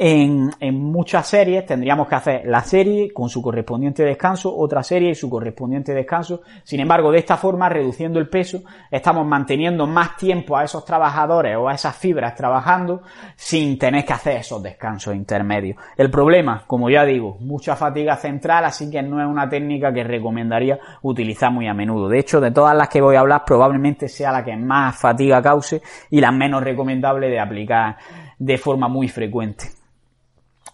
en, 0.00 0.52
muchas 0.74 1.26
series, 1.26 1.66
tendríamos 1.66 2.06
que 2.06 2.14
hacer 2.14 2.42
la 2.46 2.62
serie 2.62 3.12
con 3.12 3.28
su 3.28 3.42
correspondiente 3.42 4.04
descanso, 4.04 4.56
otra 4.56 4.82
serie 4.84 5.10
y 5.10 5.14
su 5.16 5.28
correspondiente 5.28 5.92
descanso. 5.92 6.42
Sin 6.62 6.78
embargo, 6.78 7.10
de 7.10 7.18
esta 7.18 7.36
forma, 7.36 7.68
reduciendo 7.68 8.20
el 8.20 8.28
peso, 8.28 8.62
estamos 8.92 9.26
manteniendo 9.26 9.88
más 9.88 10.16
tiempo 10.16 10.56
a 10.56 10.62
esos 10.62 10.84
trabajadores 10.84 11.56
o 11.56 11.68
a 11.68 11.74
esas 11.74 11.96
fibras 11.96 12.36
trabajando 12.36 13.02
sin 13.34 13.76
tener 13.76 14.04
que 14.04 14.12
hacer 14.12 14.36
esos 14.36 14.62
descansos 14.62 15.16
intermedios. 15.16 15.76
El 15.96 16.10
problema, 16.10 16.62
como 16.66 16.88
ya 16.88 17.04
digo, 17.04 17.36
mucha 17.40 17.74
fatiga 17.74 18.16
central, 18.16 18.66
así 18.66 18.88
que 18.88 19.02
no 19.02 19.20
es 19.20 19.26
una 19.26 19.48
técnica 19.48 19.92
que 19.92 20.04
recomendaría 20.04 20.78
utilizar 21.02 21.50
muy 21.50 21.66
a 21.66 21.74
menudo. 21.74 22.08
De 22.08 22.20
hecho, 22.20 22.40
de 22.40 22.52
todas 22.52 22.76
las 22.76 22.88
que 22.88 23.00
voy 23.00 23.16
a 23.16 23.20
hablar, 23.20 23.42
probablemente 23.44 24.08
sea 24.08 24.30
la 24.30 24.44
que 24.44 24.56
más 24.56 24.96
fatiga 24.96 25.42
cause 25.42 25.82
y 26.10 26.20
la 26.20 26.30
menos 26.30 26.62
recomendable 26.62 27.28
de 27.28 27.40
aplicar 27.40 27.96
de 28.38 28.58
forma 28.58 28.86
muy 28.86 29.08
frecuente. 29.08 29.77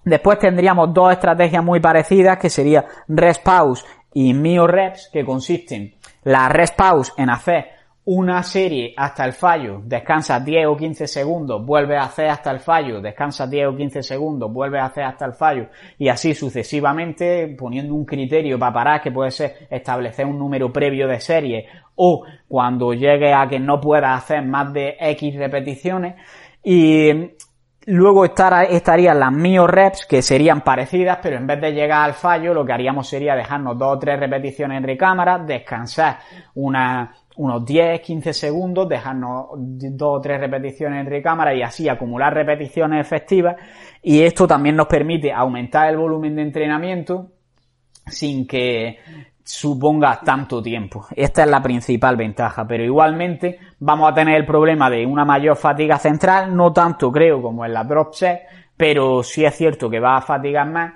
Después 0.05 0.39
tendríamos 0.39 0.93
dos 0.93 1.13
estrategias 1.13 1.65
muy 1.65 1.81
parecidas 1.81 2.39
que 2.39 2.51
sería 2.51 2.85
rest 3.09 3.43
pause 3.43 3.85
y 4.13 4.35
mio 4.35 4.67
reps 4.67 5.11
que 5.13 5.25
consisten 5.25 5.95
la 6.25 6.49
rest 6.49 6.77
pause 6.77 7.13
en 7.17 7.31
hacer 7.31 7.75
una 8.07 8.43
serie 8.43 8.93
hasta 8.99 9.25
el 9.25 9.33
fallo, 9.33 9.81
descansa 9.83 10.39
10 10.39 10.67
o 10.67 10.77
15 10.77 11.07
segundos, 11.07 11.65
vuelve 11.65 11.97
a 11.97 12.03
hacer 12.03 12.29
hasta 12.29 12.51
el 12.51 12.61
fallo, 12.61 13.01
descansa 13.01 13.47
10 13.47 13.69
o 13.69 13.77
15 13.77 14.03
segundos, 14.03 14.53
vuelve 14.53 14.79
a 14.79 14.87
hacer 14.87 15.05
hasta 15.05 15.25
el 15.25 15.33
fallo 15.33 15.69
y 15.99 16.09
así 16.09 16.35
sucesivamente 16.35 17.57
poniendo 17.59 17.95
un 17.95 18.05
criterio 18.05 18.59
para 18.59 18.75
parar 18.75 19.03
que 19.03 19.11
puede 19.11 19.31
ser 19.31 19.69
establecer 19.71 20.27
un 20.27 20.39
número 20.39 20.71
previo 20.71 21.09
de 21.09 21.19
series 21.19 21.65
o 21.95 22.25
cuando 22.47 22.93
llegue 22.93 23.33
a 23.33 23.49
que 23.49 23.59
no 23.59 23.81
pueda 23.81 24.15
hacer 24.15 24.45
más 24.45 24.71
de 24.75 24.97
X 25.01 25.37
repeticiones 25.37 26.17
y 26.63 27.34
Luego 27.87 28.25
estarían 28.25 29.21
las 29.21 29.33
mio 29.33 29.67
reps 29.67 30.07
que 30.07 30.23
serían 30.23 30.63
parecidas, 30.63 31.19
pero 31.23 31.37
en 31.37 31.47
vez 31.47 31.61
de 31.61 31.73
llegar 31.73 32.03
al 32.03 32.15
fallo, 32.15 32.55
lo 32.55 32.65
que 32.65 32.73
haríamos 32.73 33.07
sería 33.09 33.37
dejarnos 33.37 33.79
dos 33.79 33.97
o 33.97 33.99
tres 33.99 34.19
repeticiones 34.19 34.79
entre 34.79 34.97
cámaras, 34.97 35.47
descansar 35.47 36.19
unos 36.55 37.65
10, 37.65 38.01
15 38.01 38.33
segundos, 38.33 38.89
dejarnos 38.89 39.49
dos 39.57 40.19
o 40.19 40.21
tres 40.21 40.41
repeticiones 40.41 41.01
entre 41.01 41.21
cámaras 41.21 41.57
y 41.57 41.63
así 41.63 41.89
acumular 41.89 42.33
repeticiones 42.33 43.05
efectivas. 43.05 43.57
Y 44.03 44.23
esto 44.23 44.47
también 44.47 44.77
nos 44.77 44.87
permite 44.87 45.31
aumentar 45.33 45.91
el 45.91 45.99
volumen 45.99 46.37
de 46.37 46.43
entrenamiento 46.43 47.33
sin 48.07 48.47
que 48.47 48.99
suponga 49.45 50.21
tanto 50.25 50.63
tiempo. 50.63 51.07
Esta 51.15 51.45
es 51.45 51.51
la 51.51 51.63
principal 51.63 52.17
ventaja, 52.17 52.67
pero 52.67 52.83
igualmente 52.83 53.59
vamos 53.79 54.11
a 54.11 54.15
tener 54.15 54.37
el 54.37 54.47
problema 54.47 54.89
de 54.89 55.05
una 55.05 55.25
mayor 55.25 55.57
fatiga 55.57 55.99
central, 55.99 56.57
no 56.57 56.73
tanto 56.73 57.13
creo 57.13 57.43
como 57.43 57.65
en 57.65 57.75
la 57.75 57.85
drop 57.85 58.15
set, 58.15 58.41
pero 58.77 59.23
sí 59.23 59.45
es 59.45 59.55
cierto 59.55 59.91
que 59.91 60.01
va 60.01 60.17
a 60.17 60.23
fatigar 60.23 60.69
más 60.71 60.95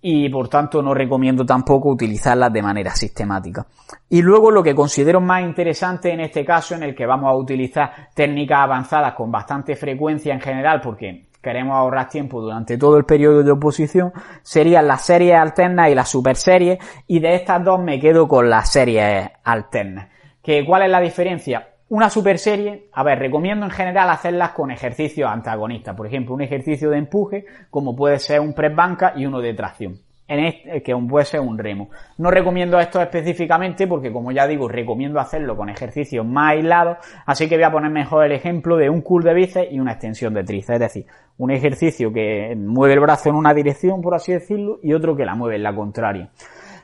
y 0.00 0.28
por 0.28 0.48
tanto 0.48 0.80
no 0.80 0.94
recomiendo 0.94 1.44
tampoco 1.44 1.90
utilizarlas 1.90 2.52
de 2.52 2.62
manera 2.62 2.94
sistemática. 2.94 3.66
Y 4.08 4.22
luego 4.22 4.52
lo 4.52 4.62
que 4.62 4.74
considero 4.74 5.20
más 5.20 5.42
interesante 5.42 6.12
en 6.12 6.20
este 6.20 6.44
caso 6.44 6.76
en 6.76 6.84
el 6.84 6.94
que 6.94 7.04
vamos 7.04 7.28
a 7.28 7.36
utilizar 7.36 8.10
técnicas 8.14 8.60
avanzadas 8.60 9.14
con 9.14 9.32
bastante 9.32 9.74
frecuencia 9.74 10.32
en 10.32 10.40
general 10.40 10.80
porque 10.80 11.27
queremos 11.48 11.76
ahorrar 11.76 12.10
tiempo 12.10 12.42
durante 12.42 12.76
todo 12.76 12.98
el 12.98 13.06
periodo 13.06 13.42
de 13.42 13.50
oposición, 13.50 14.12
serían 14.42 14.86
las 14.86 15.06
series 15.06 15.34
alternas 15.34 15.90
y 15.90 15.94
las 15.94 16.10
superseries, 16.10 16.78
y 17.06 17.20
de 17.20 17.36
estas 17.36 17.64
dos 17.64 17.80
me 17.80 17.98
quedo 17.98 18.28
con 18.28 18.50
las 18.50 18.70
series 18.70 19.30
alternas. 19.44 20.08
¿Que, 20.42 20.66
¿Cuál 20.66 20.82
es 20.82 20.90
la 20.90 21.00
diferencia? 21.00 21.70
Una 21.88 22.10
superserie, 22.10 22.90
a 22.92 23.02
ver, 23.02 23.18
recomiendo 23.18 23.64
en 23.64 23.72
general 23.72 24.10
hacerlas 24.10 24.50
con 24.50 24.70
ejercicios 24.70 25.30
antagonistas, 25.30 25.96
por 25.96 26.06
ejemplo, 26.06 26.34
un 26.34 26.42
ejercicio 26.42 26.90
de 26.90 26.98
empuje, 26.98 27.46
como 27.70 27.96
puede 27.96 28.18
ser 28.18 28.40
un 28.40 28.52
press 28.52 28.76
banca 28.76 29.14
y 29.16 29.24
uno 29.24 29.40
de 29.40 29.54
tracción 29.54 30.07
en 30.28 30.44
este, 30.44 30.82
que 30.82 30.94
puede 31.08 31.24
ser 31.24 31.40
un 31.40 31.58
remo. 31.58 31.88
No 32.18 32.30
recomiendo 32.30 32.78
esto 32.78 33.00
específicamente 33.00 33.86
porque, 33.86 34.12
como 34.12 34.30
ya 34.30 34.46
digo, 34.46 34.68
recomiendo 34.68 35.18
hacerlo 35.18 35.56
con 35.56 35.70
ejercicios 35.70 36.24
más 36.24 36.52
aislados, 36.52 36.98
así 37.26 37.48
que 37.48 37.56
voy 37.56 37.64
a 37.64 37.72
poner 37.72 37.90
mejor 37.90 38.26
el 38.26 38.32
ejemplo 38.32 38.76
de 38.76 38.90
un 38.90 39.00
curl 39.00 39.24
de 39.24 39.34
bíceps 39.34 39.72
y 39.72 39.80
una 39.80 39.92
extensión 39.92 40.34
de 40.34 40.44
tríceps, 40.44 40.74
es 40.74 40.80
decir, 40.80 41.06
un 41.38 41.50
ejercicio 41.50 42.12
que 42.12 42.54
mueve 42.56 42.94
el 42.94 43.00
brazo 43.00 43.30
en 43.30 43.36
una 43.36 43.54
dirección, 43.54 44.02
por 44.02 44.14
así 44.14 44.32
decirlo, 44.32 44.78
y 44.82 44.92
otro 44.92 45.16
que 45.16 45.24
la 45.24 45.34
mueve 45.34 45.56
en 45.56 45.62
la 45.62 45.74
contraria. 45.74 46.30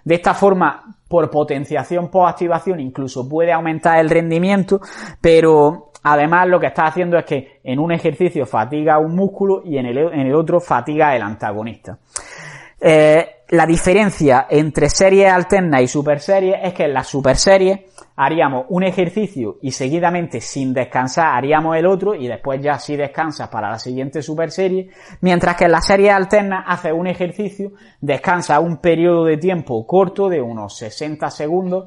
De 0.04 0.14
esta 0.14 0.34
forma, 0.34 0.96
por 1.08 1.30
potenciación 1.30 2.10
post-activación, 2.10 2.80
incluso 2.80 3.28
puede 3.28 3.52
aumentar 3.52 3.98
el 3.98 4.10
rendimiento, 4.10 4.80
pero 5.20 5.92
además 6.02 6.46
lo 6.48 6.60
que 6.60 6.66
está 6.66 6.84
haciendo 6.84 7.16
es 7.16 7.24
que 7.24 7.60
en 7.64 7.78
un 7.78 7.90
ejercicio 7.90 8.44
fatiga 8.44 8.98
un 8.98 9.14
músculo 9.14 9.62
y 9.64 9.78
en 9.78 9.86
el, 9.86 9.98
en 9.98 10.20
el 10.20 10.34
otro 10.34 10.60
fatiga 10.60 11.16
el 11.16 11.22
antagonista. 11.22 11.98
Eh, 12.86 13.44
la 13.48 13.64
diferencia 13.64 14.46
entre 14.50 14.90
series 14.90 15.32
alternas 15.32 15.80
y 15.80 15.88
super 15.88 16.20
series 16.20 16.56
es 16.62 16.74
que 16.74 16.84
en 16.84 16.92
las 16.92 17.06
super 17.08 17.34
series 17.34 17.80
haríamos 18.14 18.66
un 18.68 18.82
ejercicio 18.82 19.56
y 19.62 19.70
seguidamente 19.70 20.42
sin 20.42 20.74
descansar 20.74 21.28
haríamos 21.34 21.78
el 21.78 21.86
otro 21.86 22.14
y 22.14 22.28
después 22.28 22.60
ya 22.60 22.78
si 22.78 22.94
descansas 22.94 23.48
para 23.48 23.70
la 23.70 23.78
siguiente 23.78 24.20
super 24.20 24.50
serie, 24.50 24.90
mientras 25.22 25.56
que 25.56 25.64
en 25.64 25.72
las 25.72 25.86
series 25.86 26.12
alternas 26.12 26.62
haces 26.66 26.92
un 26.92 27.06
ejercicio, 27.06 27.72
descansa 28.02 28.60
un 28.60 28.76
periodo 28.76 29.24
de 29.24 29.38
tiempo 29.38 29.86
corto 29.86 30.28
de 30.28 30.42
unos 30.42 30.76
60 30.76 31.30
segundos 31.30 31.86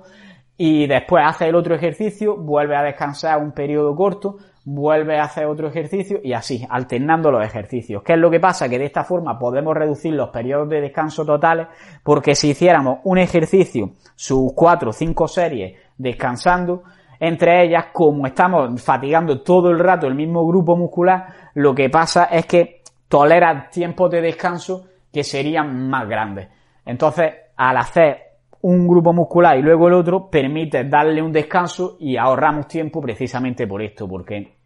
y 0.58 0.88
después 0.88 1.24
haces 1.28 1.50
el 1.50 1.56
otro 1.56 1.76
ejercicio, 1.76 2.38
vuelve 2.38 2.76
a 2.76 2.82
descansar 2.82 3.38
un 3.38 3.52
periodo 3.52 3.96
corto, 3.96 4.38
vuelve 4.70 5.18
a 5.18 5.24
hacer 5.24 5.46
otro 5.46 5.70
ejercicio 5.70 6.20
y 6.22 6.34
así, 6.34 6.68
alternando 6.70 7.32
los 7.32 7.42
ejercicios. 7.42 8.04
¿Qué 8.04 8.14
es 8.14 8.20
lo 8.20 8.30
que 8.30 8.42
pasa? 8.42 8.68
Que 8.68 8.78
de 8.78 8.84
esta 8.84 9.06
forma 9.06 9.40
podemos 9.40 9.74
reducir 9.74 10.14
los 10.14 10.28
periodos 10.28 10.68
de 10.68 10.82
descanso 10.82 11.26
totales 11.26 11.68
porque 12.04 12.36
si 12.36 12.50
hiciéramos 12.50 13.00
un 13.06 13.18
ejercicio, 13.18 13.92
sus 14.14 14.52
cuatro 14.54 14.90
o 14.90 14.94
cinco 14.94 15.26
series 15.30 15.80
descansando, 15.98 16.84
entre 17.18 17.64
ellas, 17.64 17.86
como 17.94 18.28
estamos 18.28 18.84
fatigando 18.84 19.40
todo 19.42 19.72
el 19.72 19.80
rato 19.80 20.06
el 20.06 20.16
mismo 20.16 20.46
grupo 20.46 20.76
muscular, 20.76 21.28
lo 21.54 21.74
que 21.74 21.90
pasa 21.90 22.26
es 22.26 22.46
que 22.46 22.82
tolera 23.08 23.70
tiempos 23.70 24.12
de 24.12 24.20
descanso 24.20 24.86
que 25.14 25.24
serían 25.24 25.90
más 25.90 26.10
grandes. 26.10 26.50
Entonces, 26.86 27.34
al 27.56 27.78
hacer 27.78 28.18
un 28.64 28.86
grupo 28.86 29.14
muscular 29.14 29.58
y 29.58 29.62
luego 29.62 29.88
el 29.88 29.94
otro, 29.94 30.30
permite 30.30 30.84
darle 30.84 31.22
un 31.22 31.32
descanso 31.32 31.96
y 32.02 32.18
ahorramos 32.18 32.68
tiempo 32.68 33.00
precisamente 33.00 33.66
por 33.66 33.82
esto, 33.82 34.10
porque 34.10 34.57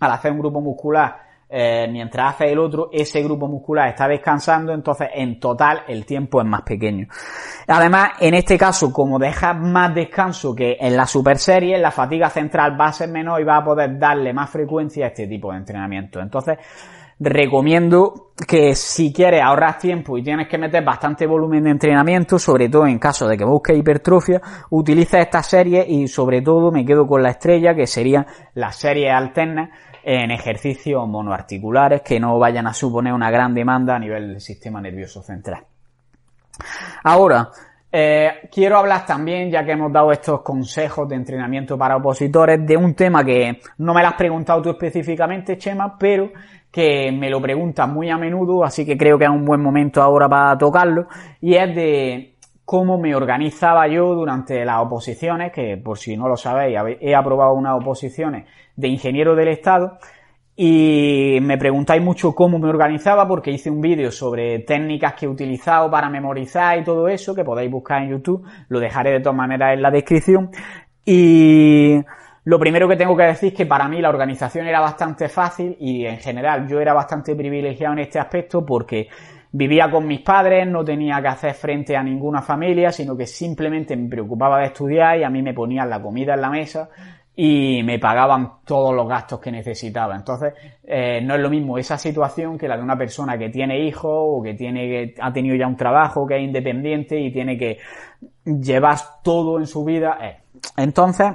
al 0.00 0.12
hacer 0.12 0.32
un 0.32 0.40
grupo 0.40 0.60
muscular 0.60 1.30
eh, 1.52 1.88
mientras 1.90 2.34
hace 2.34 2.52
el 2.52 2.60
otro, 2.60 2.90
ese 2.92 3.24
grupo 3.24 3.48
muscular 3.48 3.88
está 3.88 4.06
descansando, 4.06 4.72
entonces 4.72 5.08
en 5.12 5.40
total 5.40 5.82
el 5.88 6.06
tiempo 6.06 6.40
es 6.40 6.46
más 6.46 6.62
pequeño. 6.62 7.08
Además, 7.66 8.10
en 8.20 8.34
este 8.34 8.56
caso, 8.56 8.92
como 8.92 9.18
deja 9.18 9.52
más 9.52 9.92
descanso 9.92 10.54
que 10.54 10.76
en 10.78 10.96
la 10.96 11.06
super 11.06 11.38
serie, 11.38 11.76
la 11.78 11.90
fatiga 11.90 12.30
central 12.30 12.80
va 12.80 12.86
a 12.86 12.92
ser 12.92 13.08
menor 13.08 13.40
y 13.40 13.44
va 13.44 13.56
a 13.56 13.64
poder 13.64 13.98
darle 13.98 14.32
más 14.32 14.48
frecuencia 14.48 15.06
a 15.06 15.08
este 15.08 15.26
tipo 15.26 15.50
de 15.50 15.58
entrenamiento. 15.58 16.20
Entonces, 16.20 16.56
recomiendo 17.18 18.30
que 18.46 18.76
si 18.76 19.12
quieres 19.12 19.42
ahorrar 19.42 19.76
tiempo 19.76 20.16
y 20.16 20.22
tienes 20.22 20.46
que 20.46 20.56
meter 20.56 20.84
bastante 20.84 21.26
volumen 21.26 21.64
de 21.64 21.70
entrenamiento, 21.70 22.38
sobre 22.38 22.68
todo 22.68 22.86
en 22.86 23.00
caso 23.00 23.26
de 23.26 23.36
que 23.36 23.44
busques 23.44 23.76
hipertrofia, 23.76 24.40
utiliza 24.70 25.18
esta 25.18 25.42
serie 25.42 25.84
y 25.86 26.06
sobre 26.06 26.42
todo 26.42 26.70
me 26.70 26.84
quedo 26.84 27.08
con 27.08 27.24
la 27.24 27.30
estrella 27.30 27.74
que 27.74 27.88
serían 27.88 28.24
las 28.54 28.76
series 28.76 29.12
alternas 29.12 29.70
en 30.02 30.30
ejercicios 30.30 31.06
monoarticulares 31.06 32.02
que 32.02 32.18
no 32.18 32.38
vayan 32.38 32.66
a 32.66 32.74
suponer 32.74 33.12
una 33.12 33.30
gran 33.30 33.54
demanda 33.54 33.96
a 33.96 33.98
nivel 33.98 34.28
del 34.28 34.40
sistema 34.40 34.80
nervioso 34.80 35.22
central. 35.22 35.64
Ahora, 37.04 37.50
eh, 37.92 38.48
quiero 38.52 38.78
hablar 38.78 39.04
también, 39.04 39.50
ya 39.50 39.64
que 39.64 39.72
hemos 39.72 39.92
dado 39.92 40.12
estos 40.12 40.42
consejos 40.42 41.08
de 41.08 41.16
entrenamiento 41.16 41.76
para 41.76 41.96
opositores, 41.96 42.64
de 42.64 42.76
un 42.76 42.94
tema 42.94 43.24
que 43.24 43.60
no 43.78 43.94
me 43.94 44.02
lo 44.02 44.08
has 44.08 44.14
preguntado 44.14 44.62
tú 44.62 44.70
específicamente, 44.70 45.58
Chema, 45.58 45.98
pero 45.98 46.30
que 46.70 47.10
me 47.10 47.28
lo 47.28 47.40
preguntan 47.40 47.92
muy 47.92 48.10
a 48.10 48.16
menudo, 48.16 48.62
así 48.62 48.86
que 48.86 48.96
creo 48.96 49.18
que 49.18 49.24
es 49.24 49.30
un 49.30 49.44
buen 49.44 49.60
momento 49.60 50.00
ahora 50.00 50.28
para 50.28 50.56
tocarlo, 50.56 51.08
y 51.40 51.54
es 51.54 51.74
de 51.74 52.34
cómo 52.70 52.98
me 52.98 53.16
organizaba 53.16 53.88
yo 53.88 54.14
durante 54.14 54.64
las 54.64 54.78
oposiciones, 54.78 55.50
que 55.50 55.76
por 55.76 55.98
si 55.98 56.16
no 56.16 56.28
lo 56.28 56.36
sabéis, 56.36 56.78
he 57.00 57.16
aprobado 57.16 57.54
unas 57.54 57.74
oposiciones 57.74 58.46
de 58.76 58.86
ingeniero 58.86 59.34
del 59.34 59.48
Estado 59.48 59.98
y 60.54 61.40
me 61.42 61.58
preguntáis 61.58 62.00
mucho 62.00 62.32
cómo 62.32 62.60
me 62.60 62.68
organizaba 62.68 63.26
porque 63.26 63.50
hice 63.50 63.72
un 63.72 63.80
vídeo 63.80 64.12
sobre 64.12 64.60
técnicas 64.60 65.14
que 65.14 65.26
he 65.26 65.28
utilizado 65.28 65.90
para 65.90 66.08
memorizar 66.08 66.78
y 66.78 66.84
todo 66.84 67.08
eso 67.08 67.34
que 67.34 67.42
podéis 67.42 67.72
buscar 67.72 68.04
en 68.04 68.10
YouTube, 68.10 68.46
lo 68.68 68.78
dejaré 68.78 69.14
de 69.14 69.20
todas 69.20 69.36
maneras 69.36 69.74
en 69.74 69.82
la 69.82 69.90
descripción 69.90 70.52
y 71.04 72.00
lo 72.44 72.60
primero 72.60 72.86
que 72.88 72.94
tengo 72.94 73.16
que 73.16 73.24
decir 73.24 73.48
es 73.48 73.54
que 73.58 73.66
para 73.66 73.88
mí 73.88 74.00
la 74.00 74.10
organización 74.10 74.68
era 74.68 74.78
bastante 74.78 75.28
fácil 75.28 75.76
y 75.80 76.06
en 76.06 76.18
general 76.18 76.68
yo 76.68 76.78
era 76.78 76.94
bastante 76.94 77.34
privilegiado 77.34 77.94
en 77.94 77.98
este 77.98 78.20
aspecto 78.20 78.64
porque 78.64 79.08
vivía 79.52 79.90
con 79.90 80.06
mis 80.06 80.20
padres, 80.20 80.66
no 80.66 80.84
tenía 80.84 81.20
que 81.20 81.28
hacer 81.28 81.54
frente 81.54 81.96
a 81.96 82.02
ninguna 82.02 82.42
familia, 82.42 82.92
sino 82.92 83.16
que 83.16 83.26
simplemente 83.26 83.96
me 83.96 84.08
preocupaba 84.08 84.60
de 84.60 84.66
estudiar 84.66 85.18
y 85.18 85.24
a 85.24 85.30
mí 85.30 85.42
me 85.42 85.54
ponían 85.54 85.90
la 85.90 86.00
comida 86.00 86.34
en 86.34 86.40
la 86.40 86.50
mesa 86.50 86.88
y 87.34 87.82
me 87.84 87.98
pagaban 87.98 88.64
todos 88.64 88.94
los 88.94 89.08
gastos 89.08 89.40
que 89.40 89.50
necesitaba. 89.50 90.14
Entonces, 90.14 90.52
eh, 90.84 91.20
no 91.22 91.34
es 91.34 91.40
lo 91.40 91.48
mismo 91.48 91.78
esa 91.78 91.96
situación 91.96 92.58
que 92.58 92.68
la 92.68 92.76
de 92.76 92.82
una 92.82 92.98
persona 92.98 93.38
que 93.38 93.48
tiene 93.48 93.80
hijos 93.80 94.12
o 94.12 94.42
que 94.42 94.54
tiene 94.54 94.88
que 94.88 95.14
ha 95.20 95.32
tenido 95.32 95.56
ya 95.56 95.66
un 95.66 95.76
trabajo, 95.76 96.26
que 96.26 96.36
es 96.36 96.42
independiente 96.42 97.18
y 97.18 97.32
tiene 97.32 97.56
que 97.56 97.78
llevar 98.44 98.98
todo 99.22 99.58
en 99.58 99.66
su 99.66 99.84
vida. 99.84 100.18
Eh, 100.20 100.36
entonces, 100.76 101.28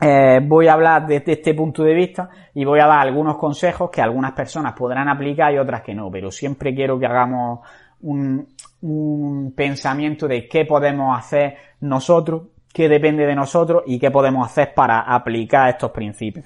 eh, 0.00 0.40
voy 0.42 0.68
a 0.68 0.74
hablar 0.74 1.06
desde 1.06 1.32
este 1.32 1.54
punto 1.54 1.82
de 1.82 1.94
vista 1.94 2.28
y 2.54 2.64
voy 2.64 2.80
a 2.80 2.86
dar 2.86 3.00
algunos 3.00 3.36
consejos 3.36 3.90
que 3.90 4.02
algunas 4.02 4.32
personas 4.32 4.74
podrán 4.74 5.08
aplicar 5.08 5.52
y 5.52 5.58
otras 5.58 5.82
que 5.82 5.94
no, 5.94 6.10
pero 6.10 6.30
siempre 6.30 6.74
quiero 6.74 6.98
que 6.98 7.06
hagamos 7.06 7.60
un, 8.02 8.46
un 8.82 9.52
pensamiento 9.56 10.28
de 10.28 10.46
qué 10.48 10.64
podemos 10.64 11.18
hacer 11.18 11.56
nosotros 11.80 12.42
qué 12.76 12.90
depende 12.90 13.24
de 13.24 13.34
nosotros 13.34 13.84
y 13.86 13.98
qué 13.98 14.10
podemos 14.10 14.46
hacer 14.46 14.74
para 14.74 15.00
aplicar 15.00 15.70
estos 15.70 15.92
principios. 15.92 16.44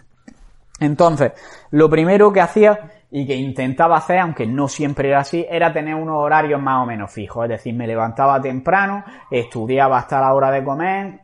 Entonces, 0.78 1.32
lo 1.72 1.90
primero 1.90 2.32
que 2.32 2.40
hacía 2.40 2.78
y 3.10 3.26
que 3.26 3.34
intentaba 3.34 3.96
hacer, 3.96 4.20
aunque 4.20 4.46
no 4.46 4.68
siempre 4.68 5.08
era 5.08 5.22
así, 5.22 5.44
era 5.50 5.72
tener 5.72 5.96
unos 5.96 6.18
horarios 6.18 6.62
más 6.62 6.84
o 6.84 6.86
menos 6.86 7.10
fijos. 7.10 7.46
Es 7.46 7.50
decir, 7.50 7.74
me 7.74 7.88
levantaba 7.88 8.40
temprano, 8.40 9.02
estudiaba 9.28 9.98
hasta 9.98 10.20
la 10.20 10.32
hora 10.32 10.52
de 10.52 10.62
comer, 10.62 11.20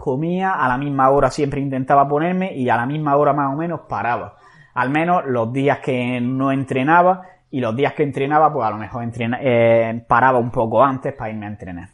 comía, 0.00 0.54
a 0.54 0.68
la 0.68 0.78
misma 0.78 1.10
hora 1.10 1.30
siempre 1.30 1.60
intentaba 1.60 2.08
ponerme 2.08 2.54
y 2.54 2.68
a 2.68 2.76
la 2.76 2.86
misma 2.86 3.16
hora 3.16 3.32
más 3.32 3.52
o 3.52 3.56
menos 3.56 3.80
paraba. 3.88 4.36
Al 4.74 4.90
menos 4.90 5.24
los 5.26 5.52
días 5.52 5.78
que 5.80 6.20
no 6.20 6.52
entrenaba 6.52 7.22
y 7.50 7.60
los 7.60 7.74
días 7.74 7.94
que 7.94 8.02
entrenaba, 8.02 8.52
pues 8.52 8.66
a 8.66 8.70
lo 8.70 8.76
mejor 8.76 9.04
eh, 9.40 10.04
paraba 10.06 10.38
un 10.38 10.50
poco 10.50 10.82
antes 10.82 11.12
para 11.14 11.30
irme 11.30 11.46
a 11.46 11.50
entrenar. 11.50 11.88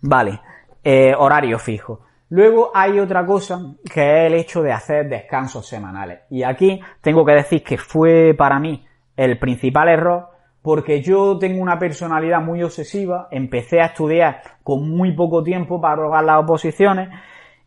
Vale. 0.00 0.40
Eh, 0.82 1.14
horario 1.16 1.58
fijo. 1.58 2.00
Luego 2.30 2.70
hay 2.74 2.98
otra 2.98 3.24
cosa 3.24 3.60
que 3.92 4.00
es 4.00 4.26
el 4.26 4.34
hecho 4.34 4.62
de 4.62 4.72
hacer 4.72 5.08
descansos 5.08 5.66
semanales. 5.66 6.20
Y 6.30 6.42
aquí 6.42 6.80
tengo 7.00 7.24
que 7.24 7.32
decir 7.32 7.62
que 7.62 7.78
fue 7.78 8.34
para 8.36 8.58
mí 8.58 8.84
el 9.16 9.38
principal 9.38 9.88
error 9.88 10.34
porque 10.64 11.02
yo 11.02 11.36
tengo 11.38 11.60
una 11.60 11.78
personalidad 11.78 12.40
muy 12.40 12.62
obsesiva, 12.62 13.28
empecé 13.30 13.82
a 13.82 13.86
estudiar 13.86 14.40
con 14.62 14.88
muy 14.88 15.12
poco 15.12 15.42
tiempo 15.42 15.78
para 15.78 15.96
rogar 15.96 16.24
las 16.24 16.42
oposiciones 16.42 17.10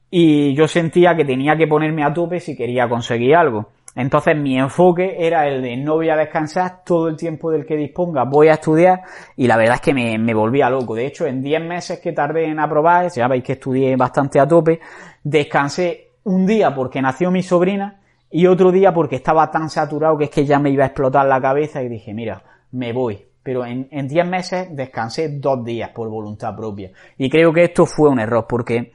y 0.09 0.53
yo 0.55 0.67
sentía 0.67 1.15
que 1.15 1.25
tenía 1.25 1.57
que 1.57 1.67
ponerme 1.67 2.03
a 2.03 2.13
tope 2.13 2.39
si 2.39 2.55
quería 2.55 2.87
conseguir 2.87 3.35
algo. 3.35 3.69
Entonces 3.95 4.37
mi 4.37 4.59
enfoque 4.59 5.15
era 5.25 5.47
el 5.47 5.63
de 5.63 5.75
no 5.75 5.95
voy 5.95 6.09
a 6.09 6.15
descansar 6.15 6.83
todo 6.85 7.07
el 7.07 7.17
tiempo 7.17 7.49
del 7.49 7.65
que 7.65 7.75
disponga, 7.75 8.25
voy 8.25 8.47
a 8.47 8.53
estudiar 8.53 9.01
y 9.35 9.47
la 9.47 9.57
verdad 9.57 9.75
es 9.75 9.81
que 9.81 9.93
me, 9.93 10.33
volvía 10.35 10.69
loco. 10.69 10.93
De 10.93 11.07
hecho, 11.07 11.25
en 11.25 11.41
10 11.41 11.63
meses 11.63 11.99
que 11.99 12.13
tardé 12.13 12.45
en 12.45 12.59
aprobar, 12.59 13.09
ya 13.11 13.27
veis 13.27 13.43
que 13.43 13.53
estudié 13.53 13.95
bastante 13.95 14.39
a 14.39 14.47
tope, 14.47 14.79
descansé 15.23 16.11
un 16.25 16.45
día 16.45 16.75
porque 16.75 17.01
nació 17.01 17.31
mi 17.31 17.41
sobrina 17.41 17.99
y 18.29 18.45
otro 18.45 18.71
día 18.71 18.93
porque 18.93 19.15
estaba 19.15 19.49
tan 19.49 19.67
saturado 19.67 20.15
que 20.15 20.25
es 20.25 20.29
que 20.29 20.45
ya 20.45 20.59
me 20.59 20.69
iba 20.69 20.83
a 20.83 20.87
explotar 20.87 21.25
la 21.25 21.41
cabeza 21.41 21.81
y 21.81 21.89
dije, 21.89 22.13
mira, 22.13 22.43
me 22.71 22.93
voy. 22.93 23.26
Pero 23.47 23.65
en 23.65 24.07
10 24.09 24.27
meses 24.27 24.75
descansé 24.75 25.29
dos 25.39 25.63
días 25.63 25.91
por 25.91 26.09
voluntad 26.09 26.53
propia. 26.53 26.91
Y 27.17 27.29
creo 27.29 27.53
que 27.53 27.63
esto 27.63 27.85
fue 27.85 28.09
un 28.09 28.19
error 28.19 28.45
porque 28.45 28.91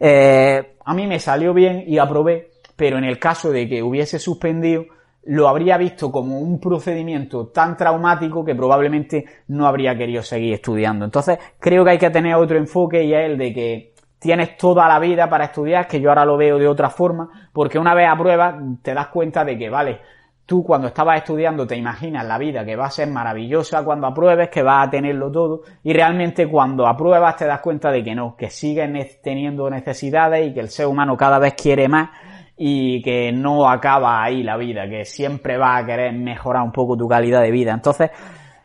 eh, 0.00 0.76
a 0.82 0.94
mí 0.94 1.06
me 1.06 1.18
salió 1.18 1.52
bien 1.52 1.84
y 1.86 1.98
aprobé, 1.98 2.52
pero 2.74 2.96
en 2.96 3.04
el 3.04 3.18
caso 3.18 3.50
de 3.50 3.68
que 3.68 3.82
hubiese 3.82 4.18
suspendido, 4.18 4.86
lo 5.24 5.46
habría 5.46 5.76
visto 5.76 6.10
como 6.10 6.38
un 6.38 6.58
procedimiento 6.58 7.48
tan 7.48 7.76
traumático 7.76 8.42
que 8.42 8.54
probablemente 8.54 9.26
no 9.48 9.66
habría 9.66 9.94
querido 9.94 10.22
seguir 10.22 10.54
estudiando. 10.54 11.04
Entonces, 11.04 11.38
creo 11.60 11.84
que 11.84 11.90
hay 11.90 11.98
que 11.98 12.08
tener 12.08 12.34
otro 12.36 12.56
enfoque 12.56 13.04
y 13.04 13.12
es 13.12 13.26
el 13.26 13.36
de 13.36 13.52
que 13.52 13.92
tienes 14.18 14.56
toda 14.56 14.88
la 14.88 14.98
vida 15.00 15.28
para 15.28 15.44
estudiar, 15.44 15.86
que 15.86 16.00
yo 16.00 16.08
ahora 16.08 16.24
lo 16.24 16.38
veo 16.38 16.58
de 16.58 16.66
otra 16.66 16.88
forma, 16.88 17.28
porque 17.52 17.78
una 17.78 17.94
vez 17.94 18.08
apruebas 18.08 18.54
te 18.80 18.94
das 18.94 19.08
cuenta 19.08 19.44
de 19.44 19.58
que, 19.58 19.68
vale, 19.68 20.00
tú 20.46 20.62
cuando 20.64 20.88
estabas 20.88 21.18
estudiando 21.18 21.66
te 21.66 21.76
imaginas 21.76 22.26
la 22.26 22.38
vida 22.38 22.64
que 22.64 22.76
va 22.76 22.86
a 22.86 22.90
ser 22.90 23.08
maravillosa 23.08 23.84
cuando 23.84 24.06
apruebes, 24.06 24.48
que 24.48 24.62
vas 24.62 24.88
a 24.88 24.90
tenerlo 24.90 25.30
todo, 25.30 25.62
y 25.82 25.92
realmente 25.92 26.48
cuando 26.48 26.86
apruebas 26.86 27.36
te 27.36 27.46
das 27.46 27.60
cuenta 27.60 27.90
de 27.90 28.02
que 28.02 28.14
no, 28.14 28.36
que 28.36 28.50
sigues 28.50 29.20
teniendo 29.22 29.68
necesidades 29.70 30.48
y 30.48 30.54
que 30.54 30.60
el 30.60 30.68
ser 30.68 30.86
humano 30.86 31.16
cada 31.16 31.38
vez 31.38 31.54
quiere 31.54 31.88
más 31.88 32.10
y 32.56 33.02
que 33.02 33.32
no 33.32 33.68
acaba 33.68 34.22
ahí 34.22 34.42
la 34.42 34.56
vida, 34.56 34.88
que 34.88 35.04
siempre 35.04 35.56
va 35.56 35.78
a 35.78 35.86
querer 35.86 36.12
mejorar 36.12 36.62
un 36.62 36.72
poco 36.72 36.96
tu 36.96 37.08
calidad 37.08 37.42
de 37.42 37.50
vida. 37.50 37.72
Entonces, 37.72 38.10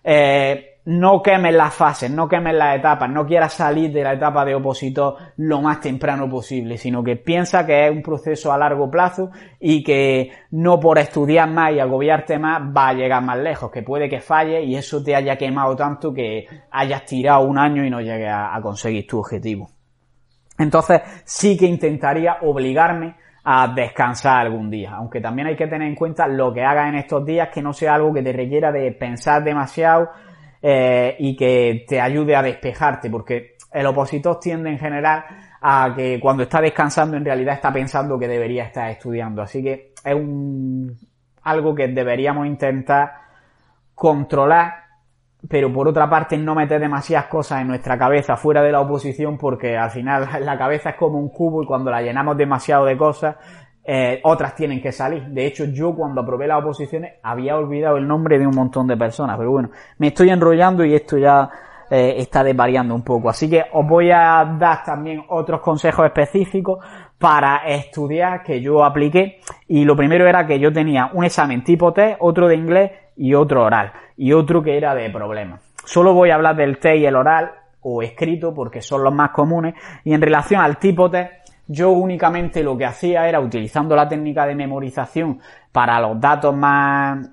eh, 0.04 0.77
no 0.88 1.22
quemes 1.22 1.54
las 1.54 1.74
fases, 1.74 2.10
no 2.10 2.30
quemes 2.30 2.56
las 2.56 2.78
etapas, 2.78 3.10
no 3.10 3.26
quieras 3.26 3.52
salir 3.52 3.92
de 3.92 4.04
la 4.04 4.14
etapa 4.14 4.46
de 4.46 4.56
opositor 4.56 5.18
lo 5.36 5.62
más 5.62 5.82
temprano 5.82 6.30
posible, 6.30 6.78
sino 6.78 7.04
que 7.04 7.18
piensa 7.18 7.66
que 7.66 7.88
es 7.88 7.92
un 7.92 8.02
proceso 8.02 8.54
a 8.54 8.58
largo 8.58 8.90
plazo 8.90 9.30
y 9.60 9.84
que 9.84 10.32
no 10.52 10.80
por 10.80 10.98
estudiar 10.98 11.50
más 11.50 11.74
y 11.74 11.80
agobiarte 11.82 12.40
más 12.40 12.62
va 12.62 12.88
a 12.88 12.94
llegar 12.94 13.22
más 13.22 13.38
lejos, 13.38 13.70
que 13.70 13.84
puede 13.84 14.08
que 14.08 14.22
falle 14.22 14.64
y 14.64 14.78
eso 14.78 15.04
te 15.04 15.14
haya 15.14 15.36
quemado 15.38 15.76
tanto 15.76 16.14
que 16.14 16.48
hayas 16.72 17.04
tirado 17.04 17.42
un 17.42 17.58
año 17.58 17.84
y 17.84 17.90
no 17.90 18.00
llegues 18.00 18.30
a, 18.30 18.56
a 18.56 18.62
conseguir 18.62 19.06
tu 19.06 19.20
objetivo. 19.20 19.70
Entonces 20.58 21.02
sí 21.26 21.58
que 21.58 21.66
intentaría 21.66 22.38
obligarme 22.44 23.18
a 23.44 23.68
descansar 23.68 24.46
algún 24.46 24.70
día. 24.70 24.94
Aunque 24.96 25.20
también 25.20 25.50
hay 25.50 25.58
que 25.58 25.68
tener 25.68 25.88
en 25.88 25.96
cuenta 25.96 26.28
lo 26.28 26.54
que 26.54 26.64
hagas 26.64 26.88
en 26.88 26.96
estos 26.96 27.26
días, 27.26 27.50
que 27.54 27.62
no 27.62 27.74
sea 27.74 27.96
algo 27.96 28.14
que 28.14 28.22
te 28.22 28.32
requiera 28.32 28.72
de 28.72 28.90
pensar 28.94 29.44
demasiado 29.44 30.12
eh, 30.62 31.16
y 31.20 31.36
que 31.36 31.86
te 31.88 32.00
ayude 32.00 32.36
a 32.36 32.42
despejarte, 32.42 33.10
porque 33.10 33.58
el 33.72 33.86
opositor 33.86 34.40
tiende 34.40 34.70
en 34.70 34.80
general 34.80 35.26
a 35.62 35.94
que 35.96 36.20
cuando 36.20 36.44
está 36.44 36.62
descansando 36.62 37.18
en 37.18 37.26
realidad 37.26 37.56
está 37.56 37.72
pensando 37.72 38.18
que 38.18 38.28
debería 38.28 38.64
estar 38.64 38.90
estudiando. 38.90 39.42
Así 39.42 39.64
que 39.64 39.94
es 40.04 40.16
un, 40.16 40.98
algo 41.44 41.76
que 41.76 41.88
deberíamos 41.88 42.48
intentar 42.48 43.14
controlar 43.96 44.88
pero 45.48 45.72
por 45.72 45.88
otra 45.88 46.10
parte 46.10 46.38
no 46.38 46.56
meter 46.56 46.80
demasiadas 46.80 47.28
cosas 47.28 47.62
en 47.62 47.68
nuestra 47.68 47.98
cabeza 47.98 48.36
fuera 48.36 48.62
de 48.62 48.72
la 48.72 48.82
oposición 48.82 49.38
porque 49.38 49.78
al 49.78 49.92
final 49.92 50.28
la 50.42 50.58
cabeza 50.58 50.92
es 50.92 50.96
como 50.96 51.20
un 51.20 51.30
cubo 51.30 51.64
y 51.64 51.66
cuando 51.66 51.92
la 51.92 52.02
llenamos 52.02 52.38
demasiado 52.38 52.86
de 52.86 52.98
cosas 52.98 53.36
eh, 53.90 54.20
otras 54.24 54.54
tienen 54.54 54.82
que 54.82 54.92
salir. 54.92 55.24
De 55.28 55.46
hecho 55.46 55.64
yo 55.64 55.96
cuando 55.96 56.20
aprobé 56.20 56.46
las 56.46 56.62
oposiciones 56.62 57.14
había 57.24 57.56
olvidado 57.56 57.96
el 57.96 58.06
nombre 58.06 58.38
de 58.38 58.46
un 58.46 58.54
montón 58.54 58.86
de 58.86 58.98
personas, 58.98 59.38
pero 59.38 59.50
bueno, 59.52 59.70
me 59.98 60.08
estoy 60.08 60.30
enrollando 60.30 60.84
y 60.84 60.94
esto 60.94 61.18
ya 61.18 61.50
eh, 61.90 62.16
está 62.18 62.44
desvariando 62.44 62.94
un 62.94 63.04
poco. 63.04 63.30
Así 63.30 63.50
que 63.50 63.64
os 63.72 63.88
voy 63.88 64.12
a 64.12 64.44
dar 64.60 64.84
también 64.84 65.24
otros 65.30 65.62
consejos 65.62 66.06
específicos 66.06 66.86
para 67.18 67.66
estudiar 67.66 68.44
que 68.44 68.60
yo 68.60 68.84
apliqué 68.84 69.40
y 69.70 69.86
lo 69.86 69.96
primero 69.96 70.28
era 70.28 70.46
que 70.46 70.60
yo 70.60 70.74
tenía 70.74 71.10
un 71.14 71.24
examen 71.24 71.64
tipo 71.64 71.94
test, 71.94 72.18
otro 72.20 72.50
de 72.50 72.56
inglés 72.56 72.92
y 73.16 73.34
otro 73.36 73.64
oral 73.64 73.94
y 74.18 74.34
otro 74.34 74.62
que 74.62 74.76
era 74.76 74.94
de 74.96 75.10
problemas. 75.10 75.62
Solo 75.86 76.14
voy 76.14 76.30
a 76.30 76.36
hablar 76.36 76.58
del 76.58 76.78
test 76.78 76.98
y 76.98 77.06
el 77.06 77.16
oral 77.16 77.52
o 77.80 78.02
escrito 78.02 78.54
porque 78.54 78.82
son 78.82 79.02
los 79.02 79.14
más 79.14 79.30
comunes 79.30 79.76
y 80.04 80.14
en 80.14 80.22
relación 80.22 80.60
al 80.60 80.78
tipo 80.78 81.10
test 81.10 81.47
yo 81.68 81.92
únicamente 81.92 82.64
lo 82.64 82.78
que 82.78 82.86
hacía 82.86 83.28
era 83.28 83.40
utilizando 83.40 83.96
la 83.96 84.08
técnica 84.08 84.46
de 84.46 84.56
memorización 84.56 85.40
para 85.72 86.00
los 86.00 86.20
datos 86.20 86.56
más 86.56 87.30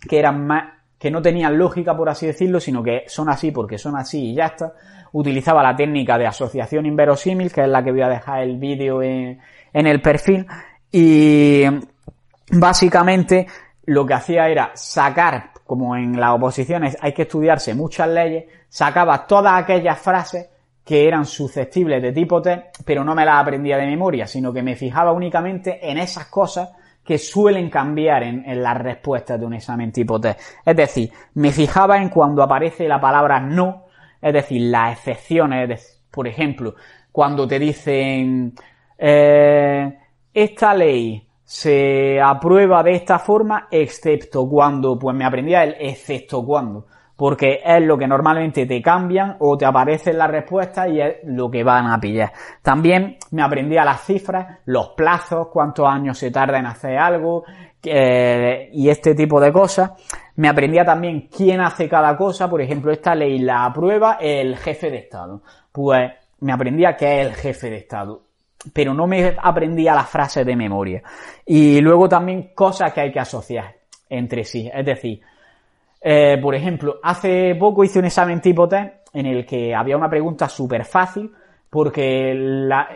que 0.00 0.18
eran 0.18 0.46
más 0.46 0.64
que 0.98 1.10
no 1.10 1.20
tenían 1.20 1.58
lógica 1.58 1.94
por 1.94 2.08
así 2.08 2.26
decirlo, 2.26 2.58
sino 2.58 2.82
que 2.82 3.04
son 3.06 3.28
así 3.28 3.50
porque 3.50 3.76
son 3.76 3.96
así 3.96 4.30
y 4.30 4.34
ya 4.34 4.46
está. 4.46 4.72
Utilizaba 5.12 5.62
la 5.62 5.76
técnica 5.76 6.18
de 6.18 6.26
asociación 6.26 6.86
inverosímil, 6.86 7.52
que 7.52 7.62
es 7.62 7.68
la 7.68 7.84
que 7.84 7.92
voy 7.92 8.02
a 8.02 8.08
dejar 8.08 8.42
el 8.42 8.56
vídeo 8.56 9.02
en, 9.02 9.38
en 9.72 9.86
el 9.86 10.00
perfil 10.00 10.46
y 10.90 11.64
básicamente 12.50 13.46
lo 13.84 14.06
que 14.06 14.14
hacía 14.14 14.48
era 14.48 14.72
sacar, 14.74 15.50
como 15.64 15.96
en 15.96 16.18
las 16.18 16.30
oposiciones 16.32 16.96
hay 17.00 17.12
que 17.12 17.22
estudiarse 17.22 17.74
muchas 17.74 18.08
leyes, 18.08 18.46
sacaba 18.68 19.26
todas 19.26 19.62
aquellas 19.62 19.98
frases 19.98 20.48
que 20.86 21.08
eran 21.08 21.26
susceptibles 21.26 22.00
de 22.00 22.12
tipo 22.12 22.40
T, 22.40 22.70
pero 22.84 23.02
no 23.02 23.12
me 23.12 23.24
las 23.24 23.42
aprendía 23.42 23.76
de 23.76 23.86
memoria, 23.86 24.24
sino 24.24 24.52
que 24.52 24.62
me 24.62 24.76
fijaba 24.76 25.10
únicamente 25.10 25.80
en 25.90 25.98
esas 25.98 26.26
cosas 26.26 26.70
que 27.02 27.18
suelen 27.18 27.68
cambiar 27.68 28.22
en, 28.22 28.62
las 28.62 28.78
respuestas 28.78 29.40
de 29.40 29.46
un 29.46 29.54
examen 29.54 29.90
tipo 29.90 30.20
T. 30.20 30.36
Es 30.64 30.76
decir, 30.76 31.10
me 31.34 31.50
fijaba 31.50 31.96
en 31.96 32.08
cuando 32.08 32.40
aparece 32.40 32.86
la 32.86 33.00
palabra 33.00 33.40
no, 33.40 33.86
es 34.22 34.32
decir, 34.32 34.62
las 34.62 34.92
excepciones, 34.96 36.04
por 36.08 36.28
ejemplo, 36.28 36.76
cuando 37.10 37.48
te 37.48 37.58
dicen 37.58 38.54
eh, 38.96 39.98
esta 40.32 40.72
ley 40.72 41.28
se 41.42 42.20
aprueba 42.20 42.84
de 42.84 42.94
esta 42.94 43.18
forma, 43.18 43.66
excepto 43.72 44.48
cuando, 44.48 44.96
pues 44.96 45.16
me 45.16 45.24
aprendía 45.24 45.64
el 45.64 45.74
excepto 45.80 46.46
cuando, 46.46 46.86
porque 47.16 47.60
es 47.64 47.82
lo 47.82 47.96
que 47.96 48.06
normalmente 48.06 48.66
te 48.66 48.82
cambian 48.82 49.36
o 49.40 49.56
te 49.56 49.64
aparecen 49.64 50.18
las 50.18 50.30
respuestas 50.30 50.88
y 50.90 51.00
es 51.00 51.16
lo 51.24 51.50
que 51.50 51.64
van 51.64 51.86
a 51.86 51.98
pillar. 51.98 52.30
También 52.60 53.16
me 53.30 53.42
aprendía 53.42 53.84
las 53.84 54.04
cifras, 54.04 54.58
los 54.66 54.90
plazos, 54.90 55.48
cuántos 55.48 55.88
años 55.88 56.18
se 56.18 56.30
tarda 56.30 56.58
en 56.58 56.66
hacer 56.66 56.98
algo 56.98 57.44
y 57.82 58.88
este 58.88 59.14
tipo 59.14 59.40
de 59.40 59.52
cosas. 59.52 59.92
Me 60.36 60.48
aprendía 60.48 60.84
también 60.84 61.28
quién 61.34 61.60
hace 61.60 61.88
cada 61.88 62.14
cosa, 62.16 62.50
por 62.50 62.60
ejemplo, 62.60 62.92
esta 62.92 63.14
ley 63.14 63.38
la 63.38 63.64
aprueba 63.64 64.18
el 64.20 64.56
jefe 64.56 64.90
de 64.90 64.98
Estado. 64.98 65.40
Pues 65.72 66.12
me 66.40 66.52
aprendía 66.52 66.96
que 66.96 67.20
es 67.20 67.26
el 67.28 67.34
jefe 67.34 67.70
de 67.70 67.76
Estado, 67.78 68.24
pero 68.74 68.92
no 68.92 69.06
me 69.06 69.34
aprendía 69.42 69.94
las 69.94 70.10
frases 70.10 70.44
de 70.44 70.54
memoria. 70.54 71.02
Y 71.46 71.80
luego 71.80 72.08
también 72.08 72.50
cosas 72.54 72.92
que 72.92 73.00
hay 73.00 73.12
que 73.12 73.20
asociar 73.20 73.74
entre 74.10 74.44
sí. 74.44 74.70
Es 74.70 74.84
decir, 74.84 75.22
eh, 76.08 76.38
por 76.40 76.54
ejemplo, 76.54 77.00
hace 77.02 77.56
poco 77.56 77.82
hice 77.82 77.98
un 77.98 78.04
examen 78.04 78.40
tipo 78.40 78.68
test 78.68 79.08
en 79.12 79.26
el 79.26 79.44
que 79.44 79.74
había 79.74 79.96
una 79.96 80.08
pregunta 80.08 80.48
súper 80.48 80.84
fácil 80.84 81.32
porque 81.68 82.30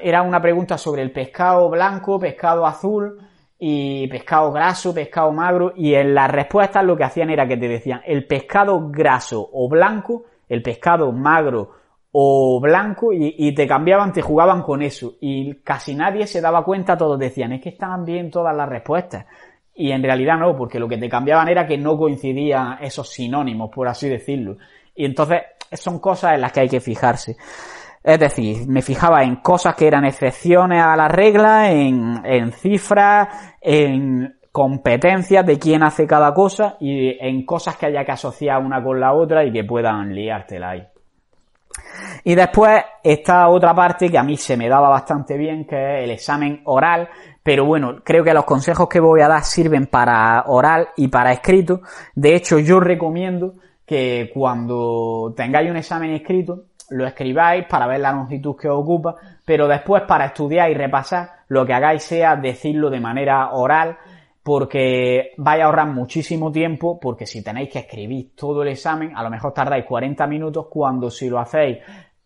era 0.01 0.23
una 0.23 0.41
pregunta 0.41 0.78
sobre 0.78 1.03
el 1.03 1.11
pescado 1.11 1.69
blanco, 1.69 2.20
pescado 2.20 2.65
azul 2.65 3.19
y 3.59 4.07
pescado 4.07 4.53
graso, 4.53 4.95
pescado 4.95 5.32
magro 5.32 5.73
y 5.74 5.95
en 5.95 6.15
las 6.15 6.31
respuestas 6.31 6.85
lo 6.85 6.97
que 6.97 7.03
hacían 7.03 7.31
era 7.31 7.49
que 7.49 7.57
te 7.57 7.66
decían 7.66 8.01
el 8.07 8.28
pescado 8.28 8.91
graso 8.93 9.51
o 9.55 9.69
blanco, 9.69 10.27
el 10.49 10.62
pescado 10.62 11.11
magro 11.11 11.73
o 12.12 12.61
blanco 12.61 13.12
y, 13.12 13.53
te 13.57 13.66
cambiaban, 13.66 14.12
te 14.12 14.23
jugaban 14.23 14.62
con 14.62 14.82
eso 14.82 15.15
y 15.20 15.57
casi 15.62 15.97
nadie 15.97 16.28
se 16.28 16.41
daba 16.41 16.65
cuenta, 16.65 16.97
todos 16.97 17.19
decían 17.19 17.55
es 17.55 17.61
que 17.61 17.70
estaban 17.70 18.05
bien 18.05 18.31
todas 18.31 18.57
las 18.57 18.69
respuestas 18.69 19.27
y 19.74 19.92
en 19.92 20.02
realidad 20.02 20.36
no, 20.38 20.56
porque 20.56 20.78
lo 20.78 20.88
que 20.88 20.98
te 20.98 21.09
cambiaban 21.09 21.48
era 21.48 21.66
que 21.66 21.78
no 21.78 21.97
coincidían 21.97 22.78
esos 22.82 23.09
sinónimos, 23.09 23.70
por 23.70 23.88
así 23.88 24.09
decirlo. 24.09 24.56
Y 24.94 25.05
entonces 25.05 25.42
son 25.72 25.98
cosas 25.98 26.34
en 26.34 26.42
las 26.42 26.52
que 26.52 26.60
hay 26.60 26.68
que 26.68 26.80
fijarse. 26.80 27.36
Es 28.02 28.18
decir, 28.18 28.66
me 28.66 28.82
fijaba 28.82 29.22
en 29.22 29.36
cosas 29.36 29.74
que 29.74 29.86
eran 29.86 30.05
excepciones 30.05 30.82
a 30.82 30.97
la 30.97 31.09
regla, 31.09 31.70
en, 31.70 32.52
cifras, 32.52 33.28
en 33.60 34.36
competencias 34.51 35.44
de 35.44 35.59
quién 35.59 35.82
hace 35.82 36.06
cada 36.06 36.32
cosa 36.32 36.76
y 36.80 37.16
en 37.20 37.44
cosas 37.44 37.76
que 37.76 37.86
haya 37.86 38.05
que 38.05 38.12
asociar 38.12 38.62
una 38.62 38.82
con 38.82 38.98
la 38.98 39.12
otra 39.12 39.44
y 39.44 39.52
que 39.52 39.64
puedan 39.64 40.14
liártela 40.14 40.70
ahí. 40.70 40.86
Y 42.24 42.34
después 42.34 42.82
está 43.02 43.48
otra 43.48 43.74
parte 43.74 44.10
que 44.10 44.18
a 44.18 44.22
mí 44.22 44.36
se 44.36 44.56
me 44.56 44.68
daba 44.68 44.88
bastante 44.88 45.36
bien, 45.36 45.66
que 45.66 45.98
es 45.98 46.05
el 46.05 46.10
examen 46.10 46.62
oral, 46.64 47.09
pero 47.51 47.64
bueno, 47.64 47.97
creo 48.05 48.22
que 48.22 48.32
los 48.32 48.44
consejos 48.44 48.89
que 48.89 49.01
voy 49.01 49.22
a 49.22 49.27
dar 49.27 49.43
sirven 49.43 49.89
para 49.89 50.44
oral 50.47 50.90
y 50.97 51.09
para 51.09 51.32
escrito. 51.32 51.81
De 52.14 52.36
hecho, 52.36 52.60
yo 52.60 52.78
recomiendo 52.78 53.55
que 53.85 54.31
cuando 54.32 55.35
tengáis 55.36 55.68
un 55.68 55.77
examen 55.77 56.12
escrito, 56.12 56.66
lo 56.90 57.05
escribáis 57.05 57.66
para 57.66 57.89
ver 57.89 57.98
la 57.98 58.12
longitud 58.12 58.55
que 58.55 58.68
os 58.68 58.78
ocupa, 58.78 59.16
pero 59.44 59.66
después 59.66 60.05
para 60.06 60.27
estudiar 60.27 60.70
y 60.70 60.74
repasar, 60.74 61.28
lo 61.48 61.66
que 61.66 61.72
hagáis 61.72 62.05
sea 62.05 62.36
decirlo 62.36 62.89
de 62.89 63.01
manera 63.01 63.51
oral, 63.51 63.98
porque 64.44 65.32
vais 65.36 65.60
a 65.60 65.64
ahorrar 65.64 65.89
muchísimo 65.89 66.52
tiempo, 66.52 67.01
porque 67.01 67.27
si 67.27 67.43
tenéis 67.43 67.70
que 67.72 67.81
escribir 67.81 68.31
todo 68.36 68.62
el 68.62 68.68
examen, 68.68 69.10
a 69.16 69.24
lo 69.24 69.31
mejor 69.31 69.52
tardáis 69.52 69.85
40 69.86 70.24
minutos, 70.28 70.68
cuando 70.70 71.10
si 71.10 71.28
lo 71.28 71.40
hacéis 71.40 71.78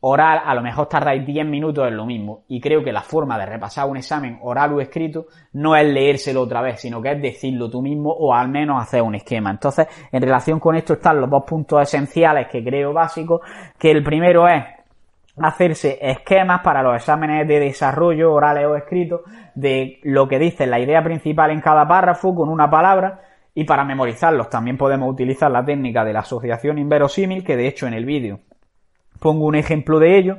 oral, 0.06 0.43
a 0.44 0.55
lo 0.55 0.60
mejor 0.60 0.86
tardáis 0.86 1.24
10 1.24 1.47
minutos 1.47 1.89
en 1.89 1.97
lo 1.97 2.05
mismo. 2.05 2.44
Y 2.48 2.60
creo 2.60 2.85
que 2.85 2.93
la 2.93 3.01
forma 3.01 3.39
de 3.39 3.47
repasar 3.47 3.89
un 3.89 3.97
examen 3.97 4.39
oral 4.43 4.74
o 4.74 4.81
escrito 4.81 5.26
no 5.55 5.74
es 5.74 5.86
leérselo 5.86 6.43
otra 6.43 6.60
vez, 6.60 6.81
sino 6.81 7.01
que 7.01 7.12
es 7.12 7.22
decirlo 7.22 7.70
tú 7.70 7.81
mismo 7.81 8.10
o 8.12 8.35
al 8.35 8.48
menos 8.48 8.82
hacer 8.82 9.01
un 9.01 9.14
esquema. 9.14 9.51
Entonces, 9.51 9.86
en 10.12 10.20
relación 10.20 10.60
con 10.60 10.76
esto 10.76 10.93
están 10.93 11.20
los 11.20 11.31
dos 11.31 11.44
puntos 11.47 11.81
esenciales 11.81 12.48
que 12.48 12.62
creo 12.62 12.93
básicos, 12.93 13.40
que 13.78 13.90
el 13.90 14.05
primero 14.05 14.47
es 14.47 14.62
hacerse 15.39 15.98
esquemas 16.01 16.60
para 16.62 16.82
los 16.82 16.97
exámenes 16.97 17.48
de 17.48 17.60
desarrollo 17.60 18.32
orales 18.32 18.66
o 18.66 18.76
escritos 18.76 19.22
de 19.55 20.01
lo 20.02 20.28
que 20.28 20.39
dice 20.39 20.66
la 20.66 20.81
idea 20.81 21.02
principal 21.02 21.51
en 21.51 21.62
cada 21.62 21.89
párrafo 21.89 22.35
con 22.35 22.51
una 22.51 22.70
palabra 22.70 23.22
y 23.55 23.64
para 23.64 23.85
memorizarlos 23.85 24.51
también 24.51 24.76
podemos 24.76 25.10
utilizar 25.10 25.51
la 25.51 25.64
técnica 25.64 26.05
de 26.05 26.12
la 26.12 26.20
asociación 26.20 26.78
inverosímil 26.78 27.43
que 27.43 27.56
de 27.56 27.66
hecho 27.66 27.86
en 27.86 27.94
el 27.94 28.05
vídeo 28.05 28.40
pongo 29.19 29.47
un 29.47 29.55
ejemplo 29.55 29.99
de 29.99 30.19
ello. 30.19 30.39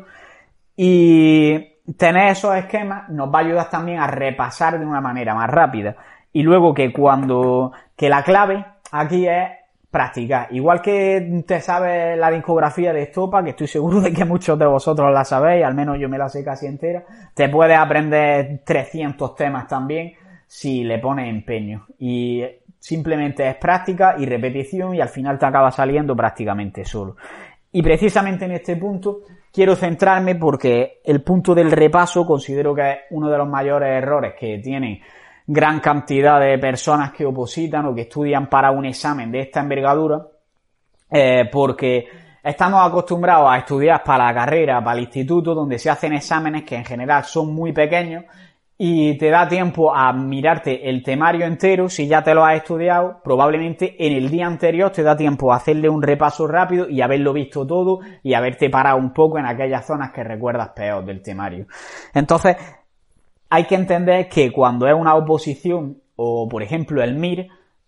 Y 0.76 1.76
tener 1.98 2.32
esos 2.32 2.56
esquemas 2.56 3.10
nos 3.10 3.34
va 3.34 3.40
a 3.40 3.42
ayudar 3.44 3.70
también 3.70 4.00
a 4.00 4.08
repasar 4.08 4.80
de 4.80 4.86
una 4.86 5.02
manera 5.02 5.34
más 5.36 5.50
rápida. 5.50 5.96
Y 6.34 6.44
luego 6.44 6.74
que 6.74 6.92
cuando, 6.92 7.72
que 7.96 8.10
la 8.10 8.24
clave 8.24 8.66
aquí 8.92 9.28
es 9.28 9.50
practicar. 9.96 10.50
Igual 10.52 10.82
que 10.82 11.44
te 11.48 11.62
sabes 11.62 12.18
la 12.18 12.30
discografía 12.30 12.92
de 12.92 13.04
Estopa, 13.04 13.42
que 13.42 13.52
estoy 13.52 13.68
seguro 13.68 14.02
de 14.02 14.12
que 14.12 14.26
muchos 14.26 14.60
de 14.60 14.66
vosotros 14.66 15.10
la 15.14 15.24
sabéis, 15.24 15.64
al 15.64 15.74
menos 15.74 15.98
yo 15.98 16.10
me 16.10 16.18
la 16.18 16.28
sé 16.28 16.44
casi 16.44 16.66
entera, 16.66 17.06
te 17.34 17.48
puedes 17.48 17.78
aprender 17.78 18.62
300 18.66 19.36
temas 19.36 19.68
también 19.68 20.12
si 20.48 20.84
le 20.84 21.00
pones 21.00 21.30
empeño. 21.30 21.86
Y 21.98 22.44
simplemente 22.78 23.48
es 23.48 23.56
práctica 23.56 24.16
y 24.18 24.26
repetición 24.26 24.94
y 24.94 25.00
al 25.00 25.08
final 25.08 25.40
te 25.40 25.46
acaba 25.46 25.72
saliendo 25.72 26.14
prácticamente 26.14 26.84
solo. 26.84 27.16
Y 27.76 27.82
precisamente 27.82 28.46
en 28.46 28.54
este 28.54 28.78
punto 28.78 29.24
quiero 29.52 29.76
centrarme 29.76 30.36
porque 30.36 31.02
el 31.04 31.22
punto 31.22 31.54
del 31.54 31.70
repaso 31.70 32.26
considero 32.26 32.74
que 32.74 32.90
es 32.90 32.98
uno 33.10 33.30
de 33.30 33.38
los 33.38 33.50
mayores 33.50 34.02
errores 34.02 34.34
que 34.40 34.60
tienen 34.60 35.02
gran 35.46 35.82
cantidad 35.82 36.40
de 36.40 36.58
personas 36.58 37.12
que 37.12 37.26
opositan 37.26 37.86
o 37.88 37.94
que 37.94 38.04
estudian 38.04 38.48
para 38.48 38.72
un 38.72 38.86
examen 38.86 39.30
de 39.30 39.42
esta 39.42 39.60
envergadura, 39.60 40.26
eh, 41.12 41.50
porque 41.52 42.08
estamos 42.42 42.80
acostumbrados 42.82 43.50
a 43.52 43.58
estudiar 43.58 44.02
para 44.06 44.28
la 44.28 44.34
carrera, 44.34 44.82
para 44.82 44.98
el 44.98 45.04
instituto, 45.04 45.54
donde 45.54 45.78
se 45.78 45.90
hacen 45.90 46.14
exámenes 46.14 46.64
que 46.64 46.78
en 46.78 46.86
general 46.86 47.26
son 47.26 47.54
muy 47.54 47.74
pequeños 47.74 48.24
y 48.78 49.18
te 49.18 49.30
da 49.30 49.48
tiempo 49.48 49.96
a 49.96 50.12
mirarte 50.12 50.90
el 50.90 51.02
temario 51.02 51.46
entero 51.46 51.88
si 51.88 52.08
ya 52.08 52.24
te 52.24 52.34
lo 52.34 52.44
has 52.44 52.58
estudiado. 52.58 53.22
Probablemente 53.24 53.96
en 54.06 54.14
el 54.14 54.30
día 54.30 54.48
anterior 54.48 54.92
te 54.92 55.02
da 55.02 55.16
tiempo 55.16 55.54
a 55.54 55.58
hacerle 55.58 55.88
un 55.88 56.02
repaso 56.02 56.46
rápido 56.46 56.90
y 56.90 57.02
haberlo 57.02 57.32
visto 57.32 57.66
todo 57.66 58.00
y 58.22 58.34
haberte 58.34 58.70
parado 58.70 58.98
un 58.98 59.14
poco 59.14 59.40
en 59.40 59.46
aquellas 59.46 59.86
zonas 59.86 60.12
que 60.12 60.24
recuerdas 60.24 60.70
peor 60.70 61.06
del 61.06 61.22
temario. 61.22 61.68
Entonces, 62.14 62.58
hay 63.50 63.64
que 63.64 63.76
entender 63.76 64.28
que 64.28 64.52
cuando 64.52 64.88
es 64.88 64.94
una 64.94 65.16
oposición 65.16 66.02
o, 66.18 66.50
por 66.50 66.62
ejemplo, 66.62 67.02
el 67.02 67.16
MIR, 67.16 67.48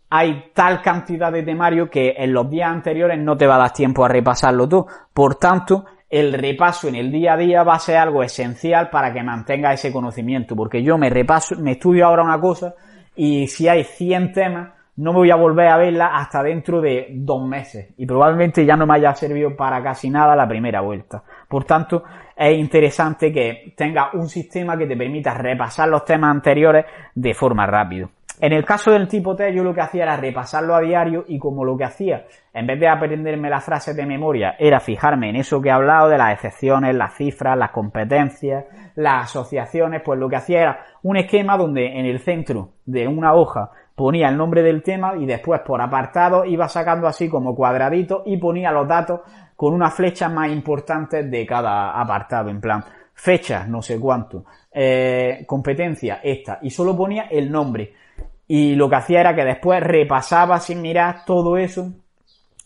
hay 0.09 0.51
tal 0.53 0.81
cantidad 0.81 1.33
de 1.33 1.43
temario 1.43 1.89
que 1.89 2.15
en 2.17 2.31
los 2.31 2.49
días 2.49 2.71
anteriores 2.71 3.19
no 3.19 3.35
te 3.35 3.45
va 3.45 3.55
a 3.55 3.59
dar 3.59 3.73
tiempo 3.73 4.05
a 4.05 4.07
repasarlo 4.07 4.69
todo. 4.69 4.87
Por 5.13 5.35
tanto, 5.35 5.85
el 6.09 6.33
repaso 6.33 6.87
en 6.87 6.95
el 6.95 7.11
día 7.11 7.33
a 7.33 7.37
día 7.37 7.63
va 7.63 7.75
a 7.75 7.79
ser 7.79 7.97
algo 7.97 8.23
esencial 8.23 8.89
para 8.89 9.13
que 9.13 9.23
mantenga 9.23 9.73
ese 9.73 9.91
conocimiento, 9.91 10.55
porque 10.55 10.81
yo 10.81 10.97
me 10.97 11.09
repaso, 11.09 11.55
me 11.57 11.71
estudio 11.71 12.05
ahora 12.05 12.23
una 12.23 12.39
cosa 12.39 12.75
y 13.15 13.47
si 13.47 13.67
hay 13.67 13.83
100 13.83 14.31
temas, 14.31 14.69
no 14.97 15.11
me 15.11 15.19
voy 15.19 15.31
a 15.31 15.35
volver 15.35 15.67
a 15.67 15.77
verla 15.77 16.07
hasta 16.17 16.41
dentro 16.41 16.81
de 16.81 17.07
dos 17.11 17.47
meses 17.47 17.93
y 17.97 18.05
probablemente 18.05 18.65
ya 18.65 18.75
no 18.75 18.87
me 18.87 18.95
haya 18.95 19.13
servido 19.13 19.55
para 19.55 19.83
casi 19.83 20.09
nada 20.09 20.35
la 20.35 20.47
primera 20.47 20.81
vuelta. 20.81 21.23
Por 21.47 21.65
tanto, 21.65 22.03
es 22.35 22.57
interesante 22.57 23.31
que 23.31 23.73
tenga 23.75 24.09
un 24.13 24.27
sistema 24.27 24.77
que 24.77 24.87
te 24.87 24.97
permita 24.97 25.33
repasar 25.35 25.89
los 25.89 26.03
temas 26.03 26.31
anteriores 26.31 26.85
de 27.13 27.33
forma 27.33 27.65
rápida. 27.67 28.09
En 28.39 28.53
el 28.53 28.63
caso 28.65 28.91
del 28.91 29.07
tipo 29.07 29.35
T, 29.35 29.51
yo 29.51 29.63
lo 29.63 29.73
que 29.73 29.81
hacía 29.81 30.03
era 30.03 30.15
repasarlo 30.15 30.75
a 30.75 30.81
diario 30.81 31.25
y 31.27 31.39
como 31.39 31.65
lo 31.65 31.75
que 31.75 31.85
hacía, 31.85 32.25
en 32.53 32.67
vez 32.67 32.79
de 32.79 32.87
aprenderme 32.87 33.49
las 33.49 33.63
frases 33.63 33.95
de 33.95 34.05
memoria, 34.05 34.55
era 34.59 34.79
fijarme 34.79 35.31
en 35.31 35.37
eso 35.37 35.59
que 35.59 35.69
he 35.69 35.71
hablado 35.71 36.07
de 36.09 36.19
las 36.19 36.33
excepciones, 36.33 36.95
las 36.95 37.15
cifras, 37.15 37.57
las 37.57 37.71
competencias, 37.71 38.65
las 38.93 39.23
asociaciones, 39.23 40.03
pues 40.05 40.19
lo 40.19 40.29
que 40.29 40.35
hacía 40.35 40.61
era 40.61 40.79
un 41.01 41.17
esquema 41.17 41.57
donde 41.57 41.99
en 41.99 42.05
el 42.05 42.19
centro 42.19 42.73
de 42.85 43.07
una 43.07 43.33
hoja 43.33 43.71
ponía 43.95 44.29
el 44.29 44.37
nombre 44.37 44.61
del 44.61 44.83
tema 44.83 45.15
y 45.17 45.25
después 45.25 45.61
por 45.65 45.81
apartado 45.81 46.45
iba 46.45 46.67
sacando 46.67 47.07
así 47.07 47.27
como 47.27 47.55
cuadraditos 47.55 48.21
y 48.27 48.37
ponía 48.37 48.71
los 48.71 48.87
datos 48.87 49.21
con 49.55 49.73
unas 49.73 49.95
flechas 49.95 50.31
más 50.31 50.51
importantes 50.51 51.29
de 51.31 51.43
cada 51.47 51.99
apartado, 51.99 52.51
en 52.51 52.61
plan 52.61 52.83
fechas, 53.15 53.67
no 53.67 53.81
sé 53.81 53.99
cuánto, 53.99 54.45
eh, 54.71 55.43
competencia, 55.47 56.19
esta, 56.23 56.59
y 56.61 56.69
solo 56.69 56.95
ponía 56.95 57.23
el 57.31 57.51
nombre 57.51 57.93
y 58.47 58.75
lo 58.75 58.89
que 58.89 58.95
hacía 58.95 59.19
era 59.19 59.35
que 59.35 59.43
después 59.43 59.81
repasaba 59.81 60.59
sin 60.59 60.81
mirar 60.81 61.25
todo 61.25 61.57
eso, 61.57 61.91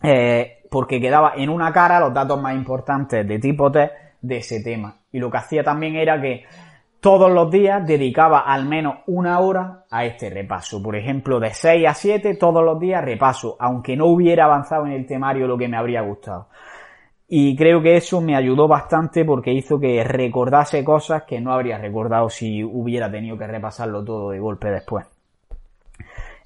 eh, 0.04 0.60
porque 0.70 1.02
quedaba 1.02 1.34
en 1.36 1.50
una 1.50 1.74
cara 1.74 2.00
los 2.00 2.14
datos 2.14 2.42
más 2.42 2.56
importantes 2.56 3.28
de 3.28 3.40
tipo 3.40 3.72
T 3.72 3.90
de 4.22 4.38
ese 4.38 4.62
tema. 4.62 4.96
Y 5.12 5.20
lo 5.20 5.32
que 5.32 5.38
hacía 5.38 5.64
también 5.64 5.96
era 5.96 6.22
que 6.22 6.46
todos 7.00 7.32
los 7.32 7.50
días 7.50 7.86
dedicaba 7.86 8.42
al 8.42 8.66
menos 8.68 9.00
una 9.08 9.40
hora 9.40 9.86
a 9.90 10.06
este 10.06 10.30
repaso. 10.30 10.82
Por 10.84 10.96
ejemplo, 10.96 11.40
de 11.40 11.50
6 11.52 11.88
a 11.88 11.94
7 11.96 12.36
todos 12.36 12.64
los 12.64 12.80
días 12.80 13.04
repaso, 13.04 13.58
aunque 13.60 13.98
no 13.98 14.06
hubiera 14.06 14.46
avanzado 14.46 14.86
en 14.86 14.94
el 14.94 15.08
temario 15.08 15.48
lo 15.48 15.58
que 15.58 15.68
me 15.68 15.78
habría 15.78 16.02
gustado. 16.02 16.48
Y 17.28 17.56
creo 17.56 17.82
que 17.82 17.96
eso 17.96 18.22
me 18.22 18.36
ayudó 18.36 18.68
bastante 18.68 19.26
porque 19.26 19.52
hizo 19.52 19.80
que 19.80 20.04
recordase 20.04 20.84
cosas 20.84 21.24
que 21.24 21.42
no 21.42 21.54
habría 21.54 21.78
recordado 21.78 22.30
si 22.30 22.64
hubiera 22.64 23.10
tenido 23.10 23.38
que 23.38 23.48
repasarlo 23.48 24.04
todo 24.04 24.30
de 24.32 24.40
golpe 24.40 24.70
después. 24.70 25.08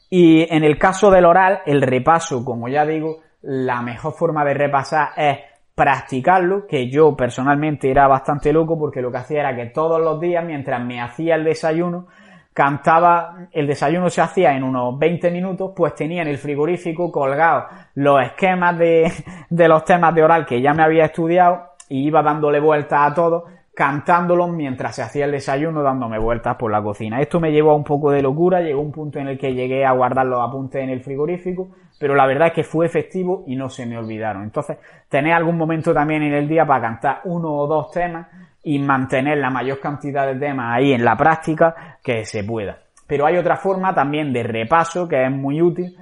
Y 0.10 0.53
en 0.53 0.64
el 0.64 0.77
caso 0.77 1.10
del 1.10 1.26
oral, 1.26 1.61
el 1.65 1.82
repaso, 1.82 2.44
como 2.45 2.68
ya 2.68 2.86
digo, 2.86 3.19
la 3.41 3.82
mejor 3.82 4.14
forma 4.14 4.44
de 4.45 4.53
repasar 4.53 5.10
es 5.18 5.40
practicarlo, 5.76 6.65
que 6.65 6.90
yo 6.90 7.15
personalmente 7.15 7.91
era 7.91 8.07
bastante 8.07 8.53
loco 8.53 8.80
porque 8.80 9.02
lo 9.02 9.11
que 9.11 9.18
hacía 9.18 9.41
era 9.41 9.56
que 9.56 9.68
todos 9.68 9.99
los 9.99 10.19
días, 10.19 10.44
mientras 10.45 10.84
me 10.84 11.02
hacía 11.02 11.36
el 11.36 11.44
desayuno, 11.44 12.07
cantaba, 12.53 13.49
el 13.52 13.68
desayuno 13.68 14.10
se 14.10 14.22
hacía 14.22 14.56
en 14.56 14.64
unos 14.64 14.98
20 14.98 15.30
minutos, 15.32 15.73
pues 15.76 15.94
tenía 15.94 16.22
en 16.22 16.30
el 16.30 16.38
frigorífico 16.38 17.11
colgados 17.11 17.65
los 17.95 18.23
esquemas 18.23 18.77
de, 18.77 19.11
de 19.49 19.68
los 19.68 19.84
temas 19.84 20.15
de 20.15 20.23
oral 20.23 20.45
que 20.45 20.61
ya 20.61 20.73
me 20.73 20.84
había 20.84 21.06
estudiado 21.06 21.72
y 21.90 22.07
iba 22.07 22.23
dándole 22.23 22.61
vueltas 22.61 23.11
a 23.11 23.14
todo, 23.14 23.45
cantándolos 23.76 24.50
mientras 24.52 24.96
se 24.96 25.02
hacía 25.02 25.26
el 25.26 25.32
desayuno, 25.32 25.84
dándome 25.84 26.18
vueltas 26.18 26.56
por 26.56 26.72
la 26.72 26.82
cocina. 26.82 27.20
Esto 27.20 27.40
me 27.40 27.52
llevó 27.52 27.72
a 27.72 27.76
un 27.76 27.84
poco 27.84 28.10
de 28.10 28.22
locura, 28.22 28.62
llegó 28.62 28.82
un 28.82 28.92
punto 28.92 29.20
en 29.20 29.28
el 29.28 29.38
que 29.38 29.54
llegué 29.54 29.86
a 29.86 29.92
guardar 29.92 30.26
los 30.26 30.42
apuntes 30.42 30.82
en 30.82 30.90
el 30.90 31.02
frigorífico, 31.02 31.68
pero 32.00 32.16
la 32.16 32.26
verdad 32.26 32.48
es 32.48 32.54
que 32.54 32.64
fue 32.64 32.86
efectivo 32.86 33.44
y 33.46 33.56
no 33.56 33.70
se 33.70 33.86
me 33.86 33.98
olvidaron. 33.98 34.44
Entonces, 34.44 34.78
tener 35.10 35.34
algún 35.34 35.58
momento 35.58 35.94
también 35.94 36.24
en 36.24 36.34
el 36.34 36.48
día 36.48 36.66
para 36.66 36.82
cantar 36.82 37.22
uno 37.26 37.54
o 37.54 37.68
dos 37.68 37.92
temas 37.92 38.28
y 38.64 38.80
mantener 38.80 39.38
la 39.40 39.50
mayor 39.50 39.80
cantidad 39.80 40.26
de 40.26 40.40
temas 40.40 40.74
ahí 40.74 40.94
en 40.94 41.04
la 41.04 41.18
práctica 41.18 42.00
que 42.02 42.26
se 42.26 42.44
pueda. 42.44 42.80
Pero 43.06 43.26
hay 43.26 43.38
otra 43.38 43.58
forma 43.58 43.94
también 43.94 44.32
de 44.32 44.42
repaso 44.44 45.08
que 45.08 45.24
es 45.24 45.32
muy 45.32 45.62
útil, 45.62 45.96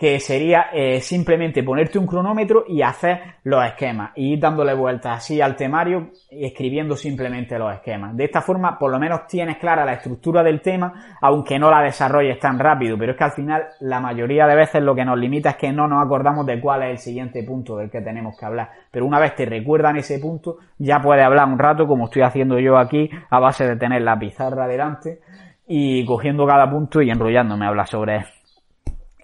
que 0.00 0.18
sería 0.18 0.68
eh, 0.72 0.98
simplemente 1.02 1.62
ponerte 1.62 1.98
un 1.98 2.06
cronómetro 2.06 2.64
y 2.66 2.80
hacer 2.80 3.20
los 3.44 3.62
esquemas 3.62 4.12
y 4.16 4.32
ir 4.32 4.40
dándole 4.40 4.72
vueltas 4.72 5.18
así 5.18 5.42
al 5.42 5.56
temario 5.56 6.12
y 6.30 6.46
escribiendo 6.46 6.96
simplemente 6.96 7.58
los 7.58 7.74
esquemas. 7.74 8.16
De 8.16 8.24
esta 8.24 8.40
forma, 8.40 8.78
por 8.78 8.90
lo 8.90 8.98
menos 8.98 9.26
tienes 9.26 9.58
clara 9.58 9.84
la 9.84 9.92
estructura 9.92 10.42
del 10.42 10.62
tema, 10.62 11.18
aunque 11.20 11.58
no 11.58 11.70
la 11.70 11.82
desarrolles 11.82 12.38
tan 12.38 12.58
rápido, 12.58 12.96
pero 12.96 13.12
es 13.12 13.18
que 13.18 13.24
al 13.24 13.32
final 13.32 13.62
la 13.80 14.00
mayoría 14.00 14.46
de 14.46 14.56
veces 14.56 14.82
lo 14.82 14.94
que 14.94 15.04
nos 15.04 15.18
limita 15.18 15.50
es 15.50 15.56
que 15.56 15.70
no 15.70 15.86
nos 15.86 16.02
acordamos 16.02 16.46
de 16.46 16.58
cuál 16.58 16.82
es 16.84 16.90
el 16.92 16.98
siguiente 16.98 17.42
punto 17.42 17.76
del 17.76 17.90
que 17.90 18.00
tenemos 18.00 18.38
que 18.38 18.46
hablar. 18.46 18.70
Pero 18.90 19.04
una 19.04 19.20
vez 19.20 19.34
te 19.34 19.44
recuerdan 19.44 19.98
ese 19.98 20.18
punto, 20.18 20.56
ya 20.78 21.00
puedes 21.00 21.26
hablar 21.26 21.46
un 21.46 21.58
rato 21.58 21.86
como 21.86 22.06
estoy 22.06 22.22
haciendo 22.22 22.58
yo 22.58 22.78
aquí 22.78 23.10
a 23.28 23.38
base 23.38 23.66
de 23.66 23.76
tener 23.76 24.00
la 24.00 24.18
pizarra 24.18 24.66
delante 24.66 25.20
y 25.68 26.06
cogiendo 26.06 26.46
cada 26.46 26.70
punto 26.70 27.02
y 27.02 27.10
enrollándome 27.10 27.66
a 27.66 27.68
hablar 27.68 27.86
sobre 27.86 28.16
él. 28.16 28.24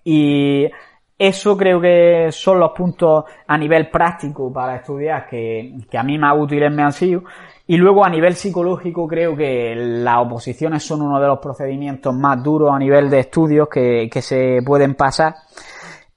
Y 0.09 0.71
eso 1.19 1.57
creo 1.57 1.81
que 1.81 2.29
son 2.31 2.61
los 2.61 2.71
puntos 2.71 3.25
a 3.45 3.59
nivel 3.59 3.91
práctico 3.91 4.53
para 4.53 4.77
estudiar 4.77 5.27
que, 5.27 5.75
a 5.99 6.03
mí 6.05 6.17
más 6.17 6.39
útiles 6.39 6.71
me 6.71 6.85
han 6.85 6.93
sido. 6.93 7.25
Y 7.67 7.77
luego 7.77 8.05
a 8.05 8.09
nivel 8.09 8.37
psicológico 8.37 9.09
creo 9.09 9.35
que 9.35 9.75
las 9.75 10.19
oposiciones 10.19 10.85
son 10.85 11.03
uno 11.03 11.19
de 11.19 11.27
los 11.27 11.41
procedimientos 11.41 12.15
más 12.15 12.41
duros 12.41 12.73
a 12.73 12.79
nivel 12.79 13.11
de 13.11 13.19
estudios 13.19 13.69
que, 13.69 14.09
que 14.09 14.23
se 14.23 14.61
pueden 14.65 14.95
pasar. 14.95 15.35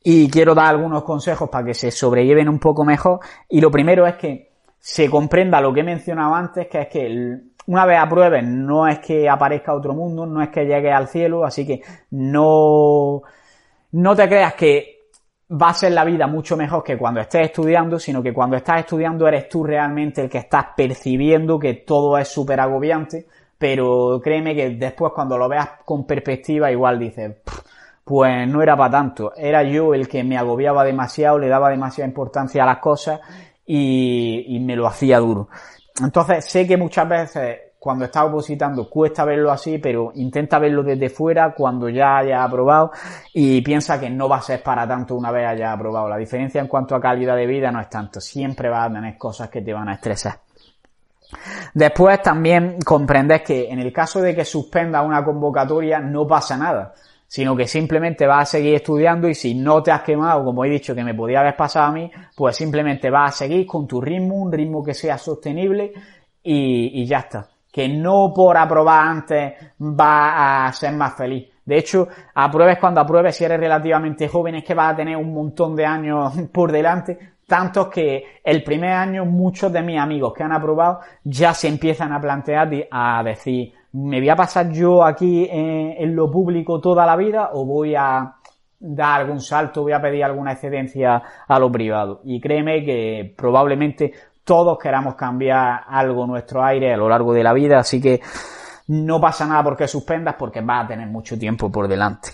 Y 0.04 0.30
quiero 0.30 0.54
dar 0.54 0.68
algunos 0.68 1.02
consejos 1.04 1.50
para 1.50 1.66
que 1.66 1.74
se 1.74 1.90
sobrelleven 1.90 2.48
un 2.48 2.60
poco 2.60 2.86
mejor. 2.86 3.22
Y 3.50 3.60
lo 3.60 3.72
primero 3.72 4.06
es 4.06 4.18
que 4.18 4.52
se 4.78 5.10
comprenda 5.10 5.60
lo 5.62 5.74
que 5.74 5.80
he 5.80 5.84
mencionado 5.84 6.36
antes, 6.36 6.68
que 6.68 6.82
es 6.82 6.88
que 6.90 7.40
una 7.66 7.86
vez 7.88 7.98
apruebes 7.98 8.44
no 8.44 8.88
es 8.88 9.00
que 9.00 9.28
aparezca 9.28 9.74
otro 9.74 9.96
mundo, 9.96 10.28
no 10.28 10.44
es 10.44 10.50
que 10.50 10.66
llegue 10.66 10.92
al 10.92 11.08
cielo, 11.08 11.44
así 11.44 11.66
que 11.66 11.82
no, 12.12 13.24
no 13.92 14.16
te 14.16 14.28
creas 14.28 14.54
que 14.54 15.00
va 15.52 15.70
a 15.70 15.74
ser 15.74 15.92
la 15.94 16.06
vida 16.06 16.28
mucho 16.28 16.56
mejor 16.56 16.84
que 16.84 16.98
cuando 16.98 17.20
estés 17.22 17.46
estudiando, 17.48 17.98
sino 17.98 18.22
que 18.22 18.34
cuando 18.34 18.56
estás 18.56 18.82
estudiando 18.82 19.28
eres 19.28 19.50
tú 19.50 19.64
realmente 19.64 20.22
el 20.22 20.30
que 20.30 20.38
estás 20.40 20.68
percibiendo 20.76 21.58
que 21.58 21.74
todo 21.74 22.18
es 22.18 22.28
súper 22.28 22.60
agobiante, 22.60 23.26
pero 23.58 24.22
créeme 24.24 24.56
que 24.56 24.70
después 24.72 25.12
cuando 25.14 25.38
lo 25.38 25.50
veas 25.50 25.70
con 25.84 26.06
perspectiva 26.06 26.72
igual 26.72 27.00
dices, 27.00 27.38
pues 28.04 28.48
no 28.48 28.62
era 28.62 28.78
para 28.78 28.92
tanto, 28.92 29.34
era 29.36 29.64
yo 29.64 29.94
el 29.94 30.08
que 30.08 30.24
me 30.24 30.38
agobiaba 30.38 30.84
demasiado, 30.84 31.40
le 31.40 31.48
daba 31.48 31.70
demasiada 31.70 32.08
importancia 32.08 32.64
a 32.64 32.68
las 32.68 32.78
cosas 32.78 33.20
y, 33.66 34.46
y 34.56 34.60
me 34.60 34.76
lo 34.76 34.88
hacía 34.88 35.18
duro. 35.20 35.50
Entonces 36.02 36.46
sé 36.46 36.68
que 36.68 36.78
muchas 36.78 37.10
veces 37.10 37.58
cuando 37.80 38.06
estás 38.06 38.26
opositando 38.26 38.90
cuesta 38.90 39.24
verlo 39.24 39.50
así, 39.52 39.78
pero 39.78 40.12
intenta 40.16 40.60
verlo 40.60 40.84
desde 40.84 41.10
fuera 41.10 41.54
cuando 41.54 41.88
ya 41.88 42.18
haya 42.18 42.44
aprobado 42.44 42.92
y 43.34 43.62
piensa 43.62 43.98
que 43.98 44.10
no 44.10 44.28
va 44.28 44.38
a 44.38 44.42
ser 44.42 44.62
para 44.62 44.86
tanto 44.86 45.16
una 45.16 45.32
vez 45.32 45.48
haya 45.48 45.72
aprobado. 45.72 46.10
La 46.10 46.18
diferencia 46.18 46.60
en 46.60 46.68
cuanto 46.68 46.94
a 46.94 47.00
calidad 47.00 47.38
de 47.38 47.48
vida 47.48 47.72
no 47.72 47.80
es 47.80 47.90
tanto, 47.90 48.20
siempre 48.20 48.68
vas 48.70 48.90
a 48.90 48.94
tener 48.94 49.18
cosas 49.18 49.50
que 49.50 49.62
te 49.62 49.74
van 49.74 49.88
a 49.88 49.94
estresar. 49.94 50.40
Después 51.74 52.22
también 52.22 52.80
comprendes 52.84 53.44
que 53.44 53.70
en 53.70 53.80
el 53.80 53.94
caso 53.94 54.22
de 54.22 54.36
que 54.36 54.44
suspenda 54.44 55.02
una 55.02 55.24
convocatoria 55.24 56.00
no 56.00 56.28
pasa 56.28 56.58
nada, 56.58 56.94
sino 57.28 57.56
que 57.56 57.66
simplemente 57.68 58.28
vas 58.28 58.42
a 58.42 58.58
seguir 58.58 58.76
estudiando 58.76 59.30
y 59.30 59.36
si 59.36 59.54
no 59.54 59.82
te 59.82 59.92
has 59.92 60.02
quemado, 60.02 60.44
como 60.44 60.66
he 60.66 60.70
dicho 60.70 60.94
que 60.94 61.04
me 61.04 61.14
podía 61.14 61.40
haber 61.40 61.56
pasado 61.56 61.86
a 61.86 61.92
mí, 61.92 62.12
pues 62.36 62.58
simplemente 62.58 63.10
vas 63.10 63.36
a 63.36 63.38
seguir 63.38 63.66
con 63.66 63.88
tu 63.88 64.02
ritmo, 64.02 64.36
un 64.36 64.52
ritmo 64.52 64.84
que 64.84 64.94
sea 64.94 65.18
sostenible 65.18 65.94
y 66.44 67.06
ya 67.06 67.20
está 67.20 67.48
que 67.72 67.88
no 67.88 68.34
por 68.34 68.58
aprobar 68.58 69.08
antes 69.08 69.54
va 69.80 70.66
a 70.66 70.74
ser 70.74 70.94
más 70.94 71.16
feliz. 71.16 71.48
De 71.64 71.78
hecho, 71.78 72.08
apruebes 72.34 72.80
cuando 72.80 73.00
apruebes, 73.00 73.36
si 73.36 73.44
eres 73.44 73.60
relativamente 73.60 74.28
joven, 74.28 74.56
es 74.56 74.64
que 74.64 74.74
vas 74.74 74.94
a 74.94 74.96
tener 74.96 75.16
un 75.16 75.32
montón 75.32 75.76
de 75.76 75.86
años 75.86 76.34
por 76.52 76.72
delante, 76.72 77.18
tantos 77.46 77.90
que 77.90 78.24
el 78.44 78.64
primer 78.64 78.92
año 78.92 79.26
muchos 79.26 79.72
de 79.72 79.82
mis 79.84 80.00
amigos 80.00 80.34
que 80.34 80.44
han 80.44 80.52
aprobado 80.52 81.00
ya 81.24 81.54
se 81.54 81.68
empiezan 81.68 82.12
a 82.12 82.20
plantear 82.20 82.70
a 82.90 83.24
decir, 83.24 83.72
¿me 83.94 84.20
voy 84.20 84.30
a 84.30 84.36
pasar 84.36 84.72
yo 84.72 85.04
aquí 85.04 85.48
en, 85.50 85.96
en 85.98 86.16
lo 86.16 86.32
público 86.32 86.80
toda 86.80 87.06
la 87.06 87.16
vida 87.16 87.52
o 87.54 87.66
voy 87.66 87.96
a 87.96 88.36
dar 88.80 89.22
algún 89.22 89.42
salto, 89.42 89.82
voy 89.84 89.92
a 89.92 90.02
pedir 90.02 90.24
alguna 90.24 90.54
excedencia 90.54 91.22
a 91.48 91.60
lo 91.60 91.72
privado? 91.72 92.22
Y 92.24 92.40
créeme 92.40 92.84
que 92.84 93.34
probablemente 93.36 94.14
todos 94.44 94.78
queramos 94.80 95.16
cambiar 95.16 95.82
algo 95.88 96.26
nuestro 96.26 96.64
aire 96.64 96.94
a 96.94 96.98
lo 96.98 97.08
largo 97.08 97.34
de 97.34 97.44
la 97.44 97.54
vida, 97.54 97.80
así 97.80 98.02
que 98.02 98.22
no 98.88 99.22
pasa 99.22 99.46
nada 99.46 99.64
porque 99.64 99.88
suspendas 99.88 100.36
porque 100.38 100.62
vas 100.62 100.86
a 100.86 100.88
tener 100.88 101.08
mucho 101.08 101.38
tiempo 101.38 101.72
por 101.72 101.88
delante. 101.88 102.30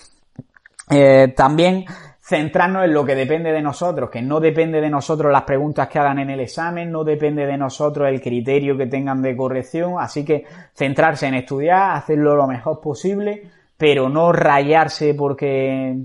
Eh, 0.88 1.34
también 1.36 1.84
centrarnos 2.26 2.84
en 2.84 2.92
lo 2.92 3.04
que 3.04 3.14
depende 3.14 3.52
de 3.52 3.62
nosotros, 3.62 4.10
que 4.10 4.20
no 4.20 4.40
depende 4.40 4.80
de 4.80 4.90
nosotros 4.90 5.30
las 5.30 5.42
preguntas 5.42 5.88
que 5.88 5.98
hagan 5.98 6.18
en 6.18 6.30
el 6.30 6.40
examen, 6.40 6.90
no 6.90 7.04
depende 7.04 7.46
de 7.46 7.56
nosotros 7.56 8.08
el 8.08 8.20
criterio 8.20 8.76
que 8.76 8.86
tengan 8.86 9.22
de 9.22 9.36
corrección, 9.36 9.94
así 10.00 10.24
que 10.24 10.44
centrarse 10.74 11.28
en 11.28 11.34
estudiar, 11.34 11.96
hacerlo 11.96 12.34
lo 12.34 12.48
mejor 12.48 12.80
posible, 12.80 13.48
pero 13.76 14.08
no 14.08 14.32
rayarse 14.32 15.14
porque 15.14 15.96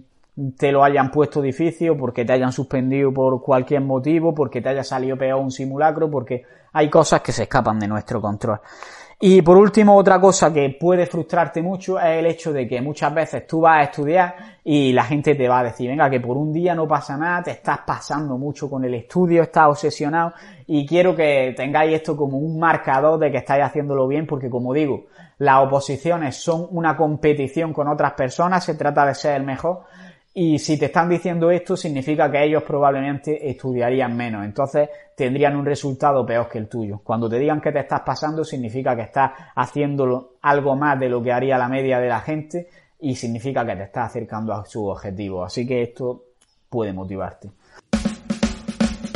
te 0.58 0.72
lo 0.72 0.84
hayan 0.84 1.12
puesto 1.12 1.42
difícil, 1.42 1.96
porque 1.98 2.26
te 2.26 2.34
hayan 2.34 2.52
suspendido 2.52 3.14
por 3.14 3.42
cualquier 3.42 3.82
motivo, 3.82 4.34
porque 4.34 4.62
te 4.62 4.70
haya 4.70 4.84
salido 4.84 5.18
peor 5.18 5.42
un 5.42 5.52
simulacro, 5.52 6.10
porque 6.10 6.44
hay 6.74 6.90
cosas 6.90 7.22
que 7.22 7.32
se 7.32 7.44
escapan 7.44 7.80
de 7.80 7.88
nuestro 7.88 8.22
control. 8.22 8.60
Y 9.24 9.44
por 9.44 9.56
último, 9.56 9.96
otra 9.96 10.20
cosa 10.20 10.52
que 10.52 10.76
puede 10.80 11.06
frustrarte 11.06 11.62
mucho 11.62 12.00
es 12.00 12.18
el 12.18 12.26
hecho 12.26 12.52
de 12.52 12.68
que 12.68 12.82
muchas 12.82 13.14
veces 13.14 13.46
tú 13.46 13.62
vas 13.62 13.80
a 13.80 13.84
estudiar 13.84 14.36
y 14.64 14.92
la 14.94 15.04
gente 15.04 15.36
te 15.36 15.48
va 15.48 15.60
a 15.60 15.64
decir, 15.66 15.92
venga, 15.92 16.10
que 16.10 16.20
por 16.20 16.38
un 16.38 16.52
día 16.52 16.74
no 16.74 16.88
pasa 16.88 17.16
nada, 17.18 17.44
te 17.44 17.52
estás 17.52 17.82
pasando 17.86 18.40
mucho 18.40 18.68
con 18.68 18.84
el 18.84 18.96
estudio, 18.96 19.44
estás 19.44 19.68
obsesionado 19.68 20.34
y 20.66 20.88
quiero 20.88 21.16
que 21.16 21.54
tengáis 21.56 21.94
esto 21.94 22.18
como 22.18 22.40
un 22.40 22.58
marcador 22.58 23.20
de 23.20 23.30
que 23.32 23.38
estáis 23.38 23.64
haciéndolo 23.64 24.08
bien 24.08 24.26
porque 24.26 24.50
como 24.50 24.74
digo, 24.74 25.06
las 25.38 25.68
oposiciones 25.68 26.38
son 26.38 26.68
una 26.72 26.98
competición 26.98 27.74
con 27.74 27.88
otras 27.90 28.14
personas, 28.14 28.64
se 28.64 28.74
trata 28.74 29.06
de 29.06 29.14
ser 29.14 29.36
el 29.36 29.44
mejor 29.44 29.82
y 30.34 30.60
si 30.60 30.80
te 30.80 30.86
están 30.86 31.10
diciendo 31.10 31.52
esto, 31.52 31.76
significa 31.76 32.32
que 32.32 32.46
ellos 32.46 32.64
probablemente 32.64 33.50
estudiarían 33.50 34.16
menos. 34.16 34.46
Entonces 34.46 34.90
tendrían 35.16 35.58
un 35.58 35.66
resultado 35.66 36.26
peor 36.26 36.48
que 36.48 36.58
el 36.58 36.70
tuyo. 36.70 37.02
Cuando 37.04 37.30
te 37.30 37.38
digan 37.38 37.60
que 37.60 37.72
te 37.72 37.80
estás 37.80 38.02
pasando, 38.02 38.46
significa 38.46 38.96
que 38.96 39.04
estás 39.04 39.32
haciéndolo 39.56 40.36
algo 40.42 40.76
más 40.76 40.98
de 41.00 41.10
lo 41.10 41.22
que 41.22 41.34
haría 41.34 41.58
la 41.58 41.68
media 41.68 42.00
de 42.00 42.08
la 42.08 42.22
gente 42.22 42.70
y 43.00 43.16
significa 43.16 43.66
que 43.66 43.76
te 43.76 43.84
estás 43.84 44.12
acercando 44.12 44.54
a 44.54 44.64
su 44.64 44.86
objetivo. 44.88 45.44
Así 45.44 45.68
que 45.68 45.82
esto 45.82 46.24
puede 46.70 46.94
motivarte. 46.94 47.50